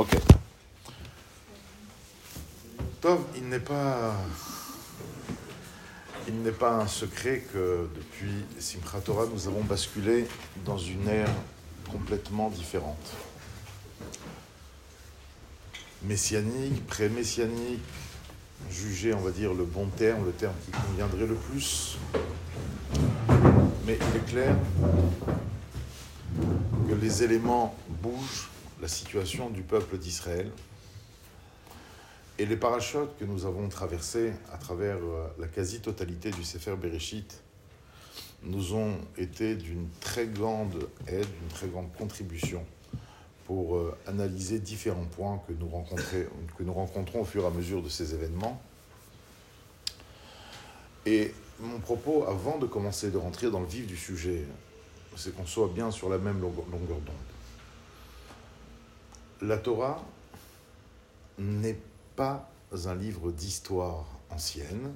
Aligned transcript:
Ok. 0.00 0.16
Tov, 3.02 3.20
il 3.36 3.50
n'est 3.50 3.60
pas. 3.60 4.16
Il 6.26 6.40
n'est 6.40 6.52
pas 6.52 6.72
un 6.72 6.86
secret 6.86 7.44
que 7.52 7.86
depuis 7.94 8.46
Simchat 8.58 9.00
Torah, 9.00 9.26
nous 9.30 9.46
avons 9.46 9.62
basculé 9.62 10.26
dans 10.64 10.78
une 10.78 11.06
ère 11.06 11.28
complètement 11.92 12.48
différente. 12.48 13.12
Messianique, 16.04 16.86
pré-messianique, 16.86 17.82
jugé, 18.70 19.12
on 19.12 19.20
va 19.20 19.32
dire, 19.32 19.52
le 19.52 19.64
bon 19.64 19.84
terme, 19.98 20.24
le 20.24 20.32
terme 20.32 20.54
qui 20.64 20.70
conviendrait 20.70 21.26
le 21.26 21.34
plus. 21.34 21.98
Mais 23.84 23.98
il 24.00 24.16
est 24.16 24.24
clair 24.24 24.56
que 26.88 26.94
les 26.94 27.22
éléments 27.22 27.76
bougent 28.02 28.49
la 28.80 28.88
situation 28.88 29.50
du 29.50 29.62
peuple 29.62 29.98
d'Israël. 29.98 30.50
Et 32.38 32.46
les 32.46 32.56
parachutes 32.56 33.16
que 33.18 33.24
nous 33.24 33.44
avons 33.44 33.68
traversés 33.68 34.32
à 34.52 34.56
travers 34.56 34.96
euh, 34.96 35.28
la 35.38 35.46
quasi-totalité 35.46 36.30
du 36.30 36.42
Sefer 36.42 36.74
Bereshit 36.76 37.42
nous 38.42 38.74
ont 38.74 38.96
été 39.18 39.54
d'une 39.54 39.88
très 40.00 40.26
grande 40.26 40.88
aide, 41.06 41.26
d'une 41.26 41.48
très 41.50 41.68
grande 41.68 41.92
contribution 41.92 42.64
pour 43.44 43.76
euh, 43.76 43.94
analyser 44.06 44.58
différents 44.58 45.04
points 45.04 45.42
que 45.46 45.52
nous, 45.52 45.68
que 46.56 46.62
nous 46.62 46.72
rencontrons 46.72 47.20
au 47.20 47.24
fur 47.24 47.44
et 47.44 47.46
à 47.46 47.50
mesure 47.50 47.82
de 47.82 47.90
ces 47.90 48.14
événements. 48.14 48.62
Et 51.04 51.34
mon 51.58 51.78
propos, 51.78 52.24
avant 52.26 52.56
de 52.56 52.66
commencer 52.66 53.10
de 53.10 53.18
rentrer 53.18 53.50
dans 53.50 53.60
le 53.60 53.66
vif 53.66 53.86
du 53.86 53.96
sujet, 53.96 54.44
c'est 55.16 55.34
qu'on 55.36 55.46
soit 55.46 55.68
bien 55.68 55.90
sur 55.90 56.08
la 56.08 56.16
même 56.16 56.40
longueur 56.40 57.00
d'onde. 57.00 57.29
La 59.42 59.56
Torah 59.56 60.04
n'est 61.38 61.78
pas 62.14 62.50
un 62.84 62.94
livre 62.94 63.32
d'histoire 63.32 64.06
ancienne, 64.28 64.92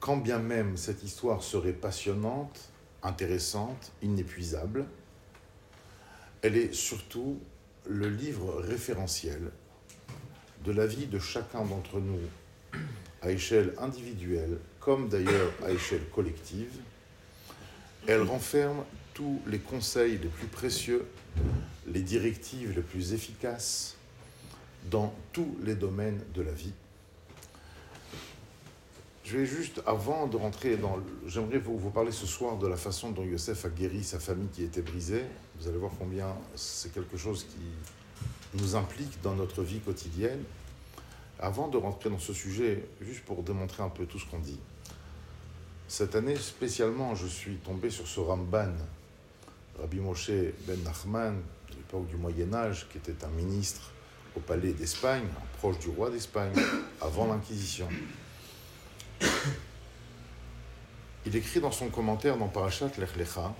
quand 0.00 0.16
bien 0.16 0.40
même 0.40 0.76
cette 0.76 1.04
histoire 1.04 1.44
serait 1.44 1.72
passionnante, 1.72 2.70
intéressante, 3.04 3.92
inépuisable, 4.02 4.86
elle 6.42 6.56
est 6.56 6.74
surtout 6.74 7.38
le 7.88 8.08
livre 8.08 8.60
référentiel 8.60 9.52
de 10.64 10.72
la 10.72 10.86
vie 10.86 11.06
de 11.06 11.20
chacun 11.20 11.64
d'entre 11.64 12.00
nous 12.00 12.18
à 13.22 13.30
échelle 13.30 13.72
individuelle, 13.78 14.58
comme 14.80 15.08
d'ailleurs 15.08 15.52
à 15.64 15.70
échelle 15.70 16.08
collective. 16.12 16.72
Elle 18.08 18.22
renferme 18.22 18.84
tous 19.14 19.40
les 19.46 19.58
conseils 19.60 20.18
les 20.18 20.28
plus 20.28 20.48
précieux, 20.48 21.06
les 21.86 22.02
directives 22.02 22.74
les 22.74 22.82
plus 22.82 23.12
efficaces 23.12 23.96
dans 24.90 25.14
tous 25.32 25.56
les 25.62 25.74
domaines 25.74 26.20
de 26.34 26.42
la 26.42 26.52
vie. 26.52 26.72
Je 29.24 29.36
vais 29.36 29.46
juste, 29.46 29.82
avant 29.86 30.26
de 30.26 30.38
rentrer 30.38 30.78
dans... 30.78 30.98
J'aimerais 31.26 31.58
vous, 31.58 31.78
vous 31.78 31.90
parler 31.90 32.12
ce 32.12 32.26
soir 32.26 32.56
de 32.56 32.66
la 32.66 32.76
façon 32.76 33.10
dont 33.10 33.24
Yosef 33.24 33.66
a 33.66 33.68
guéri 33.68 34.02
sa 34.02 34.18
famille 34.18 34.48
qui 34.48 34.64
était 34.64 34.80
brisée. 34.80 35.24
Vous 35.60 35.68
allez 35.68 35.76
voir 35.76 35.92
combien 35.98 36.34
c'est 36.54 36.94
quelque 36.94 37.18
chose 37.18 37.44
qui 37.44 38.58
nous 38.58 38.74
implique 38.74 39.20
dans 39.22 39.34
notre 39.34 39.62
vie 39.62 39.80
quotidienne. 39.80 40.42
Avant 41.38 41.68
de 41.68 41.76
rentrer 41.76 42.08
dans 42.08 42.18
ce 42.18 42.32
sujet, 42.32 42.88
juste 43.02 43.22
pour 43.24 43.42
démontrer 43.42 43.82
un 43.82 43.90
peu 43.90 44.06
tout 44.06 44.18
ce 44.18 44.24
qu'on 44.24 44.38
dit. 44.38 44.58
Cette 45.88 46.14
année 46.14 46.36
spécialement, 46.36 47.14
je 47.14 47.26
suis 47.26 47.56
tombé 47.56 47.90
sur 47.90 48.06
ce 48.06 48.20
Ramban, 48.20 48.72
Rabbi 49.80 49.98
Moshe 50.00 50.30
Ben 50.66 50.82
Nachman, 50.82 51.40
de 51.70 51.76
l'époque 51.76 52.08
du 52.08 52.16
Moyen 52.16 52.52
Âge, 52.52 52.88
qui 52.90 52.98
était 52.98 53.24
un 53.24 53.28
ministre 53.28 53.92
au 54.36 54.40
palais 54.40 54.72
d'Espagne, 54.72 55.26
proche 55.58 55.78
du 55.78 55.88
roi 55.88 56.10
d'Espagne, 56.10 56.52
avant 57.00 57.26
l'Inquisition. 57.26 57.88
Il 61.26 61.36
écrit 61.36 61.60
dans 61.60 61.70
son 61.70 61.88
commentaire 61.88 62.36
dans 62.36 62.48
Parashat 62.48 62.90
Lech 62.98 63.16
Lecha 63.16 63.54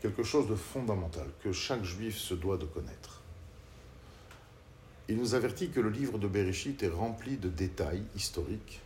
quelque 0.00 0.22
chose 0.22 0.48
de 0.48 0.54
fondamental 0.54 1.26
que 1.42 1.52
chaque 1.52 1.84
juif 1.84 2.16
se 2.16 2.34
doit 2.34 2.56
de 2.56 2.64
connaître. 2.64 3.20
Il 5.08 5.16
nous 5.16 5.34
avertit 5.34 5.70
que 5.70 5.80
le 5.80 5.90
livre 5.90 6.18
de 6.18 6.28
Bereshit 6.28 6.82
est 6.82 6.88
rempli 6.88 7.36
de 7.36 7.48
détails 7.48 8.02
historiques 8.14 8.80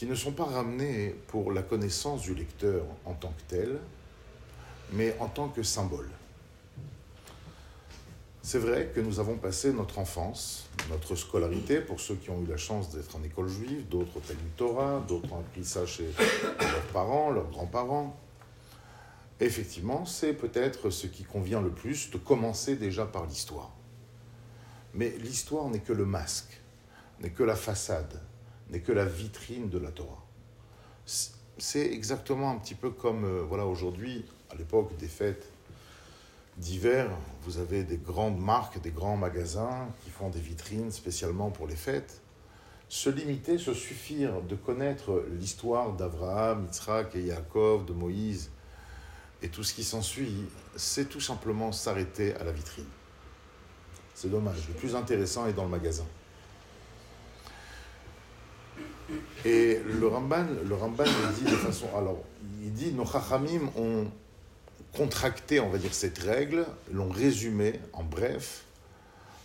qui 0.00 0.06
ne 0.06 0.14
sont 0.14 0.32
pas 0.32 0.46
ramenés 0.46 1.14
pour 1.26 1.52
la 1.52 1.60
connaissance 1.60 2.22
du 2.22 2.34
lecteur 2.34 2.86
en 3.04 3.12
tant 3.12 3.34
que 3.36 3.54
tel, 3.54 3.78
mais 4.94 5.14
en 5.20 5.28
tant 5.28 5.48
que 5.50 5.62
symbole. 5.62 6.08
C'est 8.40 8.60
vrai 8.60 8.92
que 8.94 9.00
nous 9.00 9.20
avons 9.20 9.36
passé 9.36 9.74
notre 9.74 9.98
enfance, 9.98 10.70
notre 10.88 11.16
scolarité, 11.16 11.82
pour 11.82 12.00
ceux 12.00 12.14
qui 12.14 12.30
ont 12.30 12.40
eu 12.42 12.46
la 12.46 12.56
chance 12.56 12.88
d'être 12.88 13.14
en 13.14 13.22
école 13.22 13.50
juive, 13.50 13.88
d'autres 13.90 14.16
au 14.16 14.20
Talmud 14.20 14.56
Torah, 14.56 15.04
d'autres 15.06 15.30
ont 15.34 15.40
appris 15.40 15.66
ça 15.66 15.84
chez 15.84 16.08
leurs 16.58 16.86
parents, 16.94 17.30
leurs 17.30 17.50
grands-parents. 17.50 18.18
Effectivement, 19.38 20.06
c'est 20.06 20.32
peut-être 20.32 20.88
ce 20.88 21.08
qui 21.08 21.24
convient 21.24 21.60
le 21.60 21.72
plus 21.72 22.10
de 22.10 22.16
commencer 22.16 22.76
déjà 22.76 23.04
par 23.04 23.26
l'histoire. 23.26 23.70
Mais 24.94 25.10
l'histoire 25.18 25.68
n'est 25.68 25.80
que 25.80 25.92
le 25.92 26.06
masque, 26.06 26.58
n'est 27.20 27.32
que 27.32 27.42
la 27.42 27.54
façade, 27.54 28.18
n'est 28.70 28.80
que 28.80 28.92
la 28.92 29.04
vitrine 29.04 29.68
de 29.68 29.78
la 29.78 29.90
Torah. 29.90 30.24
C'est 31.04 31.92
exactement 31.92 32.50
un 32.50 32.56
petit 32.56 32.74
peu 32.74 32.90
comme, 32.90 33.24
euh, 33.24 33.42
voilà, 33.42 33.66
aujourd'hui, 33.66 34.24
à 34.50 34.54
l'époque 34.54 34.96
des 34.96 35.08
fêtes 35.08 35.50
d'hiver, 36.56 37.10
vous 37.42 37.58
avez 37.58 37.84
des 37.84 37.96
grandes 37.96 38.38
marques, 38.38 38.80
des 38.80 38.90
grands 38.90 39.16
magasins 39.16 39.88
qui 40.04 40.10
font 40.10 40.30
des 40.30 40.40
vitrines 40.40 40.90
spécialement 40.90 41.50
pour 41.50 41.66
les 41.66 41.76
fêtes. 41.76 42.20
Se 42.88 43.08
limiter, 43.08 43.56
se 43.58 43.72
suffire 43.72 44.42
de 44.42 44.56
connaître 44.56 45.24
l'histoire 45.30 45.92
d'Abraham, 45.92 46.64
Yitzhak 46.64 47.14
et 47.16 47.22
Yaakov, 47.22 47.86
de 47.86 47.92
Moïse 47.92 48.50
et 49.42 49.48
tout 49.48 49.62
ce 49.62 49.72
qui 49.72 49.84
s'ensuit, 49.84 50.44
c'est 50.76 51.08
tout 51.08 51.20
simplement 51.20 51.72
s'arrêter 51.72 52.34
à 52.34 52.44
la 52.44 52.52
vitrine. 52.52 52.88
C'est 54.14 54.28
dommage. 54.28 54.68
Le 54.68 54.74
plus 54.74 54.94
intéressant 54.94 55.46
est 55.46 55.52
dans 55.52 55.64
le 55.64 55.70
magasin. 55.70 56.04
Et 59.44 59.80
le 59.84 60.06
Ramban, 60.06 60.46
le 60.66 60.74
Ramban 60.74 61.04
dit 61.38 61.50
de 61.50 61.56
façon. 61.56 61.86
Alors, 61.96 62.22
il 62.62 62.72
dit 62.72 62.92
nos 62.92 63.06
Chachamim 63.06 63.70
ont 63.76 64.06
contracté, 64.96 65.60
on 65.60 65.70
va 65.70 65.78
dire, 65.78 65.94
cette 65.94 66.18
règle, 66.18 66.66
l'ont 66.92 67.10
résumée 67.10 67.80
en 67.92 68.02
bref 68.02 68.64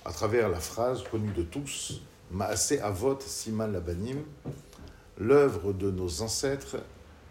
à 0.04 0.12
travers 0.12 0.50
la 0.50 0.60
phrase 0.60 1.04
connue 1.10 1.32
de 1.32 1.44
tous 1.44 2.02
Maase 2.32 2.80
Avot 2.82 3.20
Siman 3.20 3.72
Labanim 3.72 4.24
l'œuvre 5.18 5.74
de 5.74 5.92
nos 5.92 6.22
ancêtres 6.22 6.78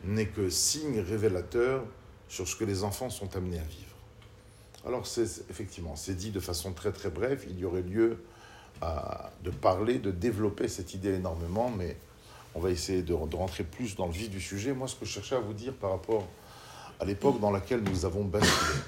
n'est 0.05 0.27
que 0.27 0.49
signe 0.49 1.01
révélateur 1.01 1.85
sur 2.29 2.49
ce 2.49 2.57
que 2.57 2.65
les 2.65 2.85
enfants 2.85 3.11
sont 3.11 3.37
amenés 3.37 3.59
à 3.59 3.65
vivre. 3.65 3.95
Alors, 4.87 5.07
c'est 5.07 5.49
effectivement, 5.51 5.97
c'est 5.97 6.15
dit 6.15 6.31
de 6.31 6.41
façon 6.41 6.73
très 6.73 6.93
très 6.93 7.11
brève, 7.11 7.45
il 7.49 7.59
y 7.59 7.65
aurait 7.65 7.83
lieu 7.83 8.19
de 9.43 9.51
parler, 9.51 9.99
de 9.99 10.11
développer 10.11 10.69
cette 10.69 10.95
idée 10.95 11.15
énormément, 11.15 11.71
mais 11.71 11.97
on 12.55 12.61
va 12.61 12.71
essayer 12.71 13.03
de, 13.03 13.13
rentrer 13.13 13.65
plus 13.65 13.97
dans 13.97 14.07
le 14.07 14.13
vif 14.13 14.31
du 14.31 14.41
sujet. 14.41 14.73
Moi, 14.73 14.87
ce 14.87 14.95
que 14.95 15.05
je 15.05 15.11
cherchais 15.11 15.35
à 15.35 15.41
vous 15.41 15.55
dire 15.55 15.75
par 15.75 15.91
rapport 15.91 16.27
à 17.01 17.05
l'époque 17.05 17.41
dans 17.41 17.51
laquelle 17.51 17.83
nous 17.83 18.05
avons 18.05 18.25
basculé. 18.25 18.81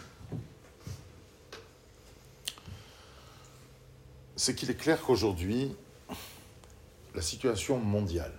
C'est 4.36 4.54
qu'il 4.54 4.70
est 4.70 4.76
clair 4.76 5.00
qu'aujourd'hui, 5.02 5.74
la 7.14 7.22
situation 7.22 7.78
mondiale 7.78 8.32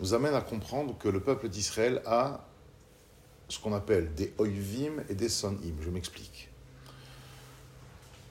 nous 0.00 0.12
amène 0.12 0.34
à 0.34 0.40
comprendre 0.40 0.96
que 0.98 1.08
le 1.08 1.20
peuple 1.20 1.48
d'Israël 1.48 2.02
a 2.04 2.44
ce 3.48 3.58
qu'on 3.58 3.72
appelle 3.72 4.14
des 4.14 4.34
oivim 4.38 5.02
et 5.08 5.14
des 5.14 5.28
sonim. 5.28 5.74
Je 5.80 5.90
m'explique. 5.90 6.48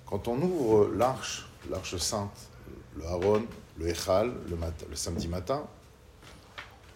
Quand 0.06 0.28
on 0.28 0.42
ouvre 0.42 0.90
l'arche, 0.96 1.48
l'arche 1.70 1.98
sainte, 1.98 2.50
le 2.96 3.06
Haron, 3.06 3.46
le 3.80 3.88
Echal, 3.88 4.34
le, 4.50 4.96
samedi 4.96 5.28
matin, 5.28 5.68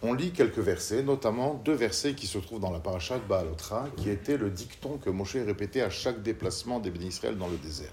on 0.02 0.14
lit 0.14 0.32
quelques 0.32 0.60
versets, 0.60 1.04
notamment 1.04 1.54
deux 1.54 1.74
versets 1.74 2.16
qui 2.16 2.26
se 2.26 2.40
trouvent 2.40 2.60
dans 2.60 2.72
la 2.72 2.80
parashat 2.80 3.20
Baalotra, 3.20 3.88
qui 3.98 4.10
était 4.10 4.38
le 4.38 4.50
dicton 4.50 4.98
que 4.98 5.10
Moshe 5.10 5.36
répétait 5.36 5.82
à 5.82 5.90
chaque 5.90 6.24
déplacement 6.24 6.80
des 6.80 6.90
Israël 7.06 7.38
dans 7.38 7.48
le 7.48 7.58
désert. 7.58 7.92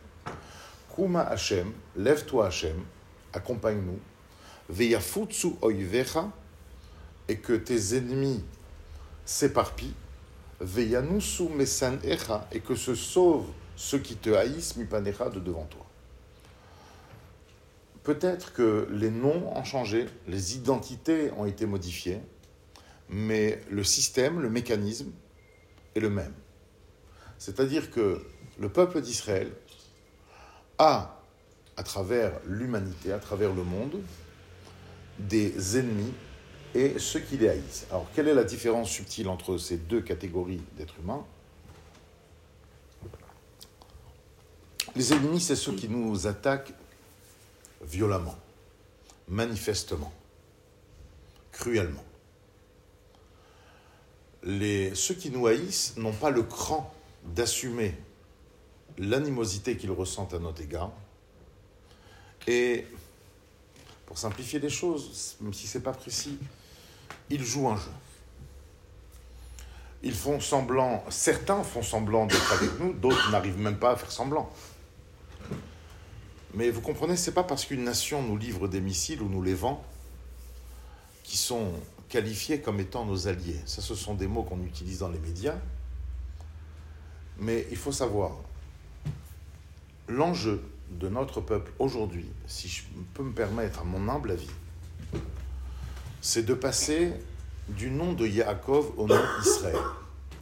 Kuma 0.95 1.21
Hashem, 1.21 1.73
lève-toi 1.97 2.47
Hashem, 2.47 2.83
accompagne-nous, 3.35 3.99
veyafutsu 4.71 5.49
oivecha, 5.61 6.31
et 7.29 7.37
que 7.37 7.53
tes 7.53 7.95
ennemis 7.95 8.43
s'éparpillent, 9.27 9.95
veyanusu 10.61 11.51
mesan 11.51 11.99
echa, 12.03 12.49
et 12.53 12.61
que 12.61 12.75
se 12.75 12.95
sauvent 12.95 13.51
ceux 13.77 13.99
qui 13.99 14.17
te 14.17 14.31
haïssent 14.31 14.77
mipanecha 14.77 15.29
de 15.29 15.41
devant 15.41 15.67
toi. 15.67 15.88
Peut-être 18.09 18.55
que 18.55 18.89
les 18.91 19.11
noms 19.11 19.55
ont 19.55 19.65
changé, 19.65 20.07
les 20.27 20.57
identités 20.57 21.31
ont 21.33 21.45
été 21.45 21.67
modifiées, 21.67 22.23
mais 23.11 23.61
le 23.69 23.85
système, 23.85 24.41
le 24.41 24.49
mécanisme 24.49 25.13
est 25.95 26.01
le 26.01 26.09
même. 26.09 26.33
C'est-à-dire 27.37 27.91
que 27.91 28.25
le 28.59 28.71
peuple 28.71 29.03
d'Israël 29.03 29.53
a, 30.79 31.21
à 31.77 31.83
travers 31.83 32.33
l'humanité, 32.47 33.13
à 33.13 33.19
travers 33.19 33.53
le 33.53 33.63
monde, 33.63 34.01
des 35.19 35.79
ennemis 35.79 36.15
et 36.75 36.99
ceux 36.99 37.21
qui 37.21 37.37
les 37.37 37.51
haïssent. 37.51 37.87
Alors, 37.91 38.07
quelle 38.15 38.29
est 38.29 38.35
la 38.35 38.45
différence 38.45 38.89
subtile 38.89 39.29
entre 39.29 39.59
ces 39.59 39.77
deux 39.77 40.01
catégories 40.01 40.63
d'êtres 40.79 40.99
humains? 40.99 41.27
Les 44.97 45.13
ennemis, 45.13 45.41
c'est 45.41 45.57
ceux 45.57 45.75
qui 45.75 45.91
nous 45.91 46.27
attaquent 46.27 46.73
violemment, 47.83 48.37
manifestement, 49.29 50.13
cruellement. 51.53 52.05
Ceux 54.45 55.15
qui 55.15 55.31
nous 55.31 55.47
haïssent 55.47 55.97
n'ont 55.97 56.13
pas 56.13 56.31
le 56.31 56.43
cran 56.43 56.93
d'assumer 57.25 57.95
l'animosité 58.97 59.77
qu'ils 59.77 59.91
ressentent 59.91 60.35
à 60.35 60.39
notre 60.39 60.63
égard. 60.63 60.93
Et 62.47 62.87
pour 64.07 64.17
simplifier 64.17 64.59
les 64.59 64.71
choses, 64.71 65.37
même 65.41 65.53
si 65.53 65.67
ce 65.67 65.79
n'est 65.79 65.85
pas 65.85 65.93
précis, 65.93 66.39
ils 67.31 67.45
jouent 67.45 67.69
un 67.69 67.77
jeu. 67.77 67.91
Ils 70.03 70.15
font 70.15 70.41
semblant, 70.41 71.05
certains 71.11 71.63
font 71.63 71.83
semblant 71.83 72.27
d'être 72.27 72.53
avec 72.53 72.79
nous, 72.79 72.93
d'autres 72.93 73.31
n'arrivent 73.31 73.59
même 73.59 73.79
pas 73.79 73.91
à 73.91 73.97
faire 73.97 74.13
semblant. 74.13 74.51
Mais 76.59 76.71
vous 76.71 76.81
comprenez, 76.81 77.17
c'est 77.17 77.31
pas 77.31 77.45
parce 77.45 77.65
qu'une 77.65 77.85
nation 77.85 78.21
nous 78.21 78.37
livre 78.37 78.67
des 78.67 78.81
missiles 78.81 79.23
ou 79.23 79.29
nous 79.29 79.45
les 79.45 79.55
vend 79.55 79.85
qui 81.23 81.37
sont 81.37 81.73
qualifiés 82.09 82.61
comme 82.61 82.81
étant 82.81 83.05
nos 83.05 83.29
alliés. 83.29 83.61
Ça, 83.65 83.81
ce 83.81 83.95
sont 83.95 84.15
des 84.15 84.27
mots 84.27 84.43
qu'on 84.43 84.61
utilise 84.65 84.99
dans 84.99 85.09
les 85.09 85.21
médias. 85.21 85.55
Mais 87.39 87.65
il 87.71 87.77
faut 87.77 87.93
savoir, 87.93 88.33
l'enjeu 90.09 90.61
de 90.91 91.09
notre 91.09 91.41
peuple 91.41 91.71
aujourd'hui, 91.79 92.27
si 92.49 92.67
je 92.67 92.83
peux 93.15 93.23
me 93.23 93.33
permettre 93.33 93.83
à 93.83 93.85
mon 93.85 94.09
humble 94.09 94.33
avis, 94.33 94.51
c'est 96.21 96.43
de 96.43 96.55
passer 96.55 97.13
du 97.69 97.89
nom 97.89 98.15
de 98.15 98.27
Yaakov 98.27 98.99
au 98.99 99.07
nom 99.07 99.21
d'Israël. 99.41 99.79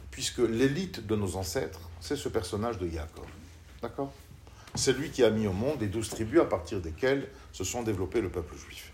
Puisque 0.09 0.39
l'élite 0.39 1.05
de 1.05 1.15
nos 1.15 1.35
ancêtres, 1.35 1.91
c'est 2.01 2.15
ce 2.15 2.27
personnage 2.27 2.79
de 2.79 2.87
Yaakov. 2.87 3.27
D'accord? 3.83 4.11
C'est 4.77 4.93
lui 4.93 5.09
qui 5.09 5.23
a 5.23 5.31
mis 5.31 5.47
au 5.47 5.53
monde 5.53 5.81
les 5.81 5.87
douze 5.87 6.09
tribus 6.09 6.39
à 6.39 6.45
partir 6.45 6.79
desquelles 6.79 7.27
se 7.51 7.63
sont 7.63 7.81
développés 7.81 8.21
le 8.21 8.29
peuple 8.29 8.55
juif. 8.55 8.93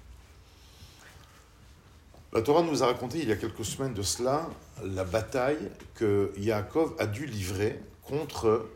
La 2.32 2.42
Torah 2.42 2.64
nous 2.64 2.82
a 2.82 2.88
raconté 2.88 3.20
il 3.20 3.28
y 3.28 3.32
a 3.34 3.36
quelques 3.36 3.66
semaines 3.66 3.94
de 3.94 4.02
cela 4.02 4.50
la 4.84 5.04
bataille 5.04 5.70
que 5.94 6.32
Yaakov 6.38 6.96
a 7.00 7.06
dû 7.06 7.26
livrer 7.26 7.80
contre. 8.02 8.70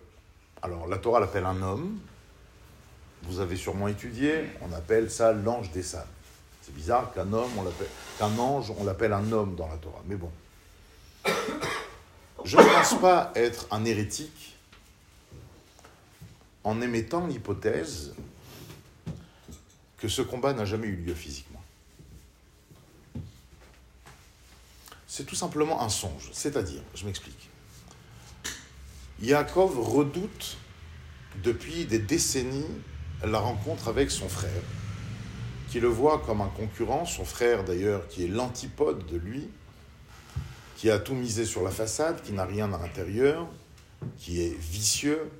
Alors 0.62 0.86
la 0.88 0.98
Torah 0.98 1.22
l'appelle 1.22 1.46
un 1.46 1.62
homme. 1.62 1.98
Vous 3.24 3.40
avez 3.40 3.56
sûrement 3.56 3.88
étudié, 3.88 4.44
on 4.62 4.74
appelle 4.74 5.10
ça 5.10 5.32
l'ange 5.32 5.72
des 5.72 5.84
sables. 5.84 6.06
C'est 6.62 6.76
bizarre 6.76 7.14
qu'un 7.14 7.32
homme, 7.32 7.50
qu'un 8.20 8.38
ange, 8.38 8.74
on 8.78 8.84
l'appelle 8.84 9.14
un 9.14 9.32
homme 9.32 9.56
dans 9.56 9.70
la 9.70 9.78
Torah. 9.78 10.04
Mais 10.08 10.16
bon. 10.16 10.32
Je 12.44 12.58
ne 12.58 12.64
pense 12.64 13.00
pas 13.00 13.32
être 13.36 13.66
un 13.72 13.86
hérétique 13.86 14.57
en 16.68 16.82
émettant 16.82 17.26
l'hypothèse 17.26 18.14
que 20.00 20.10
ce 20.10 20.22
combat 20.22 20.52
n'a 20.52 20.66
jamais 20.66 20.88
eu 20.88 20.98
lieu 20.98 21.14
physiquement. 21.14 21.64
C'est 25.08 25.26
tout 25.26 25.36
simplement 25.36 25.82
un 25.82 25.88
songe. 25.88 26.30
C'est-à-dire, 26.34 26.82
je 26.94 27.06
m'explique. 27.06 27.50
Yaakov 29.22 29.80
redoute 29.80 30.58
depuis 31.42 31.86
des 31.86 32.00
décennies 32.00 32.68
la 33.24 33.40
rencontre 33.40 33.88
avec 33.88 34.12
son 34.12 34.28
frère, 34.28 34.62
qui 35.70 35.80
le 35.80 35.88
voit 35.88 36.20
comme 36.20 36.42
un 36.42 36.50
concurrent, 36.50 37.06
son 37.06 37.24
frère 37.24 37.64
d'ailleurs 37.64 38.10
qui 38.10 38.26
est 38.26 38.28
l'antipode 38.28 39.06
de 39.06 39.16
lui, 39.16 39.48
qui 40.76 40.92
a 40.92 41.00
tout 41.00 41.16
misé 41.16 41.46
sur 41.46 41.64
la 41.64 41.72
façade, 41.72 42.22
qui 42.24 42.34
n'a 42.34 42.46
rien 42.46 42.74
à 42.74 42.78
l'intérieur, 42.78 43.48
qui 44.18 44.42
est 44.42 44.56
vicieux, 44.60 45.32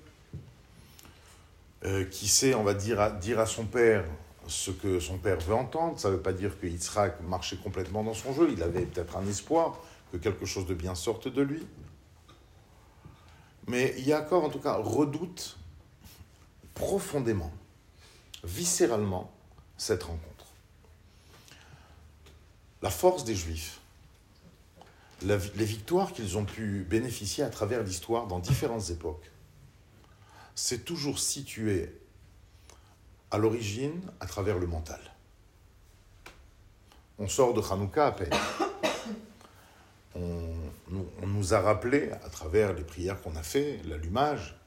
euh, 1.88 2.04
qui 2.04 2.28
sait, 2.28 2.54
on 2.54 2.64
va 2.64 2.74
dire 2.74 3.00
à, 3.00 3.10
dire 3.10 3.40
à 3.40 3.46
son 3.46 3.66
père 3.66 4.04
ce 4.48 4.72
que 4.72 5.00
son 5.00 5.18
père 5.18 5.40
veut 5.40 5.56
entendre. 5.56 5.98
Ça 5.98 6.10
ne 6.10 6.16
veut 6.16 6.22
pas 6.22 6.34
dire 6.34 6.60
que 6.60 6.68
Yitzhak 6.68 7.22
marchait 7.22 7.56
complètement 7.56 8.04
dans 8.04 8.14
son 8.14 8.34
jeu, 8.34 8.50
il 8.52 8.62
avait 8.62 8.82
peut-être 8.82 9.16
un 9.16 9.26
espoir 9.26 9.80
que 10.12 10.18
quelque 10.18 10.46
chose 10.46 10.66
de 10.66 10.74
bien 10.74 10.96
sorte 10.96 11.30
de 11.30 11.42
lui. 11.42 11.66
Mais 13.68 13.96
Yaakov, 14.02 14.44
en 14.44 14.50
tout 14.50 14.60
cas, 14.60 14.74
redoute 14.74 15.58
profondément, 16.74 17.54
viscéralement, 18.44 19.32
cette 19.78 20.04
rencontre. 20.04 20.46
La 22.82 22.90
force 22.90 23.24
des 23.24 23.36
Juifs, 23.36 23.80
les 25.22 25.38
victoires 25.66 26.12
qu'ils 26.12 26.38
ont 26.38 26.46
pu 26.46 26.86
bénéficier 26.90 27.46
à 27.46 27.50
travers 27.50 27.82
l'histoire 27.82 28.28
dans 28.28 28.40
différentes 28.40 28.90
époques, 28.90 29.32
c'est 30.58 30.84
toujours 30.84 31.20
situé 31.20 31.94
à 33.30 33.38
l'origine 33.38 34.02
à 34.20 34.26
travers 34.26 34.58
le 34.58 34.66
mental. 34.66 35.00
On 37.20 37.28
sort 37.28 37.54
de 37.54 37.62
Hanouka 37.62 38.08
à 38.08 38.12
peine. 38.12 38.34
On, 40.16 41.28
nous 41.28 41.54
a 41.54 41.60
rappelé, 41.60 42.10
à 42.12 42.30
travers 42.30 42.74
les 42.74 42.84
prières 42.84 43.22
qu'on 43.22 43.36
a 43.36 43.44
fait, 43.44 43.82
l'allumage, 43.86 44.58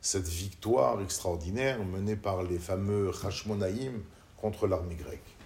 cette 0.00 0.28
victoire 0.28 1.02
extraordinaire 1.02 1.84
menée 1.84 2.16
par 2.16 2.42
les 2.42 2.58
fameux 2.58 3.12
Hashmonaïm 3.22 4.02
contre 4.38 4.66
l'armée 4.66 4.94
grecque. 4.94 5.36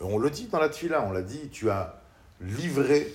On 0.00 0.18
le 0.18 0.28
dit 0.28 0.48
dans 0.48 0.58
la 0.58 0.68
Tfila, 0.68 1.02
on 1.06 1.12
l'a 1.12 1.22
dit, 1.22 1.48
tu 1.48 1.70
as 1.70 2.02
livré 2.42 3.10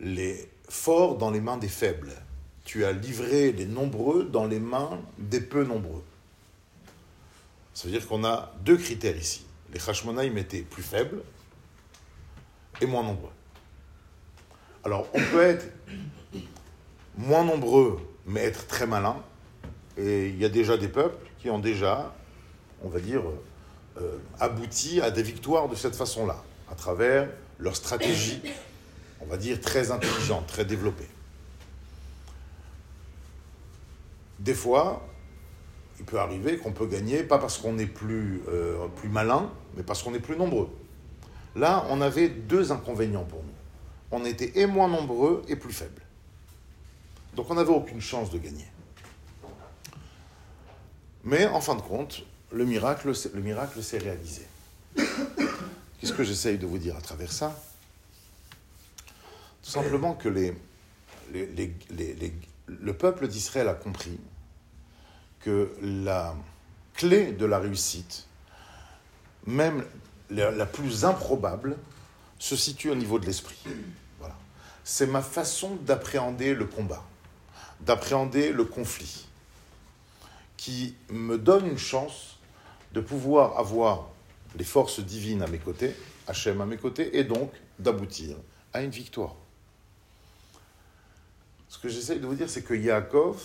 les 0.00 0.50
forts 0.68 1.16
dans 1.16 1.30
les 1.30 1.40
mains 1.40 1.58
des 1.58 1.68
faibles. 1.68 2.12
Tu 2.64 2.84
as 2.84 2.92
livré 2.92 3.52
les 3.52 3.66
nombreux 3.66 4.24
dans 4.24 4.46
les 4.46 4.60
mains 4.60 5.00
des 5.18 5.40
peu 5.40 5.64
nombreux. 5.64 6.04
Ça 7.74 7.88
veut 7.88 7.90
dire 7.92 8.06
qu'on 8.06 8.24
a 8.24 8.54
deux 8.64 8.76
critères 8.76 9.16
ici. 9.16 9.44
Les 9.72 9.80
Hashmonaïm 9.88 10.36
étaient 10.38 10.62
plus 10.62 10.82
faibles 10.82 11.22
et 12.80 12.86
moins 12.86 13.02
nombreux. 13.02 13.30
Alors, 14.84 15.08
on 15.14 15.20
peut 15.20 15.42
être 15.42 15.66
moins 17.16 17.44
nombreux, 17.44 18.00
mais 18.26 18.40
être 18.40 18.66
très 18.66 18.86
malin. 18.86 19.16
Et 19.96 20.28
il 20.28 20.38
y 20.38 20.44
a 20.44 20.48
déjà 20.48 20.76
des 20.76 20.88
peuples 20.88 21.24
qui 21.38 21.50
ont 21.50 21.58
déjà, 21.58 22.14
on 22.82 22.88
va 22.88 23.00
dire, 23.00 23.22
euh, 24.00 24.18
abouti 24.40 25.00
à 25.00 25.10
des 25.10 25.22
victoires 25.22 25.68
de 25.68 25.74
cette 25.74 25.94
façon-là, 25.94 26.42
à 26.70 26.74
travers 26.74 27.28
leur 27.58 27.76
stratégie, 27.76 28.40
on 29.20 29.26
va 29.26 29.36
dire, 29.36 29.60
très 29.60 29.90
intelligente, 29.90 30.46
très 30.46 30.64
développée. 30.64 31.08
Des 34.42 34.54
fois, 34.54 35.06
il 36.00 36.04
peut 36.04 36.18
arriver 36.18 36.58
qu'on 36.58 36.72
peut 36.72 36.86
gagner, 36.86 37.22
pas 37.22 37.38
parce 37.38 37.58
qu'on 37.58 37.78
est 37.78 37.86
plus, 37.86 38.42
euh, 38.48 38.88
plus 38.88 39.08
malin, 39.08 39.48
mais 39.76 39.84
parce 39.84 40.02
qu'on 40.02 40.14
est 40.14 40.20
plus 40.20 40.36
nombreux. 40.36 40.68
Là, 41.54 41.86
on 41.90 42.00
avait 42.00 42.28
deux 42.28 42.72
inconvénients 42.72 43.24
pour 43.24 43.44
nous. 43.44 43.52
On 44.10 44.24
était 44.24 44.58
et 44.58 44.66
moins 44.66 44.88
nombreux 44.88 45.42
et 45.46 45.54
plus 45.54 45.72
faibles. 45.72 46.02
Donc 47.36 47.50
on 47.50 47.54
n'avait 47.54 47.72
aucune 47.72 48.00
chance 48.00 48.30
de 48.30 48.38
gagner. 48.38 48.66
Mais 51.22 51.46
en 51.46 51.60
fin 51.60 51.76
de 51.76 51.82
compte, 51.82 52.24
le 52.50 52.64
miracle, 52.64 53.12
le 53.32 53.40
miracle 53.40 53.80
s'est 53.80 53.98
réalisé. 53.98 54.42
Qu'est-ce 54.96 56.12
que 56.12 56.24
j'essaye 56.24 56.58
de 56.58 56.66
vous 56.66 56.78
dire 56.78 56.96
à 56.96 57.00
travers 57.00 57.30
ça? 57.30 57.56
Tout 59.62 59.70
simplement 59.70 60.14
que 60.14 60.28
le 60.28 60.56
peuple 62.92 63.28
d'Israël 63.28 63.68
a 63.68 63.74
compris 63.74 64.18
que 65.42 65.72
la 65.82 66.34
clé 66.94 67.32
de 67.32 67.44
la 67.44 67.58
réussite, 67.58 68.26
même 69.46 69.84
la, 70.30 70.66
plus 70.66 71.04
improbable, 71.04 71.76
se 72.38 72.56
situe 72.56 72.90
au 72.90 72.94
niveau 72.94 73.18
de 73.18 73.26
l'esprit. 73.26 73.58
Voilà. 74.18 74.36
C'est 74.84 75.06
ma 75.06 75.22
façon 75.22 75.76
d'appréhender 75.76 76.54
le 76.54 76.64
combat, 76.64 77.04
d'appréhender 77.80 78.52
le 78.52 78.64
conflit, 78.64 79.26
qui 80.56 80.94
me 81.10 81.38
donne 81.38 81.66
une 81.66 81.78
chance 81.78 82.38
de 82.92 83.00
pouvoir 83.00 83.58
avoir 83.58 84.08
les 84.56 84.64
forces 84.64 85.00
divines 85.00 85.42
à 85.42 85.46
mes 85.46 85.58
côtés, 85.58 85.94
Hachem 86.26 86.60
à 86.60 86.66
mes 86.66 86.76
côtés, 86.76 87.18
et 87.18 87.24
donc 87.24 87.52
d'aboutir 87.78 88.36
à 88.72 88.82
une 88.82 88.90
victoire. 88.90 89.34
Ce 91.68 91.78
que 91.78 91.88
j'essaye 91.88 92.20
de 92.20 92.26
vous 92.26 92.34
dire, 92.34 92.50
c'est 92.50 92.62
que 92.62 92.74
Yaakov, 92.74 93.42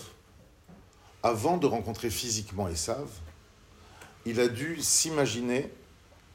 avant 1.23 1.57
de 1.57 1.67
rencontrer 1.67 2.09
physiquement 2.09 2.67
Esav, 2.67 3.07
il 4.25 4.39
a 4.39 4.47
dû 4.47 4.81
s'imaginer 4.81 5.71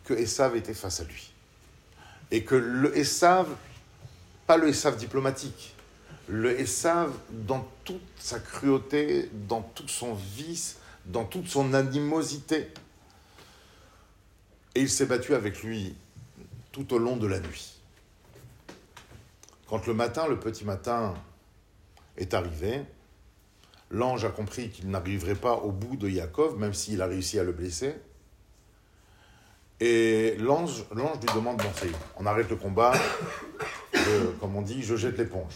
que 0.05 0.15
Esav 0.15 0.57
était 0.57 0.75
face 0.75 1.01
à 1.01 1.05
lui. 1.05 1.33
Et 2.31 2.45
que 2.45 2.55
le 2.55 2.97
Esav, 2.97 3.49
pas 4.47 4.57
le 4.57 4.69
Esav 4.69 4.97
diplomatique, 4.97 5.75
le 6.29 6.59
Esav 6.59 7.12
dans 7.31 7.67
toute 7.85 8.01
sa 8.19 8.41
cruauté, 8.41 9.31
dans 9.49 9.62
tout 9.62 9.89
son 9.89 10.15
vice, 10.15 10.79
dans 11.07 11.25
toute 11.25 11.49
son 11.49 11.75
animosité. 11.75 12.69
Et 14.75 14.81
il 14.81 14.89
s'est 14.89 15.07
battu 15.07 15.35
avec 15.35 15.62
lui 15.62 15.95
tout 16.71 16.95
au 16.95 16.99
long 16.99 17.17
de 17.17 17.27
la 17.27 17.41
nuit. 17.41 17.75
Quand 19.69 19.87
le 19.87 19.95
matin, 19.95 20.27
le 20.27 20.39
petit 20.39 20.65
matin, 20.65 21.15
est 22.17 22.35
arrivé, 22.35 22.83
l'ange 23.92 24.25
a 24.25 24.30
compris 24.30 24.70
qu'il 24.70 24.90
n'arriverait 24.90 25.37
pas 25.37 25.54
au 25.54 25.70
bout 25.70 25.96
de 25.96 26.08
Yaakov, 26.08 26.58
même 26.58 26.75
s'il 26.75 27.00
a 27.02 27.06
réussi 27.06 27.38
à 27.38 27.44
le 27.44 27.52
blesser. 27.52 27.94
Et 29.80 30.37
l'ange, 30.38 30.84
lui 30.94 31.02
demande, 31.34 31.58
bon, 31.58 31.88
on 32.16 32.26
arrête 32.26 32.49
le 32.49 32.56
combat, 32.56 32.94
comme 34.40 34.56
on 34.56 34.62
dit, 34.62 34.82
je 34.82 34.96
jette 34.96 35.18
l'éponge. 35.18 35.52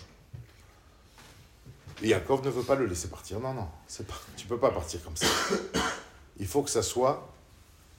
Et 2.02 2.08
Yaakov 2.08 2.44
ne 2.44 2.50
veut 2.50 2.62
pas 2.62 2.74
le 2.74 2.86
laisser 2.86 3.08
partir. 3.08 3.40
Non, 3.40 3.54
non, 3.54 3.68
c'est 3.86 4.06
pas, 4.06 4.20
tu 4.36 4.44
ne 4.44 4.48
peux 4.50 4.58
pas 4.58 4.70
partir 4.70 5.02
comme 5.02 5.16
ça. 5.16 5.26
Il 6.38 6.46
faut 6.46 6.62
que 6.62 6.70
ça 6.70 6.82
soit 6.82 7.32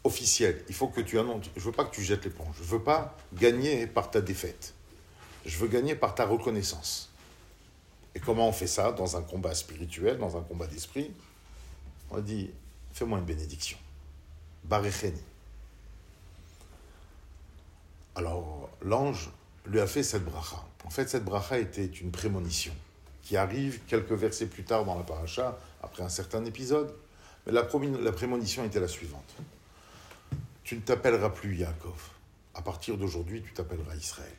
officiel. 0.03 0.63
Il 0.69 0.75
faut 0.75 0.87
que 0.87 1.01
tu 1.01 1.17
annonces. 1.17 1.45
Je 1.55 1.61
ne 1.61 1.65
veux 1.65 1.71
pas 1.71 1.85
que 1.85 1.95
tu 1.95 2.03
jettes 2.03 2.25
l'éponge. 2.25 2.55
Je 2.57 2.63
ne 2.63 2.67
veux 2.67 2.83
pas 2.83 3.17
gagner 3.33 3.87
par 3.87 4.11
ta 4.11 4.21
défaite. 4.21 4.75
Je 5.45 5.57
veux 5.57 5.67
gagner 5.67 5.95
par 5.95 6.13
ta 6.13 6.25
reconnaissance. 6.25 7.09
Et 8.15 8.19
comment 8.19 8.47
on 8.47 8.51
fait 8.51 8.67
ça 8.67 8.91
dans 8.91 9.17
un 9.17 9.21
combat 9.21 9.53
spirituel, 9.53 10.17
dans 10.17 10.37
un 10.37 10.41
combat 10.41 10.67
d'esprit 10.67 11.11
On 12.09 12.19
dit 12.19 12.49
fais-moi 12.93 13.19
une 13.19 13.25
bénédiction. 13.25 13.77
Barecheni. 14.63 15.21
Alors, 18.15 18.69
l'ange 18.81 19.29
lui 19.67 19.79
a 19.79 19.87
fait 19.87 20.03
cette 20.03 20.25
bracha. 20.25 20.63
En 20.85 20.89
fait, 20.89 21.07
cette 21.07 21.23
bracha 21.23 21.59
était 21.59 21.85
une 21.85 22.11
prémonition 22.11 22.73
qui 23.21 23.37
arrive 23.37 23.81
quelques 23.87 24.13
versets 24.13 24.47
plus 24.47 24.63
tard 24.63 24.85
dans 24.85 24.97
la 24.97 25.03
paracha, 25.03 25.57
après 25.83 26.01
un 26.01 26.09
certain 26.09 26.43
épisode. 26.45 26.93
Mais 27.45 27.51
la, 27.51 27.67
la 28.01 28.11
prémonition 28.11 28.63
était 28.63 28.79
la 28.79 28.87
suivante. 28.87 29.35
Tu 30.63 30.75
ne 30.75 30.81
t'appelleras 30.81 31.29
plus 31.29 31.55
Yaakov. 31.57 32.09
À 32.55 32.61
partir 32.61 32.97
d'aujourd'hui, 32.97 33.41
tu 33.43 33.53
t'appelleras 33.53 33.95
Israël. 33.95 34.33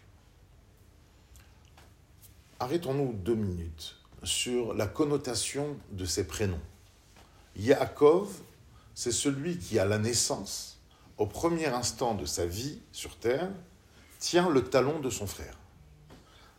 Arrêtons-nous 2.60 3.12
deux 3.12 3.36
minutes 3.36 3.94
sur 4.24 4.74
la 4.74 4.88
connotation 4.88 5.76
de 5.92 6.04
ces 6.04 6.26
prénoms. 6.26 6.60
Yaakov, 7.56 8.28
c'est 8.96 9.12
celui 9.12 9.58
qui, 9.58 9.78
à 9.78 9.84
la 9.84 9.98
naissance, 9.98 10.80
au 11.18 11.26
premier 11.26 11.66
instant 11.66 12.16
de 12.16 12.24
sa 12.24 12.46
vie 12.46 12.80
sur 12.90 13.16
terre, 13.16 13.48
tient 14.18 14.50
le 14.50 14.64
talon 14.64 14.98
de 14.98 15.08
son 15.08 15.28
frère. 15.28 15.56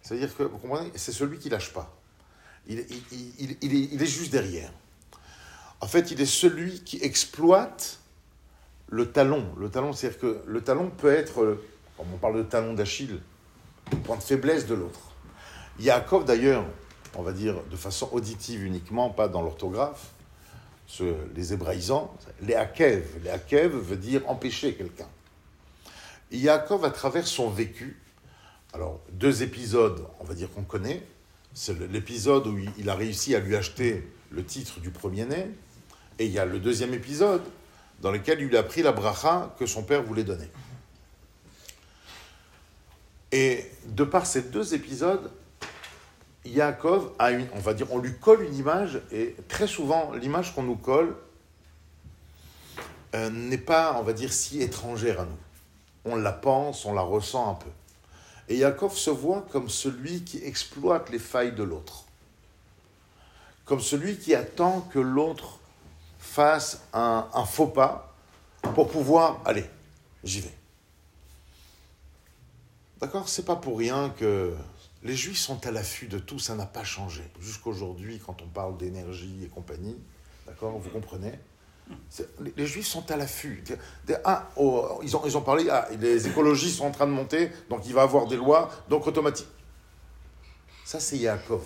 C'est-à-dire 0.01 0.33
que, 0.37 0.43
vous 0.43 0.57
comprenez, 0.57 0.89
c'est 0.95 1.11
celui 1.11 1.37
qui 1.37 1.49
lâche 1.49 1.73
pas. 1.73 1.93
Il, 2.65 2.79
est, 2.79 4.05
juste 4.05 4.31
derrière. 4.31 4.71
En 5.81 5.87
fait, 5.87 6.11
il 6.11 6.21
est 6.21 6.25
celui 6.25 6.81
qui 6.81 7.03
exploite 7.03 7.99
le 8.87 9.11
talon. 9.11 9.53
Le 9.57 9.69
talon, 9.69 9.91
c'est-à-dire 9.91 10.19
que 10.19 10.41
le 10.45 10.61
talon 10.61 10.91
peut 10.91 11.11
être, 11.11 11.61
comme 11.97 12.07
on 12.13 12.17
parle 12.17 12.37
de 12.37 12.43
talon 12.43 12.73
d'Achille, 12.73 13.19
le 13.91 13.97
point 13.97 14.15
de 14.15 14.23
faiblesse 14.23 14.65
de 14.65 14.75
l'autre. 14.75 15.08
Yaakov, 15.79 16.25
d'ailleurs, 16.25 16.65
on 17.15 17.23
va 17.23 17.31
dire 17.31 17.55
de 17.71 17.75
façon 17.75 18.09
auditive 18.11 18.63
uniquement, 18.63 19.09
pas 19.09 19.27
dans 19.27 19.41
l'orthographe, 19.41 20.11
les 21.35 21.53
hébraïsants, 21.53 22.15
les 22.41 22.55
hakev. 22.55 23.05
Les 23.23 23.29
hakev 23.29 23.75
veut 23.75 23.97
dire 23.97 24.21
empêcher 24.27 24.73
quelqu'un. 24.73 25.07
Yaakov, 26.31 26.85
à 26.85 26.91
travers 26.91 27.27
son 27.27 27.49
vécu, 27.49 27.99
alors 28.73 28.99
deux 29.11 29.41
épisodes, 29.41 30.05
on 30.19 30.23
va 30.23 30.33
dire 30.33 30.51
qu'on 30.51 30.63
connaît, 30.63 31.03
c'est 31.53 31.79
l'épisode 31.91 32.47
où 32.47 32.59
il 32.77 32.89
a 32.89 32.95
réussi 32.95 33.33
à 33.35 33.39
lui 33.39 33.55
acheter 33.55 34.07
le 34.31 34.45
titre 34.45 34.79
du 34.79 34.91
premier-né. 34.91 35.49
Et 36.19 36.25
il 36.25 36.31
y 36.31 36.39
a 36.39 36.45
le 36.45 36.59
deuxième 36.59 36.93
épisode 36.93 37.41
dans 38.01 38.11
lequel 38.11 38.41
il 38.41 38.55
a 38.55 38.63
pris 38.63 38.83
la 38.83 38.91
bracha 38.91 39.55
que 39.57 39.65
son 39.65 39.83
père 39.83 40.03
voulait 40.03 40.23
donner. 40.23 40.49
Et 43.31 43.65
de 43.85 44.03
par 44.03 44.25
ces 44.25 44.43
deux 44.43 44.73
épisodes, 44.73 45.31
Yaakov 46.45 47.11
a 47.19 47.31
une, 47.31 47.47
on 47.53 47.59
va 47.59 47.73
dire, 47.73 47.91
on 47.91 47.99
lui 47.99 48.17
colle 48.17 48.43
une 48.43 48.55
image, 48.55 49.01
et 49.11 49.35
très 49.47 49.67
souvent, 49.67 50.13
l'image 50.13 50.55
qu'on 50.55 50.63
nous 50.63 50.77
colle 50.77 51.15
euh, 53.15 53.29
n'est 53.29 53.57
pas, 53.57 53.97
on 53.99 54.03
va 54.03 54.13
dire, 54.13 54.31
si 54.31 54.61
étrangère 54.61 55.21
à 55.21 55.25
nous. 55.25 55.37
On 56.05 56.15
la 56.15 56.31
pense, 56.31 56.85
on 56.85 56.93
la 56.93 57.01
ressent 57.01 57.51
un 57.51 57.55
peu. 57.55 57.69
Et 58.47 58.57
Yaakov 58.57 58.95
se 58.95 59.09
voit 59.09 59.45
comme 59.51 59.69
celui 59.69 60.23
qui 60.23 60.43
exploite 60.43 61.09
les 61.09 61.19
failles 61.19 61.51
de 61.51 61.63
l'autre, 61.63 62.05
comme 63.65 63.79
celui 63.79 64.17
qui 64.17 64.33
attend 64.33 64.81
que 64.81 64.99
l'autre 64.99 65.59
fasse 66.19 66.81
un, 66.93 67.27
faux 67.45 67.67
pas 67.67 68.15
pour 68.75 68.89
pouvoir, 68.89 69.41
allez, 69.45 69.65
j'y 70.23 70.41
vais. 70.41 70.53
D'accord? 72.99 73.29
C'est 73.29 73.45
pas 73.45 73.55
pour 73.55 73.77
rien 73.77 74.09
que 74.17 74.53
les 75.03 75.15
Juifs 75.15 75.37
sont 75.39 75.65
à 75.65 75.71
l'affût 75.71 76.07
de 76.07 76.19
tout, 76.19 76.39
ça 76.39 76.55
n'a 76.55 76.65
pas 76.65 76.83
changé. 76.83 77.23
Jusqu'aujourd'hui, 77.39 78.21
quand 78.25 78.41
on 78.41 78.47
parle 78.47 78.77
d'énergie 78.77 79.43
et 79.43 79.47
compagnie, 79.47 79.97
d'accord, 80.45 80.77
vous 80.77 80.89
comprenez? 80.89 81.39
Les, 82.55 82.67
Juifs 82.67 82.85
sont 82.85 83.09
à 83.09 83.17
l'affût. 83.17 83.63
Ah, 84.23 84.49
ils, 85.01 85.15
ont, 85.37 85.41
parlé, 85.41 85.67
ah, 85.71 85.87
les 85.99 86.27
écologistes 86.27 86.77
sont 86.77 86.85
en 86.85 86.91
train 86.91 87.07
de 87.07 87.11
monter, 87.11 87.49
donc 87.69 87.81
il 87.85 87.93
va 87.93 88.03
avoir 88.03 88.27
des 88.27 88.35
lois, 88.35 88.69
donc 88.89 89.07
automatique. 89.07 89.47
Ça, 90.85 90.99
c'est 90.99 91.17
Yaakov. 91.17 91.63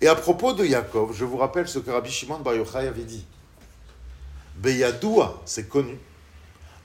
Et 0.00 0.08
à 0.08 0.14
propos 0.14 0.52
de 0.52 0.64
Yaakov, 0.64 1.14
je 1.14 1.24
vous 1.24 1.38
rappelle 1.38 1.68
ce 1.68 1.78
que 1.78 1.90
Rabbi 1.90 2.10
Shimon 2.10 2.40
Bar 2.40 2.54
Yochai 2.54 2.86
avait 2.86 3.04
dit. 3.04 3.24
Beyadoua, 4.56 5.40
c'est 5.44 5.68
connu. 5.68 5.98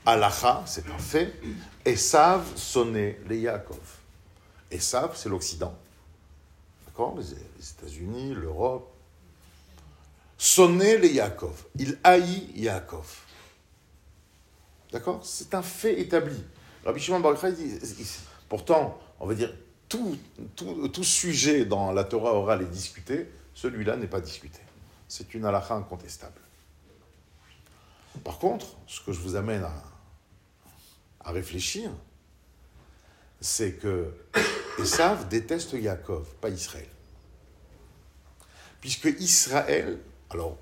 Alacha, 0.06 0.62
c'est 0.66 0.88
un 0.90 0.98
fait. 0.98 1.34
Esav 1.84 2.42
sonnait 2.56 3.20
les 3.28 3.40
Yaakov. 3.40 4.03
Esav, 4.70 5.16
c'est 5.16 5.28
l'Occident. 5.28 5.74
D'accord? 6.86 7.16
Les 7.16 7.70
États-Unis, 7.70 8.34
l'Europe, 8.34 8.90
sonnait 10.38 10.98
les 10.98 11.12
Yaakov. 11.14 11.64
Il 11.76 11.98
haït 12.04 12.50
Yaakov. 12.54 13.20
D'accord? 14.92 15.24
C'est 15.24 15.54
un 15.54 15.62
fait 15.62 16.00
établi. 16.00 16.42
Rabbi 16.84 17.00
Shimon 17.00 17.20
Bar 17.20 17.34
dit, 17.52 17.78
pourtant, 18.48 18.98
on 19.20 19.26
va 19.26 19.34
dire, 19.34 19.52
tout, 19.88 20.16
tout, 20.54 20.88
tout, 20.88 21.04
sujet 21.04 21.64
dans 21.64 21.92
la 21.92 22.04
Torah 22.04 22.34
orale 22.34 22.62
est 22.62 22.70
discuté, 22.70 23.28
celui-là 23.54 23.96
n'est 23.96 24.06
pas 24.06 24.20
discuté. 24.20 24.60
C'est 25.08 25.34
une 25.34 25.44
halakha 25.44 25.74
incontestable. 25.74 26.40
Par 28.22 28.38
contre, 28.38 28.66
ce 28.86 29.00
que 29.00 29.12
je 29.12 29.20
vous 29.20 29.36
amène 29.36 29.64
à 31.20 31.32
réfléchir, 31.32 31.90
c'est 33.40 33.72
que 33.72 34.12
Esav 34.78 35.28
déteste 35.28 35.74
Yaakov, 35.74 36.26
pas 36.40 36.48
Israël. 36.48 36.88
Puisque 38.80 39.06
Israël 39.18 39.98
alors, 40.34 40.58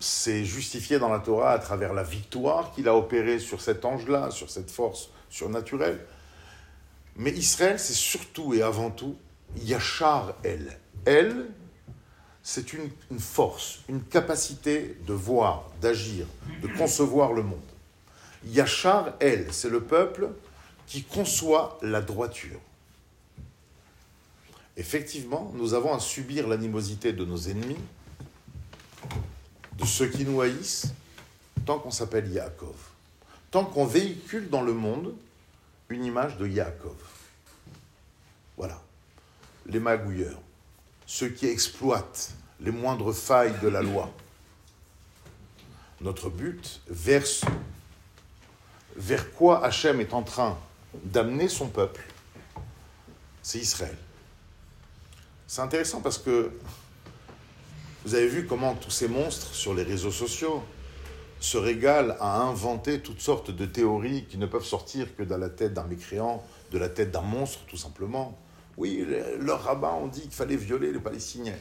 c'est 0.00 0.44
justifié 0.44 0.98
dans 0.98 1.10
la 1.10 1.18
Torah 1.18 1.52
à 1.52 1.58
travers 1.58 1.92
la 1.92 2.02
victoire 2.02 2.72
qu'il 2.72 2.88
a 2.88 2.94
opérée 2.94 3.38
sur 3.38 3.60
cet 3.60 3.84
ange-là, 3.84 4.30
sur 4.30 4.48
cette 4.48 4.70
force 4.70 5.10
surnaturelle. 5.28 6.00
Mais 7.16 7.30
Israël, 7.32 7.78
c'est 7.78 7.94
surtout 7.94 8.54
et 8.54 8.62
avant 8.62 8.90
tout 8.90 9.16
Yachar 9.56 10.34
El. 10.42 10.78
El, 11.04 11.50
c'est 12.42 12.72
une, 12.72 12.90
une, 13.10 13.18
force, 13.18 13.80
une 13.88 14.02
capacité 14.02 14.96
de 15.06 15.12
voir, 15.12 15.70
d'agir, 15.82 16.26
de 16.62 16.68
concevoir 16.68 17.32
le 17.32 17.42
monde. 17.42 17.60
Yachar 18.46 19.14
El, 19.20 19.52
c'est 19.52 19.68
le 19.68 19.82
peuple 19.82 20.28
qui 20.86 21.02
conçoit 21.02 21.78
la 21.82 22.00
droiture. 22.00 22.60
Effectivement, 24.78 25.50
nous 25.56 25.74
avons 25.74 25.92
à 25.92 25.98
subir 25.98 26.46
l'animosité 26.46 27.12
de 27.12 27.24
nos 27.24 27.36
ennemis, 27.36 27.76
de 29.76 29.84
ceux 29.84 30.06
qui 30.06 30.24
nous 30.24 30.40
haïssent, 30.40 30.94
tant 31.66 31.80
qu'on 31.80 31.90
s'appelle 31.90 32.30
Yaakov, 32.30 32.76
tant 33.50 33.64
qu'on 33.64 33.86
véhicule 33.86 34.48
dans 34.48 34.62
le 34.62 34.72
monde 34.72 35.16
une 35.88 36.04
image 36.04 36.36
de 36.36 36.46
Yaakov. 36.46 36.94
Voilà, 38.56 38.80
les 39.66 39.80
magouilleurs, 39.80 40.40
ceux 41.06 41.28
qui 41.28 41.46
exploitent 41.46 42.30
les 42.60 42.70
moindres 42.70 43.12
failles 43.12 43.58
de 43.60 43.68
la 43.68 43.82
loi. 43.82 44.08
Notre 46.00 46.30
but, 46.30 46.80
vers, 46.86 47.24
vers 48.94 49.32
quoi 49.32 49.64
Hachem 49.64 50.00
est 50.00 50.14
en 50.14 50.22
train 50.22 50.56
d'amener 51.02 51.48
son 51.48 51.66
peuple, 51.66 52.06
c'est 53.42 53.58
Israël. 53.58 53.96
C'est 55.50 55.62
intéressant 55.62 56.02
parce 56.02 56.18
que 56.18 56.50
vous 58.04 58.14
avez 58.14 58.28
vu 58.28 58.46
comment 58.46 58.74
tous 58.74 58.90
ces 58.90 59.08
monstres 59.08 59.54
sur 59.54 59.72
les 59.72 59.82
réseaux 59.82 60.10
sociaux 60.10 60.62
se 61.40 61.56
régalent 61.56 62.16
à 62.20 62.42
inventer 62.42 63.00
toutes 63.00 63.22
sortes 63.22 63.50
de 63.50 63.64
théories 63.64 64.26
qui 64.26 64.36
ne 64.36 64.44
peuvent 64.44 64.66
sortir 64.66 65.16
que 65.16 65.22
de 65.22 65.34
la 65.34 65.48
tête 65.48 65.72
d'un 65.72 65.84
mécréant, 65.84 66.44
de 66.70 66.76
la 66.76 66.90
tête 66.90 67.10
d'un 67.10 67.22
monstre 67.22 67.60
tout 67.66 67.78
simplement. 67.78 68.38
Oui, 68.76 69.06
leurs 69.40 69.62
rabbins 69.62 69.94
ont 69.94 70.08
dit 70.08 70.20
qu'il 70.20 70.32
fallait 70.32 70.54
violer 70.54 70.92
les 70.92 70.98
Palestiniens. 70.98 71.56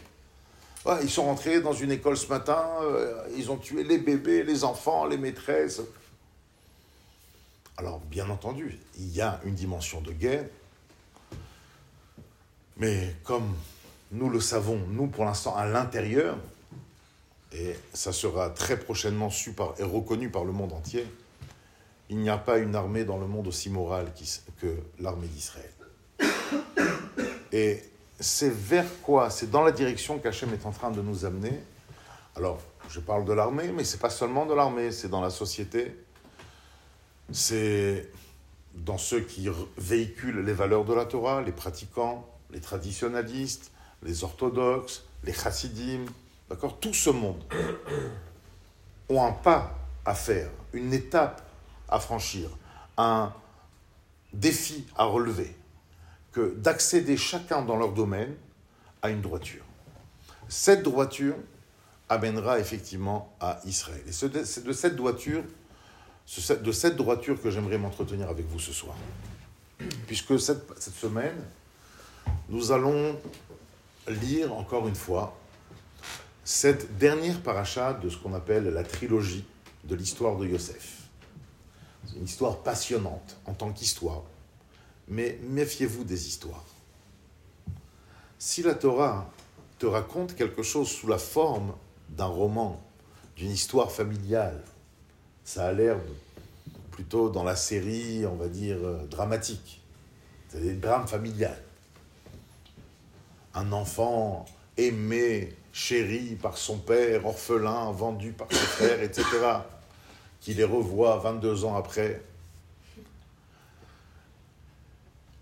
ils 1.01 1.09
sont 1.09 1.23
rentrés 1.23 1.61
dans 1.61 1.71
une 1.71 1.91
école 1.91 2.17
ce 2.17 2.27
matin, 2.27 2.67
euh, 2.81 3.25
ils 3.37 3.49
ont 3.51 3.57
tué 3.57 3.85
les 3.85 3.99
bébés, 3.99 4.43
les 4.43 4.65
enfants, 4.65 5.05
les 5.05 5.17
maîtresses. 5.17 5.81
Alors, 7.77 8.01
bien 8.01 8.29
entendu, 8.29 8.77
il 8.97 9.15
y 9.15 9.21
a 9.21 9.39
une 9.45 9.55
dimension 9.55 10.01
de 10.01 10.11
guerre, 10.11 10.45
mais 12.75 13.15
comme 13.23 13.55
nous 14.11 14.29
le 14.29 14.39
savons, 14.39 14.79
nous 14.89 15.07
pour 15.07 15.25
l'instant 15.25 15.55
à 15.55 15.65
l'intérieur, 15.65 16.37
et 17.53 17.75
ça 17.93 18.11
sera 18.11 18.49
très 18.49 18.77
prochainement 18.77 19.29
su 19.29 19.53
et 19.77 19.83
reconnu 19.83 20.29
par 20.29 20.43
le 20.43 20.51
monde 20.51 20.73
entier, 20.73 21.05
il 22.09 22.17
n'y 22.17 22.29
a 22.29 22.37
pas 22.37 22.57
une 22.57 22.75
armée 22.75 23.03
dans 23.03 23.17
le 23.17 23.27
monde 23.27 23.47
aussi 23.47 23.69
morale 23.69 24.11
que 24.61 24.75
l'armée 24.99 25.27
d'Israël. 25.27 25.71
Et 27.51 27.83
c'est 28.19 28.51
vers 28.51 28.85
quoi 29.01 29.29
C'est 29.29 29.51
dans 29.51 29.63
la 29.63 29.71
direction 29.71 30.19
qu'Hachem 30.19 30.53
est 30.53 30.65
en 30.65 30.71
train 30.71 30.91
de 30.91 31.01
nous 31.01 31.25
amener. 31.25 31.59
Alors, 32.35 32.59
je 32.89 32.99
parle 32.99 33.25
de 33.25 33.33
l'armée, 33.33 33.71
mais 33.73 33.83
c'est 33.83 33.99
pas 33.99 34.09
seulement 34.09 34.45
de 34.45 34.53
l'armée, 34.53 34.91
c'est 34.91 35.09
dans 35.09 35.21
la 35.21 35.29
société, 35.29 35.95
c'est 37.31 38.09
dans 38.73 38.97
ceux 38.97 39.21
qui 39.21 39.49
véhiculent 39.77 40.45
les 40.45 40.53
valeurs 40.53 40.85
de 40.85 40.93
la 40.93 41.05
Torah, 41.05 41.41
les 41.41 41.51
pratiquants, 41.51 42.27
les 42.51 42.61
traditionalistes, 42.61 43.71
les 44.03 44.23
orthodoxes, 44.23 45.03
les 45.23 45.33
chassidim, 45.33 46.05
d'accord 46.49 46.79
Tout 46.79 46.93
ce 46.93 47.09
monde 47.09 47.43
ont 49.09 49.23
un 49.23 49.31
pas 49.31 49.75
à 50.05 50.13
faire, 50.13 50.49
une 50.73 50.93
étape 50.93 51.41
à 51.89 51.99
franchir, 51.99 52.49
un 52.97 53.33
défi 54.33 54.85
à 54.95 55.05
relever, 55.05 55.55
que 56.31 56.53
d'accéder 56.55 57.17
chacun 57.17 57.61
dans 57.61 57.77
leur 57.77 57.93
domaine 57.93 58.35
à 59.01 59.09
une 59.09 59.21
droiture. 59.21 59.63
Cette 60.47 60.83
droiture 60.83 61.35
amènera 62.09 62.59
effectivement 62.59 63.33
à 63.39 63.59
Israël. 63.65 64.01
Et 64.07 64.11
c'est 64.11 64.29
de 64.63 64.73
cette 64.73 64.95
droiture, 64.95 65.43
de 66.49 66.71
cette 66.71 66.95
droiture 66.95 67.41
que 67.41 67.51
j'aimerais 67.51 67.77
m'entretenir 67.77 68.29
avec 68.29 68.45
vous 68.47 68.59
ce 68.59 68.71
soir. 68.71 68.95
Puisque 70.07 70.39
cette, 70.39 70.65
cette 70.79 70.95
semaine, 70.95 71.35
nous 72.49 72.71
allons 72.71 73.19
lire 74.07 74.53
encore 74.53 74.87
une 74.87 74.95
fois 74.95 75.37
cette 76.43 76.97
dernière 76.97 77.41
paracha 77.41 77.93
de 77.93 78.09
ce 78.09 78.17
qu'on 78.17 78.33
appelle 78.33 78.69
la 78.69 78.83
trilogie 78.83 79.45
de 79.83 79.95
l'histoire 79.95 80.37
de 80.37 80.47
Yosef. 80.47 81.09
C'est 82.05 82.15
une 82.15 82.25
histoire 82.25 82.59
passionnante 82.59 83.37
en 83.45 83.53
tant 83.53 83.71
qu'histoire, 83.71 84.23
mais 85.07 85.39
méfiez-vous 85.43 86.03
des 86.03 86.27
histoires. 86.27 86.63
Si 88.39 88.63
la 88.63 88.75
Torah 88.75 89.29
te 89.79 89.85
raconte 89.85 90.35
quelque 90.35 90.63
chose 90.63 90.87
sous 90.87 91.07
la 91.07 91.17
forme 91.17 91.73
d'un 92.09 92.25
roman, 92.25 92.81
d'une 93.35 93.51
histoire 93.51 93.91
familiale, 93.91 94.63
ça 95.43 95.67
a 95.67 95.73
l'air 95.73 95.97
plutôt 96.91 97.29
dans 97.29 97.43
la 97.43 97.55
série, 97.55 98.25
on 98.25 98.35
va 98.35 98.47
dire, 98.47 98.77
euh, 98.81 99.05
dramatique. 99.05 99.81
C'est 100.49 100.61
des 100.61 100.73
drames 100.73 101.07
familiales. 101.07 101.61
Un 103.57 103.71
enfant 103.71 104.45
aimé, 104.77 105.53
chéri 105.73 106.37
par 106.41 106.57
son 106.57 106.77
père, 106.77 107.25
orphelin, 107.25 107.91
vendu 107.91 108.31
par 108.31 108.47
ses 108.49 108.57
frères, 108.57 109.01
etc 109.01 109.25
qui 110.47 110.53
les 110.53 110.63
revoit 110.63 111.17
22 111.17 111.65
ans 111.65 111.75
après. 111.75 112.21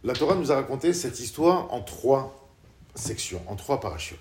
La 0.03 0.13
Torah 0.13 0.33
nous 0.33 0.51
a 0.51 0.55
raconté 0.55 0.93
cette 0.93 1.19
histoire 1.19 1.71
en 1.71 1.81
trois 1.81 2.49
sections, 2.95 3.41
en 3.47 3.55
trois 3.55 3.79
parachutes. 3.79 4.19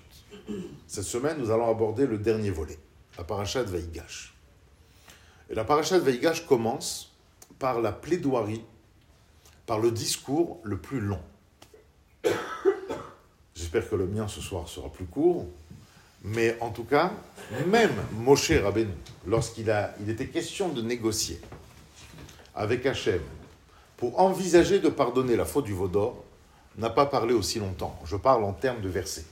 Cette 0.87 1.05
semaine, 1.05 1.37
nous 1.39 1.49
allons 1.49 1.69
aborder 1.69 2.05
le 2.05 2.19
dernier 2.19 2.51
volet, 2.51 2.77
la 3.17 3.23
parachat 3.23 3.63
Vaïgash. 3.63 4.35
Et 5.49 5.55
la 5.55 5.63
parachat 5.63 5.97
Vaïgash 5.97 6.45
commence 6.45 7.15
par 7.57 7.81
la 7.81 7.91
plaidoirie, 7.91 8.63
par 9.65 9.79
le 9.79 9.89
discours 9.89 10.59
le 10.63 10.77
plus 10.77 10.99
long. 10.99 11.21
J'espère 13.65 13.89
que 13.89 13.95
le 13.95 14.05
mien 14.05 14.27
ce 14.27 14.41
soir 14.41 14.69
sera 14.69 14.89
plus 14.89 15.05
court, 15.05 15.47
mais 16.23 16.55
en 16.61 16.69
tout 16.69 16.83
cas, 16.83 17.11
même 17.65 17.89
Moshe 18.11 18.51
Rabbeinu, 18.51 18.91
lorsqu'il 19.25 19.75
il 19.99 20.07
était 20.07 20.27
question 20.27 20.69
de 20.69 20.83
négocier 20.83 21.41
avec 22.53 22.85
Hachem 22.85 23.21
pour 23.97 24.19
envisager 24.19 24.77
de 24.77 24.89
pardonner 24.89 25.35
la 25.35 25.45
faute 25.45 25.65
du 25.65 25.73
Vaudor, 25.73 26.23
n'a 26.77 26.91
pas 26.91 27.07
parlé 27.07 27.33
aussi 27.33 27.57
longtemps. 27.57 27.99
Je 28.05 28.15
parle 28.17 28.43
en 28.43 28.53
termes 28.53 28.81
de 28.81 28.87
versets, 28.87 29.25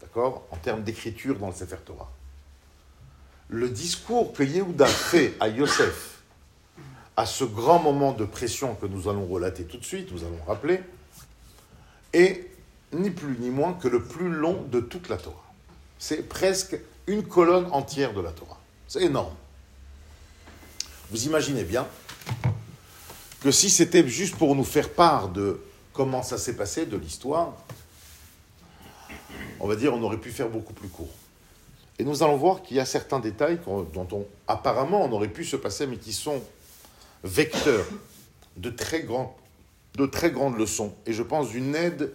d'accord? 0.00 0.46
En 0.52 0.56
termes 0.56 0.84
d'écriture 0.84 1.36
dans 1.36 1.48
le 1.48 1.54
Sefer 1.54 1.78
Torah. 1.84 2.12
Le 3.48 3.68
discours 3.68 4.32
que 4.34 4.44
Yehuda 4.44 4.86
fait 4.86 5.34
à 5.40 5.48
Yosef, 5.48 6.22
à 7.16 7.26
ce 7.26 7.42
grand 7.42 7.80
moment 7.80 8.12
de 8.12 8.24
pression 8.24 8.76
que 8.76 8.86
nous 8.86 9.08
allons 9.08 9.26
relater 9.26 9.64
tout 9.64 9.78
de 9.78 9.84
suite, 9.84 10.12
nous 10.12 10.22
allons 10.22 10.44
rappeler, 10.46 10.78
est 12.12 12.53
ni 12.94 13.10
plus 13.10 13.36
ni 13.38 13.50
moins 13.50 13.74
que 13.74 13.88
le 13.88 14.02
plus 14.02 14.28
long 14.28 14.62
de 14.70 14.80
toute 14.80 15.08
la 15.08 15.16
Torah. 15.16 15.44
C'est 15.98 16.28
presque 16.28 16.76
une 17.06 17.24
colonne 17.24 17.66
entière 17.72 18.12
de 18.12 18.20
la 18.20 18.30
Torah. 18.30 18.60
C'est 18.88 19.02
énorme. 19.02 19.34
Vous 21.10 21.26
imaginez 21.26 21.64
bien 21.64 21.86
que 23.40 23.50
si 23.50 23.68
c'était 23.70 24.06
juste 24.08 24.36
pour 24.36 24.54
nous 24.54 24.64
faire 24.64 24.90
part 24.90 25.28
de 25.28 25.60
comment 25.92 26.22
ça 26.22 26.38
s'est 26.38 26.56
passé, 26.56 26.86
de 26.86 26.96
l'histoire, 26.96 27.54
on 29.60 29.68
va 29.68 29.76
dire 29.76 29.94
on 29.94 30.02
aurait 30.02 30.18
pu 30.18 30.30
faire 30.30 30.48
beaucoup 30.48 30.72
plus 30.72 30.88
court. 30.88 31.12
Et 31.98 32.04
nous 32.04 32.22
allons 32.22 32.36
voir 32.36 32.62
qu'il 32.62 32.76
y 32.76 32.80
a 32.80 32.86
certains 32.86 33.20
détails 33.20 33.60
dont 33.92 34.08
on, 34.10 34.26
apparemment 34.48 35.04
on 35.04 35.12
aurait 35.12 35.28
pu 35.28 35.44
se 35.44 35.56
passer, 35.56 35.86
mais 35.86 35.96
qui 35.96 36.12
sont 36.12 36.42
vecteurs 37.22 37.86
de 38.56 38.70
très, 38.70 39.06
de 39.96 40.06
très 40.06 40.30
grandes 40.30 40.58
leçons. 40.58 40.92
Et 41.06 41.12
je 41.12 41.22
pense 41.22 41.50
d'une 41.50 41.74
aide 41.74 42.12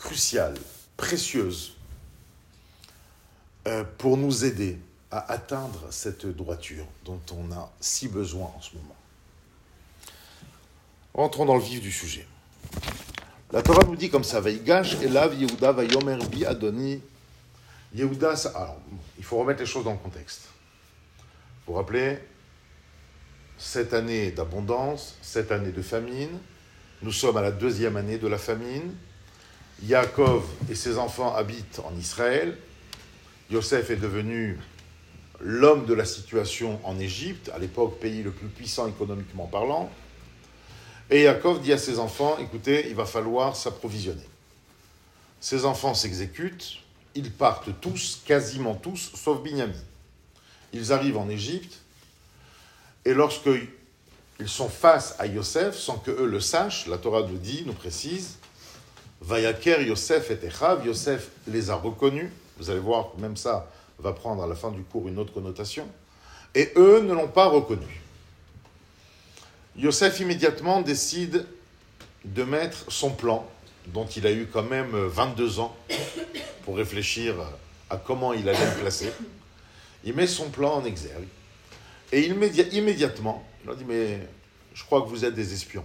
cruciale, 0.00 0.54
précieuse, 0.96 1.76
euh, 3.68 3.84
pour 3.98 4.16
nous 4.16 4.44
aider 4.44 4.78
à 5.10 5.30
atteindre 5.32 5.86
cette 5.90 6.26
droiture 6.26 6.86
dont 7.04 7.20
on 7.32 7.52
a 7.52 7.70
si 7.80 8.08
besoin 8.08 8.50
en 8.56 8.60
ce 8.60 8.74
moment. 8.74 8.96
Rentrons 11.12 11.44
dans 11.44 11.56
le 11.56 11.62
vif 11.62 11.80
du 11.80 11.92
sujet. 11.92 12.26
La 13.52 13.62
Torah 13.62 13.84
nous 13.84 13.96
dit 13.96 14.08
comme 14.08 14.24
ça, 14.24 14.40
Vaïgash, 14.40 14.94
Elav, 15.02 15.34
Yehuda, 15.34 15.72
Vayomer, 15.72 16.18
Bi, 16.30 16.46
Adoni. 16.46 17.02
Yehuda, 17.94 18.34
alors, 18.54 18.80
il 19.18 19.24
faut 19.24 19.38
remettre 19.38 19.60
les 19.60 19.66
choses 19.66 19.84
dans 19.84 19.92
le 19.92 19.98
contexte. 19.98 20.42
Vous 21.66 21.72
vous 21.72 21.78
rappelez, 21.78 22.18
cette 23.58 23.92
année 23.92 24.30
d'abondance, 24.30 25.16
cette 25.20 25.52
année 25.52 25.72
de 25.72 25.82
famine, 25.82 26.38
nous 27.02 27.12
sommes 27.12 27.36
à 27.36 27.42
la 27.42 27.50
deuxième 27.50 27.96
année 27.96 28.18
de 28.18 28.28
la 28.28 28.38
famine. 28.38 28.94
Yaakov 29.84 30.44
et 30.70 30.74
ses 30.74 30.98
enfants 30.98 31.34
habitent 31.34 31.80
en 31.84 31.96
Israël, 31.96 32.56
Yosef 33.50 33.90
est 33.90 33.96
devenu 33.96 34.58
l'homme 35.40 35.86
de 35.86 35.94
la 35.94 36.04
situation 36.04 36.78
en 36.84 36.98
Égypte, 36.98 37.50
à 37.54 37.58
l'époque 37.58 37.98
pays 37.98 38.22
le 38.22 38.30
plus 38.30 38.48
puissant 38.48 38.86
économiquement 38.86 39.46
parlant. 39.46 39.90
Et 41.08 41.22
Yaakov 41.22 41.62
dit 41.62 41.72
à 41.72 41.78
ses 41.78 41.98
enfants, 41.98 42.36
écoutez, 42.38 42.88
il 42.88 42.94
va 42.94 43.06
falloir 43.06 43.56
s'approvisionner. 43.56 44.28
Ses 45.40 45.64
enfants 45.64 45.94
s'exécutent, 45.94 46.78
ils 47.14 47.32
partent 47.32 47.70
tous, 47.80 48.22
quasiment 48.24 48.74
tous, 48.74 49.12
sauf 49.14 49.42
Binyamin. 49.42 49.72
Ils 50.72 50.92
arrivent 50.92 51.16
en 51.16 51.28
Égypte, 51.28 51.78
et 53.06 53.14
lorsqu'ils 53.14 53.66
sont 54.46 54.68
face 54.68 55.16
à 55.18 55.26
Yosef, 55.26 55.74
sans 55.76 55.96
que 55.96 56.10
eux 56.10 56.26
le 56.26 56.38
sachent, 56.38 56.86
la 56.86 56.98
Torah 56.98 57.22
nous 57.22 57.38
dit, 57.38 57.64
nous 57.66 57.72
précise, 57.72 58.36
Vayaker 59.20 59.82
Yosef 59.82 60.30
et 60.30 60.46
Echav, 60.46 60.86
Yosef 60.86 61.28
les 61.46 61.70
a 61.70 61.74
reconnus, 61.74 62.30
vous 62.58 62.70
allez 62.70 62.80
voir 62.80 63.12
que 63.12 63.20
même 63.20 63.36
ça 63.36 63.70
va 63.98 64.12
prendre 64.12 64.42
à 64.42 64.46
la 64.46 64.54
fin 64.54 64.70
du 64.70 64.82
cours 64.82 65.08
une 65.08 65.18
autre 65.18 65.32
connotation. 65.32 65.86
Et 66.54 66.72
eux 66.76 67.00
ne 67.00 67.12
l'ont 67.12 67.28
pas 67.28 67.46
reconnu. 67.46 68.00
Yosef 69.76 70.20
immédiatement 70.20 70.80
décide 70.80 71.46
de 72.24 72.42
mettre 72.42 72.90
son 72.90 73.10
plan, 73.10 73.46
dont 73.86 74.06
il 74.06 74.26
a 74.26 74.32
eu 74.32 74.46
quand 74.52 74.62
même 74.62 74.96
22 74.96 75.60
ans 75.60 75.76
pour 76.64 76.76
réfléchir 76.76 77.34
à 77.88 77.96
comment 77.96 78.32
il 78.32 78.48
allait 78.48 78.74
le 78.74 78.80
placer. 78.80 79.12
Il 80.04 80.14
met 80.14 80.26
son 80.26 80.48
plan 80.50 80.74
en 80.74 80.84
exergue. 80.84 81.28
Et 82.12 82.22
immédiatement, 82.22 83.46
il 83.62 83.66
leur 83.66 83.76
dit, 83.76 83.84
mais 83.86 84.18
je 84.74 84.82
crois 84.84 85.02
que 85.02 85.08
vous 85.08 85.24
êtes 85.24 85.34
des 85.34 85.52
espions. 85.52 85.84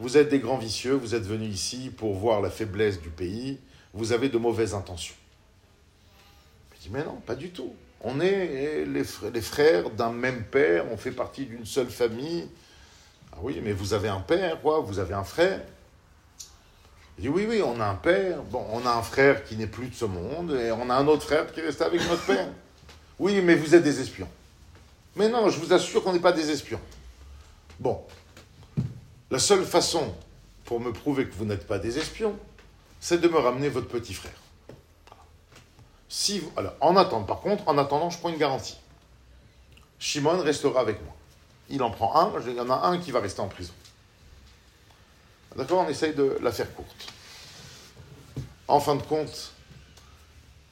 Vous 0.00 0.16
êtes 0.16 0.30
des 0.30 0.38
grands 0.38 0.56
vicieux, 0.56 0.94
vous 0.94 1.14
êtes 1.14 1.26
venus 1.26 1.54
ici 1.54 1.90
pour 1.94 2.14
voir 2.14 2.40
la 2.40 2.48
faiblesse 2.48 3.00
du 3.00 3.10
pays, 3.10 3.60
vous 3.92 4.12
avez 4.12 4.30
de 4.30 4.38
mauvaises 4.38 4.72
intentions. 4.72 5.14
Je 6.74 6.80
dis, 6.80 6.90
mais 6.90 7.04
non, 7.04 7.16
pas 7.26 7.34
du 7.34 7.50
tout. 7.50 7.74
On 8.00 8.18
est 8.18 8.86
les 8.86 9.42
frères, 9.42 9.90
d'un 9.90 10.10
même 10.10 10.44
père, 10.44 10.90
on 10.90 10.96
fait 10.96 11.10
partie 11.10 11.44
d'une 11.44 11.66
seule 11.66 11.90
famille. 11.90 12.48
Ah 13.32 13.36
oui, 13.42 13.60
mais 13.62 13.72
vous 13.72 13.92
avez 13.92 14.08
un 14.08 14.20
père, 14.20 14.60
quoi, 14.62 14.80
vous 14.80 14.98
avez 14.98 15.12
un 15.12 15.22
frère. 15.22 15.60
Il 17.18 17.22
dit 17.22 17.28
oui, 17.28 17.44
oui, 17.46 17.60
on 17.62 17.78
a 17.78 17.84
un 17.84 17.94
père, 17.94 18.42
bon, 18.44 18.64
on 18.72 18.86
a 18.86 18.92
un 18.94 19.02
frère 19.02 19.44
qui 19.44 19.56
n'est 19.56 19.66
plus 19.66 19.88
de 19.88 19.94
ce 19.94 20.06
monde, 20.06 20.52
et 20.52 20.72
on 20.72 20.88
a 20.88 20.94
un 20.94 21.06
autre 21.08 21.24
frère 21.24 21.52
qui 21.52 21.60
est 21.60 21.64
resté 21.64 21.84
avec 21.84 22.00
notre 22.08 22.24
père. 22.24 22.48
Oui, 23.18 23.42
mais 23.42 23.54
vous 23.54 23.74
êtes 23.74 23.82
des 23.82 24.00
espions. 24.00 24.28
Mais 25.14 25.28
non, 25.28 25.50
je 25.50 25.60
vous 25.60 25.74
assure 25.74 26.02
qu'on 26.02 26.14
n'est 26.14 26.20
pas 26.20 26.32
des 26.32 26.50
espions. 26.50 26.80
Bon, 27.78 28.00
la 29.30 29.38
seule 29.38 29.64
façon 29.64 30.14
pour 30.64 30.80
me 30.80 30.92
prouver 30.92 31.26
que 31.26 31.34
vous 31.34 31.44
n'êtes 31.44 31.66
pas 31.66 31.78
des 31.78 31.98
espions, 31.98 32.38
c'est 33.00 33.20
de 33.20 33.28
me 33.28 33.38
ramener 33.38 33.68
votre 33.68 33.88
petit 33.88 34.14
frère. 34.14 34.32
Si 36.08 36.42
alors, 36.56 36.74
en 36.80 36.96
attendant, 36.96 37.24
par 37.24 37.40
contre, 37.40 37.66
en 37.68 37.78
attendant, 37.78 38.10
je 38.10 38.18
prends 38.18 38.28
une 38.28 38.36
garantie. 38.36 38.76
Shimon 39.98 40.42
restera 40.42 40.80
avec 40.80 41.02
moi. 41.04 41.14
Il 41.68 41.82
en 41.82 41.90
prend 41.90 42.16
un, 42.16 42.32
il 42.46 42.54
y 42.54 42.60
en 42.60 42.70
a 42.70 42.86
un 42.88 42.98
qui 42.98 43.12
va 43.12 43.20
rester 43.20 43.40
en 43.40 43.48
prison. 43.48 43.72
D'accord 45.56 45.84
On 45.86 45.88
essaye 45.88 46.14
de 46.14 46.38
la 46.42 46.52
faire 46.52 46.72
courte. 46.74 47.12
En 48.66 48.80
fin 48.80 48.96
de 48.96 49.02
compte, 49.02 49.52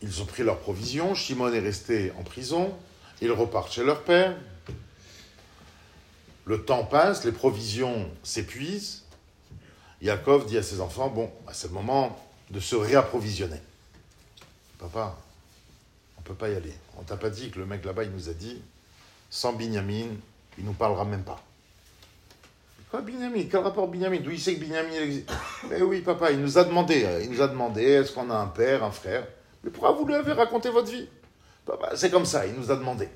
ils 0.03 0.23
ont 0.23 0.25
pris 0.25 0.43
leurs 0.43 0.59
provisions, 0.59 1.15
Shimon 1.15 1.53
est 1.53 1.61
resté 1.61 2.13
en 2.19 2.23
prison, 2.23 2.73
ils 3.21 3.33
repartent 3.33 3.73
chez 3.73 3.85
leur 3.85 4.03
père. 4.03 4.37
Le 6.49 6.65
temps 6.65 6.83
passe, 6.83 7.27
les 7.27 7.33
provisions 7.33 8.09
s'épuisent. 8.23 9.05
Yaakov 10.01 10.47
dit 10.47 10.57
à 10.57 10.63
ses 10.63 10.81
enfants 10.81 11.11
Bon, 11.11 11.31
bah, 11.45 11.53
c'est 11.53 11.69
le 11.69 11.75
moment 11.75 12.19
de 12.49 12.59
se 12.59 12.75
réapprovisionner. 12.75 13.61
Papa, 14.79 15.19
on 16.17 16.23
ne 16.23 16.27
peut 16.27 16.33
pas 16.33 16.49
y 16.49 16.55
aller. 16.55 16.73
On 16.99 17.03
t'a 17.03 17.19
pas 17.19 17.29
dit 17.29 17.51
que 17.51 17.59
le 17.59 17.67
mec 17.67 17.85
là-bas, 17.85 18.05
il 18.05 18.13
nous 18.13 18.31
a 18.31 18.33
dit 18.33 18.63
Sans 19.29 19.53
Binyamin, 19.53 20.07
il 20.57 20.65
ne 20.65 20.71
nous 20.71 20.73
parlera 20.73 21.05
même 21.05 21.23
pas. 21.23 21.39
Quoi, 22.91 23.03
Binyamin? 23.03 23.43
Quel 23.51 23.61
rapport 23.61 23.87
Binyamin? 23.87 24.21
D'où 24.21 24.31
il 24.31 24.41
sait 24.41 24.55
que 24.55 24.61
Binyamin 24.61 25.03
existe? 25.03 25.31
Mais 25.69 25.83
oui, 25.83 26.01
papa, 26.01 26.31
il 26.31 26.41
nous 26.41 26.57
a 26.57 26.65
demandé. 26.65 27.07
Il 27.25 27.31
nous 27.31 27.43
a 27.43 27.49
demandé 27.49 27.83
Est-ce 27.83 28.13
qu'on 28.13 28.31
a 28.31 28.37
un 28.37 28.47
père, 28.47 28.83
un 28.83 28.91
frère? 28.91 29.27
Mais 29.63 29.71
pourquoi 29.71 29.93
vous 29.93 30.07
lui 30.07 30.15
avez 30.15 30.33
raconté 30.33 30.71
votre 30.71 30.91
vie? 30.91 31.09
Papa, 31.67 31.95
c'est 31.95 32.11
comme 32.11 32.25
ça, 32.25 32.47
il 32.47 32.55
nous 32.55 32.71
a 32.71 32.77
demandé. 32.77 33.07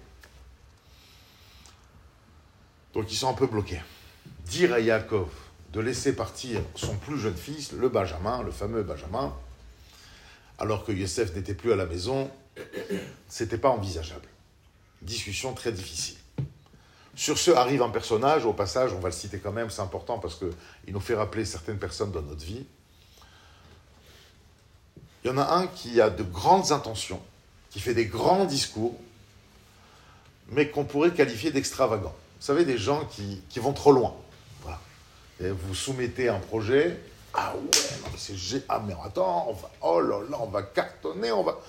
Donc 2.95 3.11
ils 3.11 3.17
sont 3.17 3.29
un 3.29 3.35
peu 3.35 3.47
bloqués. 3.47 3.81
Dire 4.47 4.73
à 4.73 4.81
Yaakov 4.81 5.29
de 5.73 5.81
laisser 5.81 6.15
partir 6.15 6.61
son 6.75 6.97
plus 6.97 7.19
jeune 7.19 7.37
fils, 7.37 7.73
le 7.73 7.89
Benjamin, 7.89 8.43
le 8.43 8.51
fameux 8.51 8.83
Benjamin, 8.83 9.35
alors 10.59 10.85
que 10.85 10.93
Yosef 10.93 11.35
n'était 11.35 11.55
plus 11.55 11.73
à 11.73 11.77
la 11.77 11.87
maison, 11.87 12.31
c'était 13.29 13.59
pas 13.59 13.71
envisageable. 13.71 14.29
Discussion 15.01 15.55
très 15.55 15.73
difficile. 15.73 16.17
Sur 17.15 17.39
ce 17.39 17.51
arrive 17.51 17.83
un 17.83 17.91
personnage, 17.91 18.45
au 18.45 18.53
passage, 18.53 18.93
on 18.93 18.99
va 18.99 19.09
le 19.09 19.15
citer 19.15 19.39
quand 19.39 19.53
même, 19.53 19.71
c'est 19.71 19.83
important 19.83 20.19
parce 20.19 20.37
qu'il 20.37 20.93
nous 20.93 21.01
fait 21.01 21.15
rappeler 21.15 21.45
certaines 21.45 21.79
personnes 21.79 22.11
dans 22.13 22.23
notre 22.23 22.45
vie. 22.45 22.65
Il 25.25 25.29
y 25.29 25.31
en 25.31 25.39
a 25.39 25.55
un 25.55 25.67
qui 25.67 26.01
a 26.01 26.11
de 26.11 26.23
grandes 26.23 26.73
intentions, 26.73 27.21
qui 27.71 27.81
fait 27.81 27.95
des 27.95 28.07
grands 28.07 28.45
discours, 28.45 28.99
mais 30.49 30.69
qu'on 30.69 30.85
pourrait 30.85 31.13
qualifier 31.13 31.51
d'extravagants. 31.51 32.17
Vous 32.43 32.47
savez, 32.47 32.65
des 32.65 32.77
gens 32.77 33.05
qui, 33.05 33.41
vont 33.61 33.73
trop 33.73 33.93
loin. 33.93 34.17
Voilà. 34.63 34.81
Et 35.39 35.51
vous 35.51 35.77
soumettez 35.77 36.29
un 36.29 36.41
projet. 36.41 36.99
Ah 37.33 37.55
ouais, 37.55 37.71
c'est 38.17 38.65
Ah, 38.69 38.83
mais 38.85 38.97
attends, 39.05 39.47
on 39.49 39.53
va, 39.53 39.71
oh 39.81 40.01
là 40.01 40.23
là, 40.29 40.39
on 40.41 40.49
va 40.49 40.65
cartonner, 40.65 41.31
on 41.31 41.45
va. 41.45 41.61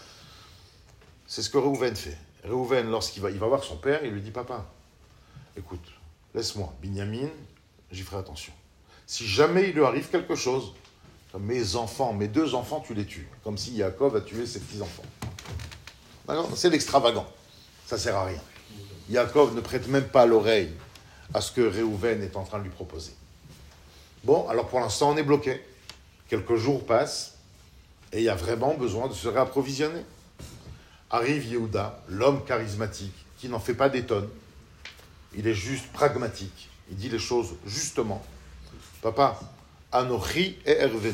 C'est 1.27 1.43
ce 1.43 1.51
que 1.51 1.59
Reuven 1.59 1.95
fait. 1.95 2.17
Reuven, 2.43 2.89
lorsqu'il 2.89 3.21
va, 3.21 3.29
il 3.29 3.37
va 3.37 3.45
voir 3.45 3.63
son 3.63 3.77
père, 3.77 4.03
il 4.03 4.13
lui 4.13 4.21
dit 4.21 4.31
Papa, 4.31 4.65
écoute, 5.55 5.85
laisse-moi, 6.33 6.73
Binyamin, 6.81 7.29
j'y 7.91 8.01
ferai 8.01 8.17
attention. 8.17 8.53
Si 9.05 9.27
jamais 9.27 9.69
il 9.69 9.75
lui 9.75 9.85
arrive 9.85 10.09
quelque 10.09 10.33
chose, 10.33 10.73
mes 11.39 11.75
enfants, 11.75 12.13
mes 12.13 12.27
deux 12.27 12.55
enfants, 12.55 12.83
tu 12.83 12.95
les 12.95 13.05
tues. 13.05 13.29
Comme 13.43 13.59
si 13.59 13.73
Yaakov 13.75 14.15
a 14.15 14.21
tué 14.21 14.47
ses 14.47 14.59
petits-enfants. 14.59 15.03
C'est 16.55 16.71
l'extravagant. 16.71 17.27
Ça 17.85 17.99
sert 17.99 18.15
à 18.15 18.25
rien. 18.25 18.41
Yaakov 19.09 19.55
ne 19.55 19.61
prête 19.61 19.87
même 19.87 20.07
pas 20.07 20.25
l'oreille 20.25 20.71
à 21.33 21.41
ce 21.41 21.51
que 21.51 21.61
Réhouven 21.61 22.21
est 22.21 22.35
en 22.35 22.43
train 22.43 22.59
de 22.59 22.63
lui 22.63 22.69
proposer. 22.69 23.13
Bon, 24.23 24.47
alors 24.47 24.67
pour 24.67 24.79
l'instant, 24.79 25.11
on 25.11 25.17
est 25.17 25.23
bloqué. 25.23 25.61
Quelques 26.29 26.55
jours 26.55 26.85
passent 26.85 27.35
et 28.11 28.19
il 28.19 28.23
y 28.23 28.29
a 28.29 28.35
vraiment 28.35 28.75
besoin 28.75 29.07
de 29.07 29.13
se 29.13 29.27
réapprovisionner. 29.27 30.05
Arrive 31.09 31.45
Yehuda, 31.45 31.99
l'homme 32.07 32.43
charismatique, 32.45 33.13
qui 33.37 33.49
n'en 33.49 33.59
fait 33.59 33.73
pas 33.73 33.89
des 33.89 34.03
tonnes. 34.03 34.29
Il 35.35 35.47
est 35.47 35.53
juste 35.53 35.91
pragmatique. 35.91 36.69
Il 36.89 36.95
dit 36.95 37.09
les 37.09 37.19
choses 37.19 37.55
justement. 37.65 38.23
Papa, 39.01 39.39
Anochi 39.91 40.57
et 40.65 40.71
Hervé, 40.71 41.13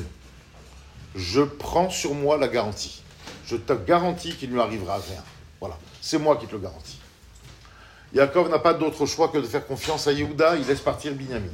je 1.16 1.42
prends 1.42 1.90
sur 1.90 2.14
moi 2.14 2.38
la 2.38 2.48
garantie. 2.48 3.02
Je 3.46 3.56
te 3.56 3.74
garantis 3.74 4.36
qu'il 4.36 4.50
ne 4.50 4.56
lui 4.56 4.62
arrivera 4.62 4.98
rien. 4.98 5.24
Voilà, 5.60 5.78
c'est 6.02 6.20
moi 6.20 6.38
qui 6.38 6.46
te 6.46 6.52
le 6.52 6.60
garantis. 6.60 6.99
Yaakov 8.14 8.50
n'a 8.50 8.60
pas 8.60 8.74
d'autre 8.74 9.06
choix 9.06 9.28
que 9.28 9.38
de 9.38 9.46
faire 9.46 9.66
confiance 9.68 10.08
à 10.08 10.12
Yehuda, 10.12 10.56
il 10.58 10.66
laisse 10.66 10.82
partir 10.82 11.14
Binyamin. 11.14 11.48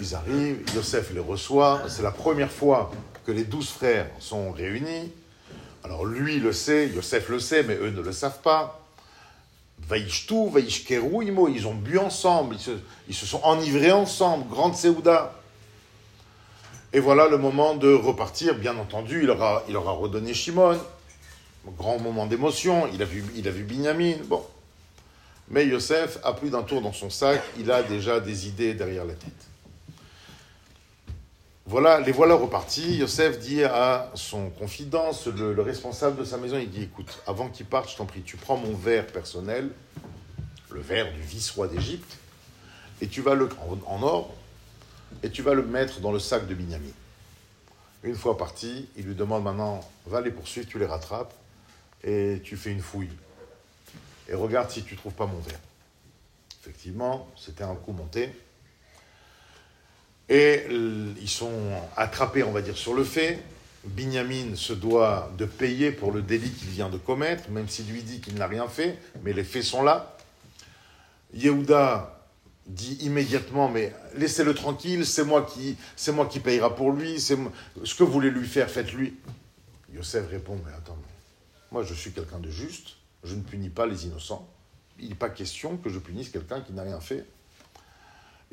Ils 0.00 0.14
arrivent, 0.14 0.64
Yosef 0.74 1.12
les 1.12 1.20
reçoit, 1.20 1.82
c'est 1.88 2.02
la 2.02 2.10
première 2.10 2.50
fois 2.50 2.90
que 3.26 3.32
les 3.32 3.44
douze 3.44 3.68
frères 3.68 4.08
sont 4.20 4.50
réunis. 4.52 5.12
Alors 5.82 6.06
lui 6.06 6.38
le 6.38 6.52
sait, 6.52 6.88
Yosef 6.88 7.28
le 7.28 7.38
sait, 7.38 7.62
mais 7.62 7.74
eux 7.76 7.90
ne 7.90 8.00
le 8.00 8.12
savent 8.12 8.40
pas. 8.40 8.80
Vaishtu, 9.86 10.48
Vaishkeru, 10.50 11.24
ils 11.54 11.66
ont 11.66 11.74
bu 11.74 11.98
ensemble, 11.98 12.56
ils 13.08 13.14
se, 13.14 13.26
sont 13.26 13.40
enivrés 13.42 13.92
ensemble, 13.92 14.48
grande 14.48 14.74
Séouda. 14.74 15.34
Et 16.94 17.00
voilà 17.00 17.28
le 17.28 17.36
moment 17.36 17.74
de 17.74 17.92
repartir, 17.92 18.54
bien 18.54 18.78
entendu, 18.78 19.24
il 19.24 19.30
aura, 19.30 19.64
il 19.68 19.76
aura 19.76 19.92
redonné 19.92 20.32
Shimon 20.32 20.78
grand 21.72 21.98
moment 21.98 22.26
d'émotion, 22.26 22.88
il 22.92 23.02
a 23.02 23.04
vu, 23.04 23.24
il 23.34 23.50
Binyamin, 23.50 24.16
bon. 24.26 24.44
Mais 25.48 25.66
Yosef 25.66 26.18
a 26.24 26.32
plus 26.32 26.50
d'un 26.50 26.62
tour 26.62 26.80
dans 26.80 26.92
son 26.92 27.10
sac, 27.10 27.42
il 27.58 27.70
a 27.70 27.82
déjà 27.82 28.20
des 28.20 28.48
idées 28.48 28.74
derrière 28.74 29.04
la 29.04 29.14
tête. 29.14 29.32
Voilà, 31.66 32.00
les 32.00 32.12
voilà 32.12 32.34
repartis. 32.34 32.96
Yosef 32.96 33.38
dit 33.38 33.64
à 33.64 34.10
son 34.14 34.50
confident, 34.50 35.10
le, 35.36 35.60
responsable 35.62 36.18
de 36.18 36.24
sa 36.24 36.36
maison, 36.36 36.58
il 36.58 36.70
dit 36.70 36.82
écoute, 36.82 37.22
avant 37.26 37.48
qu'il 37.48 37.66
parte, 37.66 37.90
je 37.90 37.96
t'en 37.96 38.06
prie, 38.06 38.22
tu 38.22 38.36
prends 38.36 38.56
mon 38.56 38.74
verre 38.74 39.06
personnel, 39.06 39.70
le 40.70 40.80
verre 40.80 41.12
du 41.12 41.20
vice-roi 41.20 41.68
d'Égypte, 41.68 42.18
et 43.00 43.06
tu 43.06 43.22
vas 43.22 43.34
le 43.34 43.48
en 43.86 44.02
or, 44.02 44.34
et 45.22 45.30
tu 45.30 45.42
vas 45.42 45.54
le 45.54 45.64
mettre 45.64 46.00
dans 46.00 46.12
le 46.12 46.18
sac 46.18 46.46
de 46.46 46.54
Binyamin. 46.54 46.92
Une 48.02 48.14
fois 48.14 48.36
parti, 48.36 48.88
il 48.96 49.04
lui 49.06 49.14
demande 49.14 49.44
maintenant 49.44 49.80
va 50.06 50.20
les 50.20 50.30
poursuivre, 50.30 50.68
tu 50.68 50.78
les 50.78 50.86
rattrapes 50.86 51.32
et 52.04 52.40
tu 52.44 52.56
fais 52.56 52.70
une 52.70 52.82
fouille. 52.82 53.10
Et 54.28 54.34
regarde 54.34 54.70
si 54.70 54.84
tu 54.84 54.94
ne 54.94 54.98
trouves 54.98 55.14
pas 55.14 55.26
mon 55.26 55.40
verre. 55.40 55.58
Effectivement, 56.60 57.28
c'était 57.36 57.64
un 57.64 57.74
coup 57.74 57.92
monté. 57.92 58.30
Et 60.28 60.66
ils 60.70 61.28
sont 61.28 61.52
attrapés, 61.96 62.42
on 62.42 62.52
va 62.52 62.62
dire, 62.62 62.76
sur 62.76 62.94
le 62.94 63.04
fait. 63.04 63.42
Binyamin 63.84 64.54
se 64.54 64.72
doit 64.72 65.30
de 65.36 65.44
payer 65.44 65.92
pour 65.92 66.10
le 66.10 66.22
délit 66.22 66.50
qu'il 66.50 66.68
vient 66.68 66.88
de 66.88 66.96
commettre, 66.96 67.50
même 67.50 67.68
s'il 67.68 67.90
lui 67.90 68.02
dit 68.02 68.20
qu'il 68.20 68.34
n'a 68.36 68.46
rien 68.46 68.66
fait, 68.66 68.98
mais 69.22 69.34
les 69.34 69.44
faits 69.44 69.62
sont 69.62 69.82
là. 69.82 70.16
Yehuda 71.34 72.24
dit 72.66 72.96
immédiatement, 73.02 73.68
mais 73.68 73.92
laissez-le 74.16 74.54
tranquille, 74.54 75.04
c'est 75.04 75.24
moi 75.24 75.42
qui, 75.42 75.76
c'est 75.96 76.12
moi 76.12 76.24
qui 76.24 76.40
payera 76.40 76.74
pour 76.74 76.92
lui, 76.92 77.20
ce 77.20 77.34
que 77.34 78.04
vous 78.04 78.12
voulez 78.12 78.30
lui 78.30 78.48
faire, 78.48 78.70
faites-lui. 78.70 79.16
Yosef 79.92 80.30
répond, 80.30 80.58
mais 80.64 80.72
attends, 80.72 80.96
moi, 81.74 81.82
je 81.82 81.92
suis 81.92 82.12
quelqu'un 82.12 82.38
de 82.38 82.50
juste, 82.50 82.90
je 83.24 83.34
ne 83.34 83.42
punis 83.42 83.68
pas 83.68 83.84
les 83.84 84.06
innocents. 84.06 84.48
Il 85.00 85.08
n'est 85.08 85.16
pas 85.16 85.28
question 85.28 85.76
que 85.76 85.90
je 85.90 85.98
punisse 85.98 86.28
quelqu'un 86.28 86.60
qui 86.60 86.72
n'a 86.72 86.84
rien 86.84 87.00
fait. 87.00 87.26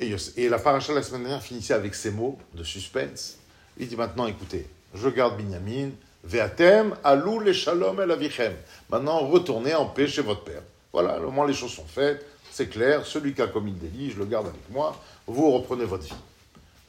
Et, 0.00 0.48
la 0.48 0.58
paracha 0.58 0.92
la 0.92 1.04
semaine 1.04 1.22
dernière 1.22 1.40
finissait 1.40 1.74
avec 1.74 1.94
ces 1.94 2.10
mots 2.10 2.36
de 2.52 2.64
suspense. 2.64 3.38
Il 3.78 3.86
dit 3.86 3.94
maintenant, 3.94 4.26
écoutez, 4.26 4.68
je 4.92 5.08
garde 5.08 5.36
Binyamin, 5.36 5.90
Veatem, 6.24 6.96
alou 7.04 7.38
le 7.38 7.52
shalom 7.52 8.00
el 8.00 8.10
avichem. 8.10 8.54
Maintenant, 8.90 9.20
retournez 9.20 9.76
en 9.76 9.86
paix 9.86 10.08
chez 10.08 10.22
votre 10.22 10.42
père. 10.42 10.62
Voilà, 10.92 11.20
au 11.20 11.30
moins 11.30 11.46
les 11.46 11.54
choses 11.54 11.72
sont 11.72 11.86
faites, 11.86 12.26
c'est 12.50 12.68
clair, 12.68 13.06
celui 13.06 13.34
qui 13.34 13.42
a 13.42 13.46
commis 13.46 13.70
le 13.70 13.88
délit, 13.88 14.10
je 14.10 14.18
le 14.18 14.26
garde 14.26 14.48
avec 14.48 14.68
moi, 14.68 15.00
vous 15.28 15.52
reprenez 15.52 15.84
votre 15.84 16.02
vie. 16.02 16.22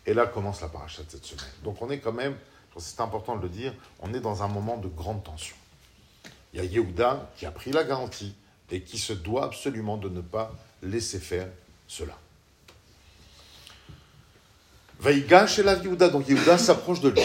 Et 0.08 0.16
là 0.16 0.26
commence 0.26 0.62
la 0.62 0.68
paracha 0.68 1.04
de 1.04 1.12
cette 1.12 1.26
semaine. 1.26 1.46
Donc 1.64 1.80
on 1.80 1.92
est 1.92 2.00
quand 2.00 2.12
même, 2.12 2.36
c'est 2.80 3.02
important 3.02 3.36
de 3.36 3.44
le 3.44 3.50
dire, 3.50 3.72
on 4.02 4.12
est 4.16 4.20
dans 4.20 4.42
un 4.42 4.48
moment 4.48 4.78
de 4.78 4.88
grande 4.88 5.24
tension. 5.24 5.56
Il 6.54 6.58
y 6.58 6.62
a 6.62 6.66
Yehuda 6.66 7.32
qui 7.38 7.46
a 7.46 7.52
pris 7.52 7.72
la 7.72 7.84
garantie 7.84 8.34
et 8.72 8.82
qui 8.82 8.98
se 8.98 9.14
doit 9.14 9.46
absolument 9.46 9.98
de 9.98 10.10
ne 10.10 10.22
pas 10.22 10.52
laisser 10.82 11.20
faire 11.20 11.48
cela. 11.88 12.18
Vaïga 15.00 15.46
chez 15.48 15.64
la 15.64 15.76
Yehuda, 15.76 16.10
donc 16.10 16.28
Yehuda 16.28 16.58
s'approche 16.58 17.02
de 17.02 17.10
lui 17.10 17.22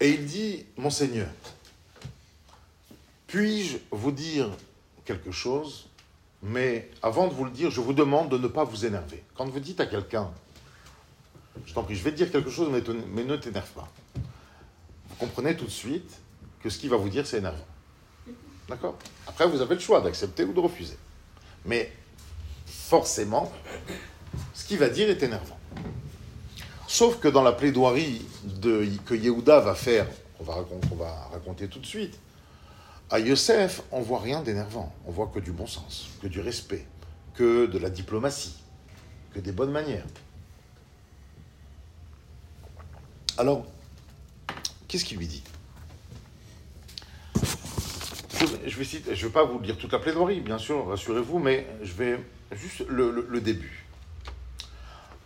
et 0.00 0.10
il 0.10 0.26
dit 0.26 0.66
Monseigneur, 0.76 1.28
puis-je 3.26 3.78
vous 3.90 4.12
dire 4.12 4.50
quelque 5.04 5.30
chose? 5.30 5.88
Mais 6.42 6.90
avant 7.02 7.26
de 7.26 7.32
vous 7.32 7.46
le 7.46 7.50
dire, 7.50 7.70
je 7.70 7.80
vous 7.80 7.94
demande 7.94 8.28
de 8.28 8.36
ne 8.36 8.48
pas 8.48 8.64
vous 8.64 8.84
énerver. 8.84 9.22
Quand 9.34 9.46
vous 9.46 9.60
dites 9.60 9.80
à 9.80 9.86
quelqu'un, 9.86 10.30
Je 11.66 11.72
t'en 11.72 11.84
prie, 11.84 11.94
je 11.94 12.02
vais 12.02 12.10
te 12.10 12.16
dire 12.16 12.30
quelque 12.30 12.50
chose, 12.50 12.68
mais, 12.70 12.82
mais 13.08 13.24
ne 13.24 13.36
t'énerve 13.36 13.70
pas. 13.70 13.88
Vous 15.08 15.16
comprenez 15.16 15.56
tout 15.56 15.64
de 15.64 15.70
suite 15.70 16.10
que 16.60 16.68
ce 16.68 16.78
qu'il 16.78 16.90
va 16.90 16.98
vous 16.98 17.08
dire, 17.08 17.26
c'est 17.26 17.38
énervant. 17.38 17.64
D'accord? 18.68 18.96
Après, 19.26 19.46
vous 19.46 19.60
avez 19.60 19.74
le 19.74 19.80
choix 19.80 20.00
d'accepter 20.00 20.44
ou 20.44 20.52
de 20.52 20.60
refuser. 20.60 20.96
Mais 21.64 21.92
forcément, 22.66 23.52
ce 24.54 24.64
qu'il 24.64 24.78
va 24.78 24.88
dire 24.88 25.08
est 25.10 25.22
énervant. 25.22 25.58
Sauf 26.86 27.18
que 27.18 27.28
dans 27.28 27.42
la 27.42 27.52
plaidoirie 27.52 28.24
que 29.04 29.14
Yehuda 29.14 29.60
va 29.60 29.74
faire, 29.74 30.06
on 30.40 30.44
va, 30.44 30.64
on 30.92 30.94
va 30.94 31.28
raconter 31.32 31.68
tout 31.68 31.78
de 31.78 31.86
suite, 31.86 32.18
à 33.10 33.18
Yosef, 33.18 33.82
on 33.92 34.00
voit 34.00 34.20
rien 34.20 34.42
d'énervant. 34.42 34.92
On 35.06 35.12
voit 35.12 35.26
que 35.26 35.38
du 35.38 35.52
bon 35.52 35.66
sens, 35.66 36.08
que 36.22 36.26
du 36.26 36.40
respect, 36.40 36.86
que 37.34 37.66
de 37.66 37.78
la 37.78 37.90
diplomatie, 37.90 38.56
que 39.32 39.40
des 39.40 39.52
bonnes 39.52 39.70
manières. 39.70 40.06
Alors, 43.36 43.66
qu'est-ce 44.88 45.04
qu'il 45.04 45.18
lui 45.18 45.26
dit? 45.26 45.42
Je 48.66 48.76
vais 48.76 48.84
je 48.84 49.10
ne 49.10 49.14
vais 49.14 49.28
pas 49.28 49.44
vous 49.44 49.60
lire 49.60 49.76
toute 49.76 49.92
la 49.92 49.98
plaidoirie, 49.98 50.40
bien 50.40 50.58
sûr, 50.58 50.86
rassurez-vous, 50.86 51.38
mais 51.38 51.66
je 51.82 51.92
vais 51.92 52.20
juste 52.52 52.84
le, 52.88 53.40
début. 53.40 53.84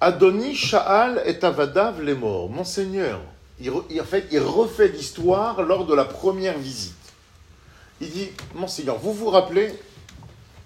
Adoni 0.00 0.54
Sha'al 0.54 1.22
et 1.26 1.44
Avadav 1.44 2.02
les 2.02 2.14
morts. 2.14 2.48
Monseigneur, 2.48 3.20
il, 3.60 3.72
il 3.90 4.40
refait 4.40 4.88
l'histoire 4.88 5.62
lors 5.62 5.86
de 5.86 5.94
la 5.94 6.04
première 6.04 6.58
visite. 6.58 6.94
Il 8.00 8.10
dit, 8.10 8.28
Monseigneur, 8.54 8.98
vous 8.98 9.12
vous 9.12 9.30
rappelez, 9.30 9.74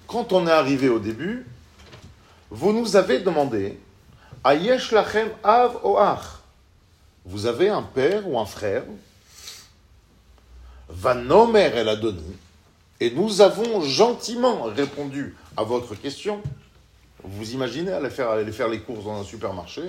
quand 0.07 0.33
on 0.33 0.47
est 0.47 0.51
arrivé 0.51 0.89
au 0.89 0.99
début, 0.99 1.47
vous 2.51 2.73
nous 2.73 2.97
avez 2.97 3.21
demandé, 3.21 3.79
Ayesh 4.45 4.93
Lachem 4.93 5.29
Av 5.43 5.79
Oach, 5.85 6.43
vous 7.25 7.47
avez 7.47 7.69
un 7.71 7.83
père 7.83 8.29
ou 8.29 8.39
un 8.39 8.45
frère 8.45 8.83
Vanomer 10.89 11.71
El 11.75 11.89
Adoni, 11.89 12.37
et 13.03 13.11
nous 13.11 13.41
avons 13.41 13.81
gentiment 13.81 14.63
répondu 14.63 15.35
à 15.57 15.65
votre 15.65 15.97
question. 15.97 16.41
Vous 17.25 17.51
imaginez 17.51 17.91
aller 17.91 18.11
faire, 18.11 18.69
les 18.69 18.79
courses 18.79 19.05
dans 19.05 19.21
un 19.21 19.25
supermarché? 19.25 19.83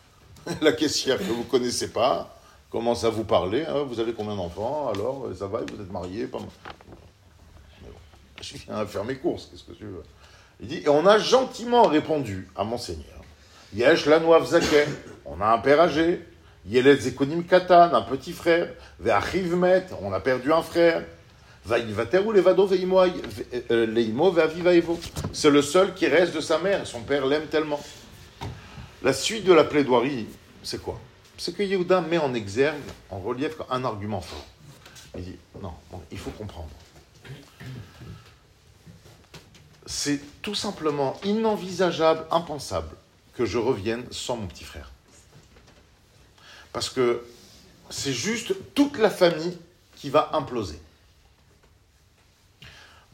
La 0.60 0.72
caissière 0.72 1.18
que 1.18 1.22
vous 1.22 1.44
ne 1.44 1.44
connaissez 1.44 1.92
pas 1.92 2.36
commence 2.68 3.04
à 3.04 3.10
vous 3.10 3.22
parler. 3.22 3.64
Hein, 3.64 3.84
vous 3.88 4.00
avez 4.00 4.12
combien 4.12 4.34
d'enfants? 4.34 4.90
Alors, 4.92 5.28
ça 5.38 5.46
va, 5.46 5.60
vous 5.60 5.80
êtes 5.80 5.92
marié 5.92 6.26
pas... 6.26 6.40
Je 8.42 8.56
viens 8.56 8.84
faire 8.84 9.04
mes 9.04 9.14
courses, 9.14 9.48
qu'est-ce 9.48 9.62
que 9.62 9.72
tu 9.72 9.84
veux? 9.84 10.02
Il 10.58 10.66
dit, 10.66 10.78
et 10.78 10.88
on 10.88 11.06
a 11.06 11.18
gentiment 11.18 11.84
répondu 11.84 12.48
à 12.56 12.64
Monseigneur. 12.64 13.22
Yesh 13.74 14.06
la 14.06 14.20
on 15.24 15.40
a 15.40 15.52
un 15.52 15.58
père 15.58 15.80
âgé. 15.80 16.20
Yeled 16.66 17.00
Zekonim 17.00 17.44
Katan, 17.44 17.94
un 17.94 18.02
petit 18.02 18.32
frère. 18.32 18.70
Ve'achivmet, 18.98 19.86
on 20.02 20.12
a 20.12 20.18
perdu 20.18 20.52
un 20.52 20.62
frère. 20.62 21.04
C'est 25.32 25.50
le 25.50 25.62
seul 25.62 25.94
qui 25.94 26.06
reste 26.06 26.34
de 26.34 26.40
sa 26.40 26.58
mère. 26.58 26.86
Son 26.86 27.00
père 27.00 27.26
l'aime 27.26 27.46
tellement. 27.46 27.80
La 29.02 29.12
suite 29.12 29.44
de 29.44 29.52
la 29.52 29.64
plaidoirie, 29.64 30.26
c'est 30.62 30.80
quoi? 30.80 31.00
C'est 31.36 31.54
que 31.54 31.62
Yehuda 31.62 32.00
met 32.02 32.18
en 32.18 32.34
exergue, 32.34 32.80
en 33.10 33.18
relief, 33.18 33.54
un 33.68 33.84
argument 33.84 34.20
fort. 34.20 34.46
Il 35.16 35.24
dit 35.24 35.36
non, 35.60 35.72
il 36.12 36.18
faut 36.18 36.30
comprendre. 36.30 36.70
C'est 39.86 40.20
tout 40.42 40.54
simplement 40.54 41.18
inenvisageable, 41.24 42.26
impensable 42.30 42.96
que 43.34 43.44
je 43.44 43.58
revienne 43.58 44.04
sans 44.10 44.36
mon 44.36 44.46
petit 44.46 44.64
frère. 44.64 44.90
Parce 46.72 46.90
que 46.90 47.24
c'est 47.90 48.12
juste 48.12 48.54
toute 48.74 48.98
la 48.98 49.10
famille 49.10 49.56
qui 49.96 50.10
va 50.10 50.30
imploser. 50.32 50.78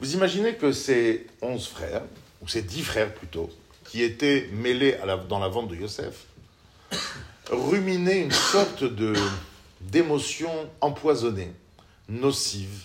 Vous 0.03 0.15
imaginez 0.15 0.57
que 0.57 0.73
ces 0.73 1.29
onze 1.43 1.69
frères, 1.69 2.03
ou 2.41 2.49
ces 2.49 2.62
dix 2.62 2.83
frères 2.83 3.15
plutôt, 3.15 3.49
qui 3.85 4.03
étaient 4.03 4.49
mêlés 4.53 4.99
dans 5.29 5.38
la 5.38 5.47
vente 5.47 5.69
de 5.69 5.77
Yosef, 5.77 6.25
ruminaient 7.49 8.21
une 8.21 8.33
sorte 8.33 8.83
d'émotion 9.81 10.51
empoisonnée, 10.81 11.53
nocive, 12.09 12.83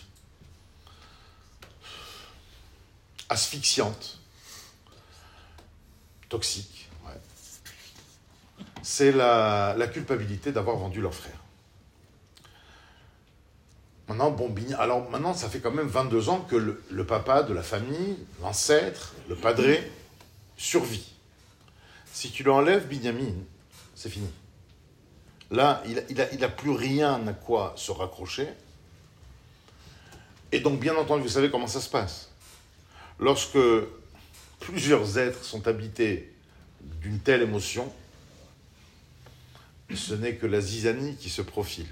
asphyxiante, 3.30 4.20
toxique. 6.30 6.88
C'est 8.84 9.12
la, 9.12 9.74
la 9.76 9.88
culpabilité 9.88 10.52
d'avoir 10.52 10.78
vendu 10.78 11.02
leur 11.02 11.16
frère. 11.16 11.47
Maintenant, 14.08 14.32
bon, 14.32 14.54
alors 14.78 15.10
maintenant, 15.10 15.34
ça 15.34 15.50
fait 15.50 15.60
quand 15.60 15.72
même 15.72 15.88
22 15.88 16.30
ans 16.30 16.40
que 16.40 16.56
le, 16.56 17.06
papa 17.06 17.44
de 17.44 17.54
la 17.54 17.64
famille, 17.64 18.18
l'ancêtre, 18.42 19.14
le 19.28 19.36
padré, 19.36 19.92
survit. 20.56 21.14
Si 22.14 22.32
tu 22.32 22.44
lui 22.44 22.52
enlèves 22.52 22.88
Binyamin, 22.88 23.34
c'est 23.96 24.10
fini. 24.10 24.30
Là, 25.52 25.84
il 25.86 26.16
n'a 26.16 26.46
a, 26.46 26.50
plus 26.50 26.72
rien 26.72 27.26
à 27.28 27.34
quoi 27.34 27.74
se 27.76 27.92
raccrocher. 27.92 28.48
Et 30.54 30.62
donc, 30.62 30.80
bien 30.80 30.96
entendu, 30.96 31.24
vous 31.24 31.30
savez 31.30 31.52
comment 31.52 31.68
ça 31.68 31.82
se 31.82 31.90
passe. 31.90 32.32
Lorsque 33.20 33.60
plusieurs 34.62 35.18
êtres 35.18 35.44
sont 35.44 35.68
habités 35.68 36.34
d'une 37.02 37.20
telle 37.20 37.42
émotion, 37.42 37.92
ce 39.94 40.14
n'est 40.14 40.36
que 40.36 40.48
la 40.48 40.62
zizanie 40.62 41.16
qui 41.16 41.30
se 41.30 41.42
profile. 41.42 41.88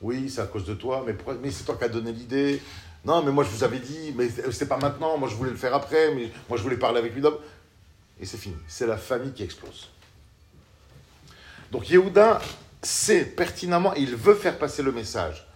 Oui, 0.00 0.30
c'est 0.30 0.40
à 0.40 0.46
cause 0.46 0.64
de 0.64 0.74
toi, 0.74 1.04
mais, 1.06 1.50
c'est 1.50 1.64
toi 1.64 1.76
qui 1.76 1.84
as 1.84 1.88
donné 1.88 2.12
l'idée. 2.12 2.60
Non, 3.04 3.22
mais 3.22 3.32
moi 3.32 3.44
je 3.44 3.50
vous 3.50 3.64
avais 3.64 3.78
dit, 3.78 4.14
mais 4.16 4.28
c'est 4.50 4.68
pas 4.68 4.76
maintenant, 4.76 5.16
moi 5.18 5.28
je 5.28 5.34
voulais 5.34 5.50
le 5.50 5.56
faire 5.56 5.74
après, 5.74 6.14
mais 6.14 6.30
moi 6.48 6.58
je 6.58 6.62
voulais 6.62 6.76
parler 6.76 6.98
avec 6.98 7.14
lui 7.14 7.22
Et 8.20 8.26
c'est 8.26 8.36
fini. 8.36 8.56
C'est 8.66 8.86
la 8.86 8.96
famille 8.96 9.32
qui 9.32 9.42
explose. 9.42 9.88
Donc 11.70 11.88
Yehuda 11.88 12.40
sait 12.82 13.24
pertinemment, 13.24 13.94
il 13.94 14.16
veut 14.16 14.34
faire 14.34 14.58
passer 14.58 14.82
le 14.82 14.92
message 14.92 15.46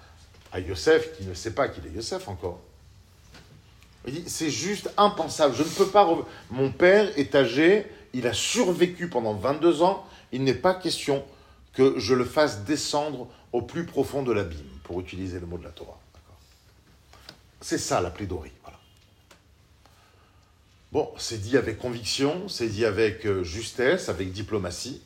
à 0.52 0.60
Yosef, 0.60 1.16
qui 1.16 1.24
ne 1.24 1.34
sait 1.34 1.52
pas 1.52 1.68
qu'il 1.68 1.84
est 1.86 1.90
Yosef 1.90 2.28
encore. 2.28 2.60
Il 4.06 4.14
dit, 4.14 4.24
c'est 4.26 4.50
juste 4.50 4.90
impensable, 4.96 5.54
je 5.56 5.62
ne 5.62 5.68
peux 5.68 5.86
pas... 5.86 6.06
Mon 6.50 6.70
père 6.70 7.10
est 7.18 7.34
âgé, 7.34 7.86
il 8.12 8.26
a 8.26 8.32
survécu 8.32 9.08
pendant 9.08 9.34
22 9.34 9.82
ans, 9.82 10.06
il 10.30 10.44
n'est 10.44 10.54
pas 10.54 10.74
question 10.74 11.24
que 11.72 11.98
je 11.98 12.14
le 12.14 12.24
fasse 12.24 12.60
descendre 12.64 13.28
au 13.54 13.62
plus 13.62 13.86
profond 13.86 14.24
de 14.24 14.32
l'abîme, 14.32 14.66
pour 14.82 15.00
utiliser 15.00 15.38
le 15.38 15.46
mot 15.46 15.56
de 15.56 15.62
la 15.62 15.70
Torah. 15.70 16.00
C'est 17.60 17.78
ça 17.78 18.00
la 18.00 18.10
plaidoirie. 18.10 18.50
Voilà. 18.62 18.80
Bon, 20.90 21.08
c'est 21.18 21.38
dit 21.38 21.56
avec 21.56 21.78
conviction, 21.78 22.48
c'est 22.48 22.66
dit 22.66 22.84
avec 22.84 23.24
euh, 23.24 23.44
justesse, 23.44 24.08
avec 24.08 24.32
diplomatie. 24.32 25.00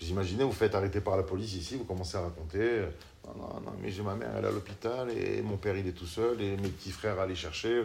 Vous 0.00 0.08
imaginez, 0.08 0.44
vous 0.44 0.52
faites 0.52 0.74
arrêter 0.74 1.02
par 1.02 1.18
la 1.18 1.24
police 1.24 1.52
ici, 1.52 1.76
vous 1.76 1.84
commencez 1.84 2.16
à 2.16 2.22
raconter 2.22 2.58
euh, 2.58 2.88
Non, 3.26 3.34
non, 3.34 3.60
non, 3.60 3.72
mais 3.82 3.90
j'ai 3.90 4.02
ma 4.02 4.14
mère, 4.14 4.30
elle 4.38 4.44
est 4.46 4.48
à 4.48 4.50
l'hôpital, 4.50 5.10
et 5.10 5.42
mon 5.42 5.58
père, 5.58 5.76
il 5.76 5.86
est 5.86 5.92
tout 5.92 6.06
seul, 6.06 6.40
et 6.40 6.56
mes 6.56 6.70
petits 6.70 6.90
frères 6.90 7.20
aller 7.20 7.36
chercher. 7.36 7.82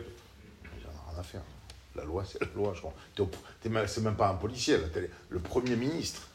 Il 0.64 0.80
n'y 0.80 0.86
en 0.86 0.98
a 0.98 1.12
rien 1.12 1.20
à 1.20 1.24
faire. 1.24 1.44
La 1.98 2.06
loi, 2.06 2.24
c'est 2.26 2.40
la 2.40 2.48
loi, 2.56 2.72
je 2.74 2.80
crois. 2.80 2.94
C'est 3.62 4.02
même 4.02 4.16
pas 4.16 4.30
un 4.30 4.36
policier, 4.36 4.78
le 5.28 5.40
premier 5.40 5.76
ministre 5.76 6.30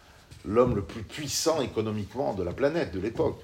l'homme 0.46 0.76
le 0.76 0.82
plus 0.82 1.02
puissant 1.02 1.60
économiquement 1.60 2.34
de 2.34 2.42
la 2.42 2.52
planète 2.52 2.92
de 2.92 3.00
l'époque. 3.00 3.40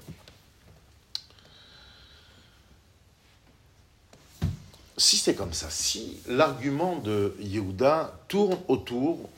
Si 4.97 5.17
c'est 5.17 5.35
comme 5.35 5.53
ça, 5.53 5.69
si 5.69 6.21
l'argument 6.29 6.97
de 6.97 7.35
Yehuda 7.41 8.21
tourne 8.29 8.57
autour 8.69 9.29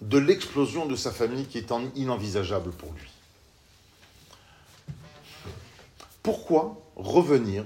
de 0.00 0.18
l'explosion 0.18 0.86
de 0.86 0.96
sa 0.96 1.10
famille 1.10 1.46
qui 1.46 1.58
est 1.58 1.72
inenvisageable 1.96 2.70
pour 2.70 2.92
lui, 2.92 3.08
pourquoi 6.22 6.80
revenir 6.94 7.64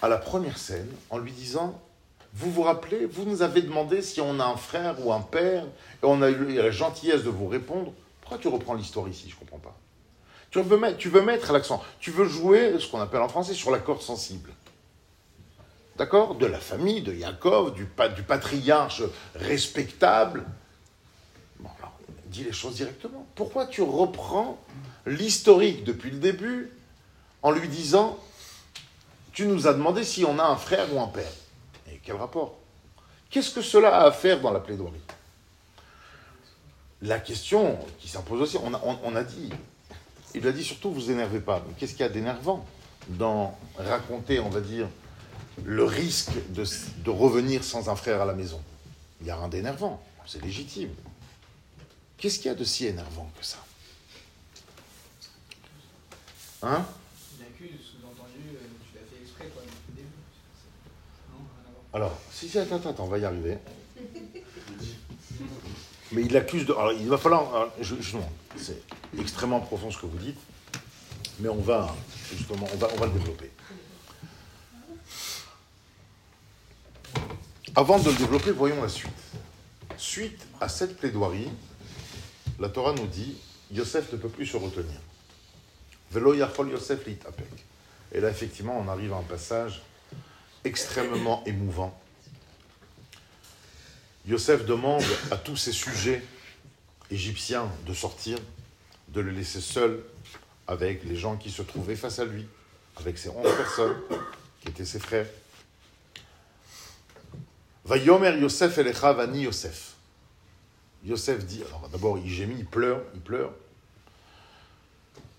à 0.00 0.08
la 0.08 0.18
première 0.18 0.58
scène 0.58 0.88
en 1.10 1.18
lui 1.18 1.32
disant 1.32 1.80
vous 2.34 2.50
vous 2.50 2.62
rappelez, 2.62 3.06
vous 3.06 3.24
nous 3.24 3.42
avez 3.42 3.62
demandé 3.62 4.02
si 4.02 4.20
on 4.20 4.40
a 4.40 4.44
un 4.44 4.56
frère 4.56 4.96
ou 5.06 5.12
un 5.12 5.20
père, 5.20 5.64
et 5.64 6.04
on 6.04 6.20
a 6.20 6.30
eu 6.30 6.56
la 6.56 6.72
gentillesse 6.72 7.22
de 7.22 7.30
vous 7.30 7.46
répondre, 7.46 7.92
tu 8.38 8.48
reprends 8.48 8.74
l'histoire 8.74 9.08
ici 9.08 9.28
Je 9.28 9.34
ne 9.34 9.40
comprends 9.40 9.58
pas. 9.58 9.76
Tu 10.50 10.60
veux 10.62 10.78
mettre, 10.78 10.98
tu 10.98 11.08
veux 11.08 11.22
mettre 11.22 11.52
l'accent, 11.52 11.82
tu 11.98 12.12
veux 12.12 12.26
jouer 12.28 12.78
ce 12.78 12.88
qu'on 12.88 13.00
appelle 13.00 13.22
en 13.22 13.28
français 13.28 13.54
sur 13.54 13.70
la 13.70 13.78
corde 13.78 14.02
sensible. 14.02 14.50
D'accord? 15.96 16.36
De 16.36 16.46
la 16.46 16.58
famille, 16.58 17.02
de 17.02 17.12
Yaakov, 17.12 17.74
du, 17.74 17.88
du 18.14 18.22
patriarche 18.22 19.02
respectable. 19.34 20.44
Bon, 21.58 21.70
alors, 21.78 21.94
dis 22.26 22.44
les 22.44 22.52
choses 22.52 22.76
directement. 22.76 23.26
Pourquoi 23.34 23.66
tu 23.66 23.82
reprends 23.82 24.58
l'historique 25.06 25.84
depuis 25.84 26.10
le 26.10 26.18
début 26.18 26.70
en 27.42 27.50
lui 27.50 27.68
disant 27.68 28.18
Tu 29.32 29.46
nous 29.46 29.66
as 29.66 29.72
demandé 29.72 30.04
si 30.04 30.24
on 30.24 30.38
a 30.38 30.44
un 30.44 30.56
frère 30.56 30.92
ou 30.94 31.00
un 31.00 31.08
père? 31.08 31.32
Et 31.90 32.00
quel 32.02 32.16
rapport? 32.16 32.58
Qu'est-ce 33.30 33.52
que 33.52 33.62
cela 33.62 33.96
a 33.96 34.06
à 34.06 34.12
faire 34.12 34.40
dans 34.40 34.52
la 34.52 34.60
plaidoirie? 34.60 35.00
La 37.04 37.20
question 37.20 37.78
qui 37.98 38.08
s'impose 38.08 38.40
aussi, 38.40 38.56
on 38.62 38.72
a, 38.72 38.80
on 38.82 39.14
a 39.14 39.22
dit, 39.22 39.50
il 40.34 40.46
a 40.46 40.52
dit 40.52 40.64
surtout, 40.64 40.90
vous 40.90 41.10
énervez 41.10 41.40
pas. 41.40 41.62
Mais 41.66 41.74
qu'est-ce 41.74 41.92
qu'il 41.92 42.00
y 42.00 42.08
a 42.08 42.08
d'énervant 42.08 42.66
dans 43.08 43.56
raconter, 43.76 44.40
on 44.40 44.48
va 44.48 44.60
dire, 44.60 44.88
le 45.64 45.84
risque 45.84 46.32
de, 46.50 46.64
de, 47.04 47.10
revenir 47.10 47.62
sans 47.62 47.88
un 47.90 47.96
frère 47.96 48.22
à 48.22 48.24
la 48.24 48.32
maison? 48.32 48.60
Il 49.20 49.24
n'y 49.24 49.30
a 49.30 49.36
rien 49.36 49.48
d'énervant, 49.48 50.02
c'est 50.26 50.42
légitime. 50.42 50.90
Qu'est-ce 52.16 52.38
qu'il 52.38 52.46
y 52.46 52.50
a 52.50 52.54
de 52.54 52.64
si 52.64 52.86
énervant 52.86 53.30
que 53.38 53.44
ça? 53.44 53.58
Hein? 56.62 56.86
Il 57.38 57.44
accuse, 57.44 57.80
sous-entendu, 57.80 58.48
euh, 58.48 58.66
tu 58.80 58.98
l'as 58.98 59.04
fait 59.04 59.22
exprès, 59.22 59.48
quoi, 59.48 59.62
depuis 59.62 59.90
le 59.90 59.96
début. 59.96 60.08
Alors, 61.92 62.18
si, 62.32 62.48
si, 62.48 62.58
attends, 62.58 62.76
attends, 62.76 63.04
on 63.04 63.08
va 63.08 63.18
y 63.18 63.24
arriver. 63.26 63.58
Mais 66.12 66.22
il 66.22 66.36
accuse 66.36 66.66
de. 66.66 66.72
Alors, 66.72 66.92
il 66.92 67.08
va 67.08 67.18
falloir. 67.18 67.70
Justement, 67.80 68.30
c'est 68.56 68.82
extrêmement 69.18 69.60
profond 69.60 69.90
ce 69.90 69.98
que 69.98 70.06
vous 70.06 70.18
dites, 70.18 70.38
mais 71.40 71.48
on 71.48 71.60
va, 71.60 71.94
justement, 72.30 72.66
on 72.72 72.76
va, 72.76 73.06
le 73.06 73.12
développer. 73.12 73.50
Avant 77.74 77.98
de 77.98 78.10
le 78.10 78.16
développer, 78.16 78.52
voyons 78.52 78.80
la 78.82 78.88
suite. 78.88 79.10
Suite 79.96 80.46
à 80.60 80.68
cette 80.68 80.96
plaidoirie, 80.96 81.50
la 82.60 82.68
Torah 82.68 82.92
nous 82.92 83.06
dit 83.06 83.36
Yosef 83.72 84.12
ne 84.12 84.18
peut 84.18 84.28
plus 84.28 84.46
se 84.46 84.56
retenir. 84.56 85.00
Velo 86.10 86.34
Yachol 86.34 86.70
Yosef 86.70 87.06
litapek. 87.06 87.46
Et 88.12 88.20
là, 88.20 88.30
effectivement, 88.30 88.78
on 88.78 88.88
arrive 88.88 89.12
à 89.12 89.16
un 89.16 89.22
passage 89.22 89.82
extrêmement 90.64 91.42
émouvant. 91.46 91.98
Yosef 94.26 94.64
demande 94.64 95.04
à 95.30 95.36
tous 95.36 95.56
ses 95.56 95.72
sujets 95.72 96.22
égyptiens 97.10 97.70
de 97.86 97.92
sortir, 97.92 98.38
de 99.08 99.20
le 99.20 99.30
laisser 99.30 99.60
seul 99.60 100.02
avec 100.66 101.04
les 101.04 101.16
gens 101.16 101.36
qui 101.36 101.50
se 101.50 101.60
trouvaient 101.60 101.96
face 101.96 102.18
à 102.18 102.24
lui, 102.24 102.46
avec 102.96 103.18
ses 103.18 103.28
onze 103.28 103.54
personnes, 103.56 103.96
qui 104.62 104.68
étaient 104.68 104.86
ses 104.86 104.98
frères. 104.98 105.26
Va 107.84 107.98
Yomer 107.98 108.38
Yosef 108.40 108.78
Elecha 108.78 109.12
Vani 109.12 109.42
Yosef. 109.42 109.92
Yosef 111.04 111.44
dit, 111.44 111.62
alors 111.68 111.86
d'abord 111.90 112.18
il 112.18 112.30
gémit, 112.30 112.56
il 112.58 112.64
pleure, 112.64 113.02
il 113.14 113.20
pleure. 113.20 113.52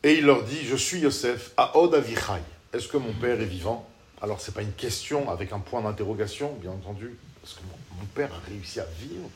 Et 0.04 0.14
il 0.20 0.26
leur 0.26 0.44
dit, 0.44 0.64
je 0.64 0.76
suis 0.76 1.00
Yosef, 1.00 1.54
Aod 1.58 1.96
Avichai. 1.96 2.44
Est-ce 2.72 2.88
que 2.88 2.98
mon 2.98 3.14
père 3.14 3.42
est 3.42 3.46
vivant? 3.46 3.90
Alors 4.22 4.40
ce 4.40 4.52
n'est 4.52 4.54
pas 4.56 4.62
une 4.62 4.74
question 4.74 5.32
avec 5.32 5.52
un 5.52 5.60
point 5.60 5.82
d'interrogation, 5.82 6.54
bien 6.62 6.70
entendu, 6.70 7.16
parce 7.42 7.56
que 7.56 7.62
père 8.14 8.32
a 8.34 8.40
réussi 8.50 8.80
à 8.80 8.86
vivre 9.00 9.30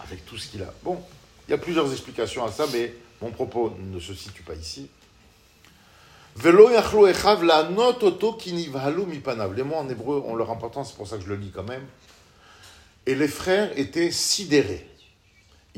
avec 0.00 0.24
tout 0.26 0.36
ce 0.38 0.48
qu'il 0.48 0.62
a. 0.62 0.72
Bon, 0.82 1.00
il 1.46 1.50
y 1.50 1.54
a 1.54 1.58
plusieurs 1.58 1.90
explications 1.90 2.44
à 2.44 2.52
ça, 2.52 2.66
mais 2.72 2.94
mon 3.20 3.30
propos 3.30 3.76
ne 3.78 3.98
se 3.98 4.14
situe 4.14 4.42
pas 4.42 4.54
ici. 4.54 4.88
Les 6.42 6.52
mots 6.52 6.68
en 9.74 9.88
hébreu 9.88 10.22
ont 10.26 10.36
leur 10.36 10.50
importance, 10.50 10.90
c'est 10.90 10.96
pour 10.96 11.08
ça 11.08 11.16
que 11.16 11.24
je 11.24 11.28
le 11.28 11.36
lis 11.36 11.50
quand 11.52 11.64
même. 11.64 11.84
Et 13.06 13.14
les 13.14 13.28
frères 13.28 13.76
étaient 13.76 14.12
sidérés 14.12 14.88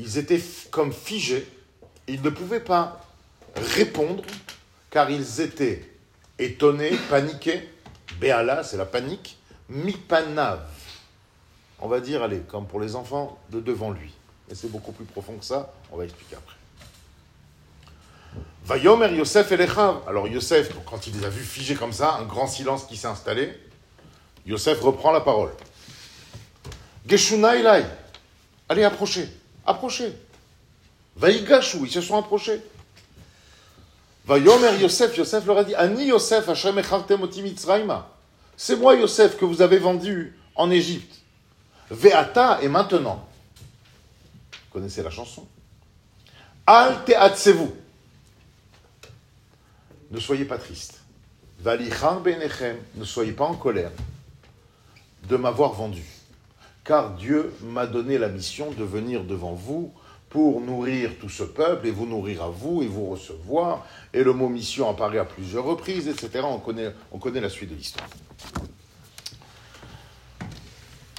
ils 0.01 0.17
étaient 0.17 0.41
comme 0.71 0.91
figés, 0.91 1.47
ils 2.07 2.21
ne 2.21 2.29
pouvaient 2.29 2.59
pas 2.59 3.05
répondre 3.75 4.23
car 4.89 5.09
ils 5.11 5.41
étaient 5.41 5.89
étonnés, 6.39 6.91
paniqués. 7.09 7.69
Béala, 8.19 8.63
c'est 8.63 8.77
la 8.77 8.85
panique. 8.85 9.37
Mipanav, 9.69 10.67
on 11.81 11.87
va 11.87 11.99
dire, 11.99 12.23
allez, 12.23 12.39
comme 12.39 12.67
pour 12.67 12.79
les 12.79 12.95
enfants, 12.95 13.37
de 13.49 13.59
devant 13.59 13.91
lui. 13.91 14.13
Et 14.49 14.55
c'est 14.55 14.71
beaucoup 14.71 14.91
plus 14.91 15.05
profond 15.05 15.33
que 15.37 15.45
ça, 15.45 15.73
on 15.91 15.97
va 15.97 16.05
expliquer 16.05 16.35
après. 16.35 16.55
Vayomer 18.65 19.15
Yosef 19.15 19.51
Elechav. 19.51 20.01
Alors 20.07 20.27
Yosef, 20.27 20.71
quand 20.85 21.07
il 21.07 21.17
les 21.17 21.25
a 21.25 21.29
vus 21.29 21.43
figés 21.43 21.75
comme 21.75 21.93
ça, 21.93 22.15
un 22.15 22.23
grand 22.23 22.47
silence 22.47 22.85
qui 22.85 22.95
s'est 22.95 23.07
installé, 23.07 23.51
Yosef 24.45 24.79
reprend 24.81 25.11
la 25.11 25.21
parole. 25.21 25.51
Geshuna 27.07 27.55
Elai, 27.55 27.85
allez 28.69 28.83
approchez 28.83 29.27
approché. 29.65 30.13
Vaïgachou, 31.15 31.85
ils 31.85 31.91
se 31.91 32.01
sont 32.01 32.17
approchés. 32.17 32.61
Vayomer 34.25 34.79
Yosef, 34.79 35.17
Yosef 35.17 35.45
leur 35.45 35.57
a 35.57 35.63
dit 35.63 35.75
Ani 35.75 36.05
Yosef, 36.05 36.47
Hashem 36.47 36.81
C'est 38.55 38.75
moi 38.75 38.95
Yosef 38.95 39.37
que 39.37 39.45
vous 39.45 39.61
avez 39.61 39.77
vendu 39.77 40.37
en 40.55 40.69
Égypte. 40.71 41.20
Veata 41.91 42.59
et 42.61 42.67
maintenant. 42.67 43.27
Vous 44.51 44.79
connaissez 44.79 45.03
la 45.03 45.11
chanson 45.11 45.45
Al 46.65 47.03
vous 47.55 47.75
Ne 50.09 50.19
soyez 50.19 50.45
pas 50.45 50.57
triste. 50.57 51.01
Valichan 51.59 52.21
benechem, 52.21 52.77
ne 52.95 53.05
soyez 53.05 53.33
pas 53.33 53.45
en 53.45 53.55
colère 53.55 53.91
de 55.29 55.35
m'avoir 55.35 55.73
vendu 55.73 56.03
car 56.83 57.11
Dieu 57.11 57.53
m'a 57.61 57.85
donné 57.85 58.17
la 58.17 58.27
mission 58.27 58.71
de 58.71 58.83
venir 58.83 59.23
devant 59.23 59.53
vous 59.53 59.93
pour 60.29 60.61
nourrir 60.61 61.11
tout 61.19 61.29
ce 61.29 61.43
peuple 61.43 61.87
et 61.87 61.91
vous 61.91 62.05
nourrir 62.05 62.43
à 62.43 62.49
vous 62.49 62.81
et 62.81 62.87
vous 62.87 63.09
recevoir. 63.09 63.85
Et 64.13 64.23
le 64.23 64.33
mot 64.33 64.49
mission 64.49 64.89
apparaît 64.89 65.19
à 65.19 65.25
plusieurs 65.25 65.65
reprises, 65.65 66.07
etc. 66.07 66.45
On 67.11 67.19
connaît 67.19 67.41
la 67.41 67.49
suite 67.49 67.69
de 67.69 67.75
l'histoire. 67.75 68.09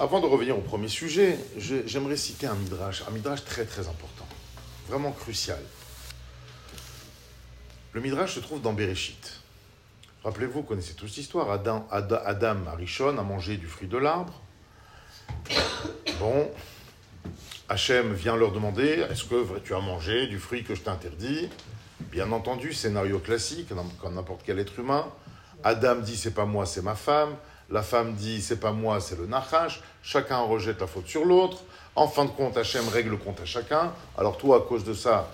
Avant 0.03 0.19
de 0.19 0.25
revenir 0.25 0.57
au 0.57 0.61
premier 0.61 0.89
sujet, 0.89 1.39
j'aimerais 1.55 2.17
citer 2.17 2.45
un 2.45 2.55
midrash, 2.55 3.05
un 3.07 3.11
midrash 3.11 3.45
très 3.45 3.63
très 3.63 3.87
important, 3.87 4.27
vraiment 4.89 5.13
crucial. 5.13 5.61
Le 7.93 8.01
midrash 8.01 8.35
se 8.35 8.41
trouve 8.41 8.61
dans 8.61 8.73
Bereshit. 8.73 9.39
Rappelez-vous, 10.25 10.55
vous 10.55 10.63
connaissez 10.63 10.93
tous 10.95 11.15
l'histoire. 11.15 11.49
Adam, 11.51 11.87
Adam, 11.89 12.19
Adam 12.25 12.57
Arishon 12.67 13.17
a 13.17 13.23
mangé 13.23 13.55
du 13.55 13.65
fruit 13.65 13.87
de 13.87 13.95
l'arbre. 13.95 14.41
Bon, 16.19 16.51
Hachem 17.69 18.13
vient 18.13 18.35
leur 18.35 18.51
demander 18.51 19.05
est-ce 19.09 19.23
que 19.23 19.57
tu 19.59 19.73
as 19.73 19.79
mangé 19.79 20.27
du 20.27 20.37
fruit 20.37 20.65
que 20.65 20.75
je 20.75 20.81
t'interdis? 20.81 21.47
Bien 22.11 22.29
entendu, 22.33 22.73
scénario 22.73 23.19
classique, 23.19 23.69
comme 24.01 24.15
n'importe 24.15 24.41
quel 24.43 24.59
être 24.59 24.77
humain. 24.77 25.07
Adam 25.63 25.95
dit 25.95 26.17
c'est 26.17 26.33
pas 26.33 26.43
moi, 26.43 26.65
c'est 26.65 26.81
ma 26.81 26.95
femme. 26.95 27.37
La 27.73 27.81
femme 27.81 28.13
dit 28.13 28.39
c'est 28.39 28.59
pas 28.59 28.71
moi, 28.71 29.01
c'est 29.01 29.17
le 29.17 29.25
Nachash. 29.25 29.81
Chacun 30.03 30.37
rejette 30.41 30.79
la 30.79 30.85
faute 30.85 31.07
sur 31.07 31.25
l'autre. 31.25 31.63
En 31.95 32.07
fin 32.07 32.25
de 32.25 32.29
compte, 32.29 32.55
Hachem 32.55 32.87
règle 32.87 33.09
le 33.09 33.17
compte 33.17 33.41
à 33.41 33.45
chacun. 33.45 33.91
Alors 34.15 34.37
toi, 34.37 34.57
à 34.57 34.61
cause 34.61 34.83
de 34.83 34.93
ça, 34.93 35.31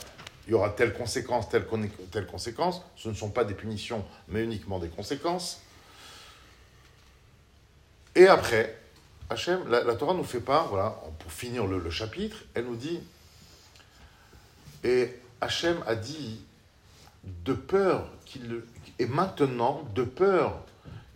il 0.48 0.52
y 0.52 0.54
aura 0.54 0.70
telle 0.70 0.94
conséquence, 0.94 1.50
telle, 1.50 1.68
telle 2.12 2.26
conséquence. 2.26 2.82
Ce 2.96 3.10
ne 3.10 3.14
sont 3.14 3.30
pas 3.30 3.44
des 3.44 3.54
punitions, 3.54 4.06
mais 4.30 4.42
uniquement 4.42 4.80
des 4.80 4.88
conséquences. 4.88 5.60
Et 8.16 8.26
après, 8.28 8.78
Hachem, 9.30 9.70
la, 9.70 9.96
Torah 9.96 10.14
nous 10.14 10.24
fait 10.24 10.40
pas, 10.40 10.66
voilà, 10.70 10.98
pour 11.20 11.34
finir 11.34 11.68
le, 11.68 11.90
chapitre, 11.90 12.38
elle 12.54 12.66
nous 12.66 12.78
dit, 12.78 13.02
et 14.86 15.14
Hachem 15.42 15.84
a 15.86 15.96
dit, 15.96 16.42
de 17.24 17.54
peur 17.54 18.10
qu'il, 18.26 18.64
et 18.98 19.08
maintenant, 19.08 19.84
de 19.94 20.04
peur 20.04 20.64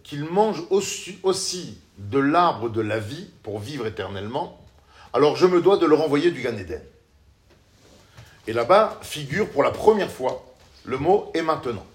qu'il 0.03 0.25
mange 0.25 0.63
aussi, 0.69 1.77
de 1.97 2.19
l'arbre 2.19 2.69
de 2.69 2.81
la 2.81 2.99
vie 2.99 3.27
pour 3.41 3.59
vivre 3.59 3.85
éternellement, 3.87 4.59
alors 5.13 5.35
je 5.35 5.45
me 5.45 5.61
dois 5.61 5.77
de 5.77 5.85
le 5.85 5.95
renvoyer 5.95 6.31
du 6.31 6.41
Gan 6.41 6.57
Eden. 6.57 6.81
Et 8.47 8.53
là-bas 8.53 8.99
figure 9.01 9.49
pour 9.49 9.63
la 9.63 9.71
première 9.71 10.11
fois 10.11 10.45
le 10.85 10.97
mot 10.97 11.31
et 11.33 11.41
maintenant. 11.41 11.85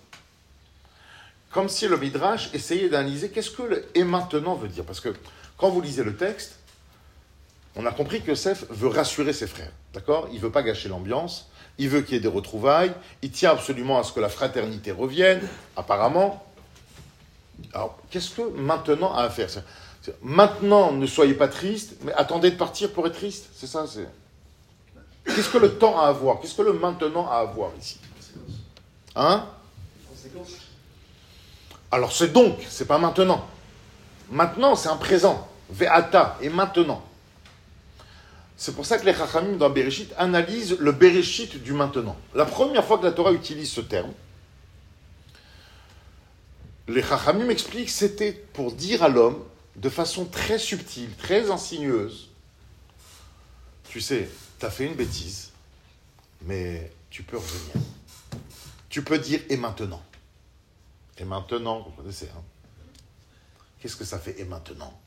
Comme 1.50 1.68
si 1.68 1.88
le 1.88 1.96
Midrash 1.96 2.50
essayait 2.54 2.88
d'analyser 2.88 3.30
qu'est-ce 3.30 3.50
que 3.50 3.62
le 3.62 3.86
et 3.94 4.04
maintenant 4.04 4.54
veut 4.54 4.68
dire. 4.68 4.84
Parce 4.84 5.00
que 5.00 5.14
quand 5.56 5.70
vous 5.70 5.80
lisez 5.80 6.04
le 6.04 6.16
texte, 6.16 6.56
on 7.76 7.84
a 7.86 7.92
compris 7.92 8.22
que 8.22 8.28
Yosef 8.28 8.64
veut 8.70 8.88
rassurer 8.88 9.32
ses 9.32 9.46
frères. 9.46 9.72
D'accord? 9.92 10.28
Il 10.30 10.36
ne 10.36 10.40
veut 10.40 10.50
pas 10.50 10.62
gâcher 10.62 10.88
l'ambiance. 10.88 11.50
Il 11.78 11.88
veut 11.88 12.02
qu'il 12.02 12.14
y 12.14 12.16
ait 12.18 12.20
des 12.20 12.28
retrouvailles. 12.28 12.92
Il 13.22 13.30
tient 13.30 13.50
absolument 13.50 13.98
à 13.98 14.02
ce 14.02 14.12
que 14.12 14.20
la 14.20 14.28
fraternité 14.28 14.90
revienne, 14.90 15.40
apparemment. 15.76 16.44
Alors, 17.74 17.98
qu'est-ce 18.10 18.30
que 18.30 18.42
maintenant 18.42 19.14
a 19.14 19.22
à 19.22 19.30
faire 19.30 19.48
Maintenant, 20.22 20.92
ne 20.92 21.06
soyez 21.06 21.34
pas 21.34 21.48
triste, 21.48 21.96
mais 22.02 22.12
attendez 22.14 22.50
de 22.50 22.56
partir 22.56 22.92
pour 22.92 23.06
être 23.06 23.16
triste. 23.16 23.48
C'est 23.54 23.66
ça. 23.66 23.84
Qu'est-ce 25.24 25.50
que 25.50 25.58
le 25.58 25.74
temps 25.74 25.98
a 26.00 26.04
à 26.04 26.08
avoir 26.08 26.40
Qu'est-ce 26.40 26.54
que 26.54 26.62
le 26.62 26.72
maintenant 26.72 27.28
a 27.28 27.36
à 27.36 27.40
avoir 27.40 27.70
ici? 27.78 27.98
Hein? 29.14 29.44
Alors 31.90 32.12
c'est 32.12 32.32
donc, 32.32 32.58
c'est 32.68 32.86
pas 32.86 32.98
maintenant. 32.98 33.46
Maintenant, 34.30 34.76
c'est 34.76 34.88
un 34.88 34.96
présent. 34.96 35.48
Ve'ata, 35.70 36.38
et 36.40 36.48
maintenant. 36.48 37.02
C'est 38.56 38.74
pour 38.74 38.84
ça 38.84 38.98
que 38.98 39.06
les 39.06 39.14
Chachamim 39.14 39.56
dans 39.56 39.70
Bereshit 39.70 40.12
analysent 40.18 40.76
le 40.78 40.92
Bereshit 40.92 41.62
du 41.62 41.72
maintenant. 41.72 42.16
La 42.34 42.44
première 42.44 42.84
fois 42.84 42.98
que 42.98 43.04
la 43.04 43.12
Torah 43.12 43.32
utilise 43.32 43.70
ce 43.70 43.80
terme, 43.80 44.12
les 46.88 47.02
Chachamim 47.02 47.48
expliquent 47.50 47.86
que 47.86 47.92
c'était 47.92 48.32
pour 48.32 48.72
dire 48.72 49.02
à 49.02 49.08
l'homme, 49.08 49.44
de 49.76 49.88
façon 49.88 50.24
très 50.24 50.58
subtile, 50.58 51.14
très 51.16 51.50
insinueuse, 51.50 52.30
tu 53.88 54.00
sais, 54.00 54.28
tu 54.58 54.66
as 54.66 54.70
fait 54.70 54.86
une 54.86 54.94
bêtise, 54.94 55.52
mais 56.42 56.90
tu 57.10 57.22
peux 57.22 57.36
revenir. 57.36 57.74
Tu 58.88 59.02
peux 59.02 59.18
dire 59.18 59.40
et 59.48 59.56
maintenant. 59.56 60.02
Et 61.18 61.24
maintenant, 61.24 61.80
vous 61.80 61.90
connaissez, 61.90 62.28
hein 62.36 62.42
Qu'est-ce 63.78 63.96
que 63.96 64.04
ça 64.04 64.18
fait 64.18 64.40
et 64.40 64.44
maintenant? 64.44 64.98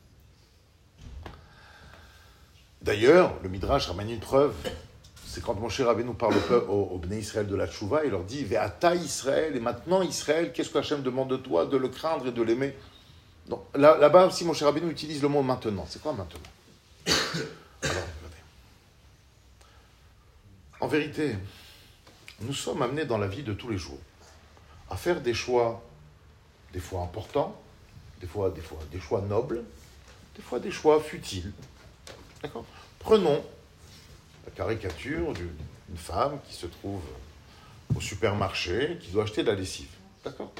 D'ailleurs, 2.80 3.34
le 3.42 3.48
Midrash 3.48 3.86
ramène 3.86 4.10
une 4.10 4.20
preuve. 4.20 4.54
C'est 5.32 5.42
quand 5.42 5.54
mon 5.54 5.70
cher 5.70 5.86
Rabbi 5.86 6.04
nous 6.04 6.12
parle 6.12 6.34
au, 6.68 6.74
au, 6.74 6.98
Bnei 6.98 7.20
Israël 7.20 7.46
de 7.46 7.56
la 7.56 7.66
Tchouva, 7.66 8.04
il 8.04 8.10
leur 8.10 8.22
dit 8.22 8.44
Ve'ata 8.44 8.94
Israël, 8.94 9.56
et 9.56 9.60
maintenant 9.60 10.02
Israël, 10.02 10.52
qu'est-ce 10.52 10.68
que 10.68 10.76
Hachem 10.76 11.02
demande 11.02 11.30
de 11.30 11.38
toi 11.38 11.64
De 11.64 11.78
le 11.78 11.88
craindre 11.88 12.26
et 12.26 12.32
de 12.32 12.42
l'aimer? 12.42 12.76
Donc 13.48 13.64
là, 13.74 13.96
là-bas 13.96 14.26
aussi, 14.26 14.44
mon 14.44 14.52
cher 14.52 14.68
Rabbi 14.68 14.82
nous 14.82 14.90
utilise 14.90 15.22
le 15.22 15.28
mot 15.28 15.42
maintenant. 15.42 15.86
C'est 15.88 16.02
quoi 16.02 16.12
maintenant 16.12 16.38
Alors, 17.06 17.16
regardez. 17.82 18.42
En 20.80 20.86
vérité, 20.86 21.34
nous 22.40 22.52
sommes 22.52 22.82
amenés 22.82 23.06
dans 23.06 23.16
la 23.16 23.26
vie 23.26 23.42
de 23.42 23.54
tous 23.54 23.70
les 23.70 23.78
jours 23.78 24.00
à 24.90 24.96
faire 24.96 25.22
des 25.22 25.32
choix, 25.32 25.82
des 26.74 26.80
fois 26.80 27.00
importants, 27.00 27.58
des 28.20 28.26
fois 28.26 28.50
des, 28.50 28.60
fois, 28.60 28.80
des 28.92 29.00
choix 29.00 29.22
nobles, 29.22 29.64
des 30.36 30.42
fois 30.42 30.58
des 30.58 30.70
choix 30.70 31.00
futiles. 31.00 31.52
D'accord? 32.42 32.66
Prenons 32.98 33.42
la 34.44 34.50
caricature 34.52 35.32
d'une 35.32 35.96
femme 35.96 36.38
qui 36.48 36.54
se 36.54 36.66
trouve 36.66 37.02
au 37.94 38.00
supermarché, 38.00 38.98
qui 39.00 39.10
doit 39.10 39.24
acheter 39.24 39.42
de 39.42 39.48
la 39.48 39.54
lessive. 39.54 39.88
D'accord? 40.24 40.52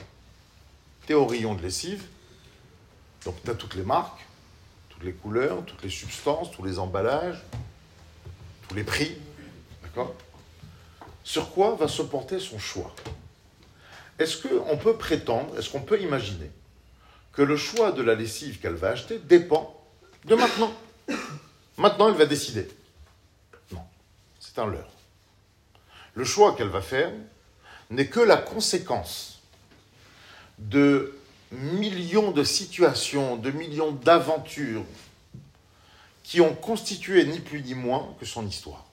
T'es 1.06 1.14
de 1.14 1.62
lessive, 1.62 2.04
donc 3.24 3.34
tu 3.42 3.50
as 3.50 3.54
toutes 3.54 3.74
les 3.74 3.82
marques, 3.82 4.26
toutes 4.90 5.04
les 5.04 5.12
couleurs, 5.12 5.64
toutes 5.64 5.82
les 5.82 5.90
substances, 5.90 6.50
tous 6.50 6.62
les 6.62 6.78
emballages, 6.78 7.42
tous 8.68 8.74
les 8.74 8.84
prix. 8.84 9.16
D'accord? 9.82 10.14
Sur 11.24 11.50
quoi 11.52 11.74
va 11.74 11.88
se 11.88 12.02
porter 12.02 12.38
son 12.38 12.58
choix? 12.58 12.94
Est-ce 14.18 14.46
qu'on 14.46 14.76
peut 14.76 14.96
prétendre, 14.96 15.58
est-ce 15.58 15.70
qu'on 15.70 15.80
peut 15.80 16.00
imaginer 16.00 16.50
que 17.32 17.42
le 17.42 17.56
choix 17.56 17.92
de 17.92 18.02
la 18.02 18.14
lessive 18.14 18.60
qu'elle 18.60 18.74
va 18.74 18.90
acheter 18.90 19.18
dépend 19.18 19.74
de 20.24 20.34
maintenant? 20.34 20.72
Maintenant, 21.78 22.08
elle 22.08 22.16
va 22.16 22.26
décider. 22.26 22.68
C'est 24.52 24.60
un 24.60 24.66
leurre. 24.66 24.90
Le 26.14 26.24
choix 26.24 26.54
qu'elle 26.54 26.68
va 26.68 26.82
faire 26.82 27.10
n'est 27.90 28.08
que 28.08 28.20
la 28.20 28.36
conséquence 28.36 29.40
de 30.58 31.18
millions 31.52 32.32
de 32.32 32.44
situations, 32.44 33.36
de 33.36 33.50
millions 33.50 33.92
d'aventures 33.92 34.84
qui 36.22 36.40
ont 36.40 36.54
constitué 36.54 37.24
ni 37.24 37.40
plus 37.40 37.62
ni 37.62 37.74
moins 37.74 38.14
que 38.20 38.26
son 38.26 38.46
histoire. 38.46 38.84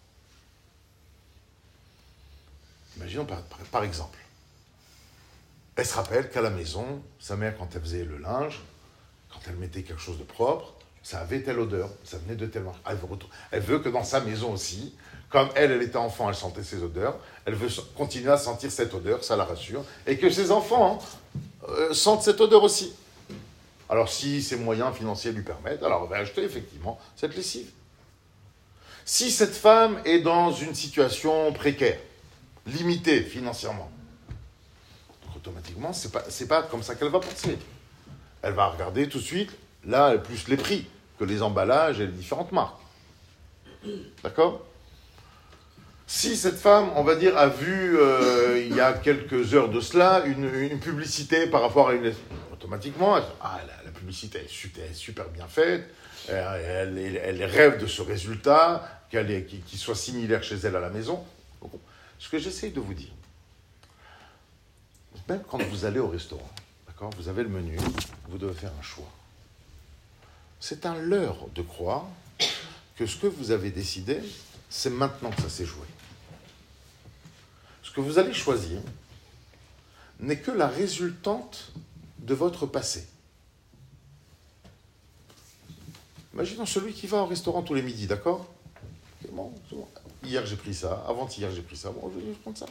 Imaginons 2.97 3.27
par, 3.71 3.83
exemple, 3.83 4.17
elle 5.75 5.85
se 5.85 5.93
rappelle 5.93 6.29
qu'à 6.29 6.41
la 6.41 6.49
maison, 6.49 7.01
sa 7.19 7.35
mère, 7.35 7.57
quand 7.57 7.69
elle 7.75 7.81
faisait 7.81 8.03
le 8.03 8.17
linge, 8.17 8.59
quand 9.29 9.39
elle 9.47 9.55
mettait 9.55 9.83
quelque 9.83 10.01
chose 10.01 10.17
de 10.17 10.23
propre, 10.23 10.73
ça 11.03 11.19
avait 11.19 11.41
telle 11.41 11.59
odeur, 11.59 11.89
ça 12.03 12.17
venait 12.17 12.35
de 12.35 12.45
telle 12.45 12.65
elle 12.85 12.97
veut, 12.97 13.07
elle 13.51 13.61
veut 13.61 13.79
que 13.79 13.89
dans 13.89 14.03
sa 14.03 14.19
maison 14.19 14.51
aussi, 14.51 14.93
comme 15.29 15.49
elle, 15.55 15.71
elle 15.71 15.83
était 15.83 15.97
enfant, 15.97 16.29
elle 16.29 16.35
sentait 16.35 16.63
ces 16.63 16.81
odeurs, 16.83 17.17
elle 17.45 17.53
veut 17.53 17.69
continuer 17.95 18.31
à 18.31 18.37
sentir 18.37 18.71
cette 18.71 18.93
odeur, 18.93 19.23
ça 19.23 19.35
la 19.35 19.45
rassure, 19.45 19.83
et 20.07 20.17
que 20.17 20.29
ses 20.29 20.51
enfants 20.51 20.99
euh, 21.67 21.93
sentent 21.93 22.23
cette 22.23 22.41
odeur 22.41 22.63
aussi. 22.63 22.93
Alors 23.89 24.09
si 24.09 24.41
ses 24.41 24.55
moyens 24.55 24.95
financiers 24.95 25.31
lui 25.31 25.43
permettent, 25.43 25.83
alors 25.83 26.03
elle 26.03 26.09
va 26.09 26.17
acheter 26.17 26.43
effectivement 26.43 26.99
cette 27.15 27.35
lessive. 27.35 27.69
Si 29.05 29.31
cette 29.31 29.55
femme 29.55 29.99
est 30.05 30.19
dans 30.19 30.51
une 30.51 30.75
situation 30.75 31.51
précaire, 31.53 31.99
limitée 32.67 33.21
financièrement, 33.21 33.89
automatiquement, 35.35 35.93
ce 35.93 36.07
n'est 36.07 36.47
pas, 36.47 36.61
pas 36.61 36.67
comme 36.67 36.83
ça 36.83 36.95
qu'elle 36.95 37.09
va 37.09 37.19
penser. 37.19 37.57
Elle 38.41 38.53
va 38.53 38.67
regarder 38.67 39.09
tout 39.09 39.17
de 39.17 39.23
suite, 39.23 39.51
là, 39.85 40.17
plus 40.17 40.47
les 40.47 40.57
prix 40.57 40.87
que 41.17 41.23
les 41.23 41.41
emballages 41.41 41.99
et 41.99 42.05
les 42.05 42.11
différentes 42.11 42.51
marques. 42.51 42.79
D'accord? 44.23 44.61
Si 46.09 46.35
cette 46.35 46.57
femme, 46.57 46.89
on 46.95 47.03
va 47.03 47.15
dire, 47.15 47.37
a 47.37 47.47
vu 47.47 47.95
euh, 47.99 48.59
il 48.65 48.75
y 48.75 48.81
a 48.81 48.93
quelques 48.93 49.53
heures 49.53 49.69
de 49.69 49.79
cela 49.79 50.25
une, 50.25 50.79
publicité 50.79 51.45
par 51.45 51.61
rapport 51.61 51.89
à 51.89 51.93
une. 51.93 52.11
Automatiquement, 52.51 53.15
elle, 53.15 53.23
ah, 53.39 53.59
la, 53.85 53.91
publicité 53.91 54.39
est 54.39 54.93
super, 54.93 55.29
bien 55.29 55.47
faite, 55.47 55.87
elle, 56.27 57.43
rêve 57.43 57.79
de 57.79 57.85
ce 57.85 58.01
résultat, 58.01 59.03
qu'il 59.11 59.77
soit 59.77 59.95
similaire 59.95 60.41
chez 60.41 60.55
elle 60.55 60.75
à 60.75 60.79
la 60.79 60.89
maison. 60.89 61.23
Ce 62.17 62.27
que 62.27 62.39
j'essaye 62.39 62.71
de 62.71 62.79
vous 62.79 62.95
dire, 62.95 63.13
même 65.27 65.43
quand 65.47 65.61
vous 65.61 65.85
allez 65.85 65.99
au 65.99 66.07
restaurant, 66.07 66.49
d'accord, 66.87 67.11
vous 67.19 67.27
avez 67.27 67.43
le 67.43 67.49
menu, 67.49 67.77
vous 68.29 68.39
devez 68.39 68.55
faire 68.55 68.71
un 68.77 68.83
choix. 68.83 69.11
C'est 70.59 70.87
un 70.87 70.95
leurre 70.95 71.47
de 71.53 71.61
croire 71.61 72.07
que 72.95 73.05
ce 73.05 73.15
que 73.15 73.27
vous 73.27 73.51
avez 73.51 73.69
décidé, 73.69 74.21
c'est 74.71 74.89
maintenant 74.89 75.29
que 75.29 75.41
ça 75.43 75.49
s'est 75.49 75.65
joué 75.65 75.85
que 77.99 78.05
vous 78.05 78.17
allez 78.17 78.33
choisir 78.33 78.79
n'est 80.19 80.39
que 80.39 80.51
la 80.51 80.67
résultante 80.67 81.71
de 82.19 82.33
votre 82.33 82.65
passé. 82.65 83.05
Imaginons 86.33 86.65
celui 86.65 86.93
qui 86.93 87.07
va 87.07 87.23
au 87.23 87.25
restaurant 87.25 87.61
tous 87.61 87.73
les 87.73 87.81
midis, 87.81 88.07
d'accord? 88.07 88.47
Hier 90.23 90.45
j'ai 90.45 90.55
pris 90.55 90.73
ça, 90.73 91.03
avant-hier 91.07 91.51
j'ai 91.53 91.61
pris 91.61 91.75
ça, 91.75 91.89
bon, 91.89 92.09
je 92.13 92.19
vais 92.19 92.31
prendre 92.33 92.57
ça. 92.57 92.67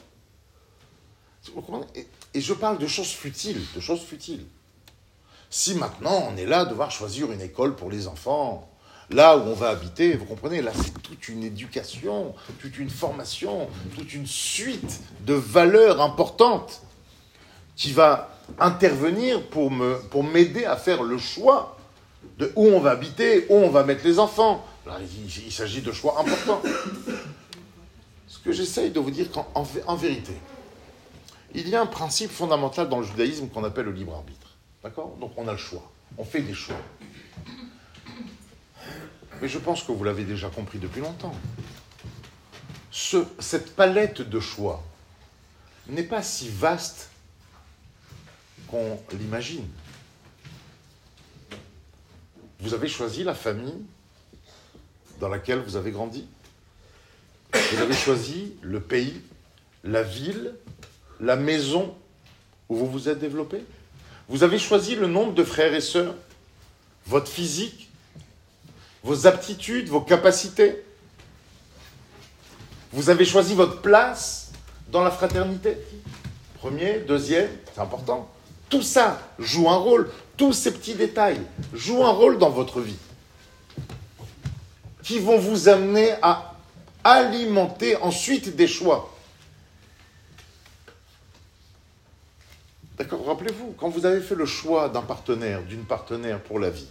Et 2.34 2.40
je 2.40 2.54
parle 2.54 2.78
de 2.78 2.86
choses 2.86 3.10
futiles, 3.10 3.62
de 3.74 3.80
choses 3.80 4.02
futiles. 4.02 4.46
Si 5.50 5.74
maintenant 5.74 6.28
on 6.30 6.36
est 6.36 6.46
là 6.46 6.64
devoir 6.64 6.90
choisir 6.90 7.32
une 7.32 7.40
école 7.42 7.76
pour 7.76 7.90
les 7.90 8.06
enfants, 8.06 8.70
là 9.10 9.36
où 9.36 9.42
on 9.42 9.54
va 9.54 9.70
habiter, 9.70 10.14
vous 10.14 10.24
comprenez, 10.24 10.62
là 10.62 10.72
c'est 10.74 11.02
toute 11.02 11.28
une 11.28 11.42
éducation, 11.42 12.34
toute 12.60 12.78
une 12.78 12.90
formation, 12.90 13.68
toute 13.96 14.12
une 14.14 14.26
suite 14.26 15.00
de 15.20 15.34
valeurs 15.34 16.00
importantes 16.00 16.82
qui 17.76 17.92
va 17.92 18.30
intervenir 18.58 19.42
pour 19.46 19.70
me 19.70 19.98
pour 20.10 20.24
m'aider 20.24 20.64
à 20.64 20.76
faire 20.76 21.02
le 21.02 21.18
choix 21.18 21.78
de 22.38 22.52
où 22.56 22.66
on 22.66 22.80
va 22.80 22.90
habiter, 22.92 23.46
où 23.48 23.54
on 23.54 23.70
va 23.70 23.84
mettre 23.84 24.04
les 24.04 24.18
enfants. 24.18 24.64
Là, 24.86 24.98
il, 25.00 25.52
s'agit 25.52 25.82
de 25.82 25.92
choix 25.92 26.18
importants. 26.20 26.62
Ce 28.26 28.38
que 28.38 28.52
j'essaye 28.52 28.90
de 28.90 29.00
vous 29.00 29.10
dire 29.10 29.30
qu'en 29.30 29.46
en, 29.54 29.96
vérité, 29.96 30.32
il 31.54 31.68
y 31.68 31.76
a 31.76 31.80
un 31.80 31.86
principe 31.86 32.30
fondamental 32.30 32.88
dans 32.88 33.00
le 33.00 33.04
judaïsme 33.04 33.48
qu'on 33.48 33.64
appelle 33.64 33.86
le 33.86 33.92
libre 33.92 34.14
arbitre. 34.14 34.56
D'accord? 34.82 35.16
Donc 35.20 35.32
on 35.36 35.46
a 35.48 35.52
le 35.52 35.58
choix. 35.58 35.90
On 36.16 36.24
fait 36.24 36.40
des 36.40 36.54
choix. 36.54 36.76
Mais 39.40 39.48
je 39.48 39.58
pense 39.58 39.82
que 39.82 39.92
vous 39.92 40.04
l'avez 40.04 40.24
déjà 40.24 40.48
compris 40.48 40.78
depuis 40.78 41.00
longtemps. 41.00 41.34
cette 42.90 43.74
palette 43.76 44.22
de 44.22 44.40
choix 44.40 44.82
n'est 45.88 46.02
pas 46.02 46.22
si 46.22 46.48
vaste 46.48 47.10
qu'on 48.66 49.00
l'imagine. 49.12 49.66
Vous 52.60 52.74
avez 52.74 52.88
choisi 52.88 53.24
la 53.24 53.34
famille 53.34 53.82
dans 55.20 55.28
laquelle 55.28 55.60
vous 55.60 55.76
avez 55.76 55.90
grandi. 55.90 56.26
Vous 57.52 57.80
avez 57.80 57.94
choisi 57.94 58.54
le 58.62 58.80
pays, 58.80 59.20
la 59.84 60.02
ville, 60.02 60.54
la 61.20 61.36
maison 61.36 61.94
où 62.68 62.76
vous 62.76 62.86
vous 62.86 63.08
êtes 63.08 63.18
développé. 63.18 63.64
Vous 64.28 64.42
avez 64.42 64.58
choisi 64.58 64.96
le 64.96 65.06
nombre 65.06 65.32
de 65.32 65.44
frères 65.44 65.72
et 65.72 65.80
sœurs, 65.80 66.14
votre 67.06 67.30
physique, 67.30 67.87
vos 69.02 69.26
aptitudes, 69.26 69.88
vos 69.88 70.00
capacités. 70.00 70.84
Vous 72.92 73.10
avez 73.10 73.24
choisi 73.24 73.54
votre 73.54 73.80
place 73.80 74.52
dans 74.90 75.02
la 75.02 75.10
fraternité. 75.10 75.76
Premier, 76.58 77.00
deuxième, 77.00 77.48
c'est 77.72 77.80
important. 77.80 78.28
Tout 78.68 78.82
ça 78.82 79.20
joue 79.38 79.68
un 79.68 79.76
rôle. 79.76 80.10
Tous 80.36 80.52
ces 80.52 80.72
petits 80.72 80.94
détails 80.94 81.40
jouent 81.72 82.04
un 82.04 82.10
rôle 82.10 82.38
dans 82.38 82.50
votre 82.50 82.80
vie. 82.80 82.96
Qui 85.02 85.18
vont 85.18 85.38
vous 85.38 85.68
amener 85.68 86.12
à 86.22 86.54
alimenter 87.04 87.96
ensuite 87.96 88.56
des 88.56 88.66
choix. 88.66 89.14
D'accord 92.98 93.24
Rappelez-vous, 93.26 93.74
quand 93.78 93.88
vous 93.88 94.04
avez 94.06 94.20
fait 94.20 94.34
le 94.34 94.44
choix 94.44 94.88
d'un 94.88 95.02
partenaire, 95.02 95.62
d'une 95.62 95.84
partenaire 95.84 96.40
pour 96.42 96.58
la 96.58 96.70
vie, 96.70 96.88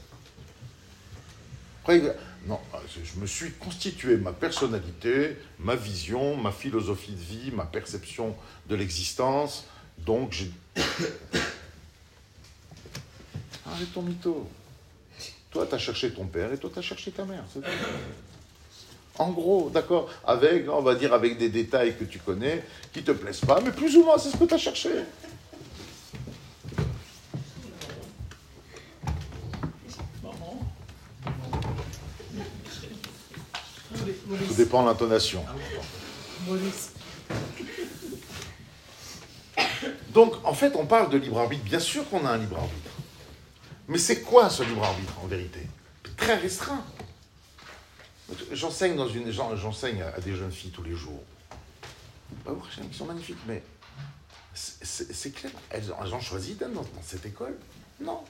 non, 2.48 2.60
je 3.04 3.20
me 3.20 3.26
suis 3.26 3.52
constitué 3.52 4.18
ma 4.18 4.34
personnalité, 4.34 5.38
ma 5.60 5.76
vision, 5.76 6.36
ma 6.36 6.52
philosophie 6.52 7.14
de 7.14 7.22
vie, 7.22 7.52
ma 7.52 7.66
perception 7.66 8.36
de 8.70 8.76
l'existence. 8.76 9.66
Donc, 10.00 10.34
j'ai. 10.34 10.52
Arrête 13.66 13.94
ton 13.94 14.02
mytho. 14.02 14.50
Toi, 15.52 15.66
tu 15.66 15.76
as 15.76 15.78
cherché 15.78 16.12
ton 16.12 16.26
père 16.26 16.52
et 16.54 16.58
toi, 16.58 16.70
tu 16.72 16.80
as 16.80 16.82
cherché 16.82 17.12
ta 17.12 17.24
mère. 17.26 17.44
En 19.18 19.32
gros, 19.32 19.70
d'accord 19.70 20.10
Avec, 20.26 20.70
on 20.70 20.82
va 20.82 20.96
dire, 20.96 21.14
avec 21.14 21.38
des 21.38 21.50
détails 21.50 21.96
que 21.98 22.04
tu 22.04 22.20
connais, 22.20 22.64
qui 22.94 23.04
te 23.04 23.12
plaisent 23.12 23.42
pas, 23.42 23.60
mais 23.62 23.72
plus 23.72 23.96
ou 23.98 24.04
moins, 24.04 24.18
c'est 24.18 24.30
ce 24.30 24.38
que 24.38 24.46
tu 24.46 24.54
as 24.54 24.58
cherché. 24.58 24.90
Tout 34.28 34.54
dépend 34.56 34.84
de 34.84 34.88
l'intonation. 34.88 35.44
Donc, 40.10 40.34
en 40.44 40.54
fait, 40.54 40.76
on 40.76 40.86
parle 40.86 41.10
de 41.10 41.18
libre 41.18 41.40
arbitre. 41.40 41.64
Bien 41.64 41.80
sûr 41.80 42.10
qu'on 42.10 42.26
a 42.26 42.32
un 42.32 42.38
libre 42.38 42.58
arbitre. 42.58 42.92
Mais 43.88 43.98
c'est 43.98 44.22
quoi 44.22 44.50
ce 44.50 44.64
libre 44.64 44.84
arbitre, 44.84 45.14
en 45.24 45.28
vérité? 45.28 45.62
Très 46.18 46.36
restreint. 46.36 46.84
J'enseigne 48.52 48.98
dans 48.98 49.08
une, 49.08 49.32
j'enseigne 49.32 50.02
à 50.02 50.20
des 50.20 50.36
jeunes 50.36 50.52
filles 50.52 50.72
tous 50.72 50.84
les 50.84 50.96
jours. 50.96 51.24
Ils 52.46 52.94
sont 52.94 53.06
magnifiques, 53.06 53.38
mais 53.48 53.64
c'est 54.54 55.32
clair. 55.32 55.52
Elles, 55.70 55.92
ont 55.92 56.20
choisi 56.20 56.56
d'être 56.56 56.74
dans, 56.74 56.86
cette 57.02 57.26
école? 57.26 57.56
Non. 58.02 58.24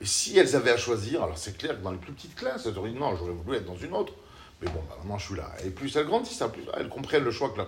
Et 0.00 0.06
si 0.06 0.36
elles 0.38 0.56
avaient 0.56 0.72
à 0.72 0.76
choisir, 0.76 1.22
alors 1.22 1.38
c'est 1.38 1.56
clair 1.56 1.78
que 1.78 1.82
dans 1.84 1.92
les 1.92 1.98
plus 1.98 2.12
petites 2.12 2.34
classes, 2.34 2.66
elles 2.66 2.76
auraient 2.76 2.90
dit 2.90 2.98
non, 2.98 3.16
j'aurais 3.16 3.32
voulu 3.32 3.56
être 3.56 3.66
dans 3.66 3.76
une 3.76 3.92
autre. 3.92 4.12
Mais 4.60 4.68
bon, 4.68 4.82
bah, 4.88 4.96
maintenant 4.98 5.18
je 5.18 5.26
suis 5.26 5.36
là. 5.36 5.50
Et 5.64 5.70
plus 5.70 5.94
elles 5.96 6.06
grandissent, 6.06 6.42
hein, 6.42 6.48
plus 6.48 6.62
elles 6.76 6.88
comprennent 6.88 7.24
le 7.24 7.30
choix 7.30 7.50
que 7.50 7.58
là. 7.58 7.66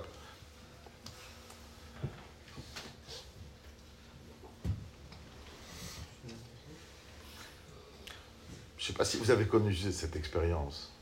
Je 8.79 8.93
ne 8.93 8.95
sais 8.95 8.99
pas 8.99 9.05
si 9.05 9.17
vous 9.17 9.33
avez 9.33 9.47
connu 9.47 9.75
cette 9.75 10.15
expérience. 10.15 10.93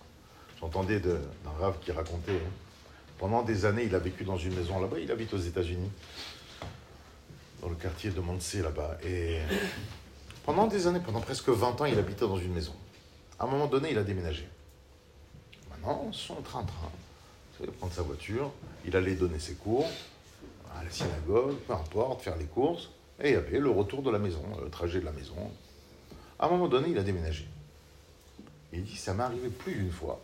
J'entendais 0.59 1.01
d'un 1.01 1.19
rave 1.61 1.77
qui 1.83 1.93
racontait, 1.93 2.33
hein. 2.33 2.51
pendant 3.19 3.43
des 3.43 3.67
années, 3.67 3.85
il 3.85 3.95
a 3.95 3.99
vécu 3.99 4.25
dans 4.25 4.39
une 4.39 4.55
maison 4.55 4.81
là-bas, 4.81 4.99
il 4.99 5.13
habite 5.13 5.35
aux 5.35 5.39
États-Unis, 5.39 5.91
dans 7.61 7.69
le 7.69 7.75
quartier 7.75 8.11
de 8.11 8.21
Montsé 8.21 8.63
là-bas. 8.63 8.97
Et 9.05 9.41
pendant 10.47 10.67
des 10.67 10.87
années, 10.87 11.01
pendant 11.01 11.21
presque 11.21 11.51
20 11.51 11.79
ans, 11.83 11.85
il 11.85 11.99
habitait 11.99 12.27
dans 12.27 12.39
une 12.39 12.55
maison. 12.55 12.75
À 13.39 13.45
un 13.45 13.49
moment 13.49 13.67
donné, 13.67 13.91
il 13.91 13.99
a 13.99 14.03
déménagé. 14.03 14.49
Son 16.13 16.37
train-train, 16.37 16.91
il 17.61 17.71
prendre 17.73 17.93
sa 17.93 18.03
voiture, 18.03 18.51
il 18.87 18.97
allait 18.97 19.15
donner 19.15 19.39
ses 19.39 19.55
cours 19.55 19.87
à 20.79 20.83
la 20.83 20.91
synagogue, 20.91 21.57
peu 21.67 21.73
importe, 21.75 22.23
faire 22.23 22.37
les 22.37 22.47
courses, 22.47 22.91
et 23.21 23.31
il 23.31 23.33
y 23.35 23.37
avait 23.37 23.59
le 23.59 23.71
retour 23.71 24.03
de 24.03 24.11
la 24.11 24.19
maison, 24.19 24.43
le 24.63 24.71
trajet 24.71 25.01
de 25.01 25.05
la 25.05 25.13
maison. 25.13 25.35
À 26.39 26.47
un 26.47 26.51
moment 26.51 26.69
donné, 26.69 26.89
il 26.91 26.99
a 26.99 27.03
déménagé. 27.03 27.47
Il 28.73 28.83
dit, 28.85 28.97
ça 28.97 29.15
m'est 29.15 29.23
arrivé 29.23 29.49
plus 29.51 29.75
d'une 29.75 29.93
fois 29.93 30.21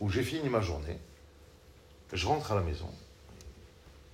où 0.00 0.08
j'ai 0.08 0.22
fini 0.22 0.48
ma 0.48 0.60
journée, 0.60 0.98
je 2.12 2.26
rentre 2.26 2.52
à 2.52 2.54
la 2.54 2.60
maison, 2.60 2.88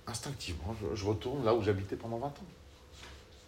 instinctivement, 0.07 0.75
je, 0.95 1.05
retourne 1.05 1.45
là 1.45 1.53
où 1.53 1.61
j'habitais 1.61 1.95
pendant 1.95 2.17
20 2.17 2.27
ans. 2.27 2.33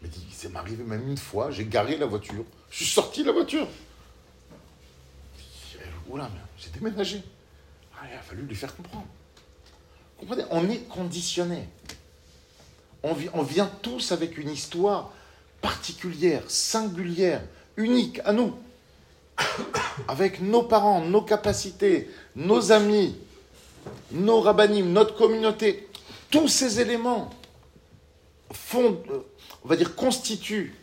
Il 0.04 0.10
dit, 0.10 0.28
ça 0.32 0.50
m'est 0.50 0.60
arrivé 0.60 0.84
même 0.84 1.10
une 1.10 1.18
fois, 1.18 1.50
j'ai 1.50 1.66
garé 1.66 1.98
la 1.98 2.06
voiture, 2.06 2.44
je 2.70 2.76
suis 2.76 2.94
sorti 2.94 3.22
de 3.22 3.28
la 3.28 3.34
voiture. 3.34 3.68
Oula, 6.10 6.30
j'ai 6.58 6.70
déménagé. 6.70 7.24
Ah, 7.98 8.06
il 8.12 8.16
a 8.16 8.22
fallu 8.22 8.44
lui 8.44 8.56
faire 8.56 8.76
comprendre. 8.76 9.08
Comprenez, 10.18 10.44
on 10.52 10.70
est 10.70 10.88
conditionné. 10.88 11.68
On, 13.04 13.16
on 13.34 13.44
vient 13.44 13.70
tous 13.82 14.12
avec 14.12 14.38
une 14.38 14.50
histoire 14.50 15.12
particulière, 15.62 16.44
singulière, 16.48 17.42
unique 17.78 18.20
à 18.26 18.34
nous 18.34 18.56
avec 20.08 20.42
nos 20.42 20.64
parents, 20.64 21.02
nos 21.02 21.22
capacités, 21.22 22.10
nos 22.36 22.72
amis, 22.72 23.16
nos 24.12 24.42
rabbinim, 24.42 24.92
notre 24.92 25.16
communauté, 25.16 25.88
tous 26.30 26.48
ces 26.48 26.80
éléments 26.80 27.30
font, 28.52 29.02
euh, 29.10 29.20
on 29.64 29.68
va 29.68 29.76
dire, 29.76 29.96
constituent 29.96 30.76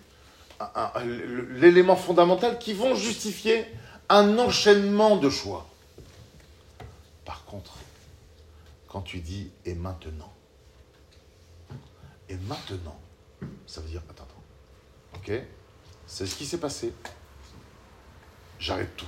l'élément 1.56 1.96
fondamental 1.96 2.58
qui 2.58 2.72
vont 2.72 2.94
justifier 2.94 3.64
un 4.12 4.38
enchaînement 4.38 5.16
de 5.16 5.30
choix. 5.30 5.66
Par 7.24 7.44
contre, 7.44 7.78
quand 8.88 9.00
tu 9.00 9.20
dis 9.20 9.50
et 9.64 9.74
maintenant, 9.74 10.32
et 12.28 12.36
maintenant, 12.36 13.00
ça 13.66 13.80
veut 13.80 13.88
dire 13.88 14.02
attends, 14.10 14.24
attends, 14.24 15.16
ok, 15.16 15.32
c'est 16.06 16.26
ce 16.26 16.34
qui 16.34 16.46
s'est 16.46 16.60
passé 16.60 16.92
j'arrête 18.62 18.96
tout. 18.96 19.06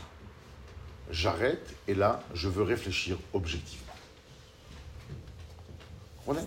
J'arrête 1.11 1.75
et 1.87 1.95
là, 1.95 2.23
je 2.35 2.49
veux 2.49 2.65
réfléchir 2.65 3.17
objectivement. 3.33 3.93
Comprenez? 6.25 6.47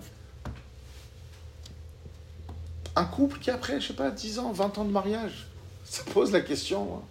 Un 2.96 3.06
couple 3.06 3.40
qui, 3.40 3.52
après, 3.52 3.80
je 3.80 3.88
sais 3.88 3.94
pas, 3.94 4.10
10 4.10 4.40
ans, 4.40 4.52
20 4.52 4.80
ans 4.80 4.86
de 4.86 4.92
mariage, 4.92 5.48
ça 5.86 6.04
pose 6.12 6.32
la 6.32 6.42
question. 6.42 7.02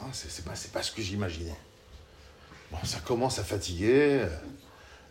Moi, 0.00 0.10
c'est 0.12 0.44
pas, 0.44 0.54
pas 0.72 0.82
ce 0.82 0.90
que 0.90 1.02
j'imaginais. 1.02 1.56
Bon, 2.70 2.78
ça 2.84 2.98
commence 3.00 3.38
à 3.38 3.44
fatiguer. 3.44 4.26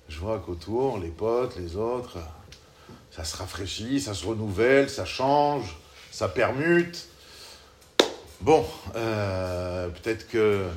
Je 0.09 0.19
vois 0.19 0.39
qu'autour, 0.39 0.99
les 0.99 1.09
potes, 1.09 1.55
les 1.57 1.75
autres, 1.75 2.17
ça 3.11 3.23
se 3.23 3.35
rafraîchit, 3.37 4.01
ça 4.01 4.13
se 4.13 4.25
renouvelle, 4.25 4.89
ça 4.89 5.05
change, 5.05 5.77
ça 6.11 6.27
permute. 6.27 7.07
Bon, 8.41 8.65
euh, 8.95 9.89
peut-être 9.89 10.27
que. 10.27 10.69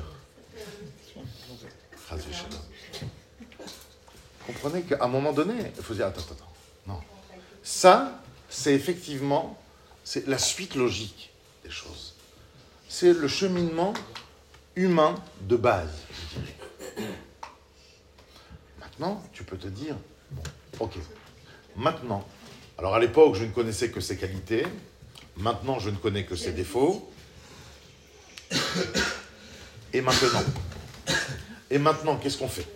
Comprenez 4.45 4.81
qu'à 4.81 4.97
un 5.01 5.07
moment 5.07 5.31
donné, 5.31 5.71
il 5.77 5.83
faut 5.83 5.93
dire 5.93 6.07
attends, 6.07 6.21
attends, 6.21 6.33
attends. 6.33 6.53
Non. 6.87 6.99
Ça, 7.63 8.21
c'est 8.49 8.73
effectivement 8.73 9.57
c'est 10.03 10.27
la 10.27 10.37
suite 10.37 10.75
logique 10.75 11.31
des 11.63 11.69
choses. 11.69 12.10
C'est 12.93 13.13
le 13.13 13.29
cheminement 13.29 13.93
humain 14.75 15.15
de 15.47 15.55
base. 15.55 15.93
Maintenant, 18.81 19.23
tu 19.31 19.45
peux 19.45 19.57
te 19.57 19.69
dire, 19.69 19.95
bon, 20.29 20.43
ok, 20.77 20.97
maintenant, 21.77 22.27
alors 22.77 22.93
à 22.93 22.99
l'époque, 22.99 23.35
je 23.35 23.45
ne 23.45 23.51
connaissais 23.51 23.91
que 23.91 24.01
ses 24.01 24.17
qualités, 24.17 24.67
maintenant, 25.37 25.79
je 25.79 25.89
ne 25.89 25.95
connais 25.95 26.25
que 26.25 26.35
ses 26.35 26.51
défauts, 26.51 27.09
et 29.93 30.01
maintenant 30.01 30.43
Et 31.71 31.77
maintenant, 31.77 32.17
qu'est-ce 32.17 32.37
qu'on 32.37 32.49
fait? 32.49 32.67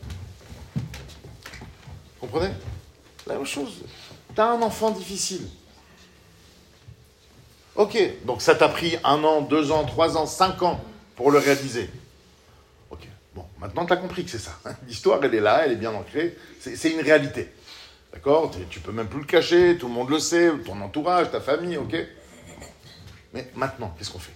Comprenez? 2.22 2.54
La 3.28 3.36
même 3.36 3.46
chose. 3.46 3.84
Tu 4.34 4.40
as 4.40 4.48
un 4.48 4.62
enfant 4.62 4.92
difficile. 4.92 5.46
Ok, 7.76 7.98
donc 8.24 8.42
ça 8.42 8.56
t'a 8.56 8.70
pris 8.70 8.98
un 9.04 9.24
an, 9.24 9.42
deux 9.42 9.72
ans, 9.72 9.84
trois 9.84 10.18
ans, 10.18 10.26
cinq 10.26 10.62
ans 10.64 10.80
pour 11.16 11.30
le 11.30 11.40
réaliser. 11.40 11.90
Ok, 12.90 13.08
bon, 13.36 13.46
maintenant 13.60 13.86
tu 13.86 13.92
as 13.92 13.98
compris 13.98 14.24
que 14.24 14.32
c'est 14.32 14.40
ça. 14.40 14.58
L'histoire, 14.88 15.20
elle 15.24 15.36
est 15.36 15.42
là, 15.42 15.66
elle 15.66 15.74
est 15.74 15.78
bien 15.78 15.94
ancrée, 15.94 16.38
c'est 16.60 16.90
une 16.90 17.02
réalité. 17.02 17.50
D'accord? 18.14 18.52
Tu 18.70 18.80
peux 18.80 18.94
même 18.94 19.08
plus 19.08 19.20
le 19.20 19.26
cacher, 19.26 19.78
tout 19.78 19.88
le 19.88 19.94
monde 19.94 20.10
le 20.10 20.20
sait, 20.20 20.50
ton 20.66 20.80
entourage, 20.80 21.32
ta 21.32 21.42
famille, 21.42 21.78
ok? 21.78 21.96
Mais 23.34 23.52
maintenant, 23.56 23.94
qu'est-ce 23.98 24.12
qu'on 24.12 24.20
fait? 24.20 24.32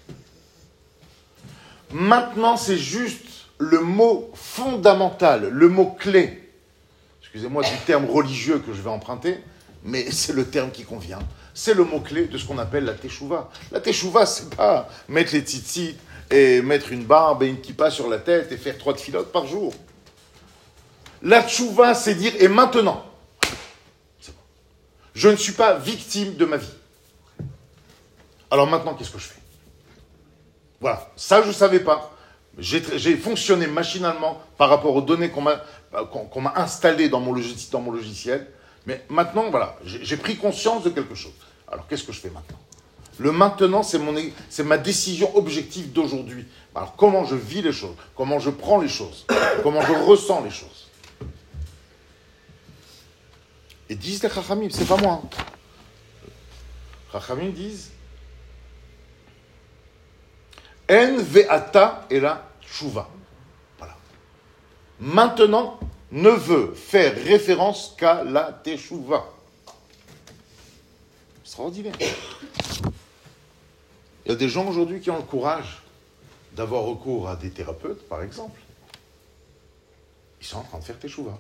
Maintenant, 1.92 2.58
c'est 2.58 2.78
juste 2.78 3.48
le 3.58 3.80
mot 3.80 4.30
fondamental, 4.36 5.48
le 5.50 5.70
mot 5.70 5.96
clé. 5.98 6.52
Excusez-moi 7.22 7.64
du 7.64 7.78
terme 7.86 8.06
religieux 8.10 8.60
que 8.60 8.74
je 8.74 8.82
vais 8.82 8.90
emprunter, 8.90 9.38
mais 9.86 10.12
c'est 10.12 10.34
le 10.34 10.46
terme 10.46 10.72
qui 10.72 10.84
convient. 10.84 11.20
C'est 11.62 11.74
le 11.74 11.84
mot-clé 11.84 12.28
de 12.28 12.38
ce 12.38 12.46
qu'on 12.46 12.58
appelle 12.58 12.86
la 12.86 12.94
teshuva. 12.94 13.50
La 13.74 13.82
teshuva, 13.82 14.26
c'est 14.26 14.56
pas 14.56 14.88
mettre 15.10 15.34
les 15.34 15.42
tzitzit 15.42 15.98
et 16.32 16.62
mettre 16.62 16.94
une 16.94 17.04
barbe 17.04 17.44
et 17.44 17.48
une 17.48 17.60
kippa 17.60 17.92
sur 17.92 18.08
la 18.08 18.18
tête 18.18 18.50
et 18.54 18.56
faire 18.56 18.78
trois 18.78 18.96
filotes 18.96 19.34
par 19.34 19.46
jour. 19.46 19.74
La 21.22 21.44
teshuva, 21.44 21.96
c'est 21.96 22.16
dire, 22.16 22.32
et 22.40 22.48
maintenant, 22.48 23.04
je 25.14 25.28
ne 25.28 25.36
suis 25.36 25.52
pas 25.52 25.74
victime 25.74 26.36
de 26.36 26.46
ma 26.46 26.56
vie. 26.56 26.72
Alors 28.50 28.68
maintenant, 28.68 28.94
qu'est-ce 28.94 29.12
que 29.12 29.20
je 29.20 29.26
fais? 29.26 29.42
Voilà, 30.80 31.12
ça 31.18 31.42
je 31.42 31.50
ne 31.50 31.54
savais 31.54 31.82
pas. 31.82 32.16
J'ai 32.58 33.18
fonctionné 33.18 33.68
machinalement 33.68 34.42
par 34.58 34.70
rapport 34.70 34.96
aux 34.96 35.02
données 35.02 35.30
qu'on 35.30 35.42
m'a 35.42 36.54
installées 36.56 37.10
dans 37.10 37.20
mon 37.20 37.34
logiciel. 37.34 38.48
Mais 38.86 39.04
maintenant, 39.10 39.50
voilà, 39.50 39.78
j'ai 39.84 40.16
pris 40.16 40.38
conscience 40.38 40.84
de 40.84 40.90
quelque 40.90 41.16
chose. 41.16 41.34
Alors 41.72 41.88
qu'est-ce 41.88 42.04
que 42.04 42.12
je 42.12 42.20
fais 42.20 42.30
maintenant? 42.30 42.60
Le 43.18 43.32
maintenant, 43.32 43.84
c'est 43.84 44.64
ma 44.64 44.78
décision 44.78 45.36
objective 45.36 45.92
d'aujourd'hui. 45.92 46.48
Alors 46.74 46.96
comment 46.96 47.26
je 47.26 47.36
vis 47.36 47.62
les 47.62 47.74
choses? 47.74 47.96
Comment 48.16 48.40
je 48.40 48.50
prends 48.50 48.80
les 48.80 48.88
choses? 48.88 49.26
Comment 49.64 49.82
je 49.82 49.92
ressens 49.92 50.42
les 50.44 50.52
choses? 50.52 50.88
Et 53.90 53.96
disent 53.96 54.24
les 54.24 54.30
Chachamim, 54.30 54.70
c'est 54.70 54.88
pas 54.88 54.96
moi. 54.98 55.22
Chachamim 57.12 57.50
disent 57.50 57.92
En 60.90 61.18
ve'ata 61.18 62.06
et 62.10 62.20
la 62.20 62.48
Chouva. 62.62 63.10
Voilà. 63.78 63.96
Maintenant, 65.00 65.80
ne 66.12 66.30
veut 66.30 66.74
faire 66.74 67.16
référence 67.16 67.96
qu'à 67.98 68.24
la 68.24 68.52
Teshuvah. 68.64 69.26
Extraordinaire. 71.50 71.96
Il 74.24 74.30
y 74.30 74.32
a 74.32 74.36
des 74.36 74.50
gens 74.50 74.68
aujourd'hui 74.68 75.02
qui 75.02 75.10
ont 75.10 75.18
le 75.18 75.24
courage 75.24 75.82
d'avoir 76.54 76.84
recours 76.84 77.28
à 77.28 77.36
des 77.36 77.50
thérapeutes, 77.50 78.08
par 78.08 78.22
exemple. 78.22 78.62
Ils 80.40 80.46
sont 80.46 80.60
en 80.60 80.64
train 80.64 80.78
de 80.78 80.84
faire 80.84 81.00
Teshuvah. 81.00 81.40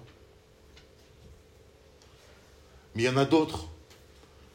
Mais 2.95 3.03
il 3.03 3.05
y 3.05 3.09
en 3.09 3.17
a 3.17 3.25
d'autres 3.25 3.67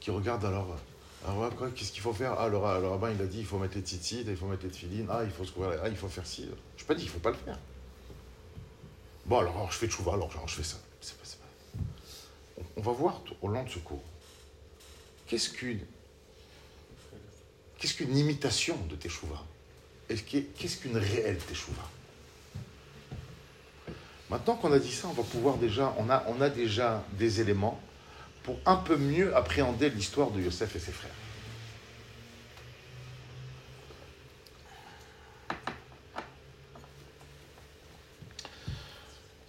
qui 0.01 0.11
regardent 0.11 0.45
alors. 0.45 0.77
Alors, 1.25 1.53
qu'est-ce 1.77 1.93
qu'il 1.93 2.03
faut 2.03 2.13
faire? 2.13 2.33
Ah, 2.37 2.49
le, 2.49 2.57
rabbin, 2.57 3.13
il 3.13 3.23
a 3.23 3.27
dit 3.27 3.39
il 3.39 3.47
faut 3.47 3.59
mettre 3.59 3.77
les 3.77 3.83
tzitzit, 3.83 4.25
il 4.27 4.37
faut 4.37 4.47
mettre 4.47 4.65
les 4.65 4.71
tefilines, 4.71 5.07
ah, 5.09 5.23
il 5.23 5.31
faut 5.31 5.45
se 5.45 5.53
couvrir, 5.53 5.79
ah, 5.85 5.89
il 5.89 5.97
faut 5.97 6.09
faire 6.09 6.27
ci. 6.27 6.49
Je 6.77 6.83
n'ai 6.83 6.87
pas 6.89 6.95
dit 6.95 7.03
qu'il 7.03 7.11
ne 7.11 7.15
faut 7.15 7.21
pas 7.21 7.31
le 7.31 7.37
faire. 7.37 7.61
Bon, 9.27 9.39
alors, 9.39 9.71
je 9.71 9.79
fais 9.79 9.87
tchouva, 9.87 10.15
alors, 10.15 10.33
je 10.49 10.55
fais 10.57 10.65
ça. 10.65 10.79
On, 12.77 12.81
va 12.81 12.91
voir 12.91 13.23
au 13.41 13.47
long 13.47 13.63
de 13.63 13.69
ce 13.69 13.79
cours. 13.79 14.03
Qu'est-ce 15.35 15.49
qu'une 17.97 18.17
imitation 18.17 18.77
de 18.89 18.95
teshuva 18.95 19.43
Qu'est-ce 20.09 20.77
qu'une 20.77 20.97
réelle 20.97 21.39
teshuva 21.39 21.83
Maintenant 24.31 24.55
qu'on 24.55 24.73
a 24.73 24.79
dit 24.79 24.93
ça, 24.93 25.09
on 25.09 25.13
va 25.13 25.25
pouvoir 25.25 25.57
déjà, 25.57 25.93
on 25.99 26.09
a, 26.09 26.49
déjà 26.49 27.05
des 27.19 27.41
éléments 27.41 27.81
pour 28.45 28.61
un 28.65 28.77
peu 28.77 28.97
mieux 28.97 29.37
appréhender 29.37 29.91
l'histoire 29.91 30.31
de 30.31 30.41
Yosef 30.41 30.77
et 30.77 30.79
ses 30.79 30.93
frères. 30.93 31.11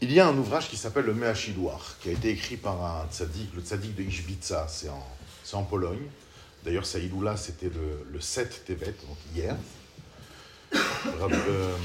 Il 0.01 0.11
y 0.11 0.19
a 0.19 0.27
un 0.27 0.37
ouvrage 0.37 0.67
qui 0.67 0.77
s'appelle 0.77 1.05
le 1.05 1.13
Meachidouar, 1.13 1.97
qui 1.99 2.09
a 2.09 2.11
été 2.11 2.29
écrit 2.29 2.57
par 2.57 2.83
un 2.83 3.07
tzaddik, 3.11 3.53
le 3.53 3.61
tzaddik 3.61 3.95
de 3.95 4.03
Ishbitsa, 4.03 4.67
c'est 4.67 4.89
en, 4.89 5.07
en, 5.53 5.63
Pologne. 5.63 6.07
D'ailleurs, 6.63 6.85
Saïdoula, 6.85 7.37
c'était 7.37 7.69
le, 7.69 8.07
le 8.11 8.19
7 8.19 8.65
Tevet, 8.65 8.95
donc 9.07 9.17
hier. 9.35 9.55
Rab, 10.73 11.31
euh, 11.31 11.77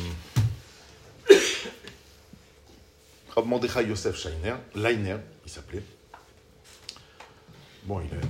Mordechai 3.44 3.86
Yosef 3.86 4.16
Scheiner, 4.16 4.54
Leiner, 4.74 5.16
il 5.44 5.50
s'appelait. 5.50 5.82
Bon, 7.84 8.00
il 8.00 8.06
est. 8.06 8.20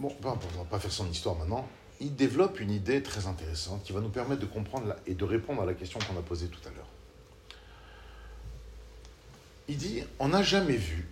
Bon, 0.00 0.14
on 0.22 0.28
va 0.30 0.64
pas 0.70 0.78
faire 0.78 0.92
son 0.92 1.10
histoire 1.10 1.34
maintenant. 1.36 1.68
Il 2.00 2.14
développe 2.14 2.60
une 2.60 2.70
idée 2.70 3.02
très 3.02 3.26
intéressante 3.26 3.82
qui 3.82 3.92
va 3.92 4.00
nous 4.00 4.08
permettre 4.08 4.40
de 4.40 4.46
comprendre 4.46 4.94
et 5.06 5.14
de 5.14 5.24
répondre 5.24 5.62
à 5.62 5.66
la 5.66 5.74
question 5.74 5.98
qu'on 5.98 6.18
a 6.18 6.22
posée 6.22 6.46
tout 6.46 6.60
à 6.66 6.70
l'heure. 6.70 6.86
Il 9.68 9.76
dit 9.76 10.04
On 10.18 10.28
n'a 10.28 10.42
jamais 10.42 10.76
vu 10.76 11.08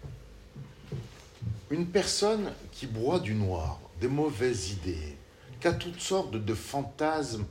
une 1.70 1.86
personne 1.86 2.52
qui 2.72 2.86
broie 2.86 3.18
du 3.18 3.34
noir, 3.34 3.80
des 4.00 4.08
mauvaises 4.08 4.70
idées, 4.70 5.16
qui 5.60 5.68
a 5.68 5.72
toutes 5.72 6.00
sortes 6.00 6.32
de, 6.32 6.54
fantasmes 6.54 7.44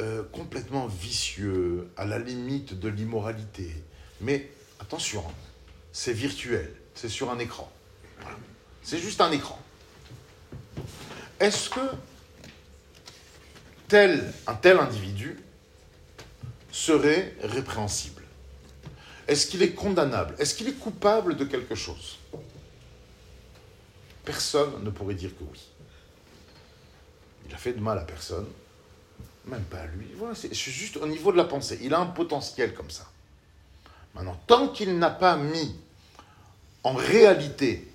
euh, 0.00 0.22
complètement 0.32 0.86
vicieux, 0.86 1.90
à 1.96 2.04
la 2.04 2.18
limite 2.18 2.78
de 2.78 2.88
l'immoralité. 2.88 3.70
Mais 4.20 4.50
attention, 4.78 5.24
c'est 5.92 6.12
virtuel, 6.12 6.72
c'est 6.94 7.08
sur 7.08 7.30
un 7.30 7.38
écran. 7.38 7.70
C'est 8.82 8.98
juste 8.98 9.20
un 9.20 9.32
écran. 9.32 9.58
Est-ce 11.40 11.70
que 11.70 11.80
tel, 13.88 14.32
un 14.46 14.54
tel 14.54 14.78
individu 14.78 15.38
serait 16.70 17.34
répréhensible? 17.42 18.22
Est-ce 19.26 19.46
qu'il 19.46 19.62
est 19.62 19.72
condamnable? 19.72 20.34
Est-ce 20.38 20.54
qu'il 20.54 20.68
est 20.68 20.78
coupable 20.78 21.36
de 21.36 21.44
quelque 21.44 21.74
chose? 21.74 22.19
Personne 24.24 24.84
ne 24.84 24.90
pourrait 24.90 25.14
dire 25.14 25.30
que 25.36 25.44
oui. 25.44 25.60
Il 27.46 27.54
a 27.54 27.58
fait 27.58 27.72
de 27.72 27.80
mal 27.80 27.98
à 27.98 28.02
personne, 28.02 28.46
même 29.46 29.64
pas 29.64 29.78
à 29.78 29.86
lui. 29.86 30.06
Voilà, 30.16 30.34
c'est 30.34 30.54
juste 30.54 30.96
au 30.96 31.06
niveau 31.06 31.32
de 31.32 31.36
la 31.36 31.44
pensée. 31.44 31.78
Il 31.82 31.94
a 31.94 32.00
un 32.00 32.06
potentiel 32.06 32.74
comme 32.74 32.90
ça. 32.90 33.08
Maintenant, 34.14 34.38
tant 34.46 34.68
qu'il 34.68 34.98
n'a 34.98 35.10
pas 35.10 35.36
mis 35.36 35.74
en 36.82 36.94
réalité 36.94 37.88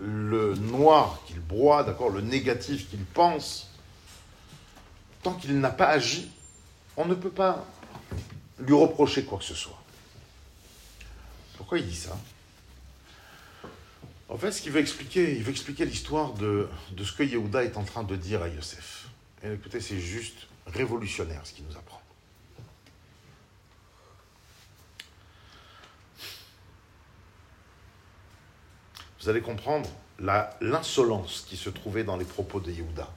le 0.00 0.54
noir 0.54 1.20
qu'il 1.26 1.40
broie, 1.40 1.84
d'accord, 1.84 2.10
le 2.10 2.20
négatif 2.20 2.88
qu'il 2.90 3.04
pense, 3.04 3.68
tant 5.22 5.34
qu'il 5.34 5.58
n'a 5.60 5.70
pas 5.70 5.86
agi, 5.86 6.30
on 6.96 7.04
ne 7.04 7.14
peut 7.14 7.30
pas 7.30 7.64
lui 8.58 8.74
reprocher 8.74 9.24
quoi 9.24 9.38
que 9.38 9.44
ce 9.44 9.54
soit. 9.54 9.80
Pourquoi 11.56 11.78
il 11.78 11.86
dit 11.86 11.96
ça? 11.96 12.16
En 14.34 14.36
fait, 14.36 14.50
ce 14.50 14.60
qu'il 14.60 14.72
veut 14.72 14.80
expliquer, 14.80 15.36
il 15.36 15.44
veut 15.44 15.52
expliquer 15.52 15.84
l'histoire 15.84 16.32
de, 16.32 16.68
de 16.90 17.04
ce 17.04 17.12
que 17.12 17.22
Yehuda 17.22 17.62
est 17.62 17.76
en 17.76 17.84
train 17.84 18.02
de 18.02 18.16
dire 18.16 18.42
à 18.42 18.48
Yosef. 18.48 19.06
Et 19.44 19.52
écoutez, 19.52 19.80
c'est 19.80 20.00
juste 20.00 20.48
révolutionnaire 20.66 21.40
ce 21.44 21.52
qu'il 21.52 21.64
nous 21.64 21.76
apprend. 21.76 22.02
Vous 29.20 29.28
allez 29.28 29.40
comprendre 29.40 29.88
l'insolence 30.18 31.46
qui 31.48 31.56
se 31.56 31.70
trouvait 31.70 32.02
dans 32.02 32.16
les 32.16 32.24
propos 32.24 32.58
de 32.58 32.72
Yehuda. 32.72 33.08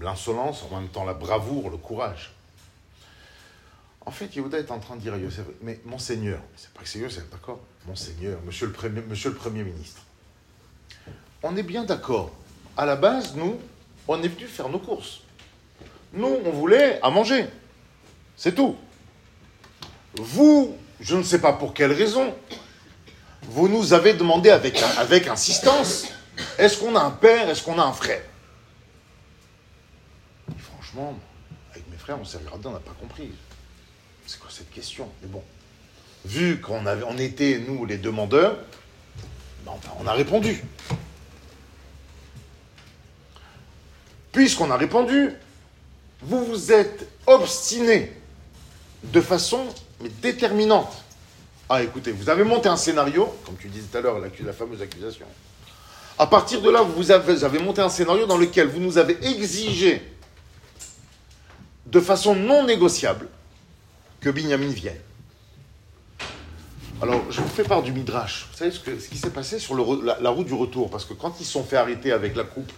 L'insolence, 0.00 0.62
en 0.62 0.80
même 0.80 0.88
temps 0.88 1.04
la 1.04 1.12
bravoure, 1.12 1.68
le 1.68 1.76
courage. 1.76 2.32
En 4.00 4.10
fait, 4.10 4.34
Yehuda 4.34 4.58
est 4.58 4.70
en 4.70 4.80
train 4.80 4.96
de 4.96 5.02
dire 5.02 5.12
à 5.12 5.18
Yosef, 5.18 5.44
mais 5.60 5.78
Monseigneur, 5.84 6.40
c'est 6.56 6.72
pas 6.72 6.80
que 6.80 6.88
c'est 6.88 7.00
Yosef, 7.00 7.28
d'accord? 7.28 7.60
Monseigneur, 7.86 8.40
monsieur 8.46 8.64
le, 8.64 8.72
premier, 8.72 9.02
monsieur 9.02 9.28
le 9.28 9.36
Premier 9.36 9.62
ministre, 9.62 10.00
on 11.42 11.56
est 11.56 11.62
bien 11.62 11.84
d'accord. 11.84 12.30
À 12.76 12.86
la 12.86 12.96
base, 12.96 13.34
nous, 13.34 13.58
on 14.08 14.22
est 14.22 14.28
venu 14.28 14.46
faire 14.46 14.68
nos 14.68 14.78
courses. 14.78 15.20
Nous, 16.12 16.38
on 16.44 16.50
voulait 16.50 17.00
à 17.02 17.10
manger. 17.10 17.46
C'est 18.36 18.54
tout. 18.54 18.76
Vous, 20.14 20.76
je 21.00 21.16
ne 21.16 21.22
sais 21.22 21.40
pas 21.40 21.52
pour 21.52 21.74
quelle 21.74 21.92
raison, 21.92 22.34
vous 23.42 23.68
nous 23.68 23.92
avez 23.92 24.14
demandé 24.14 24.50
avec, 24.50 24.82
insistance, 25.28 26.06
est-ce 26.58 26.78
qu'on 26.78 26.94
a 26.96 27.00
un 27.00 27.10
père, 27.10 27.48
est-ce 27.48 27.62
qu'on 27.62 27.78
a 27.78 27.82
un 27.82 27.92
frère? 27.92 28.22
Franchement, 30.58 31.18
avec 31.70 31.88
mes 31.90 31.96
frères, 31.96 32.18
on 32.20 32.24
s'est 32.24 32.38
regardé, 32.38 32.68
on 32.68 32.72
n'a 32.72 32.80
pas 32.80 32.94
compris 33.00 33.30
c'est 34.26 34.38
quoi 34.38 34.50
cette 34.50 34.70
question? 34.70 35.08
Mais 35.20 35.28
bon, 35.28 35.42
vu 36.24 36.60
qu'on 36.60 36.86
on 36.86 37.18
était, 37.18 37.62
nous, 37.66 37.84
les 37.84 37.98
demandeurs, 37.98 38.56
ben, 39.66 39.72
on 40.00 40.06
a 40.06 40.12
répondu. 40.12 40.64
Puisqu'on 44.32 44.70
a 44.70 44.76
répondu, 44.76 45.30
vous 46.22 46.44
vous 46.44 46.72
êtes 46.72 47.06
obstiné 47.26 48.12
de 49.04 49.20
façon 49.20 49.66
déterminante. 50.22 50.92
Ah, 51.68 51.82
écoutez, 51.82 52.12
vous 52.12 52.28
avez 52.28 52.44
monté 52.44 52.68
un 52.68 52.76
scénario, 52.76 53.32
comme 53.44 53.56
tu 53.56 53.68
disais 53.68 53.86
tout 53.90 53.98
à 53.98 54.00
l'heure, 54.00 54.18
la, 54.18 54.52
fameuse 54.52 54.82
accusation. 54.82 55.26
À 56.18 56.26
partir 56.26 56.60
de 56.60 56.70
là, 56.70 56.82
vous 56.82 57.10
avez, 57.10 57.58
monté 57.58 57.80
un 57.80 57.88
scénario 57.88 58.26
dans 58.26 58.36
lequel 58.36 58.68
vous 58.68 58.80
nous 58.80 58.98
avez 58.98 59.16
exigé 59.26 60.02
de 61.86 62.00
façon 62.00 62.34
non 62.34 62.64
négociable 62.64 63.28
que 64.20 64.30
Binyamin 64.30 64.68
vienne. 64.68 65.00
Alors, 67.00 67.22
je 67.30 67.40
vous 67.40 67.48
fais 67.48 67.64
part 67.64 67.82
du 67.82 67.90
Midrash. 67.90 68.48
Vous 68.52 68.58
savez 68.58 68.70
ce, 68.70 69.08
qui 69.08 69.16
s'est 69.16 69.30
passé 69.30 69.58
sur 69.58 69.74
la, 69.74 70.30
route 70.30 70.46
du 70.46 70.54
retour? 70.54 70.90
Parce 70.90 71.04
que 71.04 71.14
quand 71.14 71.40
ils 71.40 71.46
sont 71.46 71.64
fait 71.64 71.76
arrêter 71.76 72.12
avec 72.12 72.36
la 72.36 72.44
coupe 72.44 72.70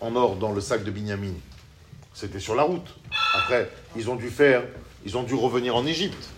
en 0.00 0.16
or 0.16 0.36
dans 0.36 0.52
le 0.52 0.60
sac 0.60 0.84
de 0.84 0.90
Binyamin, 0.90 1.34
c'était 2.12 2.40
sur 2.40 2.54
la 2.54 2.62
route. 2.62 2.94
Après, 3.34 3.70
ils 3.96 4.10
ont 4.10 4.16
dû 4.16 4.30
faire, 4.30 4.62
ils 5.04 5.16
ont 5.16 5.22
dû 5.22 5.34
revenir 5.34 5.76
en 5.76 5.86
Égypte. 5.86 6.28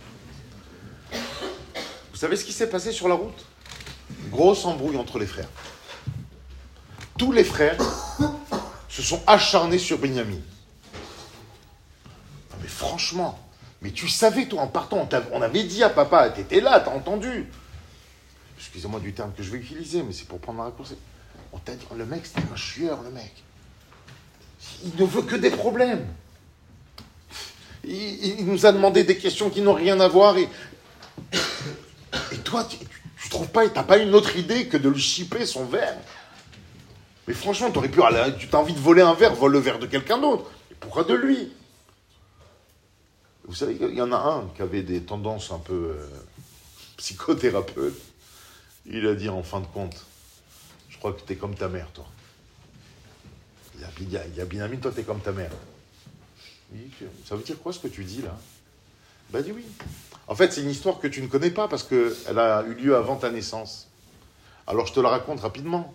Vous 1.13 2.17
savez 2.17 2.37
ce 2.37 2.45
qui 2.45 2.53
s'est 2.53 2.71
passé 2.71 2.93
sur 2.93 3.09
la 3.09 3.15
route? 3.15 3.45
Grosse 4.31 4.65
embrouille 4.65 4.97
entre 4.97 5.19
les 5.19 5.27
frères. 5.27 5.49
Tous 7.19 7.33
les 7.33 7.45
frères 7.45 7.79
se 8.89 9.03
sont 9.03 9.21
acharnés 9.27 9.79
sur 9.79 9.99
Binyamin. 9.99 10.41
mais 12.63 12.69
franchement, 12.69 13.39
mais 13.83 13.91
tu 13.91 14.09
savais, 14.09 14.47
toi, 14.47 14.63
en 14.63 14.67
partant, 14.67 15.09
on, 15.33 15.43
avait 15.43 15.65
dit 15.65 15.83
à 15.83 15.91
papa, 15.91 16.31
t'étais 16.31 16.61
là, 16.61 16.81
t'as 16.81 16.91
entendu. 16.91 17.47
Excusez-moi 18.59 19.01
du 19.01 19.13
terme 19.13 19.33
que 19.33 19.43
je 19.43 19.51
vais 19.51 19.59
utiliser, 19.59 20.03
mais 20.03 20.13
c'est 20.13 20.27
pour 20.27 20.39
prendre 20.41 20.59
ma 20.59 20.65
réponse. 20.67 20.95
On 21.53 21.95
le 21.95 22.07
mec, 22.07 22.27
c'était 22.27 22.47
un 22.53 22.57
chieur, 22.57 23.03
le 23.03 23.11
mec. 23.11 23.33
Il 24.85 25.01
ne 25.01 25.07
veut 25.07 25.23
que 25.23 25.37
des 25.37 25.51
problèmes. 25.51 26.07
Il, 27.85 28.45
nous 28.47 28.67
a 28.67 28.73
demandé 28.73 29.05
des 29.05 29.17
questions 29.17 29.49
qui 29.49 29.61
n'ont 29.61 29.75
rien 29.75 30.01
à 30.01 30.09
voir. 30.09 30.37
Et, 30.37 30.49
toi, 32.45 32.65
tu, 32.65 32.77
ne 32.79 33.31
trouves 33.31 33.49
pas, 33.49 33.69
t'as 33.69 33.85
pas 33.85 33.99
une 33.99 34.15
autre 34.15 34.37
idée 34.37 34.67
que 34.67 34.77
de 34.77 34.89
lui 34.89 35.01
chipper 35.01 35.47
son 35.47 35.65
verre? 35.67 35.97
Mais 37.27 37.35
franchement, 37.35 37.71
aurais 37.75 37.89
pu, 37.89 38.01
tu 38.39 38.49
as 38.55 38.59
envie 38.59 38.75
de 38.75 38.79
voler 38.79 39.03
un 39.03 39.15
verre, 39.15 39.35
vole 39.35 39.53
le 39.53 39.59
verre 39.59 39.79
de 39.79 39.87
quelqu'un 39.87 40.19
d'autre. 40.19 40.51
Et 40.71 40.75
pourquoi 40.75 41.05
de 41.05 41.15
lui? 41.15 41.53
Vous 43.45 43.55
savez, 43.55 43.77
il 43.81 43.95
y 43.95 44.03
en 44.03 44.13
a 44.13 44.17
un 44.17 44.49
qui 44.57 44.63
avait 44.63 44.83
des 44.83 45.03
tendances 45.03 45.53
un 45.53 45.59
peu 45.59 45.97
euh, 45.97 46.07
psychothérapeutes. 46.97 48.01
Il 48.87 49.07
a 49.07 49.15
dit 49.15 49.29
en 49.29 49.43
fin 49.43 49.61
de 49.61 49.67
compte, 49.67 50.05
crois 51.07 51.21
que 51.21 51.27
tu 51.27 51.33
es 51.35 51.37
comme 51.37 51.55
ta 51.55 51.69
mère, 51.69 51.89
toi. 51.93 52.05
Il 54.01 54.11
y 54.11 54.41
a, 54.41 54.45
Binyamin, 54.45 54.77
toi, 54.77 54.91
tu 54.93 55.01
es 55.01 55.03
comme 55.05 55.21
ta 55.21 55.31
mère. 55.31 55.51
Ça 57.25 57.37
veut 57.37 57.45
dire 57.45 57.61
quoi 57.61 57.73
ce 57.73 57.79
que 57.79 57.87
tu 57.87 58.03
dis 58.03 58.23
là? 58.23 58.37
Ben 59.31 59.41
dis 59.43 59.53
oui. 59.53 59.65
En 60.27 60.35
fait, 60.35 60.53
c'est 60.53 60.63
une 60.63 60.71
histoire 60.71 60.99
que 60.99 61.07
tu 61.07 61.23
ne 61.23 61.29
connais 61.29 61.51
pas 61.51 61.69
parce 61.69 61.85
qu'elle 61.85 62.39
a 62.39 62.65
eu 62.67 62.75
lieu 62.75 62.97
avant 62.97 63.17
ta 63.17 63.31
naissance. 63.31 63.89
Alors 64.67 64.87
je 64.87 64.93
te 64.93 65.01
la 65.01 65.09
raconte 65.09 65.41
rapidement. 65.41 65.95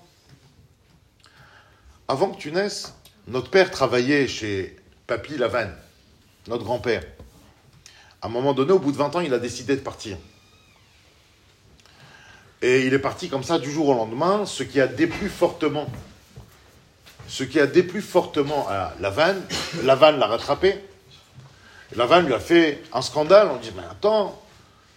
Avant 2.07 2.30
que 2.32 2.39
tu 2.39 2.51
naisses, 2.51 2.93
notre 3.28 3.49
père 3.49 3.70
travaillait 3.70 4.28
chez 4.30 4.78
Papy 5.07 5.38
Lavanne, 5.38 5.76
notre 6.47 6.64
grand-père. 6.64 7.03
À 8.22 8.28
un 8.28 8.30
moment 8.30 8.53
donné, 8.53 8.72
au 8.72 8.80
bout 8.80 8.93
de 8.93 8.97
20 8.97 9.16
ans, 9.18 9.20
il 9.20 9.34
a 9.34 9.39
décidé 9.39 9.76
de 9.76 9.82
partir. 9.82 10.18
Et 12.62 12.86
il 12.86 12.93
est 12.93 12.99
parti 12.99 13.30
comme 13.30 13.43
ça 13.43 13.57
du 13.57 13.72
jour 13.72 13.89
au 13.89 13.93
lendemain, 13.93 14.45
ce 14.45 14.64
qui 14.64 14.80
a 14.80 14.88
déplu 14.88 15.30
fortement. 15.30 15.88
Ce 17.28 17.43
qui 17.43 17.59
a 17.59 17.66
déplu 17.66 18.01
fortement 18.01 18.68
à 18.70 18.93
Lavanne. 18.99 19.41
Lavanne 19.84 20.20
l'a 20.20 20.28
rattrapé. 20.28 20.76
Lavanne 21.95 22.28
lui 22.28 22.34
a 22.34 22.39
fait 22.39 22.84
un 22.93 23.01
scandale. 23.01 23.49
On 23.51 23.57
dit 23.57 23.72
Mais 23.76 23.84
attends, 23.89 24.39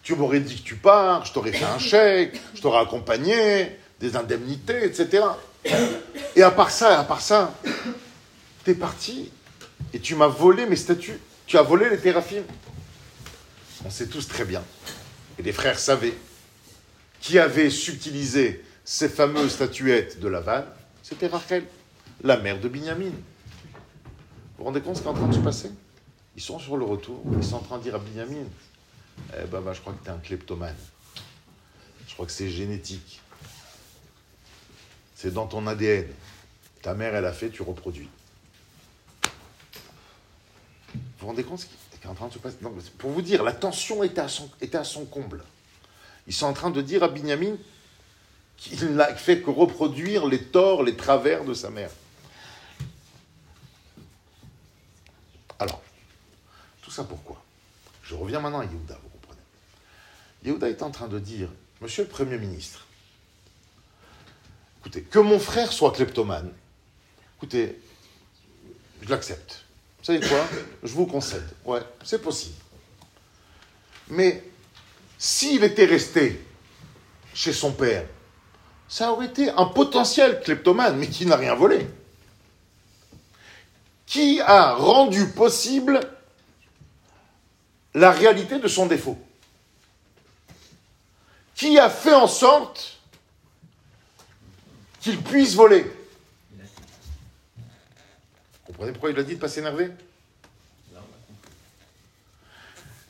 tu 0.02 0.14
m'aurais 0.14 0.40
dit 0.40 0.56
que 0.60 0.66
tu 0.66 0.76
pars, 0.76 1.24
je 1.24 1.32
t'aurais 1.32 1.52
fait 1.52 1.64
un 1.64 1.78
chèque, 1.78 2.40
je 2.54 2.60
t'aurais 2.60 2.80
accompagné, 2.80 3.78
des 4.00 4.16
indemnités, 4.16 4.84
etc. 4.84 5.24
Et 6.36 6.42
à 6.42 6.50
part 6.50 6.70
ça, 6.70 7.00
à 7.00 7.04
part 7.04 7.22
ça, 7.22 7.54
t'es 8.64 8.74
parti 8.74 9.30
et 9.94 10.00
tu 10.00 10.14
m'as 10.14 10.26
volé 10.26 10.66
mes 10.66 10.76
statues. 10.76 11.18
Tu 11.46 11.56
as 11.56 11.62
volé 11.62 11.88
les 11.88 11.98
théraphimes. 11.98 12.44
On 13.86 13.90
sait 13.90 14.06
tous 14.06 14.28
très 14.28 14.44
bien. 14.44 14.62
Et 15.38 15.42
les 15.42 15.52
frères 15.52 15.78
savaient 15.78 16.14
qui 17.24 17.38
avait 17.38 17.70
subtilisé 17.70 18.62
ces 18.84 19.08
fameuses 19.08 19.52
statuettes 19.52 20.20
de 20.20 20.28
Laval, 20.28 20.66
c'était 21.02 21.26
Rachel, 21.26 21.64
la 22.22 22.36
mère 22.36 22.60
de 22.60 22.68
Binyamin. 22.68 23.06
Vous 23.06 23.12
vous 24.58 24.64
rendez 24.64 24.82
compte 24.82 24.98
ce 24.98 25.00
qui 25.00 25.08
est 25.08 25.10
en 25.10 25.14
train 25.14 25.28
de 25.28 25.34
se 25.34 25.38
passer? 25.38 25.70
Ils 26.36 26.42
sont 26.42 26.58
sur 26.58 26.76
le 26.76 26.84
retour, 26.84 27.22
ils 27.38 27.42
sont 27.42 27.56
en 27.56 27.60
train 27.60 27.78
de 27.78 27.82
dire 27.82 27.94
à 27.94 27.98
Binyamin 27.98 28.44
Eh 29.38 29.46
ben, 29.46 29.62
je 29.72 29.80
crois 29.80 29.94
que 29.94 30.04
tu 30.04 30.10
es 30.10 30.12
un 30.12 30.18
kleptomane. 30.18 30.76
Je 32.06 32.12
crois 32.12 32.26
que 32.26 32.32
c'est 32.32 32.50
génétique. 32.50 33.22
C'est 35.14 35.32
dans 35.32 35.46
ton 35.46 35.66
ADN. 35.66 36.06
Ta 36.82 36.92
mère, 36.92 37.14
elle 37.14 37.24
a 37.24 37.32
fait, 37.32 37.48
tu 37.48 37.62
reproduis. 37.62 38.10
Vous 40.92 41.00
vous 41.20 41.26
rendez 41.28 41.42
compte 41.42 41.60
ce 41.60 41.64
qui 41.64 41.72
est 42.02 42.06
en 42.06 42.12
train 42.14 42.28
de 42.28 42.34
se 42.34 42.38
passer? 42.38 42.58
Pour 42.98 43.12
vous 43.12 43.22
dire, 43.22 43.42
la 43.42 43.52
tension 43.52 44.04
était 44.04 44.76
à 44.76 44.84
son 44.84 45.06
comble. 45.06 45.42
Ils 46.26 46.34
sont 46.34 46.46
en 46.46 46.52
train 46.52 46.70
de 46.70 46.80
dire 46.80 47.02
à 47.02 47.08
Binyamin 47.08 47.56
qu'il 48.56 48.94
n'a 48.94 49.14
fait 49.14 49.40
que 49.42 49.50
reproduire 49.50 50.26
les 50.26 50.42
torts, 50.42 50.82
les 50.82 50.96
travers 50.96 51.44
de 51.44 51.54
sa 51.54 51.70
mère. 51.70 51.90
Alors, 55.58 55.82
tout 56.82 56.90
ça 56.90 57.04
pourquoi? 57.04 57.42
Je 58.02 58.14
reviens 58.14 58.40
maintenant 58.40 58.60
à 58.60 58.64
Yehuda, 58.64 58.98
vous 59.02 59.08
comprenez? 59.08 59.40
Yehuda 60.44 60.68
est 60.68 60.82
en 60.82 60.90
train 60.90 61.08
de 61.08 61.18
dire, 61.18 61.48
Monsieur 61.80 62.04
le 62.04 62.08
Premier 62.08 62.38
ministre, 62.38 62.86
écoutez, 64.80 65.02
que 65.02 65.18
mon 65.18 65.38
frère 65.38 65.72
soit 65.72 65.92
kleptomane, 65.92 66.50
écoutez, 67.36 67.78
je 69.02 69.08
l'accepte. 69.08 69.64
Vous 69.98 70.04
savez 70.04 70.26
quoi? 70.26 70.46
Je 70.82 70.92
vous 70.92 71.06
concède. 71.06 71.48
Ouais, 71.64 71.80
c'est 72.04 72.22
possible. 72.22 72.54
Mais 74.08 74.44
s'il 75.24 75.64
était 75.64 75.86
resté 75.86 76.38
chez 77.32 77.54
son 77.54 77.72
père, 77.72 78.06
ça 78.86 79.10
aurait 79.10 79.24
été 79.24 79.48
un 79.48 79.64
potentiel 79.64 80.42
kleptomane, 80.42 80.98
mais 80.98 81.08
qui 81.08 81.24
n'a 81.24 81.36
rien 81.36 81.54
volé. 81.54 81.88
Qui 84.04 84.42
a 84.42 84.74
rendu 84.74 85.30
possible 85.30 86.00
la 87.94 88.10
réalité 88.10 88.58
de 88.58 88.68
son 88.68 88.84
défaut. 88.84 89.18
Qui 91.54 91.78
a 91.78 91.88
fait 91.88 92.12
en 92.12 92.28
sorte 92.28 93.00
qu'il 95.00 95.22
puisse 95.22 95.54
voler. 95.54 95.90
Vous 96.60 96.68
comprenez 98.66 98.92
pourquoi 98.92 99.10
il 99.10 99.18
a 99.18 99.22
dit 99.22 99.36
de 99.36 99.40
pas 99.40 99.48
s'énerver? 99.48 99.90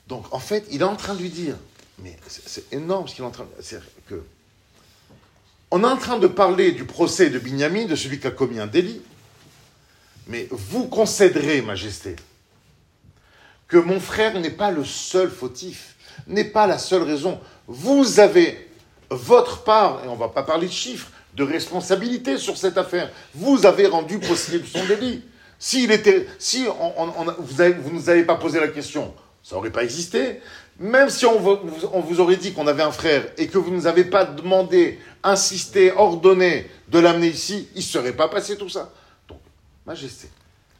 Donc 0.07 0.33
en 0.33 0.39
fait, 0.39 0.65
il 0.71 0.79
est 0.79 0.85
en 0.85 0.95
train 0.95 1.13
de 1.13 1.19
lui 1.19 1.29
dire, 1.29 1.57
mais 1.99 2.17
c'est 2.27 2.73
énorme 2.73 3.07
ce 3.07 3.15
qu'il 3.15 3.23
est 3.23 3.27
en 3.27 3.31
train 3.31 3.43
de... 3.43 3.49
C'est 3.61 3.79
que... 4.07 4.23
On 5.71 5.83
est 5.83 5.87
en 5.87 5.97
train 5.97 6.19
de 6.19 6.27
parler 6.27 6.71
du 6.71 6.85
procès 6.85 7.29
de 7.29 7.39
Binyamin, 7.39 7.85
de 7.85 7.95
celui 7.95 8.19
qui 8.19 8.27
a 8.27 8.31
commis 8.31 8.59
un 8.59 8.67
délit. 8.67 9.01
Mais 10.27 10.47
vous 10.51 10.87
concéderez, 10.87 11.61
Majesté, 11.61 12.15
que 13.67 13.77
mon 13.77 13.99
frère 13.99 14.39
n'est 14.39 14.51
pas 14.51 14.71
le 14.71 14.85
seul 14.85 15.29
fautif, 15.29 15.95
n'est 16.27 16.45
pas 16.45 16.67
la 16.67 16.77
seule 16.77 17.03
raison. 17.03 17.39
Vous 17.67 18.19
avez 18.19 18.69
votre 19.09 19.63
part, 19.63 20.03
et 20.03 20.07
on 20.07 20.15
ne 20.15 20.19
va 20.19 20.29
pas 20.29 20.43
parler 20.43 20.67
de 20.67 20.71
chiffres, 20.71 21.09
de 21.35 21.43
responsabilité 21.43 22.37
sur 22.37 22.57
cette 22.57 22.77
affaire. 22.77 23.11
Vous 23.33 23.65
avez 23.65 23.87
rendu 23.87 24.19
possible 24.19 24.65
son 24.67 24.85
délit. 24.85 25.23
S'il 25.59 25.91
était, 25.91 26.27
si 26.39 26.65
on, 26.79 27.05
vous 27.39 27.63
ne 27.63 27.89
nous 27.91 28.09
avez 28.09 28.23
pas 28.23 28.35
posé 28.35 28.59
la 28.59 28.67
question, 28.67 29.13
ça 29.43 29.55
n'aurait 29.55 29.71
pas 29.71 29.83
existé. 29.83 30.41
Même 30.77 31.09
si 31.09 31.25
on 31.25 31.39
vous, 31.39 32.19
aurait 32.19 32.35
dit 32.35 32.53
qu'on 32.53 32.67
avait 32.67 32.83
un 32.83 32.91
frère 32.91 33.27
et 33.37 33.47
que 33.47 33.57
vous 33.57 33.71
ne 33.71 33.77
nous 33.77 33.87
avez 33.87 34.03
pas 34.03 34.25
demandé, 34.25 34.99
insisté, 35.23 35.91
ordonné 35.91 36.69
de 36.89 36.99
l'amener 36.99 37.27
ici, 37.27 37.69
il 37.75 37.79
ne 37.79 37.83
serait 37.83 38.13
pas 38.13 38.27
passé 38.27 38.57
tout 38.57 38.67
ça. 38.67 38.91
Donc, 39.27 39.39
Majesté, 39.85 40.29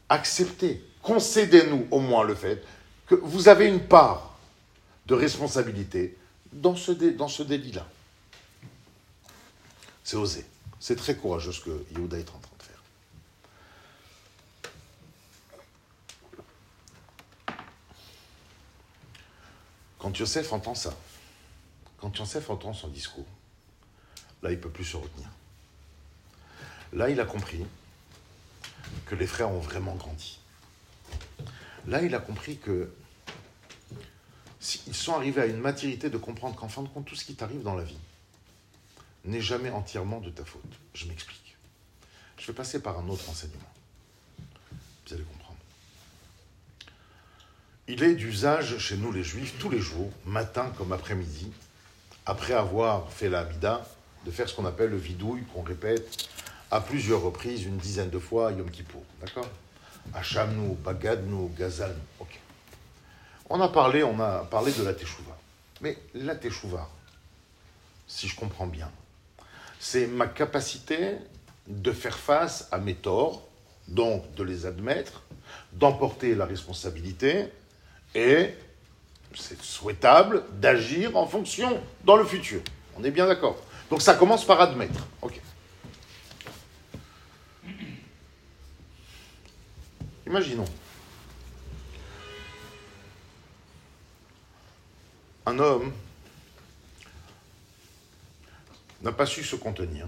acceptez, 0.10 0.84
concédez-nous 1.02 1.88
au 1.92 2.00
moins 2.00 2.26
le 2.26 2.36
fait 2.36 2.62
que 3.08 3.16
vous 3.16 3.48
avez 3.48 3.68
une 3.68 3.80
part 3.80 4.36
de 5.06 5.14
responsabilité 5.14 6.18
dans 6.52 6.76
ce, 6.76 6.92
délit-là. 6.92 7.86
C'est 10.04 10.18
osé. 10.18 10.46
C'est 10.80 10.96
très 10.96 11.16
courageux 11.16 11.52
ce 11.52 11.62
que 11.62 11.86
Yehuda 11.96 12.18
est 12.18 12.30
en 12.30 12.40
train 12.40 12.45
Quand 20.06 20.20
Yosef 20.20 20.54
entend 20.54 20.76
ça, 20.76 20.96
quand 21.98 22.16
Yosef 22.16 22.52
entend 22.52 22.74
son 22.74 22.90
discours, 22.90 23.26
là, 24.44 24.52
il 24.52 24.58
ne 24.58 24.62
peut 24.62 24.70
plus 24.70 24.84
se 24.84 24.98
retenir. 24.98 25.28
Là, 26.94 27.10
il 27.10 27.20
a 27.20 27.26
compris 27.26 27.66
que 29.08 29.16
les 29.16 29.26
frères 29.26 29.50
ont 29.50 29.60
vraiment 29.60 29.96
grandi. 29.96 30.38
Là, 31.88 32.04
il 32.04 32.14
a 32.14 32.20
compris 32.20 32.60
que 32.60 32.94
ils 34.86 34.94
sont 34.96 35.16
arrivés 35.16 35.42
à 35.42 35.48
une 35.48 35.58
maturité 35.58 36.12
de 36.12 36.20
comprendre 36.20 36.56
qu'en 36.56 36.70
fin 36.70 36.84
de 36.84 36.88
compte, 36.88 37.06
tout 37.06 37.16
ce 37.16 37.26
qui 37.26 37.34
t'arrive 37.34 37.64
dans 37.64 37.74
la 37.74 37.84
vie 37.84 37.98
n'est 39.24 39.42
jamais 39.42 39.72
entièrement 39.72 40.20
de 40.20 40.30
ta 40.30 40.46
faute. 40.46 40.62
Je 40.94 41.08
m'explique. 41.08 41.58
Je 42.38 42.46
vais 42.46 42.54
passer 42.54 42.80
par 42.80 43.00
un 43.00 43.10
autre 43.10 43.28
enseignement. 43.28 43.74
Vous 45.08 45.16
allez 45.16 45.24
comprendre. 45.24 45.45
Il 47.88 48.02
est 48.02 48.16
d'usage 48.16 48.80
chez 48.80 48.98
nous 48.98 49.12
les 49.12 49.24
juifs, 49.24 49.60
tous 49.60 49.70
les 49.70 49.80
jours, 49.80 50.12
matin 50.26 50.72
comme 50.76 50.92
après-midi, 50.92 51.52
après 52.26 52.54
avoir 52.54 53.12
fait 53.12 53.30
la 53.30 53.42
Hamida, 53.42 53.86
de 54.26 54.32
faire 54.32 54.50
ce 54.50 54.56
qu'on 54.56 54.66
appelle 54.66 54.90
le 54.90 54.98
vidouille, 54.98 55.44
qu'on 55.54 55.62
répète 55.62 56.28
à 56.72 56.82
plusieurs 56.82 57.22
reprises, 57.22 57.64
une 57.64 57.78
dizaine 57.78 58.10
de 58.10 58.18
fois, 58.18 58.52
Yom 58.52 58.72
Kippour. 58.72 59.04
D'accord? 59.22 59.48
Hachamnu, 60.16 60.74
Bagadnu, 60.84 61.48
Gazalnu. 61.56 62.00
Ok. 62.20 62.40
On 63.52 63.62
a 63.62 63.70
parlé, 63.70 64.04
on 64.04 64.20
a 64.20 64.40
parlé 64.46 64.72
de 64.72 64.82
la 64.82 64.96
Teshuvah. 64.96 65.38
Mais 65.82 65.96
la 66.16 66.36
Teshuvah, 66.36 66.90
si 68.08 68.28
je 68.28 68.36
comprends 68.36 68.66
bien, 68.66 68.90
c'est 69.80 70.08
ma 70.08 70.26
capacité 70.26 71.18
de 71.68 71.92
faire 71.92 72.18
face 72.18 72.68
à 72.72 72.80
mes 72.80 72.96
torts, 72.96 73.48
donc 73.88 74.34
de 74.34 74.42
les 74.42 74.66
admettre, 74.66 75.22
d'emporter 75.74 76.34
la 76.34 76.46
responsabilité 76.46 77.52
et 78.16 78.56
c'est 79.36 79.62
souhaitable 79.62 80.44
d'agir 80.54 81.16
en 81.18 81.28
fonction 81.28 81.82
dans 82.06 82.16
le 82.16 82.26
futur. 82.26 82.62
On 82.98 83.04
est 83.04 83.12
bien 83.12 83.28
d'accord. 83.28 83.62
Donc 83.90 84.02
ça 84.02 84.16
commence 84.16 84.46
par 84.46 84.62
admettre. 84.62 85.06
Ok. 85.22 85.40
Imaginons. 90.26 90.66
Un 95.46 95.60
homme 95.60 95.94
n'a 99.04 99.12
pas 99.12 99.28
su 99.28 99.44
se 99.44 99.56
contenir, 99.56 100.08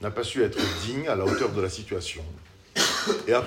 n'a 0.00 0.10
pas 0.10 0.24
su 0.24 0.42
être 0.42 0.58
digne 0.86 1.08
à 1.08 1.14
la 1.14 1.24
hauteur 1.24 1.50
de 1.50 1.60
la 1.60 1.68
situation 1.68 2.24
et 3.26 3.34
a, 3.34 3.44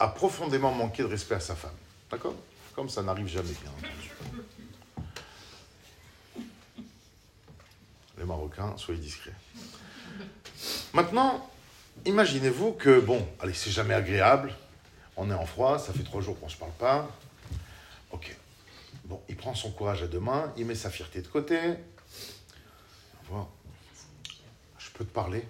a 0.00 0.08
profondément 0.08 0.72
manqué 0.72 1.02
de 1.04 1.08
respect 1.08 1.36
à 1.36 1.40
sa 1.40 1.54
femme. 1.54 1.76
D'accord? 2.10 2.34
Comme 2.74 2.88
ça 2.88 3.02
n'arrive 3.02 3.26
jamais 3.26 3.52
bien. 3.52 3.72
Les 8.18 8.24
Marocains, 8.24 8.76
soyez 8.76 9.00
discrets. 9.00 9.34
Maintenant, 10.92 11.50
imaginez-vous 12.04 12.72
que, 12.72 13.00
bon, 13.00 13.26
allez, 13.40 13.54
c'est 13.54 13.70
jamais 13.70 13.94
agréable, 13.94 14.54
on 15.16 15.30
est 15.30 15.34
en 15.34 15.46
froid, 15.46 15.78
ça 15.78 15.92
fait 15.92 16.04
trois 16.04 16.20
jours 16.20 16.38
qu'on 16.38 16.46
ne 16.46 16.50
se 16.50 16.56
parle 16.56 16.72
pas. 16.72 17.08
Ok. 18.10 18.36
Bon, 19.04 19.20
il 19.28 19.36
prend 19.36 19.54
son 19.54 19.70
courage 19.70 20.02
à 20.02 20.06
deux 20.06 20.20
mains, 20.20 20.52
il 20.56 20.64
met 20.66 20.74
sa 20.74 20.90
fierté 20.90 21.20
de 21.20 21.28
côté. 21.28 21.58
Voilà. 23.28 23.46
Je 24.78 24.90
peux 24.90 25.04
te 25.04 25.12
parler. 25.12 25.44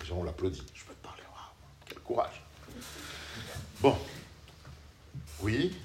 Déjà, 0.00 0.14
on 0.14 0.22
l'applaudit. 0.22 0.64
Je 0.74 0.84
peux 0.84 0.94
te 0.94 1.04
parler. 1.04 1.22
Quel 1.86 1.98
courage. 2.00 2.42
Bon. 3.80 3.96
Oui, 5.40 5.76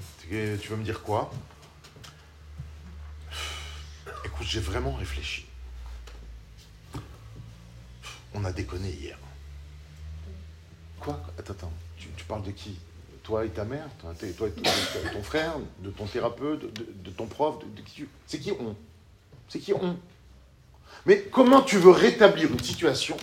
tu 0.61 0.69
veux 0.69 0.77
me 0.77 0.83
dire 0.83 1.01
quoi? 1.01 1.31
Écoute, 4.25 4.47
j'ai 4.47 4.59
vraiment 4.59 4.93
réfléchi. 4.93 5.45
On 8.33 8.43
a 8.45 8.51
déconné 8.51 8.89
hier. 8.89 9.17
Quoi? 10.99 11.21
Attends, 11.37 11.53
attends. 11.53 11.73
Tu, 11.97 12.07
parles 12.25 12.43
de 12.43 12.51
qui? 12.51 12.79
Toi 13.21 13.45
et 13.45 13.49
ta 13.49 13.63
mère? 13.63 13.87
Toi 13.99 14.13
et 14.23 14.51
ton, 15.11 15.23
frère? 15.23 15.53
De 15.79 15.91
ton 15.91 16.07
thérapeute? 16.07 16.73
De, 16.73 17.11
ton 17.11 17.27
prof? 17.27 17.59
De, 17.59 17.81
qui 17.81 18.05
C'est 18.25 18.39
qui 18.39 18.51
on? 18.51 18.75
C'est 19.49 19.59
qui 19.59 19.73
on? 19.73 19.97
Mais 21.05 21.21
comment 21.31 21.61
tu 21.61 21.77
veux 21.77 21.91
rétablir 21.91 22.51
une 22.51 22.63
situation 22.63 23.17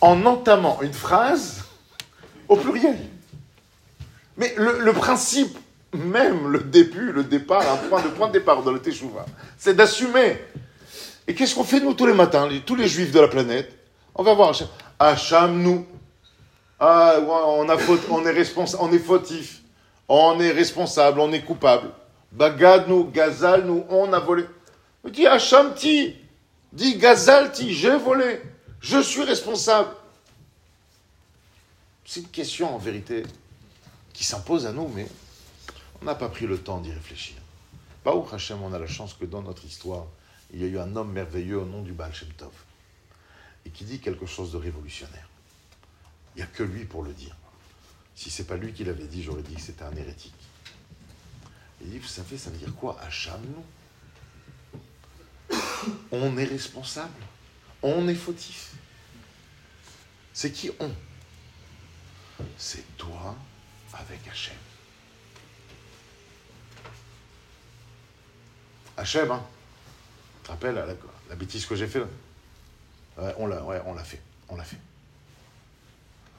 en 0.00 0.24
entamant 0.26 0.80
une 0.80 0.92
phrase 0.92 1.64
au 2.48 2.56
pluriel? 2.56 3.10
Mais 4.36 4.54
le, 4.56 4.92
principe 4.92 5.56
même, 5.92 6.48
le 6.48 6.60
début, 6.60 7.12
le 7.12 7.24
départ, 7.24 7.62
un 7.70 7.88
point 7.88 8.02
de 8.02 8.08
point 8.08 8.28
de 8.28 8.32
départ 8.32 8.62
dans 8.62 8.72
le 8.72 8.80
Teshuvah, 8.80 9.26
c'est 9.56 9.74
d'assumer 9.74 10.38
et 11.26 11.34
qu'est-ce 11.34 11.54
qu'on 11.54 11.64
fait 11.64 11.80
nous 11.80 11.94
tous 11.94 12.06
les 12.06 12.14
matins, 12.14 12.48
tous 12.66 12.74
les 12.74 12.88
juifs 12.88 13.12
de 13.12 13.20
la 13.20 13.28
planète? 13.28 13.72
On 14.14 14.22
va 14.22 14.34
voir 14.34 14.54
Hacham. 14.98 15.62
Nous. 15.62 15.86
Ah, 16.78 17.16
on, 17.26 17.68
a 17.68 17.76
on, 18.10 18.26
est 18.26 18.56
on 18.78 18.92
est 18.92 18.98
fautif. 18.98 19.60
On 20.08 20.38
est 20.40 20.50
responsable, 20.50 21.20
on 21.20 21.32
est 21.32 21.40
coupable. 21.40 21.90
Bagad 22.30 22.88
nous, 22.88 23.04
Gazal 23.04 23.64
nous, 23.64 23.84
on 23.88 24.12
a 24.12 24.18
volé. 24.18 24.44
Dis 25.08 25.26
Hacham 25.26 25.74
ti. 25.74 26.14
Dis 26.72 26.98
Gazal 26.98 27.52
ti, 27.52 27.72
j'ai 27.72 27.96
volé. 27.96 28.42
Je 28.80 28.98
suis 28.98 29.22
responsable. 29.22 29.90
C'est 32.04 32.20
une 32.20 32.28
question 32.28 32.74
en 32.74 32.78
vérité 32.78 33.22
qui 34.14 34.24
s'impose 34.24 34.64
à 34.64 34.72
nous, 34.72 34.88
mais 34.88 35.06
on 36.00 36.06
n'a 36.06 36.14
pas 36.14 36.30
pris 36.30 36.46
le 36.46 36.58
temps 36.58 36.80
d'y 36.80 36.90
réfléchir. 36.92 37.36
Baou 38.04 38.26
Hachem, 38.32 38.62
on 38.62 38.72
a 38.72 38.78
la 38.78 38.86
chance 38.86 39.12
que 39.12 39.26
dans 39.26 39.42
notre 39.42 39.64
histoire, 39.66 40.06
il 40.52 40.62
y 40.62 40.64
a 40.64 40.68
eu 40.68 40.78
un 40.78 40.96
homme 40.96 41.12
merveilleux 41.12 41.58
au 41.58 41.66
nom 41.66 41.82
du 41.82 41.92
Baal 41.92 42.14
Shem 42.14 42.28
Tov, 42.30 42.52
et 43.66 43.70
qui 43.70 43.84
dit 43.84 44.00
quelque 44.00 44.24
chose 44.24 44.52
de 44.52 44.56
révolutionnaire. 44.56 45.28
Il 46.34 46.38
n'y 46.38 46.42
a 46.42 46.46
que 46.46 46.62
lui 46.62 46.84
pour 46.84 47.02
le 47.02 47.12
dire. 47.12 47.36
Si 48.14 48.30
c'est 48.30 48.44
pas 48.44 48.56
lui 48.56 48.72
qui 48.72 48.84
l'avait 48.84 49.06
dit, 49.06 49.22
j'aurais 49.22 49.42
dit 49.42 49.54
que 49.54 49.60
c'était 49.60 49.82
un 49.82 49.94
hérétique. 49.96 50.34
Il 51.80 51.90
dit, 51.90 51.98
vous 51.98 52.06
savez, 52.06 52.38
ça 52.38 52.50
veut 52.50 52.56
dire 52.58 52.74
quoi 52.76 52.98
Hacham, 53.00 53.40
nous? 55.50 55.58
On 56.12 56.36
est 56.38 56.44
responsable. 56.44 57.22
On 57.82 58.08
est 58.08 58.14
fautif. 58.14 58.74
C'est 60.32 60.52
qui 60.52 60.70
on? 60.80 60.90
C'est 62.56 62.96
toi 62.96 63.36
avec 63.94 64.26
Hachem. 64.28 64.56
Hachem, 68.96 69.30
hein 69.30 69.44
te 70.44 70.50
rappelles 70.50 70.98
la, 71.28 71.36
bêtise 71.36 71.66
que 71.66 71.74
j'ai 71.74 71.86
fait 71.86 72.02
On 73.38 73.46
l'a 73.46 73.62
ouais, 73.64 73.80
on 73.86 73.94
l'a 73.94 74.04
fait. 74.04 74.20
On 74.48 74.56
l'a 74.56 74.64
fait. 74.64 74.78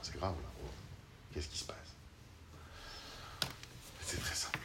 C'est 0.02 0.16
grave, 0.16 0.36
là. 0.42 0.50
Oh. 0.64 0.68
Qu'est-ce 1.34 1.48
qui 1.48 1.58
se 1.58 1.66
passe? 1.66 1.76
C'est 4.02 4.22
très 4.22 4.36
simple. 4.36 4.60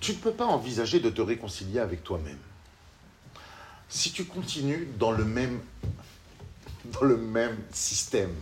Tu 0.00 0.12
ne 0.12 0.16
peux 0.16 0.32
pas 0.32 0.46
envisager 0.46 1.00
de 1.00 1.08
te 1.08 1.22
réconcilier 1.22 1.78
avec 1.78 2.02
toi-même. 2.02 2.40
Si 3.88 4.12
tu 4.12 4.24
continues 4.24 4.88
dans 4.98 5.12
le 5.12 5.24
même, 5.24 5.62
dans 6.86 7.04
le 7.04 7.16
même 7.16 7.56
système, 7.72 8.34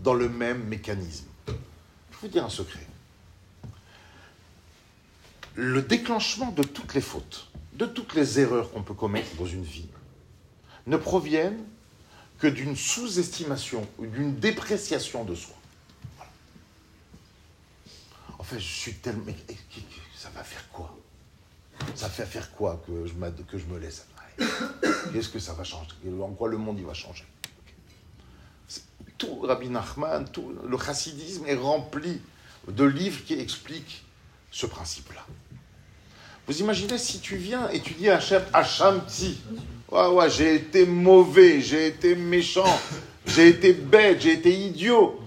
dans 0.00 0.14
le 0.14 0.28
même 0.28 0.64
mécanisme. 0.64 1.26
Je 1.46 2.16
vous 2.20 2.28
dire 2.28 2.44
un 2.44 2.50
secret. 2.50 2.86
Le 5.54 5.82
déclenchement 5.82 6.50
de 6.50 6.62
toutes 6.62 6.94
les 6.94 7.00
fautes, 7.00 7.48
de 7.74 7.86
toutes 7.86 8.14
les 8.14 8.40
erreurs 8.40 8.70
qu'on 8.72 8.82
peut 8.82 8.94
commettre 8.94 9.34
dans 9.36 9.46
une 9.46 9.62
vie, 9.62 9.88
ne 10.86 10.96
proviennent 10.96 11.64
que 12.38 12.46
d'une 12.46 12.76
sous-estimation 12.76 13.86
ou 13.98 14.06
d'une 14.06 14.36
dépréciation 14.36 15.24
de 15.24 15.34
soi. 15.34 15.54
En 18.38 18.42
fait, 18.42 18.58
je 18.58 18.66
suis 18.66 18.94
tellement... 18.94 19.32
Ça 20.16 20.28
va 20.30 20.42
faire 20.42 20.68
quoi? 20.70 20.96
Ça 21.94 22.08
fait 22.08 22.26
faire 22.26 22.52
quoi 22.52 22.82
que 22.86 23.06
je, 23.06 23.14
me 23.64 23.78
laisse? 23.78 24.06
Qu'est-ce 25.12 25.28
que 25.28 25.38
ça 25.38 25.54
va 25.54 25.64
changer? 25.64 25.90
En 26.20 26.32
quoi 26.32 26.48
le 26.48 26.58
monde 26.58 26.80
va 26.80 26.94
changer? 26.94 27.24
Tout 29.24 29.40
Rabbi 29.40 29.68
Nachman, 29.68 30.28
tout 30.28 30.52
le 30.66 30.78
chassidisme 30.78 31.44
est 31.46 31.54
rempli 31.54 32.20
de 32.68 32.84
livres 32.84 33.24
qui 33.24 33.34
expliquent 33.34 34.04
ce 34.50 34.66
principe-là. 34.66 35.24
Vous 36.46 36.60
imaginez 36.60 36.98
si 36.98 37.20
tu 37.20 37.36
viens 37.36 37.68
et 37.70 37.80
tu 37.80 37.94
dis 37.94 38.10
à 38.10 38.20
ouais, 39.90 40.06
ouais, 40.08 40.30
j'ai 40.30 40.54
été 40.56 40.84
mauvais, 40.84 41.60
j'ai 41.60 41.86
été 41.86 42.14
méchant, 42.14 42.80
j'ai 43.26 43.48
été 43.48 43.72
bête, 43.72 44.20
j'ai 44.20 44.32
été 44.32 44.52
idiot. 44.52 45.20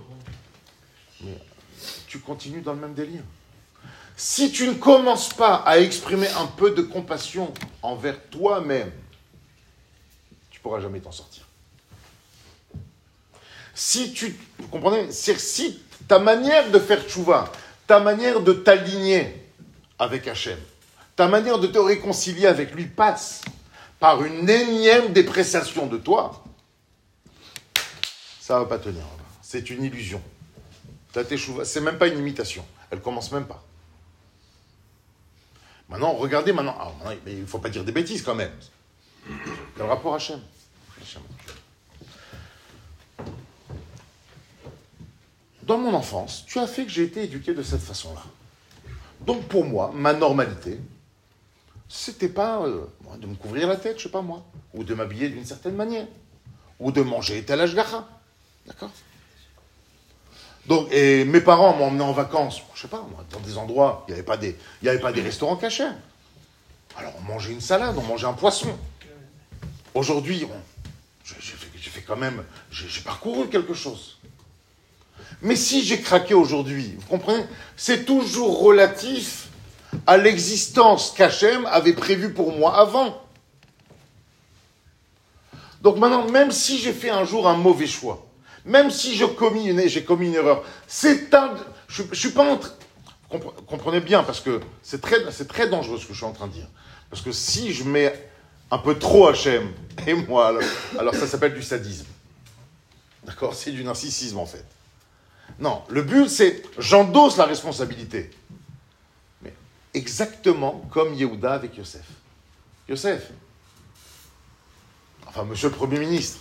Tu 2.07 2.19
continues 2.19 2.61
dans 2.61 2.73
le 2.73 2.79
même 2.79 2.93
délire. 2.93 3.23
Si 4.15 4.51
tu 4.51 4.67
ne 4.67 4.73
commences 4.73 5.33
pas 5.33 5.55
à 5.55 5.79
exprimer 5.79 6.27
un 6.29 6.45
peu 6.45 6.71
de 6.71 6.81
compassion 6.81 7.53
envers 7.81 8.23
toi-même, 8.29 8.91
tu 10.49 10.59
pourras 10.59 10.79
jamais 10.79 10.99
t'en 10.99 11.11
sortir. 11.11 11.46
Si 13.79 14.11
tu, 14.11 14.35
comprenez, 14.71 15.11
si 15.11 15.79
ta 16.07 16.17
manière 16.17 16.71
de 16.71 16.79
faire 16.79 17.07
tchouva, 17.07 17.51
ta 17.85 17.99
manière 17.99 18.41
de 18.41 18.53
t'aligner 18.53 19.47
avec 19.99 20.27
Hachem, 20.27 20.57
ta 21.15 21.27
manière 21.27 21.59
de 21.59 21.67
te 21.67 21.77
réconcilier 21.77 22.47
avec 22.47 22.73
lui 22.73 22.87
passe 22.87 23.43
par 23.99 24.23
une 24.23 24.49
énième 24.49 25.13
dépréciation 25.13 25.85
de 25.85 25.97
toi, 25.97 26.43
ça 28.41 28.57
va 28.57 28.65
pas 28.65 28.79
tenir. 28.79 29.03
C'est 29.43 29.69
une 29.69 29.83
illusion. 29.83 30.23
C'est 31.63 31.81
même 31.81 31.99
pas 31.99 32.07
une 32.07 32.17
imitation. 32.17 32.65
Elle 32.89 32.99
commence 32.99 33.31
même 33.31 33.45
pas. 33.45 33.63
Maintenant, 35.87 36.13
regardez 36.13 36.51
maintenant. 36.51 36.75
Ah, 37.05 37.11
il 37.27 37.41
ne 37.41 37.45
faut 37.45 37.59
pas 37.59 37.69
dire 37.69 37.83
des 37.83 37.91
bêtises 37.91 38.23
quand 38.23 38.33
même. 38.33 38.51
Le 39.77 39.83
rapport 39.83 40.15
Hachem. 40.15 40.41
Dans 45.67 45.77
mon 45.77 45.93
enfance, 45.93 46.45
tu 46.47 46.59
as 46.59 46.67
fait 46.67 46.85
que 46.85 46.89
j'ai 46.89 47.03
été 47.03 47.23
éduqué 47.23 47.53
de 47.53 47.61
cette 47.61 47.81
façon-là. 47.81 48.23
Donc 49.19 49.43
pour 49.49 49.65
moi, 49.65 49.91
ma 49.93 50.13
normalité, 50.13 50.79
c'était 51.89 52.29
pas 52.29 52.61
euh, 52.61 52.85
de 53.17 53.27
me 53.27 53.35
couvrir 53.35 53.67
la 53.67 53.75
tête, 53.75 53.97
je 53.97 54.03
sais 54.03 54.09
pas 54.09 54.21
moi, 54.21 54.45
ou 54.73 54.85
de 54.85 54.93
m'habiller 54.93 55.27
d'une 55.27 55.45
certaine 55.45 55.75
manière, 55.75 56.07
ou 56.79 56.93
de 56.93 57.01
manger 57.01 57.43
tel 57.43 57.59
ashgacha. 57.59 58.07
D'accord? 58.65 58.91
Donc, 60.67 60.87
et 60.91 61.25
mes 61.25 61.41
parents 61.41 61.75
m'ont 61.75 61.87
emmené 61.87 62.03
en 62.03 62.13
vacances, 62.13 62.61
je 62.73 62.81
sais 62.81 62.87
pas, 62.87 63.01
moi, 63.01 63.25
dans 63.31 63.39
des 63.41 63.57
endroits, 63.57 64.05
il 64.07 64.13
n'y 64.13 64.19
avait, 64.19 64.25
pas 64.25 64.37
des, 65.11 65.21
restaurants 65.21 65.57
cachés. 65.57 65.87
Alors, 66.97 67.13
on 67.19 67.23
mangeait 67.23 67.51
une 67.51 67.61
salade, 67.61 67.95
on 67.97 68.03
mangeait 68.03 68.27
un 68.27 68.33
poisson. 68.33 68.69
Aujourd'hui, 69.93 70.47
j'ai 71.23 71.89
fait, 71.89 72.01
quand 72.01 72.17
même, 72.17 72.43
j'ai 72.71 73.01
parcouru 73.01 73.49
quelque 73.49 73.73
chose. 73.73 74.17
Mais 75.41 75.55
si 75.55 75.83
j'ai 75.83 76.01
craqué 76.01 76.33
aujourd'hui, 76.33 76.95
vous 76.97 77.07
comprenez 77.07 77.43
C'est 77.75 78.05
toujours 78.05 78.59
relatif 78.59 79.47
à 80.05 80.17
l'existence 80.17 81.13
qu'Hachem 81.15 81.65
avait 81.67 81.93
prévue 81.93 82.33
pour 82.33 82.51
moi 82.57 82.77
avant. 82.77 83.21
Donc 85.81 85.97
maintenant, 85.97 86.29
même 86.29 86.51
si 86.51 86.79
j'ai 86.79 86.93
fait 86.93 87.09
un 87.09 87.23
jour 87.23 87.47
un 87.47 87.55
mauvais 87.55 87.87
choix, 87.87 88.25
même 88.65 88.89
si 88.91 89.15
j'ai 89.15 89.29
commis 89.29 89.67
une, 89.67 89.87
j'ai 89.87 90.03
commis 90.03 90.27
une 90.27 90.35
erreur, 90.35 90.63
c'est 90.87 91.33
un, 91.33 91.55
je, 91.87 92.03
suis 92.13 92.31
pas 92.31 92.59
comprenez 93.67 93.99
bien, 93.99 94.23
parce 94.23 94.39
que 94.39 94.61
c'est 94.81 95.01
très, 95.01 95.17
c'est 95.31 95.47
très 95.47 95.69
dangereux 95.69 95.97
ce 95.97 96.05
que 96.05 96.13
je 96.13 96.17
suis 96.17 96.25
en 96.25 96.33
train 96.33 96.47
de 96.47 96.53
dire. 96.53 96.67
Parce 97.09 97.21
que 97.21 97.31
si 97.31 97.73
je 97.73 97.83
mets 97.83 98.13
un 98.71 98.77
peu 98.77 98.97
trop 98.97 99.27
Hachem 99.27 99.71
et 100.05 100.13
moi, 100.13 100.47
alors, 100.47 100.63
alors 100.99 101.15
ça 101.15 101.27
s'appelle 101.27 101.53
du 101.53 101.63
sadisme. 101.63 102.05
D'accord? 103.23 103.53
C'est 103.53 103.71
du 103.71 103.83
narcissisme 103.83 104.39
en 104.39 104.45
fait. 104.45 104.65
Non, 105.59 105.83
le 105.89 106.03
but, 106.03 106.29
c'est 106.29 106.63
j'endosse 106.77 107.37
la 107.37 107.45
responsabilité. 107.45 108.29
Mais 109.41 109.53
exactement 109.93 110.87
comme 110.91 111.13
Yehuda 111.13 111.53
avec 111.53 111.77
Yosef. 111.77 112.05
Yosef, 112.87 113.31
enfin, 115.27 115.43
monsieur 115.43 115.69
le 115.69 115.75
Premier 115.75 115.99
ministre, 115.99 116.39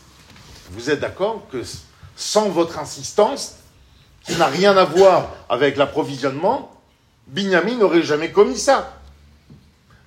vous 0.71 0.91
êtes 0.91 1.01
d'accord 1.01 1.47
que 1.51 1.63
sans 2.15 2.49
votre 2.49 2.79
insistance, 2.79 3.57
qui 4.25 4.37
n'a 4.37 4.47
rien 4.47 4.77
à 4.77 4.85
voir 4.85 5.31
avec 5.49 5.77
l'approvisionnement, 5.77 6.73
Binyamin 7.29 7.77
n'aurait 7.77 8.03
jamais 8.03 8.33
commis 8.33 8.59
ça. 8.59 9.01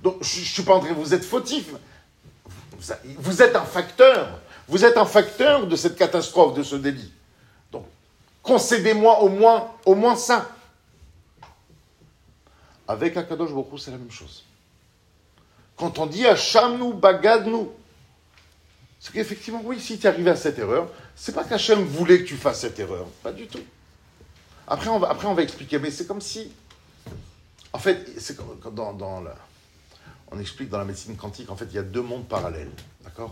Donc, 0.04 0.18
je 0.22 0.40
ne 0.40 0.46
suis 0.46 0.64
pas 0.64 0.76
en 0.76 0.80
train, 0.80 0.94
vous 0.94 1.14
êtes 1.14 1.26
fautif. 1.26 1.68
Vous 3.18 3.42
êtes 3.42 3.56
un 3.56 3.66
facteur. 3.66 4.40
Vous 4.68 4.86
êtes 4.86 4.98
un 4.98 5.06
facteur 5.06 5.68
de 5.68 5.76
cette 5.76 5.98
catastrophe, 5.98 6.54
de 6.54 6.64
ce 6.64 6.76
délit. 6.76 7.12
Concédez-moi 8.44 9.22
au 9.22 9.30
moins, 9.30 9.72
au 9.86 9.96
moins 9.96 10.16
ça. 10.16 10.50
Avec 12.88 13.18
Akadosh 13.18 13.52
Bokhu, 13.52 13.78
c'est 13.78 13.92
la 13.92 13.98
même 13.98 14.12
chose. 14.12 14.44
Quand 15.76 16.00
on 16.00 16.06
dit 16.08 16.26
Hachamnu 16.26 16.94
Bagadnu, 16.94 17.68
c'est 19.00 19.14
qu'effectivement, 19.14 19.62
oui, 19.64 19.80
si 19.80 19.98
tu 19.98 20.06
es 20.06 20.10
arrivé 20.10 20.30
à 20.30 20.36
cette 20.36 20.60
erreur, 20.60 20.90
c'est 21.16 21.34
pas 21.34 21.44
qu'Hachem 21.44 21.84
voulait 21.84 22.20
que 22.20 22.28
tu 22.28 22.36
fasses 22.36 22.62
cette 22.62 22.80
erreur. 22.80 23.06
Pas 23.24 23.32
du 23.32 23.48
tout. 23.48 23.64
Après, 24.68 24.90
on 24.90 25.00
va, 25.00 25.10
après, 25.10 25.28
on 25.28 25.34
va 25.34 25.42
expliquer, 25.42 25.80
mais 25.80 25.92
c'est 25.92 26.06
comme 26.06 26.22
si. 26.22 26.52
En 27.72 27.80
fait, 27.80 28.08
c'est 28.20 28.36
comme 28.36 28.60
dans, 28.74 28.94
dans 28.94 29.22
la, 29.22 29.36
on 30.32 30.40
explique 30.40 30.70
dans 30.70 30.78
la 30.78 30.86
médecine 30.86 31.16
quantique, 31.16 31.50
en 31.50 31.56
fait, 31.56 31.66
il 31.66 31.76
y 31.76 31.80
a 31.80 31.84
deux 31.84 32.02
mondes 32.02 32.28
parallèles. 32.28 32.72
D'accord? 33.04 33.32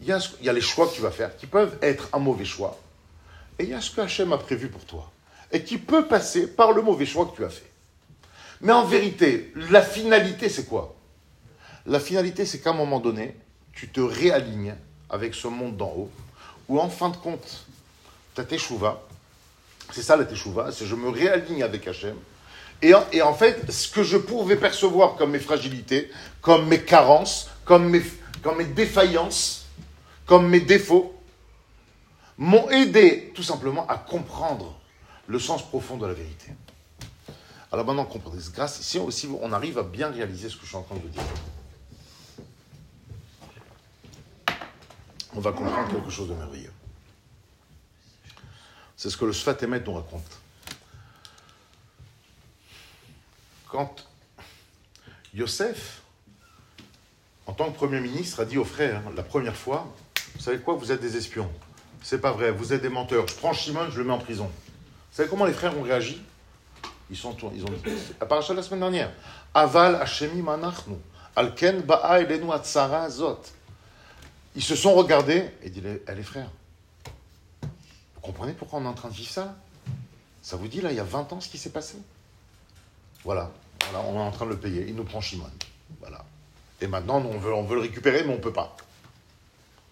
Il 0.00 0.06
y, 0.06 0.12
a, 0.12 0.18
il 0.40 0.46
y 0.46 0.48
a 0.48 0.52
les 0.52 0.60
choix 0.60 0.86
que 0.88 0.94
tu 0.94 1.00
vas 1.00 1.10
faire, 1.10 1.36
qui 1.36 1.46
peuvent 1.46 1.78
être 1.80 2.08
un 2.12 2.18
mauvais 2.18 2.44
choix. 2.44 2.78
Et 3.58 3.64
il 3.64 3.70
y 3.70 3.74
a 3.74 3.80
ce 3.80 3.90
que 3.90 4.00
Hachem 4.00 4.32
a 4.32 4.38
prévu 4.38 4.68
pour 4.68 4.84
toi. 4.84 5.10
Et 5.52 5.62
qui 5.62 5.78
peut 5.78 6.06
passer 6.06 6.46
par 6.46 6.72
le 6.72 6.82
mauvais 6.82 7.06
choix 7.06 7.26
que 7.26 7.36
tu 7.36 7.44
as 7.44 7.50
fait. 7.50 7.70
Mais 8.60 8.72
en 8.72 8.84
vérité, 8.84 9.52
la 9.70 9.82
finalité, 9.82 10.48
c'est 10.48 10.66
quoi? 10.66 10.96
La 11.86 12.00
finalité, 12.00 12.46
c'est 12.46 12.60
qu'à 12.60 12.70
un 12.70 12.74
moment 12.74 13.00
donné, 13.00 13.36
tu 13.72 13.88
te 13.88 14.00
réalignes 14.00 14.74
avec 15.08 15.34
ce 15.34 15.48
monde 15.48 15.76
d'en 15.76 15.92
haut, 15.96 16.10
où 16.68 16.80
en 16.80 16.88
fin 16.88 17.10
de 17.10 17.16
compte, 17.16 17.66
ta 18.34 18.44
teshuva, 18.44 19.02
c'est 19.92 20.02
ça 20.02 20.16
la 20.16 20.24
teshuva, 20.24 20.72
c'est 20.72 20.86
je 20.86 20.96
me 20.96 21.08
réaligne 21.10 21.62
avec 21.62 21.86
Hachem, 21.86 22.16
et 22.82 22.92
en, 23.22 23.34
fait, 23.34 23.70
ce 23.70 23.88
que 23.88 24.02
je 24.02 24.18
pouvais 24.18 24.56
percevoir 24.56 25.16
comme 25.16 25.30
mes 25.30 25.38
fragilités, 25.38 26.10
comme 26.42 26.68
mes 26.68 26.82
carences, 26.82 27.48
comme 27.64 27.88
mes 27.88 28.64
défaillances, 28.64 29.66
comme 30.26 30.48
mes 30.48 30.60
défauts, 30.60 31.15
m'ont 32.38 32.68
aidé 32.70 33.32
tout 33.34 33.42
simplement 33.42 33.86
à 33.88 33.96
comprendre 33.96 34.78
le 35.26 35.38
sens 35.38 35.66
profond 35.66 35.96
de 35.96 36.06
la 36.06 36.14
vérité. 36.14 36.52
Alors 37.72 37.84
maintenant, 37.84 38.04
comprenez, 38.04 38.42
grâce, 38.52 38.80
si 38.80 38.98
on, 38.98 39.10
si 39.10 39.26
on 39.26 39.52
arrive 39.52 39.78
à 39.78 39.82
bien 39.82 40.10
réaliser 40.10 40.48
ce 40.48 40.56
que 40.56 40.62
je 40.62 40.68
suis 40.68 40.76
en 40.76 40.82
train 40.82 40.96
de 40.96 41.08
dire, 41.08 41.22
on 45.34 45.40
va 45.40 45.52
comprendre 45.52 45.90
quelque 45.90 46.10
chose 46.10 46.28
de 46.28 46.34
merveilleux. 46.34 46.72
C'est 48.96 49.10
ce 49.10 49.16
que 49.16 49.24
le 49.24 49.32
Sfat 49.32 49.58
nous 49.66 49.92
raconte 49.92 50.40
quand 53.68 54.08
Yosef, 55.34 56.00
en 57.46 57.52
tant 57.52 57.70
que 57.70 57.76
Premier 57.76 58.00
ministre, 58.00 58.40
a 58.40 58.44
dit 58.46 58.56
aux 58.56 58.64
frères, 58.64 59.02
la 59.14 59.22
première 59.22 59.56
fois, 59.56 59.94
vous 60.34 60.40
savez 60.40 60.58
quoi, 60.60 60.74
vous 60.74 60.92
êtes 60.92 61.00
des 61.00 61.16
espions. 61.16 61.50
C'est 62.08 62.20
pas 62.20 62.30
vrai, 62.30 62.52
vous 62.52 62.72
êtes 62.72 62.82
des 62.82 62.88
menteurs. 62.88 63.26
Je 63.26 63.34
prends 63.34 63.52
Shimon, 63.52 63.90
je 63.90 63.98
le 63.98 64.04
mets 64.04 64.12
en 64.12 64.18
prison. 64.18 64.44
Vous 64.44 65.16
savez 65.16 65.28
comment 65.28 65.44
les 65.44 65.52
frères 65.52 65.76
ont 65.76 65.82
réagi 65.82 66.22
ils, 67.10 67.16
sont, 67.16 67.36
ils 67.52 67.64
ont 67.64 67.68
dit, 67.68 67.92
à 68.20 68.26
part 68.26 68.44
la 68.54 68.62
semaine 68.62 68.78
dernière, 68.78 69.10
Aval 69.52 69.96
Hashemi 69.96 70.40
Manachnu, 70.40 70.94
Alken 71.34 71.80
Ba'a 71.80 72.20
Elenu 72.20 72.46
Zot. 73.08 73.40
Ils 74.54 74.62
se 74.62 74.76
sont 74.76 74.94
regardés 74.94 75.50
et 75.64 75.68
dit, 75.68 75.82
eh, 75.84 76.14
les 76.14 76.22
frères, 76.22 76.48
vous 77.62 78.20
comprenez 78.22 78.52
pourquoi 78.52 78.78
on 78.78 78.84
est 78.84 78.88
en 78.88 78.94
train 78.94 79.08
de 79.08 79.14
vivre 79.14 79.32
ça? 79.32 79.56
Ça 80.42 80.56
vous 80.56 80.68
dit, 80.68 80.80
là, 80.80 80.92
il 80.92 80.96
y 80.96 81.00
a 81.00 81.04
20 81.04 81.32
ans, 81.32 81.40
ce 81.40 81.48
qui 81.48 81.58
s'est 81.58 81.70
passé? 81.70 81.96
Voilà. 83.24 83.50
on 83.92 84.14
est 84.14 84.20
en 84.20 84.30
train 84.30 84.44
de 84.44 84.50
le 84.50 84.58
payer. 84.58 84.84
Il 84.86 84.94
nous 84.94 85.02
prend 85.02 85.20
Shimon. 85.20 85.50
Voilà. 86.00 86.24
Et 86.80 86.86
maintenant, 86.86 87.16
on 87.16 87.36
veut, 87.36 87.52
on 87.52 87.64
veut 87.64 87.74
le 87.74 87.82
récupérer, 87.82 88.22
mais 88.22 88.32
on 88.32 88.36
ne 88.36 88.42
peut 88.42 88.52
pas. 88.52 88.76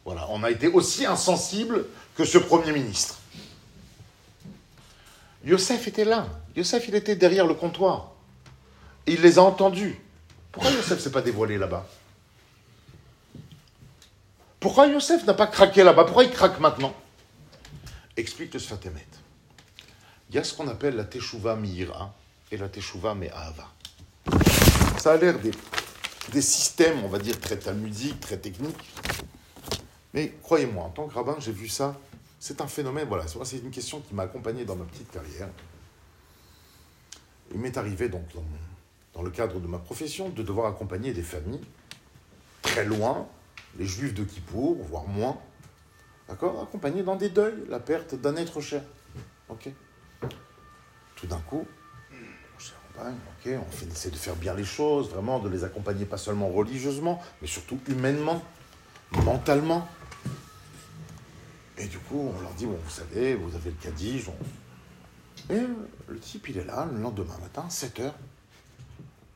Voilà. 0.05 0.26
On 0.30 0.42
a 0.42 0.50
été 0.50 0.68
aussi 0.68 1.07
insensible 1.07 1.86
que 2.14 2.24
ce 2.24 2.38
Premier 2.38 2.72
ministre. 2.72 3.18
Yosef 5.44 5.86
était 5.88 6.05
là. 6.05 6.26
Yosef, 6.57 6.88
il 6.88 6.94
était 6.94 7.16
derrière 7.16 7.46
le 7.46 7.55
comptoir. 7.55 8.12
il 9.07 9.20
les 9.20 9.38
a 9.38 9.42
entendus. 9.42 10.00
Pourquoi 10.52 10.70
Yosef 10.70 10.98
ne 10.98 11.02
s'est 11.02 11.11
pas 11.11 11.22
dévoilé 11.22 11.59
là-bas? 11.59 11.86
Pourquoi 14.61 14.86
Yosef 14.86 15.24
n'a 15.26 15.34
pas 15.34 15.46
craqué 15.46 15.82
là-bas? 15.82 16.05
Pourquoi 16.05 16.24
il 16.24 16.30
craque 16.30 16.59
maintenant? 16.61 16.94
Explique 18.16 18.55
le 18.55 18.61
Sfatemet. 18.61 19.07
Il 20.30 20.36
y 20.36 20.38
a 20.38 20.44
ce 20.44 20.55
qu'on 20.55 20.68
appelle 20.68 20.96
la 20.96 21.05
Teshuvah 21.05 21.57
Mihira 21.57 22.14
et 22.50 22.57
la 22.57 22.68
Teshuvah 22.68 23.14
mais 23.14 23.30
Ahava. 23.30 23.70
Ça 24.98 25.12
a 25.12 25.16
l'air 25.16 25.38
des, 25.38 25.50
des 26.32 26.40
systèmes, 26.40 27.05
on 27.05 27.09
va 27.09 27.18
dire, 27.18 27.38
très 27.38 27.59
talmudiques, 27.59 28.20
très 28.20 28.38
techniques. 28.38 28.90
Mais 30.15 30.33
croyez-moi, 30.43 30.85
en 30.85 30.91
tant 30.91 31.09
que 31.09 31.15
rabbin, 31.15 31.37
j'ai 31.41 31.53
vu 31.53 31.69
ça. 31.69 32.01
C'est 32.39 32.61
un 32.61 32.67
phénomène, 32.69 33.09
voilà, 33.09 33.25
c'est 33.27 33.59
une 33.59 33.71
question 33.71 34.01
qui 34.01 34.15
m'a 34.15 34.23
accompagné 34.23 34.65
dans 34.65 34.77
ma 34.77 34.85
petite 34.85 35.11
carrière. 35.11 35.49
Il 37.53 37.59
m'est 37.59 37.77
arrivé, 37.77 38.09
donc, 38.09 38.23
dans, 39.12 39.23
le 39.23 39.31
cadre 39.31 39.61
de 39.61 39.67
ma 39.67 39.79
profession, 39.79 40.29
de 40.29 40.43
devoir 40.43 40.67
accompagner 40.67 41.12
des 41.12 41.23
familles 41.23 41.61
très 42.62 42.85
loin, 42.85 43.27
les 43.77 43.87
juifs 43.87 44.15
de 44.15 44.25
Kippour, 44.25 44.77
voire 44.89 45.07
moins, 45.07 45.39
d'accord 46.29 46.62
Accompagner 46.62 47.03
dans 47.03 47.17
des 47.17 47.29
deuils, 47.29 47.65
la 47.69 47.81
perte 47.81 48.15
d'un 48.15 48.37
être 48.37 48.61
cher. 48.61 48.83
Ok 49.49 49.69
Tout 51.17 51.27
d'un 51.27 51.41
coup, 51.41 51.67
ok, 52.99 53.49
on 53.49 53.91
essaie 53.91 54.11
de 54.11 54.17
faire 54.17 54.37
bien 54.37 54.55
les 54.55 54.65
choses, 54.65 55.11
vraiment, 55.11 55.39
de 55.39 55.49
les 55.49 55.65
accompagner 55.65 56.05
pas 56.05 56.19
seulement 56.19 56.49
religieusement, 56.49 57.21
mais 57.43 57.49
surtout 57.49 57.79
humainement, 57.89 58.43
mentalement. 59.25 59.89
Et 61.79 61.87
du 61.87 61.99
coup, 61.99 62.33
on 62.35 62.41
leur 62.41 62.53
dit, 62.55 62.66
bon, 62.66 62.79
vous 62.83 62.91
savez, 62.91 63.35
vous 63.35 63.55
avez 63.55 63.70
le 63.70 63.77
caddie, 63.77 64.22
Et 65.51 65.61
le 66.09 66.18
type, 66.18 66.49
il 66.49 66.59
est 66.59 66.64
là, 66.64 66.89
le 66.91 67.01
lendemain 67.01 67.37
matin, 67.41 67.68
7 67.68 68.01
heures. 68.01 68.14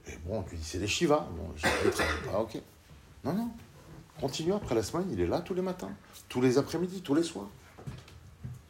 Et 0.06 0.16
bon, 0.24 0.38
on 0.38 0.48
lui 0.48 0.56
dit, 0.56 0.64
c'est 0.64 0.78
des 0.78 0.86
Shivas. 0.86 1.26
Bon, 1.36 1.52
je 1.56 1.66
ne 1.66 2.30
pas, 2.30 2.38
ok. 2.38 2.60
Non, 3.24 3.32
non. 3.32 3.50
Continue 4.20 4.52
après 4.52 4.74
la 4.74 4.82
semaine, 4.82 5.06
il 5.12 5.20
est 5.20 5.26
là 5.26 5.40
tous 5.40 5.54
les 5.54 5.62
matins, 5.62 5.92
tous 6.28 6.40
les 6.40 6.58
après-midi, 6.58 7.02
tous 7.02 7.14
les 7.14 7.22
soirs. 7.22 7.48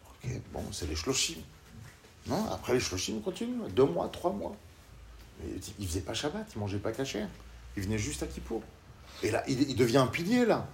Ok, 0.06 0.30
bon, 0.52 0.62
c'est 0.72 0.86
les 0.86 0.96
Shloshim. 0.96 1.38
Non, 2.26 2.44
après 2.52 2.74
les 2.74 2.80
Shloshim, 2.80 3.16
on 3.16 3.20
continue. 3.20 3.56
Deux 3.70 3.84
mois, 3.86 4.08
trois 4.08 4.32
mois. 4.32 4.54
Il 5.78 5.86
faisait 5.86 6.00
pas 6.00 6.12
Shabbat, 6.12 6.46
il 6.54 6.58
mangeait 6.58 6.78
pas 6.78 6.92
cachère. 6.92 7.28
Il 7.76 7.84
venait 7.84 7.98
juste 7.98 8.22
à 8.22 8.26
Kippour. 8.26 8.62
Et 9.22 9.30
là, 9.30 9.42
il, 9.48 9.76
devient 9.76 9.98
un 9.98 10.06
pilier, 10.06 10.44
là. 10.44 10.68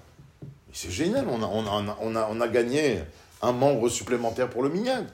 C'est 0.75 0.91
génial, 0.91 1.29
on 1.29 1.41
a, 1.41 1.47
on, 1.47 1.87
a, 2.17 2.29
on, 2.29 2.41
a, 2.41 2.49
gagné 2.49 3.01
un 3.41 3.53
membre 3.53 3.89
supplémentaire 3.89 4.51
pour 4.51 4.65
le 4.65 4.69
Minyan. 4.69 5.07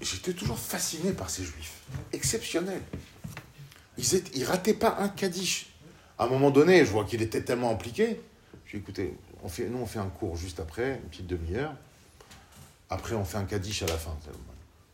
J'étais 0.00 0.32
toujours 0.32 0.60
fasciné 0.60 1.10
par 1.10 1.28
ces 1.28 1.42
juifs. 1.42 1.82
Exceptionnels. 2.12 2.82
Ils, 3.98 4.14
étaient, 4.14 4.38
ils 4.38 4.44
rataient 4.44 4.74
pas 4.74 4.98
un 5.00 5.08
Kaddish. 5.08 5.74
À 6.18 6.26
un 6.26 6.28
moment 6.28 6.52
donné, 6.52 6.84
je 6.84 6.92
vois 6.92 7.04
qu'il 7.04 7.20
était 7.20 7.42
tellement 7.42 7.72
impliqué. 7.72 8.20
Je 8.64 8.72
lui 8.72 8.78
écoutez, 8.78 9.18
on 9.42 9.48
fait, 9.48 9.68
nous 9.68 9.78
on 9.78 9.86
fait 9.86 9.98
un 9.98 10.08
cours 10.08 10.36
juste 10.36 10.60
après, 10.60 11.00
une 11.02 11.10
petite 11.10 11.26
demi-heure. 11.26 11.74
Après, 12.90 13.16
on 13.16 13.24
fait 13.24 13.38
un 13.38 13.44
Kaddish 13.44 13.82
à 13.82 13.86
la 13.86 13.98
fin. 13.98 14.16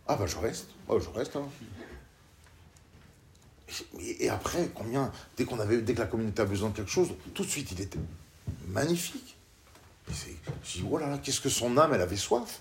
Ah 0.08 0.16
bah 0.16 0.24
je 0.26 0.38
reste. 0.38 0.68
Oh, 0.88 0.98
je 0.98 1.10
reste. 1.10 1.36
Hein. 1.36 1.48
Et 4.00 4.30
après, 4.30 4.70
combien 4.74 5.12
Dès 5.36 5.46
avait, 5.52 5.82
dès 5.82 5.92
que 5.92 6.00
la 6.00 6.06
communauté 6.06 6.40
a 6.40 6.46
besoin 6.46 6.70
de 6.70 6.76
quelque 6.76 6.90
chose, 6.90 7.10
tout 7.34 7.44
de 7.44 7.50
suite, 7.50 7.70
il 7.72 7.82
était 7.82 7.98
magnifique. 8.68 9.36
Je 10.08 10.78
dis, 10.80 10.84
oh 10.90 10.98
là 10.98 11.08
là, 11.08 11.18
qu'est-ce 11.18 11.40
que 11.40 11.48
son 11.48 11.76
âme, 11.78 11.94
elle 11.94 12.00
avait 12.00 12.16
soif. 12.16 12.60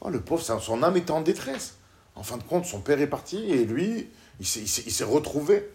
Oh, 0.00 0.10
le 0.10 0.20
pauvre, 0.20 0.42
son 0.42 0.82
âme 0.82 0.96
était 0.96 1.12
en 1.12 1.20
détresse. 1.20 1.76
En 2.14 2.22
fin 2.22 2.36
de 2.36 2.42
compte, 2.42 2.66
son 2.66 2.80
père 2.80 3.00
est 3.00 3.06
parti 3.06 3.38
et 3.38 3.64
lui, 3.64 4.08
il 4.40 4.46
s'est 4.46 5.04
retrouvé. 5.04 5.68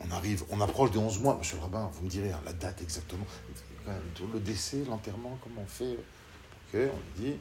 On 0.00 0.10
arrive, 0.10 0.44
on 0.50 0.60
approche 0.60 0.90
des 0.90 0.98
11 0.98 1.20
mois. 1.20 1.36
Monsieur 1.38 1.56
le 1.56 1.62
rabbin, 1.62 1.90
vous 1.92 2.04
me 2.04 2.10
direz 2.10 2.32
hein, 2.32 2.40
la 2.44 2.52
date 2.52 2.82
exactement. 2.82 3.26
Le 3.86 4.40
décès, 4.40 4.84
l'enterrement, 4.86 5.38
comment 5.42 5.62
on 5.62 5.66
fait 5.66 5.96
Ok, 6.74 6.90
on 6.92 7.20
dit, 7.20 7.36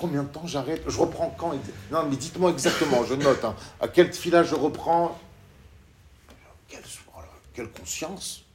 Combien 0.00 0.22
de 0.22 0.28
temps 0.28 0.46
j'arrête 0.46 0.82
Je 0.86 0.98
reprends 0.98 1.28
quand 1.36 1.52
Non, 1.90 2.06
mais 2.08 2.16
dites-moi 2.16 2.52
exactement, 2.52 3.04
je 3.04 3.12
note. 3.12 3.44
Hein. 3.44 3.54
à 3.80 3.86
quel 3.86 4.10
filage 4.14 4.48
je 4.48 4.54
reprends 4.54 5.20
quelle, 6.68 6.80
quelle, 7.52 7.68
conscience 7.68 8.46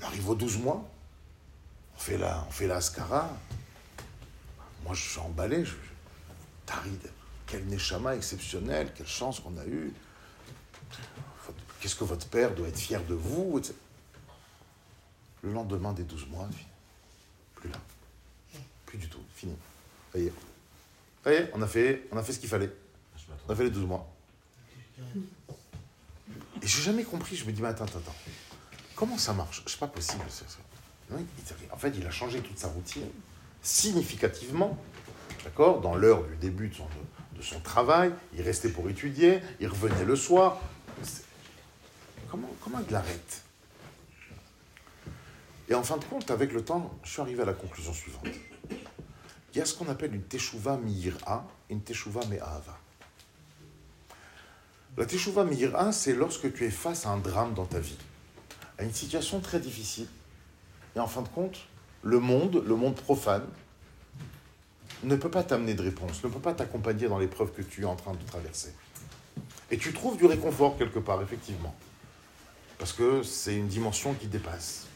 On 0.00 0.04
arrive 0.04 0.28
aux 0.28 0.34
12 0.34 0.58
mois. 0.58 0.88
On 1.96 1.98
fait 1.98 2.18
la, 2.18 2.44
on 2.48 2.50
fait 2.50 2.66
la 2.66 2.76
ascara. 2.76 3.30
moi, 4.84 4.94
je 4.94 5.02
suis 5.02 5.20
emballé. 5.20 5.64
Je, 5.64 5.74
Tarid, 6.66 7.10
quel 7.46 7.66
Neshama 7.66 8.16
exceptionnel, 8.16 8.92
quelle 8.94 9.06
chance 9.06 9.40
qu'on 9.40 9.56
a 9.58 9.66
eue. 9.66 9.92
Qu'est-ce 11.80 11.96
que 11.96 12.04
votre 12.04 12.26
père 12.28 12.54
doit 12.54 12.68
être 12.68 12.78
fier 12.78 13.02
de 13.04 13.14
vous 13.14 13.60
Le 15.42 15.52
lendemain 15.52 15.92
des 15.92 16.04
12 16.04 16.28
mois, 16.28 16.48
plus 17.54 17.68
là. 17.68 17.76
Plus 18.86 18.98
du 18.98 19.08
tout, 19.08 19.20
fini. 19.34 19.54
Ça 20.12 20.18
y 20.18 20.26
est. 20.26 20.32
Ça 21.22 21.32
y 21.32 21.36
est, 21.36 21.50
on 21.52 21.60
a 21.60 21.66
fait, 21.66 22.08
on 22.10 22.16
a 22.16 22.22
fait 22.22 22.32
ce 22.32 22.38
qu'il 22.38 22.48
fallait. 22.48 22.72
On 23.46 23.52
a 23.52 23.56
fait 23.56 23.64
les 23.64 23.70
12 23.70 23.84
mois. 23.86 24.10
Et 26.62 26.66
j'ai 26.66 26.82
jamais 26.82 27.04
compris, 27.04 27.36
je 27.36 27.44
me 27.44 27.52
dis, 27.52 27.60
mais 27.60 27.68
attends, 27.68 27.84
attends, 27.84 27.98
attends. 27.98 28.14
Comment 28.94 29.18
ça 29.18 29.32
marche? 29.32 29.62
C'est 29.66 29.78
pas 29.78 29.86
possible. 29.86 30.22
En 31.72 31.76
fait, 31.76 31.92
il 31.96 32.06
a 32.06 32.10
changé 32.10 32.40
toute 32.40 32.58
sa 32.58 32.68
routine 32.68 33.08
significativement, 33.62 34.78
d'accord, 35.42 35.80
dans 35.80 35.94
l'heure 35.94 36.22
du 36.24 36.36
début 36.36 36.68
de 36.68 37.42
son, 37.42 37.60
travail. 37.60 38.12
Il 38.34 38.42
restait 38.42 38.68
pour 38.68 38.88
étudier, 38.88 39.40
il 39.60 39.68
revenait 39.68 40.04
le 40.04 40.16
soir. 40.16 40.60
Comment, 42.30 42.50
comment 42.62 42.80
il 42.86 42.92
l'arrête? 42.92 43.42
Et 45.68 45.74
en 45.74 45.82
fin 45.82 45.96
de 45.96 46.04
compte, 46.04 46.30
avec 46.30 46.52
le 46.52 46.62
temps, 46.62 46.94
je 47.04 47.10
suis 47.10 47.20
arrivé 47.22 47.42
à 47.42 47.46
la 47.46 47.54
conclusion 47.54 47.92
suivante. 47.92 48.28
Il 49.52 49.58
y 49.58 49.60
a 49.60 49.64
ce 49.64 49.74
qu'on 49.74 49.88
appelle 49.88 50.14
une 50.14 50.22
teshuva 50.22 50.76
mi'ira 50.76 51.46
et 51.70 51.72
une 51.72 51.80
teshuva 51.80 52.20
me'ava. 52.26 52.78
La 54.96 55.06
teshuva 55.06 55.44
mi'ira, 55.44 55.92
c'est 55.92 56.12
lorsque 56.12 56.52
tu 56.52 56.64
es 56.64 56.70
face 56.70 57.06
à 57.06 57.10
un 57.10 57.18
drame 57.18 57.54
dans 57.54 57.64
ta 57.64 57.78
vie, 57.78 57.96
à 58.78 58.84
une 58.84 58.92
situation 58.92 59.40
très 59.40 59.60
difficile. 59.60 60.08
Et 60.96 61.00
en 61.00 61.06
fin 61.06 61.22
de 61.22 61.28
compte, 61.28 61.58
le 62.02 62.20
monde, 62.20 62.62
le 62.66 62.76
monde 62.76 62.94
profane, 62.94 63.46
ne 65.02 65.16
peut 65.16 65.30
pas 65.30 65.42
t'amener 65.42 65.74
de 65.74 65.82
réponse, 65.82 66.22
ne 66.24 66.28
peut 66.28 66.40
pas 66.40 66.54
t'accompagner 66.54 67.08
dans 67.08 67.18
l'épreuve 67.18 67.52
que 67.52 67.62
tu 67.62 67.82
es 67.82 67.86
en 67.86 67.96
train 67.96 68.12
de 68.12 68.24
traverser. 68.24 68.74
Et 69.70 69.78
tu 69.78 69.92
trouves 69.92 70.16
du 70.16 70.26
réconfort 70.26 70.78
quelque 70.78 70.98
part, 70.98 71.20
effectivement. 71.22 71.74
Parce 72.78 72.92
que 72.92 73.22
c'est 73.22 73.56
une 73.56 73.68
dimension 73.68 74.14
qui 74.14 74.26
dépasse. 74.26 74.86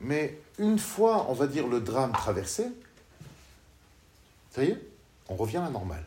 Mais 0.00 0.38
une 0.58 0.78
fois, 0.78 1.26
on 1.28 1.32
va 1.32 1.46
dire, 1.46 1.66
le 1.66 1.80
drame 1.80 2.12
traversé, 2.12 2.66
ça 4.50 4.64
y 4.64 4.68
est, 4.68 4.80
on 5.28 5.36
revient 5.36 5.58
à 5.58 5.62
la 5.62 5.70
normale. 5.70 6.04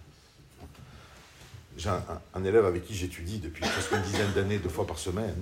J'ai 1.80 1.88
un, 1.88 2.44
élève 2.44 2.66
avec 2.66 2.84
qui 2.86 2.94
j'étudie 2.94 3.40
depuis 3.40 3.62
presque 3.62 3.94
une 3.94 4.02
dizaine 4.02 4.34
d'années, 4.34 4.60
deux 4.60 4.68
fois 4.68 4.86
par 4.86 5.00
semaine. 5.00 5.34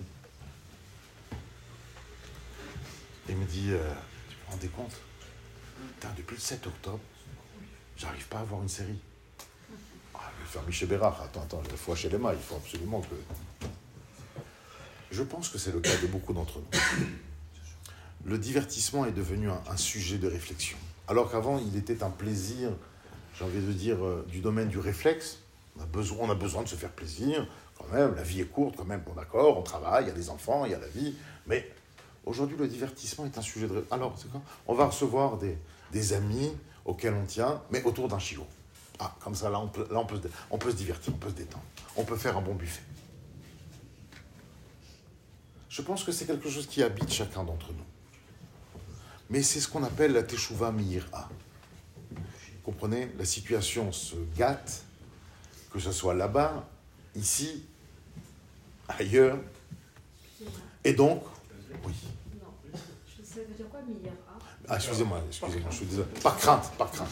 Il 3.27 3.35
me 3.35 3.45
dit, 3.45 3.71
euh, 3.71 3.81
tu 4.29 4.67
te 4.67 4.75
rends 4.75 4.83
compte? 4.83 4.95
Depuis 6.15 6.35
le 6.35 6.39
7 6.39 6.67
octobre, 6.67 6.99
j'arrive 7.97 8.27
pas 8.27 8.37
à 8.37 8.43
voir 8.43 8.61
une 8.61 8.69
série. 8.69 8.99
Ah, 10.13 10.29
je 10.37 10.43
vais 10.43 10.51
faire 10.51 10.61
Michel 10.67 10.89
Bérard. 10.89 11.19
Attends, 11.23 11.41
attends, 11.41 11.63
il 11.71 11.75
faut 11.75 11.95
chez 11.95 12.09
les 12.09 12.19
mains, 12.19 12.33
il 12.33 12.39
faut 12.39 12.57
absolument 12.57 13.01
que. 13.01 13.15
Je 15.09 15.23
pense 15.23 15.49
que 15.49 15.57
c'est 15.57 15.71
le 15.71 15.79
cas 15.79 15.97
de 15.97 16.05
beaucoup 16.05 16.33
d'entre 16.33 16.59
nous. 16.59 17.07
Le 18.25 18.37
divertissement 18.37 19.07
est 19.07 19.11
devenu 19.11 19.49
un, 19.49 19.77
sujet 19.77 20.19
de 20.19 20.27
réflexion. 20.27 20.77
Alors 21.07 21.31
qu'avant, 21.31 21.57
il 21.57 21.75
était 21.77 22.03
un 22.03 22.11
plaisir, 22.11 22.69
j'ai 23.35 23.43
envie 23.43 23.59
de 23.59 23.71
dire, 23.71 24.05
euh, 24.05 24.23
du 24.29 24.39
domaine 24.41 24.67
du 24.67 24.77
réflexe. 24.77 25.39
On 25.77 25.83
a, 25.83 25.85
besoin, 25.85 26.17
on 26.21 26.31
a 26.31 26.35
besoin 26.35 26.63
de 26.63 26.67
se 26.67 26.75
faire 26.75 26.91
plaisir, 26.91 27.47
quand 27.77 27.87
même, 27.93 28.15
la 28.15 28.23
vie 28.23 28.41
est 28.41 28.45
courte, 28.45 28.75
quand 28.75 28.85
même, 28.85 29.01
bon 29.01 29.13
d'accord, 29.13 29.57
on 29.57 29.61
travaille, 29.61 30.05
il 30.05 30.07
y 30.07 30.11
a 30.11 30.13
des 30.13 30.29
enfants, 30.29 30.65
il 30.65 30.71
y 30.71 30.75
a 30.75 30.79
la 30.79 30.87
vie, 30.87 31.15
mais 31.45 31.69
aujourd'hui, 32.25 32.57
le 32.57 32.67
divertissement 32.67 33.25
est 33.25 33.37
un 33.37 33.41
sujet 33.41 33.67
de... 33.67 33.85
Alors, 33.91 34.15
c'est 34.17 34.29
quoi? 34.31 34.41
On 34.67 34.73
va 34.73 34.87
recevoir 34.87 35.37
des, 35.37 36.13
amis 36.13 36.51
auxquels 36.85 37.13
on 37.13 37.25
tient, 37.25 37.61
mais 37.71 37.83
autour 37.83 38.07
d'un 38.07 38.19
chiot. 38.19 38.45
Ah, 38.99 39.15
comme 39.19 39.35
ça, 39.35 39.49
là, 39.49 39.59
on 39.59 39.67
peut, 39.67 39.87
on, 39.91 40.05
peut, 40.57 40.71
se 40.71 40.75
divertir, 40.75 41.13
on 41.13 41.17
peut 41.17 41.29
se 41.29 41.35
détendre. 41.35 41.63
On 41.95 42.03
peut 42.03 42.17
faire 42.17 42.35
un 42.37 42.41
bon 42.41 42.55
buffet. 42.55 42.81
Je 45.69 45.81
pense 45.83 46.03
que 46.03 46.11
c'est 46.11 46.25
quelque 46.25 46.49
chose 46.49 46.65
qui 46.65 46.81
habite 46.81 47.11
chacun 47.11 47.43
d'entre 47.43 47.71
nous. 47.71 47.85
Mais 49.29 49.43
c'est 49.43 49.59
ce 49.59 49.67
qu'on 49.67 49.83
appelle 49.83 50.13
la 50.13 50.23
teshuva. 50.23 50.71
Vous 50.71 52.17
comprenez? 52.63 53.11
La 53.17 53.25
situation 53.25 53.91
se 53.91 54.15
gâte, 54.35 54.83
que 55.77 55.83
ce 55.83 55.91
soit 55.91 56.15
là-bas, 56.15 56.65
ici, 57.15 57.63
ailleurs. 58.89 59.37
Et 60.83 60.93
donc, 60.93 61.23
oui. 61.85 61.93
Ah, 64.67 64.75
excusez-moi, 64.75 65.21
excusez-moi, 65.27 65.69
je 65.69 65.75
suis 65.75 65.85
désolé. 65.85 66.07
Par 66.23 66.35
crainte, 66.35 66.71
par 66.77 66.91
crainte. 66.91 67.09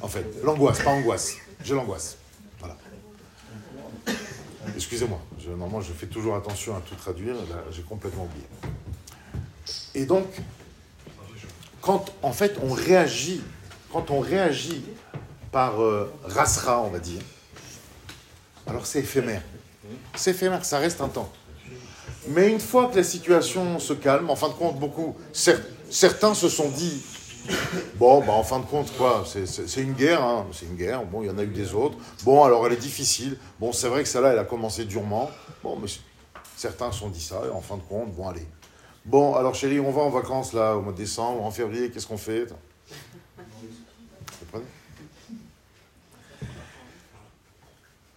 En 0.00 0.06
fait, 0.06 0.24
l'angoisse, 0.44 0.80
pas 0.82 0.92
angoisse. 0.92 1.34
J'ai 1.64 1.74
l'angoisse. 1.74 2.16
Voilà. 2.60 2.76
Excusez-moi, 4.76 5.20
normalement 5.48 5.80
je 5.80 5.92
fais 5.92 6.06
toujours 6.06 6.36
attention 6.36 6.76
à 6.76 6.80
tout 6.80 6.94
traduire, 6.94 7.34
là 7.34 7.64
j'ai 7.70 7.82
complètement 7.82 8.24
oublié. 8.24 8.46
Et 9.94 10.06
donc, 10.06 10.26
quand 11.80 12.14
en 12.22 12.32
fait 12.32 12.58
on 12.62 12.72
réagit, 12.72 13.42
quand 13.92 14.10
on 14.10 14.20
réagit 14.20 14.84
par 15.52 15.82
euh, 15.82 16.12
rasra, 16.24 16.80
on 16.80 16.90
va 16.90 16.98
dire, 16.98 17.20
alors 18.66 18.86
c'est 18.86 19.00
éphémère. 19.00 19.42
C'est 20.14 20.30
éphémère, 20.30 20.64
ça 20.64 20.78
reste 20.78 21.00
un 21.00 21.08
temps. 21.08 21.30
Mais 22.28 22.50
une 22.50 22.60
fois 22.60 22.88
que 22.88 22.96
la 22.96 23.04
situation 23.04 23.78
se 23.78 23.92
calme, 23.92 24.30
en 24.30 24.36
fin 24.36 24.48
de 24.48 24.54
compte, 24.54 24.78
beaucoup, 24.78 25.14
certains 25.90 26.34
se 26.34 26.48
sont 26.48 26.70
dit 26.70 27.02
Bon, 27.96 28.20
bah, 28.24 28.32
en 28.32 28.42
fin 28.42 28.58
de 28.58 28.64
compte, 28.64 28.96
quoi, 28.96 29.24
c'est 29.26 29.82
une 29.82 29.92
guerre, 29.92 30.22
hein, 30.22 30.46
c'est 30.52 30.64
une 30.66 30.76
guerre. 30.76 31.04
Bon, 31.04 31.22
il 31.22 31.26
y 31.26 31.30
en 31.30 31.38
a 31.38 31.42
eu 31.42 31.48
des 31.48 31.74
autres. 31.74 31.96
Bon, 32.22 32.42
alors 32.42 32.66
elle 32.66 32.72
est 32.72 32.80
difficile. 32.80 33.36
Bon, 33.60 33.72
c'est 33.72 33.88
vrai 33.88 34.02
que 34.02 34.08
celle-là, 34.08 34.32
elle 34.32 34.38
a 34.38 34.44
commencé 34.44 34.84
durement. 34.84 35.30
Bon, 35.62 35.76
mais 35.76 35.88
certains 36.56 36.90
se 36.90 37.00
sont 37.00 37.10
dit 37.10 37.20
ça, 37.20 37.42
et 37.46 37.50
en 37.50 37.60
fin 37.60 37.76
de 37.76 37.82
compte, 37.82 38.14
bon, 38.14 38.28
allez. 38.28 38.46
Bon, 39.04 39.34
alors 39.34 39.54
chérie, 39.54 39.80
on 39.80 39.90
va 39.90 40.02
en 40.02 40.10
vacances, 40.10 40.54
là, 40.54 40.76
au 40.76 40.80
mois 40.80 40.92
de 40.92 40.98
décembre, 40.98 41.44
en 41.44 41.50
février, 41.50 41.90
qu'est-ce 41.90 42.06
qu'on 42.06 42.16
fait 42.16 42.46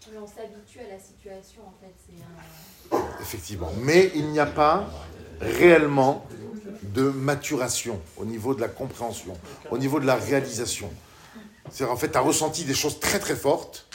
Vous 0.06 0.07
on 0.22 0.28
s'habitue 0.28 0.80
à 0.80 0.88
la 0.94 1.00
situation, 1.00 1.62
en 1.68 1.74
fait. 1.80 1.94
Effectivement. 3.22 3.72
Mais 3.82 4.12
il 4.16 4.28
n'y 4.28 4.40
a 4.40 4.46
pas 4.46 4.90
réellement 5.40 6.26
de 6.84 7.10
maturation, 7.10 8.00
au 8.18 8.26
niveau 8.26 8.56
de 8.56 8.62
la 8.62 8.70
compréhension, 8.70 9.38
au 9.72 9.78
niveau 9.78 10.00
de 10.00 10.06
la 10.06 10.16
réalisation. 10.16 10.92
C'est-à-dire, 11.70 11.94
en 11.94 11.98
fait, 11.98 12.12
tu 12.12 12.18
as 12.18 12.22
ressenti 12.22 12.66
des 12.66 12.74
choses 12.74 13.00
très 13.00 13.20
très 13.20 13.36
fortes 13.36 13.88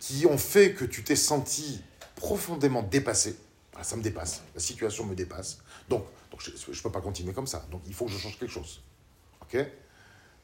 qui 0.00 0.26
ont 0.26 0.38
fait 0.38 0.74
que 0.74 0.84
tu 0.84 1.04
t'es 1.04 1.16
senti 1.16 1.80
profondément 2.16 2.82
dépassé. 2.82 3.36
Ah, 3.76 3.84
ça 3.84 3.96
me 3.96 4.02
dépasse, 4.02 4.42
la 4.54 4.60
situation 4.60 5.04
me 5.04 5.14
dépasse. 5.14 5.58
Donc, 5.88 6.04
je 6.38 6.50
ne 6.50 6.82
peux 6.82 6.90
pas 6.90 7.00
continuer 7.00 7.32
comme 7.32 7.46
ça. 7.46 7.66
Donc, 7.70 7.82
il 7.86 7.94
faut 7.94 8.06
que 8.06 8.12
je 8.12 8.18
change 8.18 8.38
quelque 8.38 8.50
chose. 8.50 8.82
OK? 9.42 9.58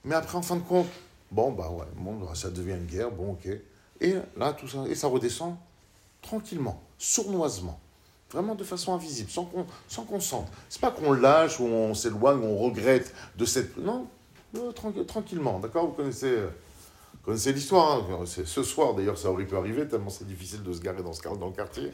Mais 0.05 0.15
après, 0.15 0.37
en 0.37 0.43
fin 0.43 0.57
de 0.57 0.63
compte, 0.63 0.89
bon, 1.31 1.53
bah 1.53 1.71
ouais, 1.71 1.87
bon, 1.97 2.35
ça 2.35 2.51
devient 2.51 2.73
une 2.73 2.87
guerre, 2.87 3.11
bon, 3.11 3.33
OK. 3.33 3.49
Et 4.01 4.15
là, 4.37 4.53
tout 4.53 4.69
ça, 4.69 4.85
et 4.89 4.95
ça 4.95 5.09
redescend 5.09 5.57
tranquillement, 6.23 6.83
sournoisement. 6.99 7.79
Vraiment 8.33 8.55
de 8.55 8.63
façon 8.63 8.95
invisible, 8.95 9.31
sans 9.31 9.45
qu'on 9.45 9.67
sans 9.89 10.05
qu'on 10.05 10.21
sente. 10.21 10.49
C'est 10.69 10.81
pas 10.81 10.93
qu'on 10.93 11.13
lâche 11.13 11.59
ou 11.59 11.65
on 11.65 11.95
s'éloigne 11.95 12.39
ou 12.39 12.45
on 12.45 12.59
regrette 12.59 13.13
de 13.37 13.45
cette. 13.45 13.77
Non, 13.77 14.07
tranquillement, 15.07 15.59
d'accord? 15.59 15.89
Vous 15.89 15.93
connaissez, 15.95 16.37
connaissez 17.25 17.53
l'histoire. 17.53 18.05
Hein 18.11 18.25
ce 18.27 18.63
soir, 18.63 18.95
d'ailleurs, 18.95 19.19
ça 19.19 19.31
aurait 19.31 19.45
pu 19.45 19.57
arriver, 19.57 19.87
tellement 19.89 20.11
c'est 20.11 20.27
difficile 20.27 20.63
de 20.63 20.73
se 20.73 20.81
garer 20.81 21.03
dans, 21.03 21.13
ce, 21.13 21.23
dans 21.23 21.47
le 21.49 21.53
quartier. 21.53 21.93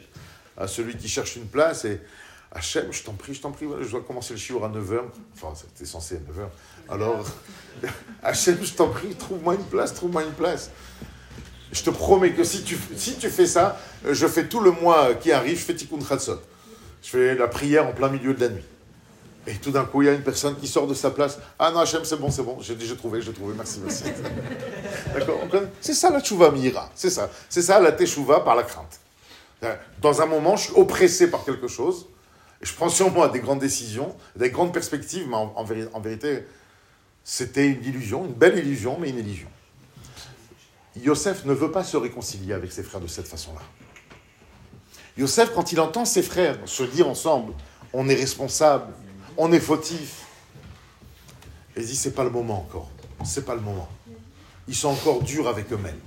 À 0.55 0.67
celui 0.67 0.95
qui 0.95 1.07
cherche 1.07 1.35
une 1.35 1.47
place 1.47 1.85
et. 1.85 2.01
Hachem, 2.49 2.93
je 2.93 3.03
t'en 3.03 3.13
prie, 3.13 3.33
je 3.33 3.41
t'en 3.41 3.51
prie, 3.51 3.67
je 3.81 3.91
dois 3.91 4.01
commencer 4.01 4.33
le 4.33 4.39
chiour 4.39 4.63
à 4.63 4.69
9h. 4.69 5.01
Enfin, 5.33 5.53
c'était 5.53 5.85
censé 5.85 6.15
à 6.15 6.19
9h. 6.19 6.47
Alors, 6.89 7.25
Hachem, 8.23 8.57
je 8.63 8.73
t'en 8.73 8.87
prie, 8.87 9.13
trouve-moi 9.15 9.55
une 9.55 9.65
place, 9.65 9.93
trouve-moi 9.93 10.23
une 10.23 10.31
place. 10.31 10.71
Je 11.71 11.83
te 11.83 11.89
promets 11.89 12.31
que 12.31 12.43
si 12.43 12.63
tu, 12.63 12.77
si 12.95 13.15
tu 13.17 13.29
fais 13.29 13.45
ça, 13.45 13.77
je 14.09 14.27
fais 14.27 14.47
tout 14.47 14.61
le 14.61 14.71
mois 14.71 15.13
qui 15.15 15.31
arrive, 15.31 15.57
je 15.57 15.63
fais 15.63 15.75
Tikkun 15.75 15.99
Chatzot. 16.07 16.39
Je 17.03 17.09
fais 17.09 17.35
la 17.35 17.47
prière 17.47 17.87
en 17.87 17.91
plein 17.91 18.09
milieu 18.09 18.33
de 18.33 18.41
la 18.41 18.49
nuit. 18.49 18.63
Et 19.47 19.53
tout 19.55 19.71
d'un 19.71 19.85
coup, 19.85 20.01
il 20.01 20.05
y 20.05 20.09
a 20.09 20.13
une 20.13 20.23
personne 20.23 20.57
qui 20.57 20.67
sort 20.67 20.87
de 20.87 20.93
sa 20.93 21.09
place. 21.09 21.39
Ah 21.57 21.71
non, 21.71 21.79
Hachem, 21.79 22.03
c'est 22.03 22.17
bon, 22.17 22.29
c'est 22.29 22.43
bon. 22.43 22.57
J'ai 22.59 22.75
déjà 22.75 22.95
trouvé, 22.95 23.21
j'ai 23.21 23.31
trouvé. 23.31 23.53
Merci, 23.55 23.79
merci. 23.81 24.03
D'accord 25.13 25.39
C'est 25.79 25.93
ça 25.93 26.09
la 26.09 26.19
tchouva 26.19 26.51
mira. 26.51 26.89
C'est 26.95 27.09
ça. 27.09 27.29
C'est 27.47 27.61
ça 27.61 27.79
la 27.79 27.93
teshuva 27.93 28.41
par 28.41 28.55
la 28.55 28.63
crainte. 28.63 28.99
Dans 30.01 30.21
un 30.21 30.25
moment, 30.25 30.57
je 30.57 30.63
suis 30.65 30.73
oppressé 30.75 31.31
par 31.31 31.45
quelque 31.45 31.69
chose. 31.69 32.07
Et 32.61 32.65
je 32.65 32.73
prends 32.73 32.89
sur 32.89 33.09
moi 33.09 33.29
des 33.29 33.39
grandes 33.39 33.59
décisions, 33.59 34.13
des 34.35 34.49
grandes 34.49 34.73
perspectives. 34.73 35.27
Mais 35.29 35.35
en, 35.35 35.53
en 35.55 35.63
vérité, 36.01 36.43
c'était 37.23 37.67
une 37.67 37.83
illusion, 37.85 38.25
une 38.25 38.33
belle 38.33 38.57
illusion, 38.57 38.97
mais 38.99 39.09
une 39.09 39.19
illusion. 39.19 39.47
Yosef 41.03 41.45
ne 41.45 41.53
veut 41.53 41.71
pas 41.71 41.83
se 41.83 41.97
réconcilier 41.97 42.53
avec 42.53 42.71
ses 42.71 42.83
frères 42.83 43.01
de 43.01 43.07
cette 43.07 43.27
façon-là. 43.27 43.61
Yosef, 45.17 45.53
quand 45.53 45.71
il 45.71 45.79
entend 45.79 46.05
ses 46.05 46.21
frères 46.21 46.57
se 46.65 46.83
dire 46.83 47.07
ensemble, 47.07 47.53
on 47.93 48.07
est 48.09 48.15
responsable, 48.15 48.93
on 49.37 49.51
est 49.51 49.59
fautif, 49.59 50.27
il 51.77 51.85
dit, 51.85 51.95
c'est 51.95 52.11
pas 52.11 52.23
le 52.23 52.29
moment 52.29 52.59
encore. 52.59 52.89
C'est 53.23 53.45
pas 53.45 53.55
le 53.55 53.61
moment. 53.61 53.87
Ils 54.67 54.75
sont 54.75 54.89
encore 54.89 55.21
durs 55.21 55.47
avec 55.47 55.71
eux-mêmes. 55.71 55.99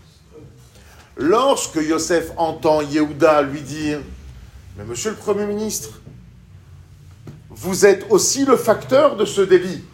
Lorsque 1.16 1.76
Yosef 1.76 2.32
entend 2.36 2.82
Yehuda 2.82 3.42
lui 3.42 3.60
dire, 3.60 4.00
mais 4.76 4.84
monsieur 4.84 5.10
le 5.10 5.16
Premier 5.16 5.46
ministre, 5.46 6.00
vous 7.50 7.84
êtes 7.84 8.06
aussi 8.10 8.44
le 8.44 8.56
facteur 8.56 9.16
de 9.16 9.24
ce 9.24 9.40
délit. 9.40 9.84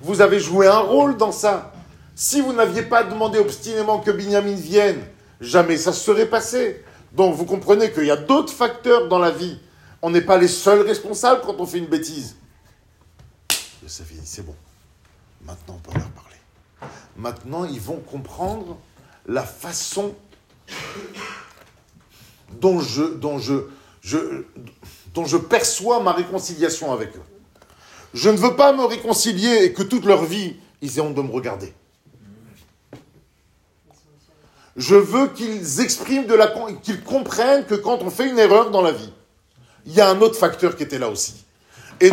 Vous 0.00 0.20
avez 0.20 0.40
joué 0.40 0.66
un 0.66 0.80
rôle 0.80 1.16
dans 1.16 1.32
ça. 1.32 1.71
Si 2.14 2.40
vous 2.40 2.52
n'aviez 2.52 2.82
pas 2.82 3.04
demandé 3.04 3.38
obstinément 3.38 4.00
que 4.00 4.10
Binyamin 4.10 4.54
vienne, 4.54 5.02
jamais 5.40 5.76
ça 5.76 5.92
se 5.92 6.04
serait 6.04 6.28
passé. 6.28 6.84
Donc 7.12 7.34
vous 7.34 7.44
comprenez 7.44 7.90
qu'il 7.92 8.04
y 8.04 8.10
a 8.10 8.16
d'autres 8.16 8.52
facteurs 8.52 9.08
dans 9.08 9.18
la 9.18 9.30
vie. 9.30 9.58
On 10.02 10.10
n'est 10.10 10.20
pas 10.20 10.38
les 10.38 10.48
seuls 10.48 10.80
responsables 10.80 11.42
quand 11.44 11.58
on 11.58 11.66
fait 11.66 11.78
une 11.78 11.86
bêtise. 11.86 12.36
Yosef 13.82 14.12
dit, 14.12 14.20
c'est 14.24 14.44
bon. 14.44 14.54
Maintenant, 15.44 15.76
on 15.76 15.90
peut 15.90 15.98
leur 15.98 16.10
parler. 16.10 16.36
Maintenant, 17.16 17.64
ils 17.64 17.80
vont 17.80 17.98
comprendre 17.98 18.78
la 19.26 19.42
façon 19.42 20.14
dont 22.60 22.80
je 22.80 23.62
perçois 25.36 26.02
ma 26.02 26.12
réconciliation 26.12 26.92
avec 26.92 27.16
eux. 27.16 27.22
Je 28.14 28.28
ne 28.28 28.36
veux 28.36 28.56
pas 28.56 28.72
me 28.72 28.84
réconcilier 28.84 29.64
et 29.64 29.72
que 29.72 29.82
toute 29.82 30.04
leur 30.04 30.24
vie, 30.24 30.56
ils 30.80 30.98
aient 30.98 31.00
honte 31.00 31.14
de 31.14 31.22
me 31.22 31.30
regarder. 31.30 31.72
Je 34.76 34.94
veux 34.94 35.28
qu'ils 35.28 35.80
expriment 35.80 36.26
qu'ils 36.82 37.02
comprennent 37.02 37.64
que 37.66 37.74
quand 37.74 38.02
on 38.02 38.10
fait 38.10 38.28
une 38.28 38.38
erreur 38.38 38.70
dans 38.70 38.82
la 38.82 38.92
vie, 38.92 39.12
il 39.86 39.94
y 39.94 40.00
a 40.00 40.08
un 40.08 40.20
autre 40.20 40.36
facteur 40.36 40.76
qui 40.76 40.82
était 40.82 40.98
là 40.98 41.08
aussi. 41.08 41.44
Et, 42.00 42.10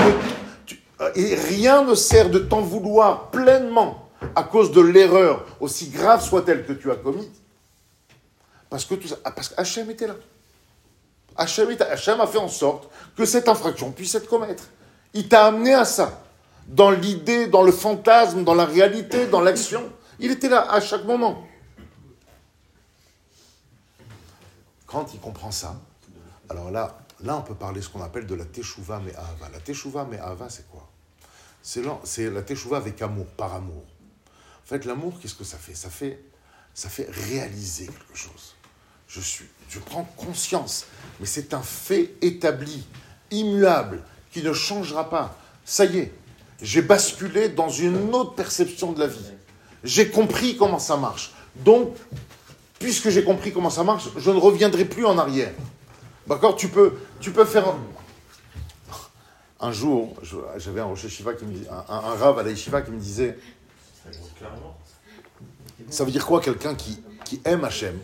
et 1.16 1.36
rien 1.36 1.84
ne 1.84 1.96
sert 1.96 2.30
de 2.30 2.40
t'en 2.40 2.62
vouloir 2.62 3.30
pleinement 3.32 4.10
à 4.36 4.44
cause 4.44 4.72
de 4.72 4.82
l'erreur, 4.82 5.46
aussi 5.60 5.90
grave 5.90 6.22
soit-elle 6.22 6.66
que 6.66 6.74
tu 6.74 6.92
as 6.92 6.96
commise, 6.96 7.30
parce 8.70 8.86
que 8.86 8.96
tout 8.96 9.08
ça, 9.08 9.16
parce 9.24 9.50
qu'Hachem 9.50 9.90
était 9.90 10.08
là. 10.08 10.16
Hachem, 11.40 12.20
a 12.20 12.28
fait 12.28 12.38
en 12.38 12.50
sorte 12.50 12.90
que 13.16 13.24
cette 13.26 13.48
infraction 13.48 13.92
puisse 13.92 14.14
être 14.16 14.28
commettre. 14.28 14.64
Il 15.14 15.30
t'a 15.30 15.46
amené 15.46 15.74
à 15.74 15.86
ça. 15.86 16.22
Dans 16.68 16.92
l'idée, 16.92 17.48
dans 17.48 17.64
le 17.64 17.72
fantasme, 17.72 18.44
dans 18.44 18.54
la 18.54 18.66
réalité, 18.66 19.26
dans 19.26 19.40
l'action. 19.40 19.82
Il 20.20 20.32
était 20.32 20.50
là 20.50 20.68
à 20.70 20.82
chaque 20.82 21.06
moment. 21.06 21.48
Quand 24.90 25.14
il 25.14 25.20
comprend 25.20 25.52
ça, 25.52 25.80
alors 26.50 26.72
là, 26.72 26.98
là 27.22 27.38
on 27.38 27.42
peut 27.42 27.54
parler 27.54 27.82
ce 27.82 27.90
qu'on 27.90 28.02
appelle 28.02 28.26
de 28.26 28.34
la 28.34 28.46
teshuva 28.46 29.00
mais 29.06 29.16
ava. 29.16 29.50
La 29.54 29.60
teshuva 29.60 30.08
mais 30.10 30.18
ava, 30.18 30.50
c'est 30.50 30.68
quoi 30.68 30.90
C'est 31.62 32.30
la 32.30 32.42
teshuva 32.42 32.78
avec 32.78 33.02
amour, 33.02 33.28
par 33.28 33.54
amour. 33.54 33.84
En 33.84 34.66
fait, 34.66 34.86
l'amour, 34.86 35.20
qu'est-ce 35.20 35.36
que 35.36 35.44
ça 35.44 35.58
fait? 35.58 35.76
Ça 35.76 35.90
fait 35.90 36.24
ça 36.74 36.90
fait 36.90 37.10
réaliser 37.10 37.88
quelque 37.88 38.16
chose. 38.18 38.56
Je 39.08 39.20
suis, 39.20 39.46
je 39.70 39.80
prends 39.80 40.06
conscience, 40.16 40.86
mais 41.20 41.26
c'est 41.26 41.54
un 41.54 41.62
fait 41.62 42.16
établi, 42.22 42.88
immuable, 43.32 44.02
qui 44.32 44.42
ne 44.42 44.54
changera 44.54 45.10
pas. 45.10 45.38
Ça 45.66 45.86
y 45.86 45.98
est, 45.98 46.14
j'ai 46.62 46.82
basculé 46.82 47.50
dans 47.50 47.70
une 47.70 48.14
autre 48.14 48.34
perception 48.34 48.94
de 48.94 49.00
la 49.00 49.08
vie. 49.08 49.32
J'ai 49.84 50.10
compris 50.10 50.58
comment 50.58 50.80
ça 50.80 50.96
marche. 50.98 51.34
Donc, 51.58 51.96
puisque 52.80 53.10
j'ai 53.10 53.24
compris 53.24 53.52
comment 53.52 53.70
ça 53.70 53.84
marche, 53.84 54.10
je 54.18 54.32
ne 54.32 54.38
reviendrai 54.38 54.86
plus 54.86 55.06
en 55.06 55.18
arrière. 55.18 55.52
D'accord 56.28 56.56
tu 56.56 56.70
peux, 56.70 56.94
tu 57.20 57.32
peux 57.32 57.46
faire. 57.46 57.76
Un, 59.60 59.72
jour, 59.74 60.16
j'avais 60.58 60.80
un 60.80 60.86
Rocher 60.86 61.10
Shiva 61.10 61.34
qui 61.34 61.44
me 61.44 61.54
un, 61.70 61.84
à 61.90 62.44
la 62.44 62.82
qui 62.82 62.92
me 62.92 63.00
disait 63.00 63.38
Ça 65.90 66.06
veut 66.06 66.12
dire 66.12 66.26
quoi 66.26 66.40
quelqu'un 66.40 66.76
qui, 66.76 67.02
qui 67.26 67.42
aime 67.44 67.66
Hachem? 67.66 68.00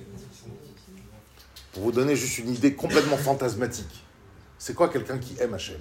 Pour 1.72 1.84
vous 1.84 1.92
donner 1.92 2.16
juste 2.16 2.40
une 2.40 2.54
idée 2.54 2.74
complètement 2.74 3.18
fantasmatique. 3.18 4.04
C'est 4.58 4.74
quoi 4.74 4.90
quelqu'un 4.90 5.18
qui 5.18 5.36
aime 5.40 5.54
Hachem? 5.54 5.80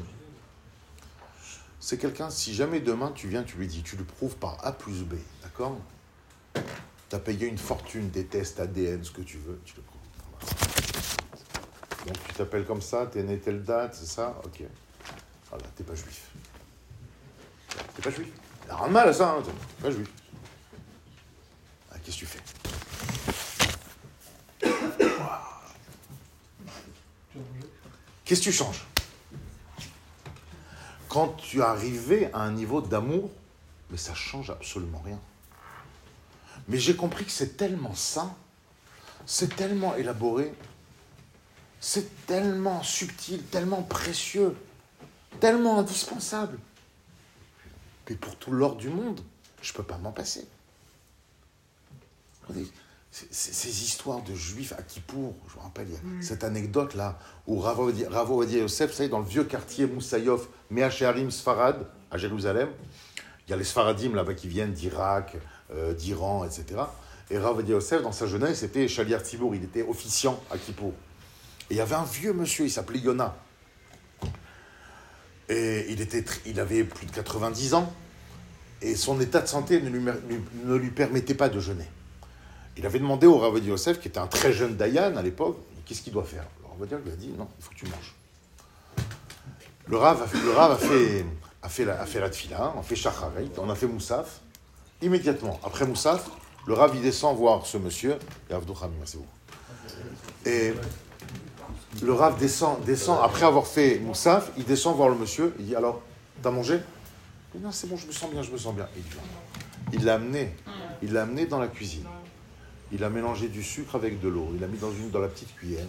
C'est 1.81 1.99
quelqu'un, 1.99 2.31
si 2.31 2.55
jamais 2.55 2.81
demain 2.81 3.12
tu 3.15 3.29
viens, 3.29 3.43
tu 3.43 3.57
lui 3.57 3.66
dis, 3.66 3.83
tu 3.83 3.97
le 3.97 4.05
prouves 4.05 4.37
par 4.37 4.59
A 4.65 4.73
plus 4.73 5.03
B, 5.03 5.15
d'accord? 5.43 5.77
Tu 7.09 7.17
as 7.17 7.19
payé 7.19 7.47
une 7.47 7.59
fortune, 7.59 8.11
des 8.11 8.27
tests 8.27 8.61
ADN, 8.61 9.05
ce 9.05 9.11
que 9.11 9.23
tu 9.23 9.39
veux, 9.39 9.61
tu 9.65 9.75
le 9.77 9.83
prends. 9.83 9.99
Donc 12.07 12.17
tu 12.29 12.35
t'appelles 12.35 12.67
comme 12.67 12.83
ça, 12.83 13.09
tu 13.11 13.19
es 13.19 13.23
né 13.23 13.39
telle 13.39 13.63
date, 13.63 13.95
c'est 13.95 14.07
ça? 14.07 14.41
Ok. 14.45 14.63
Voilà, 15.51 15.65
t'es 15.77 15.85
pas 15.85 15.95
juif. 15.95 16.31
T'es 17.97 18.03
pas 18.03 18.11
juif? 18.11 18.29
Il 18.67 18.71
a 18.71 18.77
rien 18.77 18.89
de 18.89 18.93
mal 18.93 19.09
à 19.09 19.13
ça, 19.13 19.31
hein, 19.31 19.43
t'es 19.45 19.83
pas 19.83 19.91
juif. 19.91 20.09
Ah, 21.93 21.97
Qu'est-ce 22.03 22.17
que 22.17 22.21
tu 22.21 22.27
fais? 22.27 22.41
Qu'est-ce 28.25 28.41
que 28.41 28.45
tu 28.45 28.53
changes? 28.53 28.85
Quand 31.09 31.29
tu 31.37 31.59
es 31.59 31.63
arrivé 31.63 32.29
à 32.33 32.41
un 32.41 32.51
niveau 32.51 32.81
d'amour, 32.81 33.31
mais 33.91 33.97
ça 33.97 34.15
change 34.15 34.51
absolument 34.51 35.01
rien. 35.05 35.21
Mais 36.69 36.78
j'ai 36.78 36.97
compris 36.97 37.24
que 37.24 37.31
c'est 37.31 37.57
tellement 37.57 37.95
sain, 37.95 38.35
c'est 39.27 39.55
tellement 39.55 39.95
élaboré, 39.97 40.55
c'est 41.81 42.27
tellement 42.27 42.82
subtil, 42.82 43.43
tellement 43.45 43.82
précieux, 43.82 44.57
tellement 45.41 45.78
indispensable. 45.78 46.59
Et 48.09 48.15
pour 48.15 48.36
tout 48.36 48.51
l'or 48.51 48.77
du 48.77 48.89
monde, 48.89 49.20
je 49.62 49.73
ne 49.73 49.77
peux 49.77 49.82
pas 49.82 49.99
m'en 49.99 50.12
passer. 50.12 50.47
Ces 53.11 53.85
histoires 53.85 54.23
de 54.23 54.35
juifs 54.35 54.73
à 54.73 54.82
Kippour, 54.82 55.35
je 55.49 55.55
vous 55.55 55.61
rappelle, 55.61 55.89
il 55.89 55.95
y 55.95 55.97
a 55.97 56.01
mm. 56.01 56.23
cette 56.23 56.45
anecdote-là, 56.45 57.19
où 57.47 57.59
Ravo 57.61 57.89
Odia 57.89 58.59
Yosef, 58.59 58.91
vous 58.91 58.97
savez, 58.97 59.09
dans 59.09 59.20
le 59.20 59.24
vieux 59.24 59.45
quartier 59.45 59.86
Moussaïov, 59.86 60.49
Meacharim 60.70 61.31
Sfarad, 61.31 61.86
à 62.11 62.19
Jérusalem, 62.19 62.70
il 63.47 63.51
y 63.51 63.55
a 63.55 63.57
les 63.57 63.65
Sfaradim 63.65 64.15
là-bas 64.15 64.35
qui 64.35 64.49
viennent 64.49 64.73
d'Irak, 64.73 65.36
euh, 65.73 65.95
d'Iran, 65.95 66.45
etc. 66.45 66.82
Et 67.31 67.39
Rav 67.39 67.66
Yosef, 67.66 68.03
dans 68.03 68.12
sa 68.12 68.27
jeunesse, 68.27 68.62
était 68.62 68.86
Chalier 68.89 69.19
Tibour, 69.23 69.55
il 69.55 69.65
était 69.65 69.82
officiant 69.82 70.41
à 70.51 70.59
Kippour. 70.59 70.93
Et 71.70 71.74
il 71.74 71.77
y 71.77 71.81
avait 71.81 71.95
un 71.95 72.05
vieux 72.05 72.32
monsieur, 72.32 72.66
il 72.66 72.70
s'appelait 72.70 72.99
Yona. 72.99 73.36
Et 75.49 75.86
il, 75.91 76.01
était, 76.01 76.24
il 76.47 76.61
avait 76.61 76.85
plus 76.85 77.07
de 77.07 77.12
90 77.12 77.74
ans. 77.74 77.93
Et 78.82 78.95
son 78.97 79.20
état 79.20 79.41
de 79.41 79.47
santé 79.47 79.81
ne 79.81 79.89
lui, 79.89 80.05
ne 80.65 80.74
lui 80.74 80.91
permettait 80.91 81.35
pas 81.35 81.49
de 81.49 81.59
jeûner. 81.59 81.89
Il 82.77 82.85
avait 82.86 82.99
demandé 82.99 83.27
au 83.27 83.39
Rav 83.39 83.57
Yosef, 83.59 84.01
qui 84.01 84.09
était 84.09 84.19
un 84.19 84.27
très 84.27 84.53
jeune 84.53 84.77
Dayan 84.77 85.16
à 85.16 85.23
l'époque, 85.23 85.59
qu'est-ce 85.86 86.03
qu'il 86.03 86.12
doit 86.12 86.24
faire? 86.24 86.45
Le 86.62 86.86
Rav 86.86 87.03
lui 87.05 87.12
a 87.12 87.16
dit, 87.16 87.28
non, 87.28 87.49
il 87.59 87.65
faut 87.65 87.70
que 87.70 87.77
tu 87.77 87.86
manges. 87.86 88.15
Le 89.86 89.97
Rav 89.97 90.23
a 90.23 90.27
fait, 90.27 90.39
le 90.39 90.51
Rav 90.51 90.73
a 90.73 91.69
fait, 91.69 91.85
la, 91.85 92.05
la 92.05 92.31
tfila, 92.31 92.73
on 92.77 92.81
a 92.81 92.82
fait 92.82 92.97
Shacharit, 92.97 93.51
on 93.59 93.70
a 93.70 93.74
fait 93.74 93.86
Moussaf. 93.86 94.41
Immédiatement, 95.03 95.61
après 95.65 95.87
Moussaf, 95.87 96.31
le 96.66 96.75
Rav 96.75 96.99
descend 97.01 97.37
voir 97.37 97.66
ce 97.66 97.77
monsieur, 97.77 98.19
et 98.51 98.55
c'est 99.05 99.16
vous. 99.16 99.27
Et 100.47 100.75
le 102.03 102.12
Rav 102.12 102.39
descend, 102.39 102.83
descend, 102.85 103.19
après 103.23 103.45
avoir 103.45 103.66
fait 103.66 103.99
Moussaf, 103.99 104.51
il 104.57 104.65
descend 104.65 104.97
voir 104.97 105.09
le 105.09 105.16
monsieur, 105.16 105.55
il 105.59 105.66
dit 105.66 105.77
Alors, 105.77 106.01
t'as 106.43 106.51
mangé? 106.51 106.81
Il 107.55 107.61
Non, 107.61 107.71
c'est 107.71 107.89
bon, 107.89 107.97
je 107.97 108.07
me 108.07 108.12
sens 108.12 108.31
bien, 108.31 108.43
je 108.43 108.51
me 108.51 108.57
sens 108.57 108.75
bien. 108.75 108.89
Il 109.93 110.05
l'a 110.05 110.15
amené, 110.15 110.57
il 111.03 111.12
l'a 111.12 111.23
amené 111.23 111.47
dans 111.47 111.59
la 111.59 111.69
cuisine. 111.69 112.07
Il 112.93 113.05
a 113.05 113.11
mélangé 113.11 113.49
du 113.49 113.62
sucre 113.62 113.95
avec 113.97 114.21
de 114.21 114.29
l'eau, 114.29 114.51
il 114.55 114.61
l'a 114.61 114.66
mis 114.66 114.79
dans, 114.79 114.91
une, 114.91 115.11
dans 115.11 115.21
la 115.21 115.29
petite 115.29 115.55
cuillère, 115.57 115.87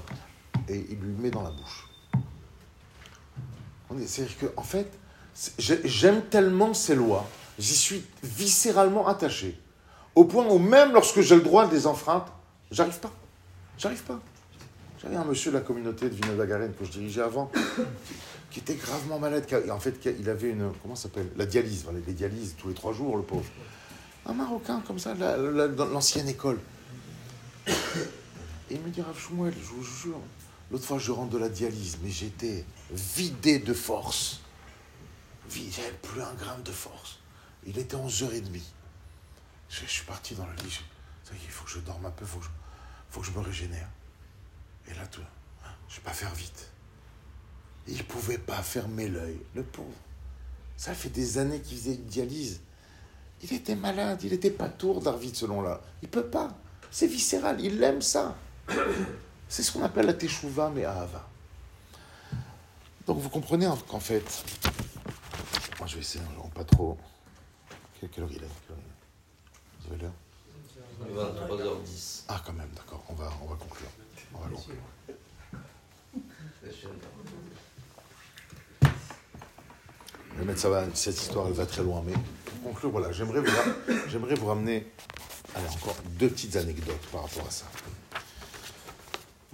et 0.68 0.86
il 0.90 0.98
lui 0.98 1.14
met 1.14 1.32
dans 1.32 1.44
la 1.44 1.52
bouche. 1.52 1.88
C'est-à-dire 4.06 4.38
qu'en 4.40 4.62
en 4.62 4.64
fait, 4.64 4.92
j'aime 5.58 6.22
tellement 6.24 6.74
ces 6.74 6.96
lois 6.96 7.28
j'y 7.60 7.76
suis 7.76 8.06
viscéralement 8.24 9.08
attaché. 9.08 9.60
Au 10.16 10.26
point 10.26 10.46
où 10.48 10.60
même 10.60 10.94
lorsque 10.94 11.22
j'ai 11.22 11.36
le 11.36 11.42
droit 11.42 11.68
des 11.68 11.88
enfreintes, 11.88 12.32
j'arrive 12.72 13.00
pas. 13.00 13.12
J'arrive 13.78 14.04
pas. 14.04 14.20
J'avais 15.02 15.18
un 15.18 15.26
monsieur 15.26 15.52
de 15.52 15.58
la 15.58 15.62
communauté 15.62 16.10
de 16.10 16.16
Vinodagaren 16.16 16.74
que 16.74 16.86
je 16.86 16.92
dirigeais 16.92 17.22
avant, 17.22 17.52
qui 18.52 18.60
était 18.60 18.76
gravement 18.76 19.20
malade. 19.20 19.46
En 19.70 19.80
fait, 19.80 20.00
il 20.18 20.30
avait 20.30 20.50
une. 20.50 20.72
Comment 20.82 20.96
ça 20.96 21.04
s'appelle? 21.04 21.30
La 21.36 21.46
dialyse. 21.46 21.84
Voilà, 21.84 22.00
les 22.06 22.14
dialyses 22.14 22.56
tous 22.58 22.70
les 22.70 22.74
trois 22.74 22.94
jours, 22.94 23.18
le 23.18 23.24
pauvre. 23.24 23.46
Un 24.26 24.34
Marocain, 24.34 24.82
comme 24.88 24.98
ça, 24.98 25.14
dans 25.14 25.86
l'ancienne 25.86 26.30
école. 26.30 26.60
Et 27.68 28.76
il 28.76 28.82
me 28.82 28.90
dit 28.90 29.02
Rav 29.02 29.18
Shmuel, 29.20 29.54
je 29.54 29.68
vous 29.68 29.84
jure, 29.84 30.20
l'autre 30.72 30.86
fois 30.86 30.98
je 30.98 31.12
rentre 31.12 31.32
de 31.32 31.38
la 31.38 31.50
dialyse, 31.50 31.98
mais 32.04 32.10
j'étais 32.10 32.66
vidé 32.92 33.60
de 33.60 33.74
force. 33.74 34.42
J'avais 35.50 35.92
plus 36.02 36.22
un 36.22 36.34
gramme 36.34 36.64
de 36.64 36.72
force. 36.72 37.20
Il 37.66 37.78
était 37.78 37.96
11h30. 37.96 38.62
Je, 39.70 39.82
je 39.82 39.92
suis 39.92 40.06
parti 40.06 40.36
dans 40.36 40.46
le 40.46 40.54
lit. 40.64 40.80
il 41.32 41.50
faut 41.50 41.66
que 41.66 41.72
je 41.72 41.80
dorme 41.80 42.06
un 42.06 42.12
peu, 42.12 42.26
il 42.26 42.42
faut, 43.10 43.20
que 43.20 43.26
je 43.26 43.32
me 43.32 43.40
régénère. 43.40 43.90
Et 44.88 44.94
là, 44.94 45.06
tout, 45.08 45.22
je 45.88 45.94
ne 45.94 45.98
vais 45.98 46.04
pas 46.04 46.12
faire 46.14 46.34
vite. 46.34 46.70
Il 47.88 47.98
ne 47.98 48.04
pouvait 48.04 48.38
pas 48.38 48.62
fermer 48.62 49.08
l'œil, 49.08 49.40
le 49.56 49.64
pauvre. 49.64 49.88
Ça 50.78 50.94
fait 50.94 51.10
des 51.10 51.38
années 51.38 51.62
qu'il 51.62 51.78
faisait 51.78 51.96
une 51.96 52.06
dialyse. 52.06 52.62
Il 53.42 53.54
était 53.54 53.76
malade, 53.76 54.24
il 54.24 54.34
était 54.34 54.52
pas 54.52 54.70
tour, 54.70 55.02
David, 55.02 55.36
selon 55.36 55.62
là. 55.62 55.82
Il 56.02 56.10
peut 56.10 56.26
pas. 56.26 56.50
C'est 56.92 57.08
viscéral, 57.08 57.60
il 57.62 57.82
aime 57.84 58.02
ça. 58.02 58.36
C'est 59.48 59.62
ce 59.62 59.72
qu'on 59.72 59.84
appelle 59.84 60.08
la 60.08 60.14
teshuva, 60.14 60.72
mais 60.74 60.86
ahava. 60.86 61.28
Donc 63.06 63.20
vous 63.20 63.30
comprenez 63.30 63.70
qu'en 63.88 64.00
fait, 64.00 64.24
moi 65.78 65.88
je 65.88 65.96
vais 65.96 66.02
essayer, 66.02 66.24
en 66.44 66.50
pas 66.50 66.64
trop. 66.64 66.98
Quelle 68.00 68.24
heure 68.24 68.30
il 68.32 68.44
est 68.44 68.48
Vous 69.82 69.94
avez 69.94 70.02
l'heure 70.02 70.12
23h10. 71.02 72.24
Ah 72.28 72.42
quand 72.46 72.54
même, 72.54 72.70
d'accord, 72.76 73.04
on 73.10 73.14
va, 73.14 73.32
on 73.44 73.48
va 73.48 73.56
conclure. 73.56 73.90
On 74.34 74.40
va 74.40 74.50
conclure. 74.50 74.76
Mais 80.46 80.56
ça 80.56 80.70
va, 80.70 80.86
cette 80.94 81.22
histoire, 81.22 81.48
elle 81.48 81.54
va 81.54 81.66
très 81.66 81.84
loin. 81.84 82.04
Mais 82.06 82.14
pour 82.46 82.72
conclure, 82.72 82.92
voilà, 82.92 83.12
j'aimerais 83.12 83.42
vous, 83.42 83.52
j'aimerais 84.08 84.36
vous 84.36 84.48
ramener 84.48 84.88
allez, 85.56 85.68
encore 85.68 85.96
deux 86.20 86.30
petites 86.30 86.56
anecdotes 86.56 87.06
par 87.12 87.24
rapport 87.24 87.48
à 87.48 87.52
ça. 87.52 87.66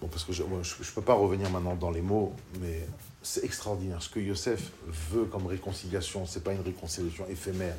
Bon, 0.02 0.07
parce 0.07 0.23
que 0.23 0.34
je 0.34 0.41
ne 0.41 0.95
peux 0.95 1.02
pas 1.02 1.14
revenir 1.14 1.49
maintenant 1.52 1.76
dans 1.76 1.91
les 1.91 2.02
mots, 2.02 2.34
mais 2.60 2.88
c'est 3.22 3.44
extraordinaire. 3.44 4.02
Ce 4.02 4.10
que 4.10 4.19
Yosef 4.19 4.72
veut 4.88 5.26
comme 5.26 5.45
réconciliation, 5.45 6.26
ce 6.26 6.40
n'est 6.40 6.44
pas 6.44 6.53
une 6.53 6.61
réconciliation 6.61 7.28
éphémère, 7.30 7.76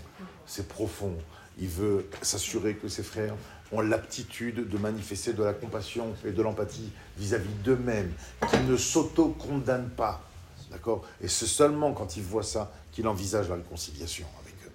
c'est 0.46 0.68
profond. 0.68 1.16
Il 1.58 1.68
veut 1.68 2.08
s'assurer 2.22 2.76
que 2.76 2.86
ses 2.86 3.02
frères 3.02 3.34
ont 3.72 3.80
l'aptitude 3.80 4.68
de 4.68 4.78
manifester 4.78 5.32
de 5.32 5.42
la 5.42 5.52
compassion 5.52 6.14
et 6.24 6.30
de 6.30 6.42
l'empathie 6.42 6.92
vis-à-vis 7.18 7.52
d'eux-mêmes, 7.64 8.12
qu'ils 8.48 8.66
ne 8.66 8.76
s'auto-condamnent 8.76 9.90
pas. 9.90 10.22
D'accord? 10.70 11.04
Et 11.20 11.28
c'est 11.28 11.46
seulement 11.46 11.92
quand 11.92 12.16
il 12.16 12.22
voit 12.22 12.44
ça 12.44 12.72
qu'il 12.92 13.08
envisage 13.08 13.48
la 13.48 13.56
réconciliation 13.56 14.26
avec 14.40 14.54
eux. 14.64 14.72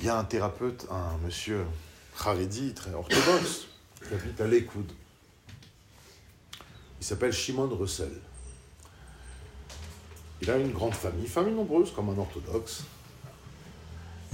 Il 0.00 0.04
y 0.04 0.08
a 0.10 0.18
un 0.18 0.24
thérapeute, 0.24 0.86
un 0.90 1.16
monsieur 1.24 1.64
Haredi, 2.24 2.74
très 2.74 2.92
orthodoxe, 2.92 3.68
habite 4.12 4.40
à. 4.40 4.46
Il 7.00 7.04
s'appelle 7.04 7.32
Shimon 7.32 7.68
Russell. 7.68 8.12
Il 10.40 10.50
a 10.50 10.58
une 10.58 10.72
grande 10.72 10.94
famille, 10.94 11.26
famille 11.26 11.54
nombreuse 11.54 11.92
comme 11.92 12.10
un 12.10 12.18
orthodoxe. 12.18 12.84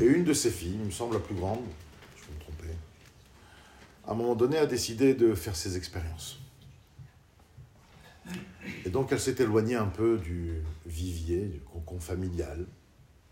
Et 0.01 0.05
une 0.05 0.25
de 0.25 0.33
ses 0.33 0.51
filles, 0.51 0.77
il 0.79 0.87
me 0.87 0.91
semble 0.91 1.15
la 1.15 1.21
plus 1.21 1.35
grande, 1.35 1.65
je 2.17 2.23
vais 2.27 2.35
me 2.35 2.41
tromper, 2.41 2.75
à 4.07 4.13
un 4.13 4.15
moment 4.15 4.37
donné 4.37 4.57
a 4.57 4.67
décidé 4.67 5.15
de 5.15 5.35
faire 5.35 5.57
ses 5.57 5.77
expériences. 5.77 6.39
Et 8.85 8.91
donc 8.91 9.13
elle 9.13 9.21
s'est 9.21 9.37
éloignée 9.39 9.75
un 9.75 9.87
peu 9.87 10.19
du 10.19 10.63
vivier, 10.87 11.47
du 11.47 11.61
cocon 11.61 11.99
familial, 11.99 12.67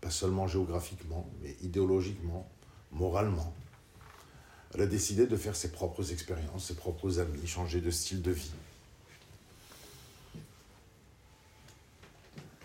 pas 0.01 0.09
seulement 0.09 0.47
géographiquement, 0.47 1.29
mais 1.41 1.55
idéologiquement, 1.61 2.49
moralement. 2.91 3.55
Elle 4.73 4.81
a 4.81 4.85
décidé 4.85 5.27
de 5.27 5.35
faire 5.35 5.55
ses 5.55 5.71
propres 5.71 6.11
expériences, 6.11 6.65
ses 6.65 6.75
propres 6.75 7.19
amis, 7.19 7.47
changer 7.47 7.81
de 7.81 7.89
style 7.89 8.21
de 8.21 8.31
vie. 8.31 8.51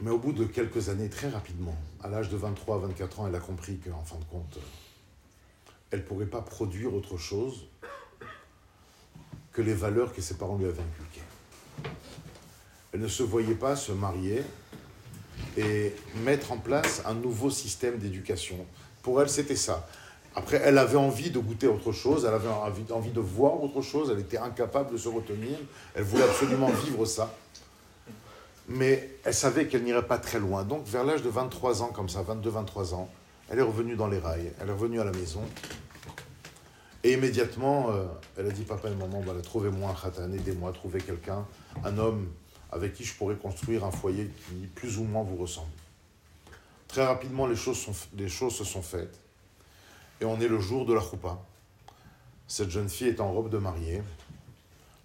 Mais 0.00 0.10
au 0.10 0.18
bout 0.18 0.32
de 0.32 0.44
quelques 0.44 0.88
années, 0.88 1.08
très 1.08 1.28
rapidement, 1.28 1.76
à 2.02 2.08
l'âge 2.08 2.28
de 2.28 2.36
23 2.36 2.76
à 2.76 2.78
24 2.80 3.20
ans, 3.20 3.28
elle 3.28 3.34
a 3.36 3.40
compris 3.40 3.78
qu'en 3.78 4.02
fin 4.02 4.16
de 4.16 4.24
compte, 4.24 4.58
elle 5.92 6.00
ne 6.00 6.04
pourrait 6.04 6.26
pas 6.26 6.42
produire 6.42 6.92
autre 6.92 7.18
chose 7.18 7.66
que 9.52 9.62
les 9.62 9.74
valeurs 9.74 10.12
que 10.12 10.20
ses 10.20 10.34
parents 10.34 10.56
lui 10.56 10.64
avaient 10.64 10.82
inculquées. 10.82 11.92
Elle 12.92 13.00
ne 13.00 13.08
se 13.08 13.22
voyait 13.22 13.54
pas 13.54 13.76
se 13.76 13.92
marier 13.92 14.42
et 15.56 15.94
mettre 16.24 16.52
en 16.52 16.58
place 16.58 17.02
un 17.04 17.14
nouveau 17.14 17.50
système 17.50 17.98
d'éducation. 17.98 18.66
Pour 19.02 19.20
elle, 19.20 19.28
c'était 19.28 19.56
ça. 19.56 19.88
Après, 20.34 20.60
elle 20.64 20.78
avait 20.78 20.96
envie 20.96 21.30
de 21.30 21.38
goûter 21.38 21.66
autre 21.66 21.92
chose, 21.92 22.24
elle 22.26 22.34
avait 22.34 22.48
envie 22.92 23.10
de 23.10 23.20
voir 23.20 23.62
autre 23.62 23.82
chose, 23.82 24.10
elle 24.10 24.20
était 24.20 24.38
incapable 24.38 24.92
de 24.92 24.96
se 24.96 25.08
retenir, 25.08 25.58
elle 25.94 26.04
voulait 26.04 26.24
absolument 26.24 26.70
vivre 26.84 27.04
ça 27.04 27.34
mais 28.68 29.10
elle 29.24 29.34
savait 29.34 29.66
qu'elle 29.66 29.84
n'irait 29.84 30.06
pas 30.06 30.18
très 30.18 30.38
loin. 30.38 30.64
Donc, 30.64 30.86
vers 30.86 31.04
l'âge 31.04 31.22
de 31.22 31.28
23 31.28 31.82
ans, 31.82 31.92
comme 31.92 32.08
ça, 32.08 32.22
22-23 32.22 32.94
ans, 32.94 33.08
elle 33.50 33.58
est 33.58 33.62
revenue 33.62 33.96
dans 33.96 34.06
les 34.06 34.18
rails, 34.18 34.52
elle 34.60 34.68
est 34.68 34.72
revenue 34.72 35.00
à 35.00 35.04
la 35.04 35.12
maison. 35.12 35.42
Et 37.04 37.12
immédiatement, 37.14 37.90
euh, 37.90 38.04
elle 38.36 38.46
a 38.46 38.50
dit 38.50 38.62
Papa 38.62 38.88
et 38.88 38.94
maman, 38.94 39.20
voilà, 39.20 39.40
trouvez-moi 39.42 39.90
un 39.90 39.94
khatan, 39.94 40.32
aidez-moi, 40.32 40.72
trouvez 40.72 41.00
quelqu'un, 41.00 41.44
un 41.84 41.98
homme 41.98 42.28
avec 42.70 42.94
qui 42.94 43.04
je 43.04 43.14
pourrais 43.14 43.34
construire 43.34 43.84
un 43.84 43.90
foyer 43.90 44.30
qui 44.46 44.66
plus 44.68 44.98
ou 44.98 45.04
moins 45.04 45.24
vous 45.24 45.36
ressemble. 45.36 45.72
Très 46.86 47.04
rapidement, 47.04 47.46
les 47.46 47.56
choses, 47.56 47.78
sont, 47.78 47.94
les 48.16 48.28
choses 48.28 48.54
se 48.54 48.64
sont 48.64 48.82
faites. 48.82 49.18
Et 50.22 50.24
on 50.24 50.40
est 50.40 50.46
le 50.46 50.60
jour 50.60 50.86
de 50.86 50.94
la 50.94 51.00
choupa. 51.00 51.36
Cette 52.46 52.70
jeune 52.70 52.88
fille 52.88 53.08
est 53.08 53.20
en 53.20 53.32
robe 53.32 53.50
de 53.50 53.58
mariée. 53.58 54.00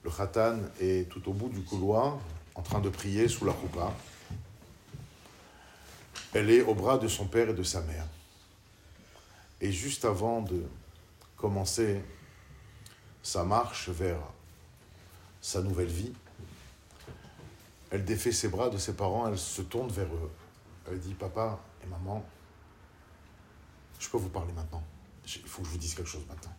Le 0.04 0.12
khatan 0.12 0.60
est 0.80 1.10
tout 1.10 1.28
au 1.28 1.34
bout 1.34 1.50
du 1.50 1.64
couloir, 1.64 2.20
en 2.54 2.62
train 2.62 2.80
de 2.80 2.90
prier 2.90 3.28
sous 3.28 3.44
la 3.44 3.52
roupa. 3.52 3.92
Elle 6.36 6.52
est 6.52 6.62
au 6.62 6.76
bras 6.76 7.00
de 7.00 7.08
son 7.08 7.26
père 7.26 7.50
et 7.50 7.56
de 7.56 7.64
sa 7.64 7.82
mère. 7.82 8.06
Et 9.60 9.72
juste 9.72 10.06
avant 10.06 10.42
de 10.42 10.62
commencer 11.36 12.04
sa 13.24 13.44
marche 13.44 13.90
vers 13.90 14.20
sa 15.42 15.64
nouvelle 15.64 15.88
vie, 15.88 16.14
elle 17.90 18.06
défait 18.06 18.32
ses 18.32 18.50
bras 18.50 18.70
de 18.70 18.78
ses 18.78 18.94
parents, 18.94 19.28
elle 19.28 19.40
se 19.40 19.64
tourne 19.64 19.90
vers 19.90 20.14
eux. 20.14 20.32
Elle 20.88 21.00
dit 21.00 21.16
Papa 21.16 21.58
et 21.84 21.88
maman, 21.88 22.24
je 23.98 24.08
peux 24.10 24.20
vous 24.20 24.30
parler 24.30 24.54
maintenant? 24.54 24.84
Il 25.36 25.42
faut 25.48 25.62
que 25.62 25.68
je 25.68 25.74
vous 25.74 25.78
dise 25.78 25.94
quelque 25.94 26.10
chose 26.10 26.26
maintenant. 26.28 26.56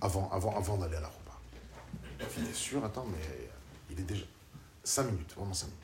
Avant, 0.00 0.30
avant, 0.30 0.56
avant 0.56 0.76
d'aller 0.78 0.96
à 0.96 1.00
la 1.00 1.08
roupa. 1.08 1.38
Elle 2.20 2.44
dit 2.44 2.54
sûr, 2.54 2.84
attends, 2.84 3.06
mais 3.06 3.50
il 3.90 3.98
est 3.98 4.04
déjà. 4.04 4.24
Cinq 4.84 5.04
minutes, 5.04 5.34
vraiment 5.36 5.52
cinq 5.52 5.66
minutes. 5.66 5.82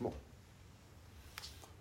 Bon. 0.00 0.12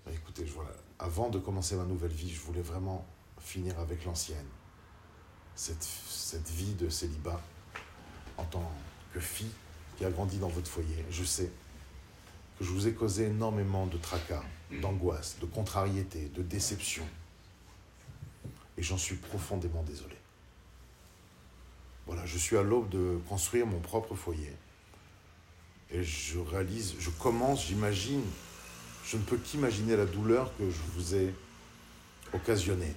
Bah, 0.05 0.11
écoutez, 0.13 0.47
je, 0.47 0.53
voilà. 0.53 0.71
avant 0.99 1.29
de 1.29 1.37
commencer 1.37 1.75
ma 1.75 1.83
nouvelle 1.83 2.11
vie, 2.11 2.33
je 2.33 2.39
voulais 2.41 2.61
vraiment 2.61 3.05
finir 3.39 3.77
avec 3.79 4.05
l'ancienne. 4.05 4.47
Cette, 5.55 5.83
cette 5.83 6.49
vie 6.49 6.73
de 6.73 6.89
célibat 6.89 7.41
en 8.37 8.43
tant 8.45 8.71
que 9.13 9.19
fille 9.19 9.51
qui 9.97 10.05
a 10.05 10.09
grandi 10.09 10.37
dans 10.37 10.49
votre 10.49 10.69
foyer. 10.69 11.05
Je 11.09 11.23
sais 11.23 11.51
que 12.57 12.65
je 12.65 12.69
vous 12.71 12.87
ai 12.87 12.93
causé 12.93 13.25
énormément 13.27 13.85
de 13.85 13.97
tracas, 13.97 14.43
d'angoisse, 14.81 15.37
de 15.39 15.45
contrariété, 15.45 16.29
de 16.29 16.41
déception. 16.41 17.05
Et 18.77 18.83
j'en 18.83 18.97
suis 18.97 19.15
profondément 19.15 19.83
désolé. 19.83 20.15
Voilà, 22.05 22.25
je 22.25 22.37
suis 22.37 22.57
à 22.57 22.61
l'aube 22.61 22.89
de 22.89 23.19
construire 23.27 23.65
mon 23.65 23.79
propre 23.79 24.15
foyer. 24.15 24.53
Et 25.91 26.03
je 26.03 26.39
réalise, 26.39 26.95
je 26.99 27.09
commence, 27.09 27.67
j'imagine, 27.67 28.23
je 29.05 29.17
ne 29.17 29.23
peux 29.23 29.37
qu'imaginer 29.37 29.95
la 29.95 30.05
douleur 30.05 30.55
que 30.57 30.69
je 30.69 30.81
vous 30.93 31.15
ai 31.15 31.33
occasionnée 32.33 32.95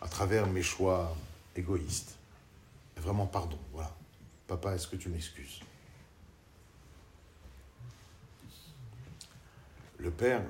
à 0.00 0.08
travers 0.08 0.46
mes 0.46 0.62
choix 0.62 1.16
égoïstes. 1.56 2.16
Et 2.96 3.00
vraiment, 3.00 3.26
pardon, 3.26 3.58
voilà. 3.72 3.94
Papa, 4.46 4.74
est-ce 4.74 4.88
que 4.88 4.96
tu 4.96 5.08
m'excuses? 5.08 5.60
Le 9.98 10.10
père 10.10 10.42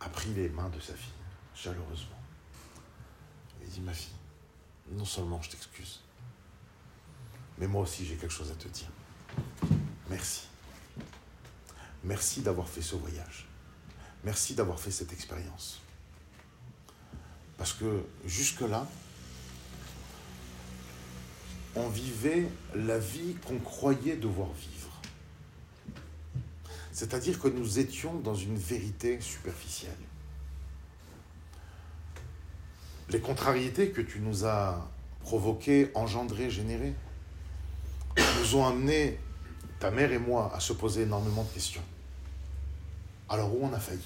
a 0.00 0.08
pris 0.08 0.34
les 0.34 0.48
mains 0.48 0.68
de 0.70 0.80
sa 0.80 0.94
fille, 0.94 1.12
chaleureusement. 1.54 2.21
Dit, 3.72 3.80
ma 3.80 3.94
fille, 3.94 4.12
non 4.90 5.06
seulement 5.06 5.40
je 5.40 5.48
t'excuse, 5.50 6.00
mais 7.56 7.66
moi 7.66 7.82
aussi 7.82 8.04
j'ai 8.04 8.16
quelque 8.16 8.32
chose 8.32 8.50
à 8.50 8.54
te 8.54 8.68
dire. 8.68 8.88
Merci. 10.10 10.42
Merci 12.04 12.42
d'avoir 12.42 12.68
fait 12.68 12.82
ce 12.82 12.96
voyage. 12.96 13.46
Merci 14.24 14.54
d'avoir 14.54 14.78
fait 14.78 14.90
cette 14.90 15.12
expérience. 15.12 15.80
Parce 17.56 17.72
que 17.72 18.04
jusque-là, 18.26 18.86
on 21.74 21.88
vivait 21.88 22.48
la 22.74 22.98
vie 22.98 23.36
qu'on 23.46 23.58
croyait 23.58 24.16
devoir 24.16 24.52
vivre. 24.52 25.00
C'est-à-dire 26.92 27.40
que 27.40 27.48
nous 27.48 27.78
étions 27.78 28.20
dans 28.20 28.34
une 28.34 28.58
vérité 28.58 29.18
superficielle. 29.22 29.96
Les 33.12 33.20
contrariétés 33.20 33.90
que 33.90 34.00
tu 34.00 34.20
nous 34.20 34.46
as 34.46 34.88
provoquées, 35.20 35.90
engendrées, 35.94 36.48
générées, 36.48 36.94
nous 38.40 38.56
ont 38.56 38.66
amenés 38.66 39.18
ta 39.78 39.90
mère 39.90 40.12
et 40.12 40.18
moi, 40.18 40.50
à 40.54 40.60
se 40.60 40.72
poser 40.72 41.02
énormément 41.02 41.44
de 41.44 41.50
questions. 41.50 41.82
Alors 43.28 43.54
où 43.54 43.58
on 43.62 43.72
a 43.74 43.78
failli? 43.78 44.00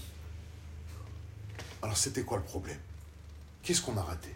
Alors 1.83 1.97
c'était 1.97 2.23
quoi 2.23 2.39
le 2.39 2.43
problème? 2.43 2.79
Qu'est-ce 3.63 3.81
qu'on 3.81 3.97
a 3.97 4.03
raté? 4.03 4.35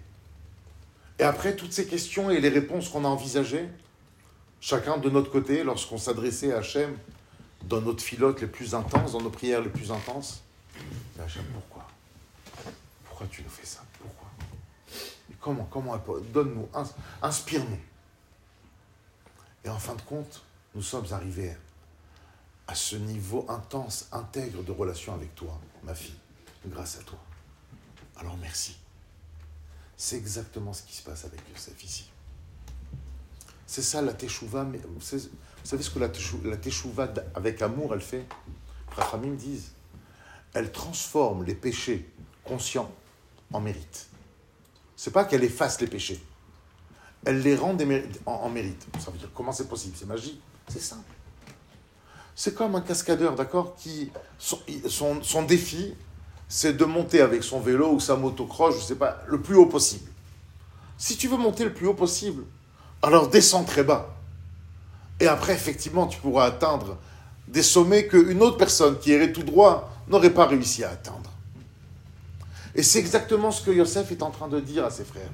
Et 1.19 1.25
après 1.25 1.57
toutes 1.57 1.73
ces 1.73 1.87
questions 1.87 2.31
et 2.31 2.41
les 2.41 2.49
réponses 2.49 2.89
qu'on 2.89 3.05
a 3.05 3.09
envisagées, 3.09 3.69
chacun 4.61 4.99
de 4.99 5.11
notre 5.11 5.33
côté, 5.33 5.65
lorsqu'on 5.65 5.99
s'adressait 5.99 6.53
à 6.53 6.59
Hachem, 6.59 6.97
dans 7.65 7.81
notre 7.81 8.03
filote 8.03 8.41
les 8.41 8.47
plus 8.47 8.75
intenses, 8.75 9.13
dans 9.13 9.21
nos 9.21 9.31
prières 9.31 9.63
les 9.63 9.69
plus 9.69 9.91
intenses, 9.91 10.43
Hachem, 11.19 11.45
pourquoi? 11.53 11.89
Pourquoi 13.09 13.27
tu 13.31 13.43
nous 13.43 13.51
fais 13.51 13.67
ça? 13.67 13.83
Comment 15.41 15.65
Comment 15.71 15.97
Donne-nous, 16.33 16.69
inspire-nous. 17.23 17.79
Et 19.65 19.69
en 19.69 19.79
fin 19.79 19.95
de 19.95 20.03
compte, 20.03 20.43
nous 20.75 20.83
sommes 20.83 21.07
arrivés 21.13 21.57
à 22.67 22.75
ce 22.75 22.97
niveau 22.97 23.45
intense, 23.49 24.09
intègre 24.13 24.63
de 24.63 24.73
relation 24.73 25.15
avec 25.15 25.35
toi, 25.35 25.59
ma 25.83 25.95
fille, 25.95 26.15
grâce 26.67 26.99
à 26.99 27.03
toi. 27.03 27.19
Alors 28.17 28.37
merci. 28.37 28.77
C'est 29.97 30.17
exactement 30.17 30.73
ce 30.73 30.83
qui 30.83 30.95
se 30.95 31.03
passe 31.03 31.25
avec 31.25 31.41
Yosef 31.53 31.83
ici. 31.85 32.11
C'est 33.67 33.83
ça 33.83 34.03
la 34.03 34.13
teshuva, 34.13 34.65
mais 34.65 34.79
vous 34.79 35.01
savez, 35.01 35.83
ce 35.83 35.91
que 35.91 35.99
la 35.99 36.57
teshuva, 36.57 37.13
avec 37.35 37.63
amour, 37.63 37.95
elle 37.95 38.01
fait? 38.01 38.27
Me 39.15 39.37
disent, 39.37 39.73
elle 40.53 40.73
transforme 40.73 41.45
les 41.45 41.55
péchés 41.55 42.11
conscients 42.45 42.91
en 43.53 43.61
mérite. 43.61 44.10
C'est 45.03 45.13
pas 45.13 45.25
qu'elle 45.25 45.45
efface 45.45 45.81
les 45.81 45.87
péchés, 45.87 46.23
elle 47.25 47.41
les 47.41 47.57
rend 47.57 47.75
en, 48.27 48.51
mérite. 48.51 48.87
Ça 49.03 49.11
veut 49.11 49.17
dire 49.17 49.31
comment 49.35 49.51
c'est 49.51 49.67
possible? 49.67 49.97
C'est 49.99 50.07
magique, 50.07 50.39
c'est 50.69 50.83
simple. 50.83 51.15
C'est 52.37 52.55
comme 52.55 52.75
un 52.75 52.83
cascadeur, 52.83 53.35
d'accord, 53.35 53.77
qui 53.77 54.11
son, 54.37 54.61
son, 55.23 55.43
défi, 55.45 55.95
c'est 56.51 56.75
de 56.75 56.85
monter 56.85 57.23
avec 57.23 57.45
son 57.45 57.61
vélo 57.61 57.93
ou 57.93 57.99
sa 57.99 58.15
motocross, 58.15 58.77
je 58.79 58.85
sais 58.85 58.95
pas, 58.95 59.23
le 59.27 59.41
plus 59.41 59.57
haut 59.57 59.65
possible. 59.65 60.11
Si 60.99 61.17
tu 61.17 61.29
veux 61.29 61.39
monter 61.39 61.65
le 61.65 61.73
plus 61.73 61.87
haut 61.87 61.95
possible, 61.95 62.45
alors 63.01 63.29
descends 63.29 63.65
très 63.65 63.85
bas. 63.85 64.15
Et 65.19 65.29
après, 65.29 65.55
effectivement, 65.55 66.09
tu 66.09 66.19
pourras 66.19 66.45
atteindre 66.45 66.99
des 67.49 67.63
sommets 67.63 68.07
qu'une 68.07 68.43
autre 68.43 68.59
personne 68.59 68.99
qui 68.99 69.13
irait 69.13 69.33
tout 69.33 69.45
droit 69.45 69.91
n'aurait 70.09 70.35
pas 70.35 70.45
réussi 70.45 70.85
à 70.85 70.91
atteindre. 70.91 71.30
Et 72.81 72.83
c'est 72.83 72.99
exactement 72.99 73.51
ce 73.51 73.63
que 73.63 73.71
Yosef 73.71 74.11
est 74.11 74.23
en 74.23 74.31
train 74.31 74.49
de 74.49 74.59
dire 74.59 74.87
à 74.87 74.91
ses 74.91 75.05
frères. 75.05 75.29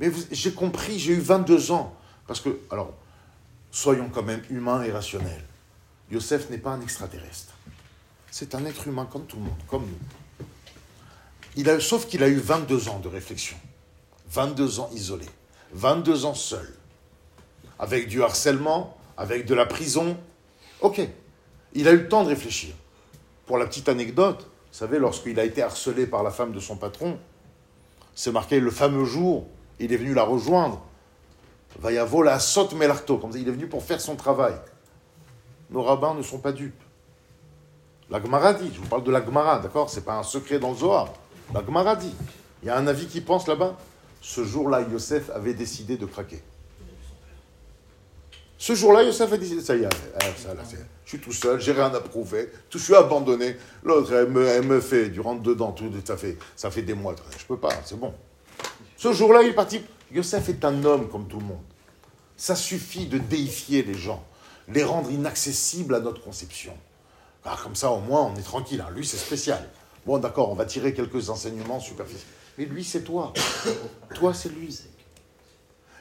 Mais 0.00 0.10
j'ai 0.32 0.54
compris, 0.54 0.98
j'ai 0.98 1.12
eu 1.12 1.20
22 1.20 1.72
ans. 1.72 1.94
Parce 2.26 2.40
que, 2.40 2.58
alors, 2.70 2.94
soyons 3.70 4.08
quand 4.08 4.22
même 4.22 4.40
humains 4.48 4.82
et 4.82 4.90
rationnels. 4.90 5.44
Yosef 6.10 6.48
n'est 6.48 6.56
pas 6.56 6.70
un 6.70 6.80
extraterrestre. 6.80 7.52
C'est 8.30 8.54
un 8.54 8.64
être 8.64 8.88
humain 8.88 9.06
comme 9.12 9.26
tout 9.26 9.36
le 9.36 9.42
monde, 9.42 9.58
comme 9.66 9.86
nous. 11.54 11.80
Sauf 11.80 12.06
qu'il 12.06 12.22
a 12.22 12.28
eu 12.28 12.38
22 12.38 12.88
ans 12.88 13.00
de 13.00 13.08
réflexion. 13.08 13.58
22 14.30 14.80
ans 14.80 14.88
isolé. 14.94 15.26
22 15.74 16.24
ans 16.24 16.32
seul. 16.32 16.78
Avec 17.78 18.08
du 18.08 18.22
harcèlement, 18.22 18.96
avec 19.18 19.44
de 19.44 19.54
la 19.54 19.66
prison. 19.66 20.16
Ok. 20.80 21.06
Il 21.74 21.88
a 21.88 21.92
eu 21.92 21.98
le 21.98 22.08
temps 22.08 22.24
de 22.24 22.30
réfléchir. 22.30 22.74
Pour 23.44 23.58
la 23.58 23.66
petite 23.66 23.90
anecdote, 23.90 24.50
vous 24.70 24.76
savez, 24.78 24.98
lorsqu'il 24.98 25.38
a 25.40 25.44
été 25.44 25.62
harcelé 25.62 26.06
par 26.06 26.22
la 26.22 26.30
femme 26.30 26.52
de 26.52 26.60
son 26.60 26.76
patron, 26.76 27.18
c'est 28.14 28.32
marqué 28.32 28.60
le 28.60 28.70
fameux 28.70 29.04
jour, 29.04 29.46
il 29.80 29.92
est 29.92 29.96
venu 29.96 30.14
la 30.14 30.24
rejoindre. 30.24 30.82
Vayavo 31.78 32.22
la 32.22 32.38
saute 32.38 32.74
melarto, 32.74 33.18
comme 33.18 33.32
ça, 33.32 33.38
il 33.38 33.48
est 33.48 33.52
venu 33.52 33.68
pour 33.68 33.82
faire 33.82 34.00
son 34.00 34.16
travail. 34.16 34.54
Nos 35.70 35.82
rabbins 35.82 36.14
ne 36.14 36.22
sont 36.22 36.38
pas 36.38 36.52
dupes. 36.52 36.82
La 38.10 38.20
Gemara 38.22 38.54
dit, 38.54 38.70
je 38.72 38.80
vous 38.80 38.86
parle 38.86 39.04
de 39.04 39.10
la 39.10 39.24
Gemara, 39.24 39.58
d'accord 39.58 39.90
C'est 39.90 40.04
pas 40.04 40.14
un 40.14 40.22
secret 40.22 40.58
dans 40.58 40.70
le 40.70 40.76
Zohar. 40.76 41.12
La 41.52 41.64
Gemara 41.64 41.94
dit, 41.94 42.14
il 42.62 42.68
y 42.68 42.70
a 42.70 42.76
un 42.76 42.86
avis 42.86 43.06
qui 43.06 43.20
pense 43.20 43.46
là-bas. 43.46 43.76
Ce 44.20 44.44
jour-là, 44.44 44.82
Yosef 44.82 45.30
avait 45.30 45.54
décidé 45.54 45.96
de 45.96 46.06
craquer. 46.06 46.42
Ce 48.60 48.74
jour-là, 48.74 49.04
Yosef 49.04 49.32
a 49.32 49.36
dit, 49.36 49.60
ça 49.62 49.76
y 49.76 49.84
est, 49.84 49.88
je 51.04 51.08
suis 51.08 51.20
tout 51.20 51.32
seul, 51.32 51.60
j'ai 51.60 51.70
rien 51.70 51.94
à 51.94 52.00
prouver, 52.00 52.50
je 52.68 52.78
suis 52.78 52.94
abandonné. 52.94 53.56
L'autre, 53.84 54.12
elle 54.12 54.28
me, 54.64 54.80
fait 54.80 55.10
du 55.10 55.20
rentre 55.20 55.42
dedans, 55.42 55.70
tout, 55.70 55.90
ça 56.04 56.16
fait, 56.16 56.36
ça 56.56 56.68
fait 56.72 56.82
des 56.82 56.94
mois, 56.94 57.14
je 57.38 57.44
peux 57.44 57.56
pas, 57.56 57.70
c'est 57.84 57.98
bon. 57.98 58.12
Ce 58.96 59.12
jour-là, 59.12 59.42
il 59.42 59.50
est 59.50 59.54
parti. 59.54 59.80
Yosef 60.12 60.48
est 60.48 60.64
un 60.64 60.84
homme 60.84 61.08
comme 61.08 61.28
tout 61.28 61.38
le 61.38 61.46
monde. 61.46 61.62
Ça 62.36 62.56
suffit 62.56 63.06
de 63.06 63.18
déifier 63.18 63.84
les 63.84 63.94
gens, 63.94 64.24
les 64.66 64.82
rendre 64.82 65.10
inaccessibles 65.10 65.94
à 65.94 66.00
notre 66.00 66.20
conception. 66.20 66.76
Ah, 67.44 67.56
comme 67.62 67.76
ça, 67.76 67.90
au 67.90 68.00
moins, 68.00 68.24
on 68.24 68.36
est 68.36 68.42
tranquille. 68.42 68.84
Hein. 68.86 68.90
Lui, 68.94 69.06
c'est 69.06 69.16
spécial. 69.16 69.66
Bon, 70.04 70.18
d'accord, 70.18 70.50
on 70.50 70.54
va 70.54 70.66
tirer 70.66 70.92
quelques 70.92 71.30
enseignements 71.30 71.80
superficiels. 71.80 72.26
Mais 72.58 72.66
lui, 72.66 72.84
c'est 72.84 73.02
toi. 73.02 73.32
toi, 74.14 74.34
c'est 74.34 74.50
lui. 74.50 74.78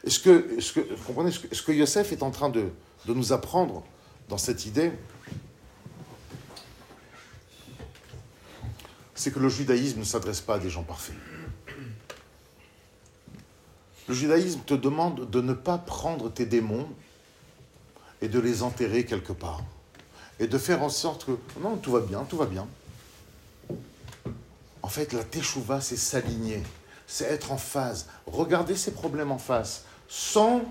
Est-ce 0.07 0.19
que, 0.19 0.57
est 0.57 0.73
que, 0.73 0.79
comprenez, 1.05 1.31
ce 1.31 1.39
que, 1.39 1.53
ce 1.53 1.61
que 1.61 1.73
Yosef 1.73 2.13
est 2.13 2.23
en 2.23 2.31
train 2.31 2.47
de, 2.47 2.69
de 3.05 3.13
nous 3.13 3.33
apprendre 3.33 3.83
dans 4.29 4.37
cette 4.37 4.65
idée 4.65 4.93
C'est 9.15 9.33
que 9.33 9.39
le 9.39 9.49
judaïsme 9.49 9.99
ne 9.99 10.05
s'adresse 10.05 10.39
pas 10.39 10.55
à 10.55 10.59
des 10.59 10.69
gens 10.69 10.83
parfaits. 10.83 11.17
Le 14.07 14.13
judaïsme 14.13 14.61
te 14.65 14.75
demande 14.75 15.29
de 15.29 15.41
ne 15.41 15.51
pas 15.51 15.77
prendre 15.77 16.31
tes 16.31 16.45
démons 16.45 16.87
et 18.21 18.29
de 18.29 18.39
les 18.39 18.63
enterrer 18.63 19.03
quelque 19.03 19.33
part. 19.33 19.61
Et 20.39 20.47
de 20.47 20.57
faire 20.57 20.83
en 20.83 20.89
sorte 20.89 21.25
que, 21.25 21.31
non, 21.59 21.75
tout 21.75 21.91
va 21.91 21.99
bien, 21.99 22.23
tout 22.23 22.37
va 22.37 22.45
bien. 22.45 22.65
En 24.81 24.87
fait, 24.87 25.11
la 25.11 25.25
teshuva, 25.25 25.81
c'est 25.81 25.97
s'aligner, 25.97 26.63
c'est 27.07 27.25
être 27.25 27.51
en 27.51 27.57
phase, 27.57 28.07
regarder 28.25 28.77
ses 28.77 28.91
problèmes 28.91 29.33
en 29.33 29.37
face, 29.37 29.83
sans, 30.07 30.61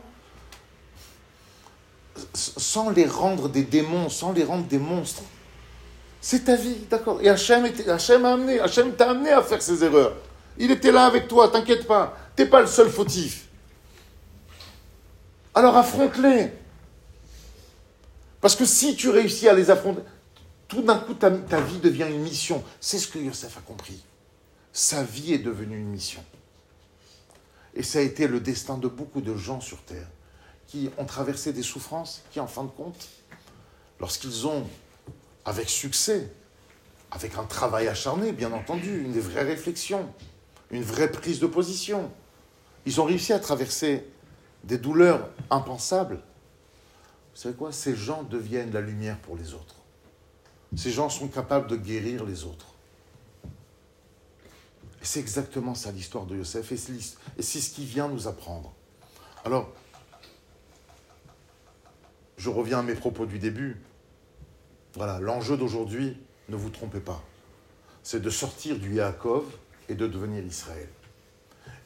les 2.95 3.07
rendre 3.07 3.49
des 3.49 3.63
démons, 3.63 4.09
sans 4.09 4.33
les 4.33 4.45
rendre 4.45 4.67
des 4.67 4.79
monstres. 4.79 5.23
C'est 6.21 6.45
ta 6.45 6.57
vie, 6.57 6.77
d'accord 6.91 7.21
Et 7.23 7.29
Hachem, 7.29 7.65
a 7.65 8.33
amené, 8.33 8.59
Hachem 8.61 8.93
t'a 8.95 9.11
amené 9.11 9.31
à 9.31 9.43
faire 9.43 9.63
ces 9.63 9.85
erreurs. 9.85 10.15
Il 10.59 10.71
était 10.71 10.93
là 10.93 11.07
avec 11.07 11.29
toi, 11.29 11.49
t'inquiète 11.49 11.87
pas. 11.87 12.17
T'es 12.35 12.47
pas 12.47 12.61
le 12.61 12.67
seul 12.67 12.89
fautif. 12.89 13.47
Alors 15.55 15.77
affronte-les. 15.77 16.53
Parce 18.41 18.57
que 18.57 18.65
si 18.65 18.97
tu 18.97 19.09
réussis 19.09 19.49
à 19.49 19.55
les 19.55 19.71
affronter, 19.71 20.03
tout 20.69 20.83
d'un 20.83 20.99
coup, 20.99 21.15
ta, 21.15 21.31
vie 21.31 21.79
devient 21.79 22.07
une 22.09 22.23
mission. 22.23 22.63
C'est 22.81 22.99
ce 22.99 23.09
que 23.09 23.19
Yosef 23.19 23.57
a 23.57 23.61
compris. 23.61 24.03
Sa 24.73 25.03
vie 25.03 25.33
est 25.33 25.39
devenue 25.39 25.79
une 25.79 25.89
mission. 25.89 26.23
Et 27.77 27.83
ça 27.83 27.99
a 27.99 28.03
été 28.03 28.27
le 28.27 28.41
destin 28.41 28.79
de 28.79 28.89
beaucoup 28.89 29.21
de 29.21 29.37
gens 29.37 29.61
sur 29.61 29.83
Terre 29.83 30.09
qui 30.67 30.91
ont 30.99 31.05
traversé 31.05 31.53
des 31.53 31.63
souffrances, 31.63 32.23
qui 32.33 32.41
en 32.41 32.47
fin 32.47 32.65
de 32.65 32.71
compte, 32.71 33.09
lorsqu'ils 34.01 34.47
ont, 34.47 34.67
avec 35.45 35.69
succès, 35.69 36.33
avec 37.13 37.37
un 37.37 37.45
travail 37.45 37.87
acharné, 37.87 38.33
bien 38.33 38.51
entendu, 38.53 39.03
une 39.05 39.21
vraie 39.21 39.45
réflexion, 39.45 40.09
une 40.71 40.83
vraie 40.83 41.11
prise 41.13 41.39
de 41.39 41.47
position, 41.47 42.11
ils 42.85 43.01
ont 43.01 43.05
réussi 43.05 43.33
à 43.33 43.39
traverser 43.39 44.05
des 44.65 44.79
douleurs 44.79 45.29
impensables. 45.51 46.17
Vous 47.35 47.41
savez 47.43 47.55
quoi? 47.55 47.71
Ces 47.73 47.95
gens 47.95 48.23
deviennent 48.23 48.73
la 48.73 48.81
lumière 48.81 49.19
pour 49.19 49.37
les 49.37 49.55
autres. 49.55 49.77
Ces 50.75 50.91
gens 50.91 51.09
sont 51.09 51.29
capables 51.29 51.69
de 51.69 51.77
guérir 51.77 52.25
les 52.25 52.45
autres. 52.45 52.76
C'est 55.17 55.21
exactement 55.21 55.75
ça 55.75 55.93
l'histoire 55.93 56.27
de 56.27 56.37
Yosef. 56.37 56.73
Et 56.73 56.77
c'est 56.77 57.61
ce 57.63 57.71
qui 57.71 57.87
vient 57.87 58.07
nous 58.07 58.29
apprendre. 58.29 58.75
Alors, 59.47 59.73
je 62.37 62.51
reviens 62.51 62.81
à 62.81 62.83
mes 62.83 62.95
propos 62.95 63.25
du 63.25 63.39
début. 63.39 63.81
Voilà, 64.93 65.19
l'enjeu 65.19 65.57
d'aujourd'hui, 65.57 66.19
ne 66.51 66.57
vous 66.57 66.69
trompez 66.69 67.01
pas, 67.01 67.25
c'est 68.03 68.21
de 68.21 68.29
sortir 68.29 68.79
du 68.79 68.97
Yaakov 68.97 69.47
et 69.89 69.95
de 69.95 70.07
devenir 70.07 70.45
Israël. 70.45 70.91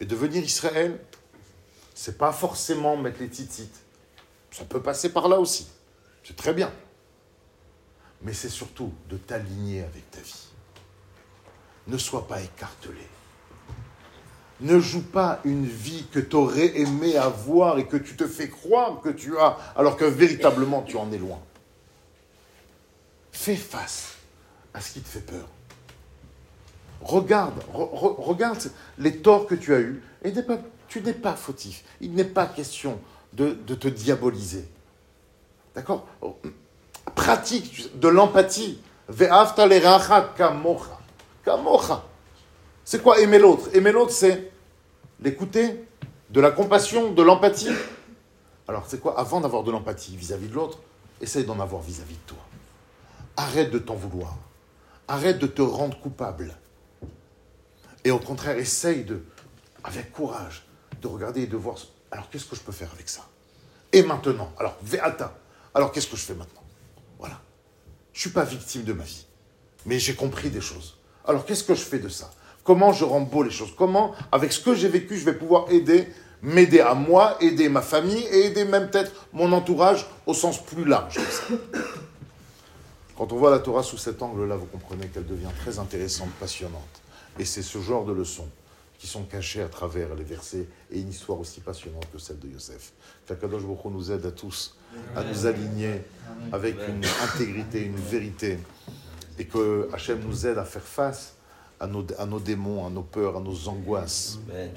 Et 0.01 0.07
devenir 0.07 0.43
Israël, 0.43 0.98
c'est 1.94 2.19
pas 2.19 2.32
forcément 2.32 2.97
mettre 2.97 3.20
les 3.20 3.28
titites. 3.28 3.78
Ça 4.51 4.65
peut 4.65 4.82
passer 4.82 5.12
par 5.12 5.28
là 5.28 5.39
aussi. 5.39 5.69
C'est 6.24 6.35
très 6.35 6.52
bien. 6.52 6.73
Mais 8.23 8.32
c'est 8.32 8.48
surtout 8.48 8.93
de 9.09 9.19
t'aligner 9.19 9.85
avec 9.85 10.11
ta 10.11 10.20
vie. 10.20 10.48
Ne 11.86 11.97
sois 11.97 12.27
pas 12.27 12.43
écartelé. 12.43 13.07
Ne 14.60 14.78
joue 14.78 15.02
pas 15.02 15.40
une 15.44 15.64
vie 15.64 16.06
que 16.12 16.20
tu 16.20 16.36
aurais 16.36 16.78
aimé 16.78 17.16
avoir 17.16 17.78
et 17.78 17.86
que 17.86 17.96
tu 17.96 18.14
te 18.16 18.26
fais 18.26 18.48
croire 18.48 19.00
que 19.00 19.08
tu 19.08 19.38
as, 19.38 19.56
alors 19.76 19.96
que 19.96 20.04
véritablement 20.04 20.82
tu 20.82 20.96
en 20.96 21.10
es 21.12 21.18
loin. 21.18 21.38
Fais 23.32 23.56
face 23.56 24.16
à 24.74 24.80
ce 24.80 24.92
qui 24.92 25.00
te 25.00 25.08
fait 25.08 25.20
peur. 25.24 25.46
Regarde, 27.00 27.54
regarde 27.72 28.70
les 28.98 29.16
torts 29.16 29.46
que 29.46 29.54
tu 29.54 29.74
as 29.74 29.80
eus 29.80 30.02
et 30.22 30.32
tu 30.88 31.00
n'es 31.00 31.14
pas 31.14 31.34
fautif. 31.34 31.82
Il 32.00 32.12
n'est 32.12 32.24
pas 32.24 32.46
question 32.46 33.00
de, 33.32 33.52
te 33.52 33.88
diaboliser. 33.88 34.68
D'accord? 35.74 36.06
Pratique 37.14 37.98
de 37.98 38.08
l'empathie. 38.08 38.80
C'est 42.85 43.02
quoi 43.02 43.20
aimer 43.20 43.39
l'autre? 43.39 43.69
Aimer 43.74 43.93
l'autre, 43.93 44.12
c'est 44.12 44.51
l'écouter, 45.20 45.85
de 46.31 46.40
la 46.40 46.51
compassion, 46.51 47.12
de 47.12 47.23
l'empathie. 47.23 47.70
Alors, 48.69 48.85
c'est 48.89 49.01
quoi 49.01 49.19
Avant 49.19 49.40
d'avoir 49.40 49.62
de 49.65 49.70
l'empathie 49.70 50.16
vis-à-vis 50.16 50.48
de 50.48 50.55
l'autre, 50.55 50.78
essaye 51.20 51.44
d'en 51.44 51.61
avoir 51.61 51.82
vis-à-vis 51.82 52.15
de 52.15 52.27
toi. 52.27 52.39
Arrête 53.36 53.70
de 53.70 53.78
t'en 53.78 53.94
vouloir. 53.94 54.36
Arrête 55.09 55.39
de 55.39 55.47
te 55.47 55.62
rendre 55.62 55.98
coupable. 56.01 56.55
Et 58.05 58.11
au 58.11 58.19
contraire, 58.19 58.57
essaye 58.59 59.05
de, 59.05 59.23
avec 59.85 60.12
courage, 60.12 60.66
de 61.02 61.09
regarder 61.09 61.43
et 61.43 61.47
de 61.47 61.57
voir, 61.57 61.77
alors 62.11 62.31
qu'est-ce 62.31 62.47
que 62.47 62.57
je 62.57 62.61
peux 62.61 62.73
faire 62.73 62.90
avec 62.93 63.09
ça? 63.09 63.27
Et 63.93 64.02
maintenant, 64.02 64.52
alors, 64.59 64.77
Veata, 64.82 65.36
alors 65.74 65.93
qu'est-ce 65.93 66.07
que 66.07 66.16
je 66.16 66.23
fais 66.23 66.35
maintenant? 66.35 66.62
Voilà. 67.19 67.40
Je 68.12 68.19
ne 68.19 68.20
suis 68.20 68.31
pas 68.31 68.44
victime 68.44 68.85
de 68.85 68.93
ma 68.93 69.05
vie, 69.05 69.27
mais 69.86 69.98
j'ai 69.98 70.15
compris 70.15 70.51
des 70.51 70.61
choses. 70.61 70.97
Alors 71.27 71.44
qu'est-ce 71.44 71.65
que 71.65 71.74
je 71.74 71.82
fais 71.82 71.98
de 71.98 72.09
ça? 72.09 72.31
Comment 72.64 72.92
je 72.92 73.04
rends 73.04 73.20
beau 73.20 73.42
les 73.42 73.50
choses? 73.50 73.72
Comment, 73.76 74.14
avec 74.30 74.52
ce 74.52 74.60
que 74.60 74.74
j'ai 74.74 74.88
vécu, 74.88 75.16
je 75.16 75.24
vais 75.24 75.34
pouvoir 75.34 75.70
aider, 75.70 76.08
m'aider 76.42 76.80
à 76.80 76.94
moi, 76.94 77.36
aider 77.40 77.68
ma 77.68 77.82
famille 77.82 78.24
et 78.30 78.46
aider 78.46 78.64
même 78.64 78.90
peut-être 78.90 79.12
mon 79.32 79.52
entourage 79.52 80.06
au 80.26 80.34
sens 80.34 80.62
plus 80.62 80.84
large. 80.84 81.18
Quand 83.16 83.32
on 83.32 83.36
voit 83.36 83.50
la 83.50 83.58
Torah 83.58 83.82
sous 83.82 83.98
cet 83.98 84.22
angle-là, 84.22 84.56
vous 84.56 84.66
comprenez 84.66 85.06
qu'elle 85.08 85.26
devient 85.26 85.52
très 85.60 85.78
intéressante, 85.78 86.30
passionnante. 86.40 87.02
Et 87.38 87.44
c'est 87.44 87.62
ce 87.62 87.78
genre 87.78 88.04
de 88.04 88.12
leçons 88.12 88.48
qui 88.98 89.06
sont 89.06 89.22
cachées 89.22 89.62
à 89.62 89.68
travers 89.68 90.14
les 90.14 90.24
versets 90.24 90.66
et 90.90 91.00
une 91.00 91.08
histoire 91.08 91.40
aussi 91.40 91.60
passionnante 91.60 92.06
que 92.12 92.18
celle 92.18 92.38
de 92.38 92.48
Yosef. 92.48 92.92
Qu'Akadosh 93.26 93.62
Baruch 93.62 93.86
nous 93.86 94.12
aide 94.12 94.26
à 94.26 94.30
tous 94.30 94.76
à 95.16 95.24
nous 95.24 95.46
aligner 95.46 96.02
avec 96.52 96.76
une 96.86 97.02
intégrité, 97.22 97.82
une 97.82 97.96
vérité, 97.96 98.58
et 99.38 99.46
que 99.46 99.88
Hachem 99.92 100.20
nous 100.20 100.46
aide 100.46 100.58
à 100.58 100.64
faire 100.64 100.82
face 100.82 101.34
à 101.80 101.88
nos, 101.88 102.05
à 102.17 102.26
nos 102.26 102.39
démons, 102.39 102.85
à 102.85 102.89
nos 102.89 103.01
peurs, 103.03 103.38
à 103.38 103.39
nos 103.41 103.67
angoisses, 103.67 104.39
Amen. 104.49 104.72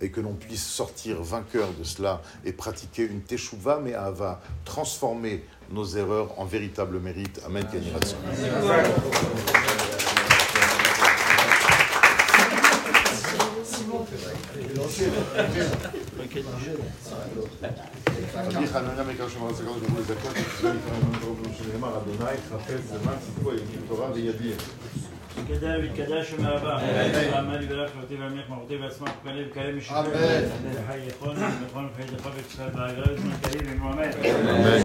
et 0.00 0.10
que 0.10 0.20
l'on 0.20 0.34
puisse 0.34 0.66
sortir 0.66 1.22
vainqueur 1.22 1.68
de 1.78 1.84
cela 1.84 2.22
et 2.44 2.52
pratiquer 2.52 3.04
une 3.04 3.20
teshuva, 3.20 3.78
mais 3.82 3.94
à 3.94 4.10
va 4.10 4.40
transformer 4.64 5.44
nos 5.70 5.84
erreurs 5.84 6.38
en 6.38 6.44
véritable 6.44 6.98
mérite. 6.98 7.40
Amen. 7.46 7.66
Ken 7.70 7.82
Yireh 7.82 8.00
Hashem. 8.00 8.18
רבי 18.34 18.66
חנניה 18.66 19.04
מקרא 19.04 19.28
שמר 19.28 19.50
הסגר 19.50 19.78
גבול 19.78 20.00
לדקות, 20.00 20.32
שזה 20.58 20.72
נקרא 20.72 20.96
ממנו 20.98 21.32
רבנו 21.32 21.54
שנאמר, 21.58 21.98
אדוני 21.98 22.36
חפץ 22.50 22.80
זמן 23.02 23.14
סיפור 23.26 23.52
יגיד 23.52 23.80
תורה 23.88 24.08
كذلك 25.49 25.93
كداش 25.97 26.33
ما 26.33 26.57
باع 26.57 26.81
عمالي 27.37 27.65
بالاخر 27.65 27.93
وطيب 28.03 28.21
عميق 28.23 28.49
مغطيب 28.49 28.83
اسمع 28.83 29.07
كلام 29.23 29.45
كلام 29.55 29.77
الشيخ 29.77 29.93
حي 30.87 31.07
اخواني 31.09 31.39
اخواني 31.69 31.89
في 31.89 31.97
حيد 31.97 32.21
قبل 32.21 32.41
شهر 32.57 32.69
بعجرات 32.69 33.19
من 33.19 33.37
كريم 33.43 33.85
ومات 33.85 34.15